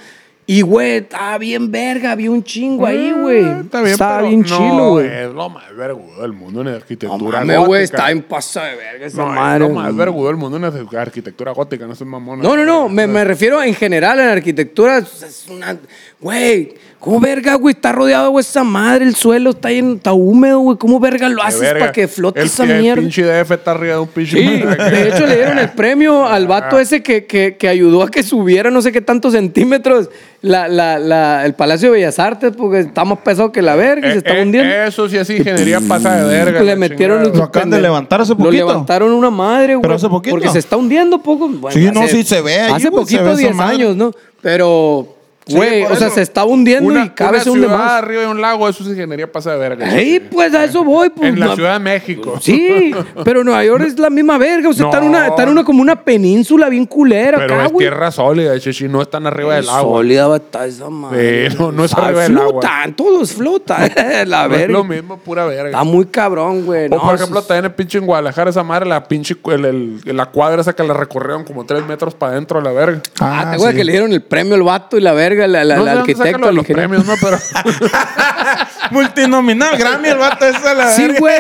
Y 0.48 0.62
güey, 0.62 0.98
estaba 0.98 1.40
bien 1.40 1.72
verga, 1.72 2.12
había 2.12 2.30
un 2.30 2.44
chingo 2.44 2.86
ahí, 2.86 3.12
güey. 3.12 3.44
Ah, 3.44 3.62
Está 3.64 3.82
bien, 3.82 3.94
Estaba 3.94 4.18
pero 4.18 4.28
bien 4.28 4.42
no 4.42 4.46
chilo, 4.46 4.90
güey. 4.92 5.08
Es 5.08 5.34
lo 5.34 5.50
más 5.50 5.76
vergudo 5.76 6.22
del 6.22 6.34
mundo 6.34 6.60
en 6.62 6.66
la 6.68 6.72
No 6.74 6.78
arquitectura 6.78 7.40
mames, 7.40 7.60
güey, 7.66 7.84
está 7.84 8.12
en 8.12 8.22
paso 8.22 8.60
de 8.62 8.76
verga 8.76 9.06
esa 9.08 9.18
No, 9.24 9.28
madre. 9.30 9.64
es 9.66 9.70
lo 9.70 9.76
más 9.76 9.86
güey. 9.86 9.98
vergudo 9.98 10.28
del 10.28 10.36
mundo 10.38 10.58
en 10.58 10.98
arquitectura 11.00 11.52
gótica, 11.52 11.88
no 11.88 11.94
es 11.94 12.02
mamón. 12.02 12.42
No, 12.42 12.56
no, 12.56 12.64
no, 12.64 12.88
me, 12.90 13.08
me 13.08 13.24
refiero 13.24 13.64
en 13.64 13.74
general 13.74 14.20
en 14.20 14.28
arquitectura. 14.28 15.00
Es 15.00 15.48
una. 15.50 15.78
Güey, 16.22 16.74
¿cómo 17.00 17.20
verga, 17.20 17.56
güey? 17.56 17.76
Está 17.76 17.92
rodeado, 17.92 18.32
güey, 18.32 18.42
esa 18.42 18.64
madre. 18.64 19.06
El 19.06 19.16
suelo 19.16 19.52
está, 19.52 19.70
lleno, 19.70 19.96
está 19.96 20.14
húmedo, 20.14 20.60
güey. 20.60 20.78
¿Cómo 20.78 21.00
verga 21.00 21.28
lo 21.30 21.44
haces 21.44 21.60
verga. 21.60 21.80
para 21.80 21.92
que 21.92 22.08
flote 22.08 22.40
el, 22.40 22.46
esa 22.48 22.64
el 22.64 22.82
mierda? 22.82 23.02
pinche 23.02 23.24
DF 23.24 23.52
está 23.52 23.72
arriba 23.72 23.96
de 23.96 24.00
un 24.00 24.08
pinche. 24.08 24.38
Sí, 24.38 24.64
de 24.64 25.10
hecho 25.10 25.28
le 25.28 25.36
dieron 25.36 25.60
el 25.60 25.70
premio 25.72 26.26
al 26.26 26.48
vato 26.48 26.80
ese 26.80 27.04
que, 27.04 27.26
que, 27.26 27.58
que 27.58 27.68
ayudó 27.68 28.02
a 28.02 28.10
que 28.10 28.24
subiera 28.24 28.72
no 28.72 28.82
sé 28.82 28.92
qué 28.92 29.02
tantos 29.02 29.34
centímetros 29.34 30.10
la, 30.42 30.68
la, 30.68 30.98
la, 31.00 31.46
el 31.46 31.54
Palacio 31.54 31.90
de 31.92 31.98
Bellas 31.98 32.18
Artes 32.18 32.54
porque 32.56 32.80
está 32.80 33.04
más 33.04 33.20
pesado 33.20 33.52
que 33.52 33.62
la 33.62 33.76
verga 33.76 34.08
y 34.08 34.12
se 34.12 34.16
Eh, 34.16 34.20
está 34.20 34.38
eh, 34.38 34.42
hundiendo. 34.42 34.74
Eso 34.74 35.10
sí 35.10 35.18
es 35.18 35.30
ingeniería 35.30 35.82
pasa 35.82 36.16
de 36.24 36.28
verga. 36.34 36.62
le 36.64 36.76
metieron 36.78 37.20
chingada. 37.24 37.38
Lo 37.38 37.44
acaban 37.44 37.70
de 37.72 37.82
levantar 37.82 38.22
hace 38.22 38.32
Lo 38.32 38.38
poquito. 38.38 38.68
levantaron 38.68 39.12
una 39.12 39.30
madre, 39.30 39.76
güey. 39.76 39.82
Pero 39.82 39.96
hace 39.96 40.08
poquito. 40.10 40.34
Porque 40.36 40.50
se 40.50 40.60
está 40.60 40.78
hundiendo 40.78 41.22
poco. 41.22 41.50
Bueno, 41.50 41.72
Sí, 41.78 41.92
no, 41.94 42.08
sí, 42.08 42.24
se 42.24 42.42
ve 42.42 42.62
ahí, 42.62 42.74
Hace 42.74 42.90
poquito, 42.90 43.28
esa 43.32 43.36
10 43.38 43.54
madre. 43.56 43.76
años, 43.76 43.96
¿no? 43.98 44.12
Pero, 44.42 45.15
güey, 45.48 45.84
por 45.84 45.92
o 45.92 45.96
sea, 45.96 46.10
se 46.10 46.22
está 46.22 46.44
hundiendo 46.46 46.90
una, 46.90 47.06
y 47.06 47.10
cada 47.10 47.30
una 47.30 47.38
vez 47.38 47.44
se 47.44 47.50
hunde 47.52 47.68
ciudad 47.68 47.78
más. 47.80 47.92
arriba 47.92 48.22
de 48.22 48.28
un 48.28 48.42
lago, 48.42 48.68
eso 48.68 48.84
es 48.84 48.90
ingeniería 48.90 49.32
pasa 49.32 49.52
de 49.54 49.58
verga. 49.60 49.96
Ey, 49.96 50.20
pues 50.20 50.54
a 50.54 50.64
eso 50.64 50.84
voy. 50.84 51.10
Pues, 51.10 51.30
en 51.30 51.40
la 51.40 51.46
no- 51.48 51.56
Ciudad 51.56 51.74
de 51.74 51.80
México. 51.80 52.38
Sí, 52.42 52.94
pero 53.24 53.44
Nueva 53.44 53.64
York 53.64 53.84
es 53.86 54.00
la 54.00 54.10
misma 54.10 54.38
verga. 54.38 54.70
O 54.70 54.74
sea, 54.74 54.86
está, 54.86 54.98
en 55.00 55.06
una, 55.06 55.20
No. 55.20 55.26
está 55.28 55.44
en 55.44 55.50
una 55.50 55.64
como 55.64 55.82
una 55.82 55.96
península 56.04 56.70
bien 56.70 56.86
culera 56.86 57.38
Pero 57.38 57.56
acá, 57.56 57.66
es 57.66 57.72
güey. 57.72 57.86
tierra 57.88 58.12
sólida, 58.12 58.60
chichi, 58.60 58.88
no 58.88 59.02
están 59.02 59.28
arriba 59.28 59.56
del 59.56 59.70
agua. 59.70 59.82
Sólida 60.00 60.28
va 60.28 60.34
a 60.36 60.38
estar 60.38 60.68
esa 60.68 60.90
madre. 60.90 61.50
Sí, 61.52 61.58
no, 61.60 61.72
no 61.72 61.86
es 61.86 61.94
Ah, 61.94 62.06
arriba 62.06 62.22
del 62.24 62.38
agua. 62.38 62.50
Flotan, 62.62 62.96
todos 62.96 63.34
flotan. 63.34 63.92
la 64.28 64.48
No 64.48 64.54
es 64.56 64.60
verga. 64.62 64.74
lo 64.74 64.84
mismo, 64.84 65.18
pura 65.18 65.46
verga. 65.46 65.66
Está 65.70 65.84
muy 65.84 66.06
cabrón, 66.06 66.66
güey. 66.66 66.86
O 66.86 66.90
No, 66.90 67.02
por 67.02 67.16
ejemplo, 67.16 67.40
eso- 67.40 67.48
también 67.48 67.66
el 67.66 67.74
pinche 67.74 67.98
en 67.98 68.06
Guadalajara, 68.06 68.50
esa 68.50 68.64
madre, 68.64 68.88
la 68.88 69.08
pinche, 69.08 69.36
el- 69.52 69.66
el- 69.66 70.18
la 70.18 70.26
cuadra 70.28 70.62
esa 70.62 70.74
que 70.74 70.84
la 70.84 70.94
recorrieron 70.94 71.44
como 71.44 71.66
tres 71.66 71.86
metros 71.86 72.16
para 72.16 72.32
adentro 72.34 72.62
la 72.62 72.72
verga. 72.72 73.02
Ah, 73.20 73.42
te 73.44 73.50
sí. 73.50 73.56
acuerdas 73.56 73.76
que 73.76 73.84
le 73.84 73.92
dieron 73.92 74.12
el 74.12 74.22
premio 74.22 74.56
al 74.56 74.64
vato 74.64 74.98
y 74.98 75.02
la 75.02 75.14
verga, 75.14 75.35
la, 75.36 75.64
la, 75.64 75.76
no 75.76 75.86
la 75.86 75.94
sé 75.94 76.00
arquitecto, 76.00 76.50
el 76.50 76.56
los 76.56 76.64
ingeniero. 76.70 76.90
premios, 76.90 77.06
¿no? 77.06 77.14
Pero 77.22 77.40
Multinominal, 78.92 79.78
Grammy, 79.78 80.10
el 80.10 80.18
vato 80.18 80.46
ese 80.46 80.68
a 80.68 80.74
la 80.74 80.92
Sí, 80.92 81.04
verga. 81.04 81.20
güey. 81.20 81.36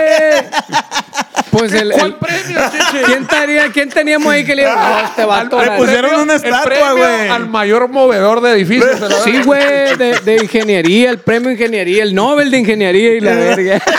Pues 1.51 1.71
el. 1.73 1.91
¿Cuál 1.91 2.07
el- 2.07 2.15
premio? 2.15 2.59
¿Quién, 3.05 3.27
tenía- 3.27 3.71
¿Quién 3.71 3.89
teníamos 3.89 4.33
ahí 4.33 4.43
que 4.43 4.55
le? 4.55 4.63
No, 4.65 4.99
este 5.05 5.23
vato. 5.25 5.61
le 5.63 5.71
pusieron 5.71 6.11
premio- 6.11 6.23
una 6.23 6.35
estatua, 6.35 6.91
güey. 6.93 7.29
Al 7.29 7.47
mayor 7.47 7.87
movedor 7.87 8.41
de 8.41 8.51
edificios. 8.51 8.99
la 8.99 9.09
Sí, 9.21 9.31
verga. 9.31 9.45
güey, 9.45 9.95
de, 9.97 10.19
de 10.23 10.35
ingeniería, 10.43 11.09
el 11.11 11.19
premio 11.19 11.51
ingeniería, 11.51 12.03
el 12.03 12.13
Nobel 12.13 12.51
de 12.51 12.57
ingeniería 12.57 13.13
y 13.13 13.19
la 13.21 13.31
verga. 13.35 13.81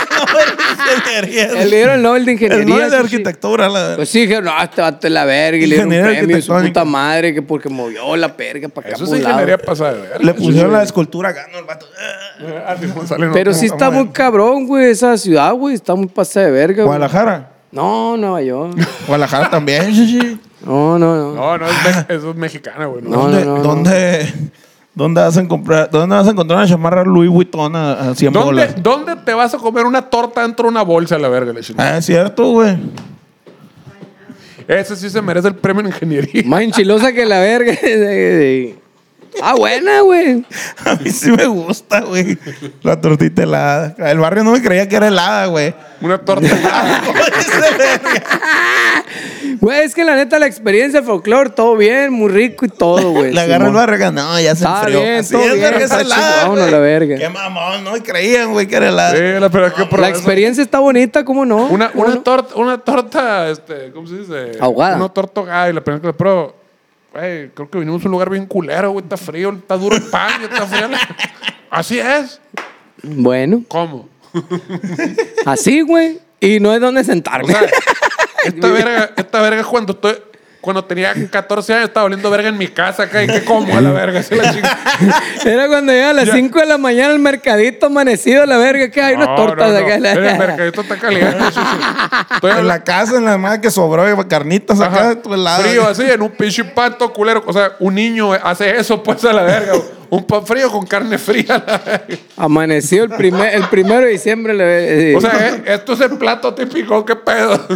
Le 1.23 1.65
dieron 1.65 1.95
el 1.95 2.01
Nobel 2.01 2.25
de 2.25 2.31
ingeniería. 2.33 2.63
El 2.63 2.69
Nobel 2.69 2.91
de 2.91 2.97
arquitectura, 2.97 3.69
la. 3.69 3.95
Pues 3.95 4.09
sí, 4.09 4.21
dijeron, 4.21 4.45
no, 4.45 4.63
este 4.63 4.81
vato 4.81 5.07
es 5.07 5.13
la 5.13 5.25
verga 5.25 5.57
y 5.57 5.67
le 5.67 5.75
dieron 5.75 5.93
un 5.93 6.01
premio 6.01 6.41
su 6.41 6.53
puta 6.53 6.85
madre 6.85 7.33
que 7.33 7.41
porque 7.41 7.69
movió 7.69 8.15
la 8.15 8.29
verga 8.29 8.69
para 8.69 8.87
acá 8.87 8.95
Eso 8.95 9.05
es 9.05 9.21
ingeniería 9.21 9.57
pasada 9.57 9.93
de 9.93 10.01
verga. 10.01 10.17
Le 10.19 10.33
pusieron 10.33 10.71
la 10.71 10.83
escultura 10.83 11.29
acá, 11.29 11.47
¿no? 11.51 11.59
El 11.59 11.65
vato. 11.65 11.85
Ah, 12.65 12.75
Pero 13.33 13.53
sí 13.53 13.65
está 13.67 13.89
muy 13.89 14.09
cabrón, 14.09 14.67
güey, 14.67 14.91
esa 14.91 15.17
ciudad, 15.17 15.53
güey, 15.53 15.75
está 15.75 15.95
muy 15.95 16.07
pasada 16.07 16.47
de 16.47 16.51
verga, 16.51 16.83
güey. 16.83 16.97
Guadalajara. 16.97 17.51
No, 17.71 18.15
Nueva 18.17 18.41
York. 18.41 18.77
Guadalajara 19.07 19.49
también, 19.49 19.93
sí, 19.93 20.19
sí. 20.19 20.39
No, 20.65 20.97
no, 20.97 21.15
no. 21.15 21.33
No, 21.33 21.57
no, 21.57 21.67
es 21.67 22.05
eso 22.09 22.31
es 22.31 22.35
mexicana, 22.35 22.85
güey. 22.85 23.03
No. 23.03 23.09
No, 23.09 23.17
¿Dónde, 23.23 23.45
no, 23.45 23.57
no. 23.57 23.63
dónde, 23.63 24.33
dónde 24.97 25.21
vas 25.21 25.37
a 25.37 25.47
comprar, 25.47 25.89
dónde 25.91 26.15
vas 26.15 26.27
a 26.27 26.31
encontrar 26.31 26.57
una 26.57 26.67
chamarra 26.67 27.03
Louis 27.03 27.29
Vuitton 27.29 27.75
a, 27.75 28.09
a 28.09 28.15
100 28.15 28.33
¿Dónde, 28.33 28.45
bolas? 28.45 28.75
¿Dónde 28.81 29.15
te 29.17 29.33
vas 29.33 29.53
a 29.53 29.57
comer 29.59 29.85
una 29.85 30.01
torta 30.01 30.41
dentro 30.41 30.63
de 30.63 30.71
una 30.71 30.81
bolsa 30.81 31.15
a 31.15 31.19
la 31.19 31.29
verga? 31.29 31.53
chingada? 31.61 31.93
Ah, 31.93 31.97
es 31.99 32.05
cierto, 32.05 32.49
güey. 32.49 32.75
Ese 34.67 34.95
sí 34.95 35.09
se 35.09 35.21
merece 35.21 35.49
el 35.49 35.55
premio 35.55 35.81
en 35.81 35.87
ingeniería. 35.87 36.41
Más 36.45 36.61
enchilosa 36.61 37.13
que 37.13 37.25
la 37.25 37.39
verga. 37.39 37.73
ah, 39.43 39.53
buena, 39.55 40.01
güey. 40.01 40.43
A 40.83 40.95
mí 40.95 41.11
sí 41.11 41.31
me 41.31 41.45
gusta, 41.45 42.01
güey. 42.01 42.37
La 42.81 42.99
tortita 42.99 43.43
helada. 43.43 43.95
El 43.99 44.17
barrio 44.17 44.43
no 44.43 44.51
me 44.51 44.61
creía 44.63 44.89
que 44.89 44.95
era 44.95 45.09
helada, 45.09 45.45
güey. 45.45 45.75
Una 46.01 46.17
torta. 46.17 46.47
Güey, 49.59 49.81
es 49.85 49.93
que 49.95 50.03
la 50.03 50.15
neta, 50.15 50.39
la 50.39 50.47
experiencia 50.47 51.01
folclore, 51.03 51.49
todo 51.51 51.75
bien, 51.77 52.11
muy 52.13 52.29
rico 52.29 52.65
y 52.65 52.69
todo, 52.69 53.11
güey. 53.13 53.33
Le 53.33 53.41
agarra 53.41 53.67
el 53.67 53.73
barrio. 53.73 54.11
No, 54.11 54.39
ya 54.39 54.55
se 54.55 54.63
Está 54.63 54.79
enfrió. 54.81 55.01
bien, 55.01 55.15
Así 55.19 55.31
todo 55.33 55.43
es, 55.43 55.53
bien, 55.55 55.73
es 55.75 55.81
está 55.83 56.01
helada, 56.01 56.55
la 56.71 56.79
verga. 56.79 57.17
Qué 57.17 57.29
mamón, 57.29 57.83
no 57.83 57.91
creían, 58.03 58.51
güey, 58.53 58.67
que 58.67 58.75
era 58.75 58.89
helada. 58.89 59.15
Sí, 59.15 59.39
la, 59.39 59.49
pero 59.49 59.67
es 59.67 59.73
que 59.73 59.85
por 59.85 59.99
La 59.99 60.09
eso- 60.09 60.17
experiencia 60.17 60.63
está 60.63 60.79
bonita, 60.79 61.23
¿cómo 61.25 61.45
no? 61.45 61.65
Una, 61.67 61.89
¿Cómo 61.91 62.05
una, 62.05 62.15
no? 62.15 62.21
torta, 62.21 62.55
una 62.55 62.77
torta, 62.77 63.49
este, 63.49 63.91
¿cómo 63.91 64.07
se 64.07 64.19
dice? 64.19 64.51
Ahogada. 64.59 64.95
Una 64.97 65.09
torta 65.09 65.41
ahogada 65.41 65.69
y 65.69 65.73
la 65.73 65.81
primera 65.83 66.01
que 66.01 66.07
la 66.07 66.13
pruebo, 66.13 66.55
güey, 67.13 67.49
creo 67.49 67.69
que 67.69 67.79
vinimos 67.79 68.01
a 68.03 68.05
un 68.05 68.11
lugar 68.11 68.29
bien 68.29 68.45
culero, 68.45 68.91
güey, 68.91 69.03
está 69.03 69.17
frío, 69.17 69.51
está 69.51 69.77
duro 69.77 69.95
el 69.95 70.03
pan, 70.03 70.41
está 70.43 70.65
frío. 70.67 70.87
la- 70.87 70.99
Así 71.69 71.99
es. 71.99 72.39
Bueno, 73.03 73.63
¿Cómo? 73.67 74.09
así, 75.45 75.81
güey. 75.81 76.19
Y 76.39 76.59
no 76.59 76.71
hay 76.71 76.79
dónde 76.79 77.01
O 77.01 77.03
sentarme. 77.03 77.51
sea, 77.51 77.61
esta 78.45 78.67
verga, 78.69 79.09
esta 79.15 79.41
verga 79.41 79.63
cuando 79.63 79.93
estoy... 79.93 80.17
Cuando 80.59 80.83
tenía 80.83 81.13
14 81.31 81.73
años 81.75 81.85
estaba 81.87 82.07
oliendo 82.07 82.29
verga 82.29 82.49
en 82.49 82.57
mi 82.57 82.67
casa 82.67 83.03
acá 83.03 83.23
y 83.23 83.27
que 83.27 83.45
como 83.45 83.77
a 83.77 83.79
la 83.79 83.91
verga. 83.91 84.21
la. 84.31 85.21
Era 85.45 85.67
cuando 85.69 85.93
llegaba 85.93 86.09
a 86.09 86.13
las 86.25 86.29
5 86.31 86.59
de 86.59 86.65
la 86.65 86.77
mañana 86.77 87.13
al 87.13 87.19
mercadito 87.19 87.85
amanecido, 87.85 88.45
la 88.45 88.57
verga, 88.57 88.89
que 88.89 89.01
hay 89.01 89.15
unas 89.15 89.29
No, 89.29 89.35
tortas 89.35 89.71
no, 89.71 89.79
no. 89.79 89.85
acá. 89.85 89.95
El 89.95 90.01
mercadito 90.37 90.81
está 90.81 90.97
caliente. 90.97 91.37
sí, 91.53 91.59
sí. 91.61 91.85
Estoy 92.33 92.51
En 92.51 92.67
la 92.67 92.83
casa, 92.83 93.15
en 93.15 93.23
la 93.25 93.37
madre 93.37 93.61
que 93.61 93.71
sobró 93.71 94.03
carnitas 94.27 94.81
Ajá. 94.81 95.11
acá, 95.11 95.21
tu 95.21 95.33
helado. 95.33 95.63
Frío 95.63 95.87
así, 95.87 96.01
en 96.03 96.21
un 96.21 96.31
pinche 96.31 96.65
pan 96.65 96.97
todo 96.97 97.13
culero. 97.13 97.43
O 97.45 97.53
sea, 97.53 97.73
un 97.79 97.95
niño 97.95 98.33
hace 98.33 98.75
eso, 98.77 99.01
pues 99.01 99.23
a 99.23 99.31
la 99.31 99.43
verga. 99.43 99.73
Un 100.09 100.23
pan 100.25 100.45
frío 100.45 100.71
con 100.71 100.85
carne 100.85 101.17
fría. 101.17 101.55
a 101.55 101.71
la 101.71 101.77
verga. 101.85 102.17
Amanecido 102.37 103.03
el, 103.05 103.11
primer, 103.11 103.53
el 103.55 103.63
primero 103.69 104.01
de 104.05 104.11
diciembre. 104.11 104.53
Le, 104.53 105.15
O 105.15 105.21
sea, 105.21 105.49
eh, 105.49 105.63
esto 105.67 105.93
es 105.93 106.01
el 106.01 106.17
plato 106.17 106.53
típico, 106.53 107.03
qué 107.05 107.15
pedo. 107.15 107.67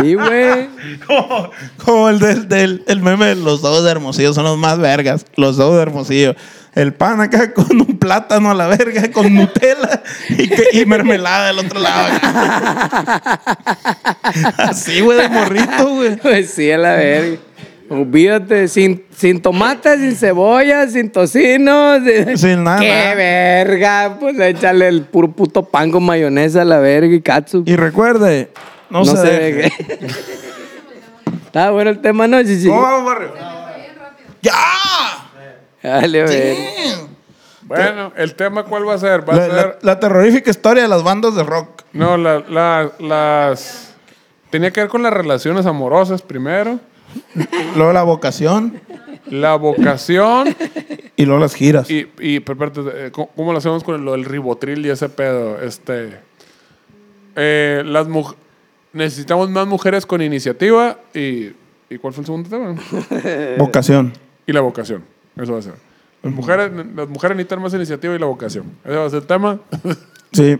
sí, 0.00 0.14
güey. 0.14 0.68
Como, 1.06 1.50
como 1.84 2.08
el 2.08 2.18
del, 2.18 2.48
del- 2.48 2.84
el 2.88 3.00
meme 3.00 3.26
de 3.26 3.36
los 3.36 3.62
dos 3.62 3.84
de 3.84 3.90
Hermosillo, 3.90 4.32
son 4.34 4.44
los 4.44 4.58
más 4.58 4.78
vergas. 4.78 5.24
Los 5.36 5.56
dos 5.56 5.76
de 5.76 5.82
Hermosillo. 5.82 6.34
El 6.74 6.94
pan 6.94 7.20
acá 7.20 7.52
con 7.54 7.80
un 7.80 7.98
plátano 7.98 8.50
a 8.50 8.54
la 8.54 8.66
verga, 8.66 9.10
con 9.12 9.34
Nutella 9.34 10.02
y, 10.30 10.48
que- 10.48 10.68
y 10.72 10.86
mermelada 10.86 11.48
del 11.48 11.58
otro 11.58 11.78
lado. 11.80 12.08
Así, 14.58 15.00
güey, 15.00 15.18
de 15.18 15.28
morrito, 15.28 15.88
güey. 15.94 16.16
Pues 16.16 16.50
sí, 16.50 16.70
a 16.70 16.78
la 16.78 16.94
verga. 16.94 17.36
Olvídate, 17.92 18.68
sin, 18.68 19.04
sin 19.14 19.42
tomate, 19.42 19.96
sin 19.98 20.16
cebolla, 20.16 20.88
sin 20.88 21.10
tocino. 21.10 21.96
Sin, 22.04 22.38
Sin 22.38 22.64
nada, 22.64 22.80
¡Qué 22.80 23.14
verga! 23.16 24.16
Pues 24.18 24.38
échale 24.40 24.88
el 24.88 25.02
puro 25.04 25.30
puto 25.30 25.62
pan 25.64 25.90
con 25.90 26.02
mayonesa 26.04 26.62
a 26.62 26.64
la 26.64 26.78
verga 26.78 27.14
y 27.14 27.20
katsu. 27.20 27.62
Y 27.66 27.76
recuerde, 27.76 28.50
no, 28.88 29.00
no 29.00 29.04
se, 29.04 29.16
se 29.16 29.26
deje. 29.26 29.62
deje. 29.88 29.98
Está 31.46 31.70
bueno 31.70 31.90
el 31.90 32.00
tema, 32.00 32.26
¿no? 32.26 32.40
Sí, 32.42 32.60
sí. 32.60 32.68
¿Cómo 32.68 32.80
vamos, 32.82 33.04
barrio? 33.04 33.32
¡Ya! 34.40 34.52
Dale, 35.82 36.22
verga. 36.22 36.60
Bueno, 37.62 38.12
el 38.16 38.34
tema, 38.34 38.64
¿cuál 38.64 38.88
va 38.88 38.94
a 38.94 38.98
ser? 38.98 39.28
Va 39.28 39.34
a 39.34 39.36
La, 39.36 39.44
ser. 39.44 39.54
la- 39.54 39.76
la 39.82 40.00
terrorífica 40.00 40.50
historia 40.50 40.82
de 40.82 40.88
las 40.88 41.02
bandas 41.02 41.34
de 41.34 41.42
rock. 41.42 41.82
No, 41.92 42.16
la- 42.16 42.40
la- 42.48 42.90
las. 42.98 43.94
Tenía 44.50 44.70
que 44.70 44.80
ver 44.80 44.88
con 44.90 45.02
las 45.02 45.12
relaciones 45.12 45.64
amorosas 45.66 46.22
primero. 46.22 46.78
Luego 47.76 47.92
la 47.92 48.02
vocación 48.02 48.80
La 49.28 49.56
vocación. 49.56 50.54
y 51.16 51.24
luego 51.24 51.40
las 51.40 51.54
giras. 51.54 51.90
Y, 51.90 52.08
y 52.20 52.36
espérate, 52.36 52.80
eh, 52.94 53.10
¿cómo, 53.12 53.52
lo 53.52 53.58
hacemos 53.58 53.84
con 53.84 54.04
lo 54.04 54.12
del 54.12 54.24
ribotril 54.24 54.84
y 54.84 54.90
ese 54.90 55.08
pedo? 55.08 55.60
Este. 55.62 56.18
eh, 57.36 57.82
las 57.86 58.06
necesitamos 58.92 59.50
más 59.50 59.66
mujeres 59.66 60.06
con 60.06 60.22
iniciativa 60.22 60.98
y. 61.14 61.52
¿Y 61.90 61.98
cuál 61.98 62.14
fue 62.14 62.22
el 62.22 62.26
segundo 62.26 62.48
tema? 62.48 62.74
Vocación. 63.58 64.14
Y 64.46 64.52
la 64.52 64.62
vocación. 64.62 65.04
Eso 65.36 65.52
va 65.52 65.58
a 65.58 65.62
ser. 65.62 65.74
Las 66.22 66.32
mujeres, 66.32 66.70
las 66.94 67.08
mujeres 67.08 67.36
necesitan 67.36 67.60
más 67.60 67.74
iniciativa 67.74 68.14
y 68.14 68.18
la 68.18 68.26
vocación. 68.26 68.64
Ese 68.84 68.96
va 68.96 69.04
a 69.04 69.10
ser 69.10 69.18
el 69.20 69.26
tema. 69.26 69.60
Sí. 70.32 70.58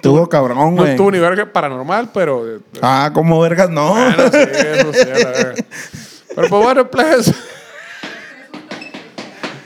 Tuvo 0.00 0.28
cabrón, 0.28 0.56
No 0.56 0.70
güey. 0.70 0.90
estuvo 0.92 1.10
ni 1.10 1.18
verga 1.18 1.44
paranormal, 1.52 2.10
pero. 2.12 2.56
eh, 2.56 2.60
Ah, 2.80 3.10
como 3.12 3.38
vergas, 3.40 3.68
no. 3.68 3.90
Bueno, 3.94 4.16
sí, 4.32 4.38
eso 4.38 4.92
sí, 4.92 5.00
a 5.00 5.18
la 5.18 5.30
verga. 5.30 5.54
Pero 6.34 6.48
pues 6.48 6.62
bueno, 6.62 6.90
pues. 6.90 7.34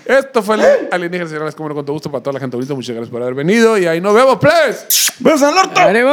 Esto 0.07 0.43
fue 0.43 0.57
el 0.57 0.89
Alienígenas 0.91 1.31
Señores, 1.31 1.55
como 1.55 1.69
no 1.69 1.75
con 1.75 1.85
todo 1.85 1.95
gusto 1.95 2.11
para 2.11 2.23
toda 2.23 2.35
la 2.35 2.41
gente 2.41 2.57
bonita. 2.57 2.75
Muchas 2.75 2.95
gracias 2.95 3.11
por 3.13 3.23
haber 3.23 3.35
venido 3.35 3.79
y 3.79 3.87
ahí 3.87 4.01
nos 4.01 4.15
vemos, 4.15 4.39
pues. 4.41 5.13
¡Besos 5.21 5.43
al 5.43 5.57
orto! 5.59 5.81
¡Ánimo! 5.81 6.11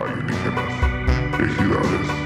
Alienígenas, 0.00 0.64
ejidales. 1.40 2.23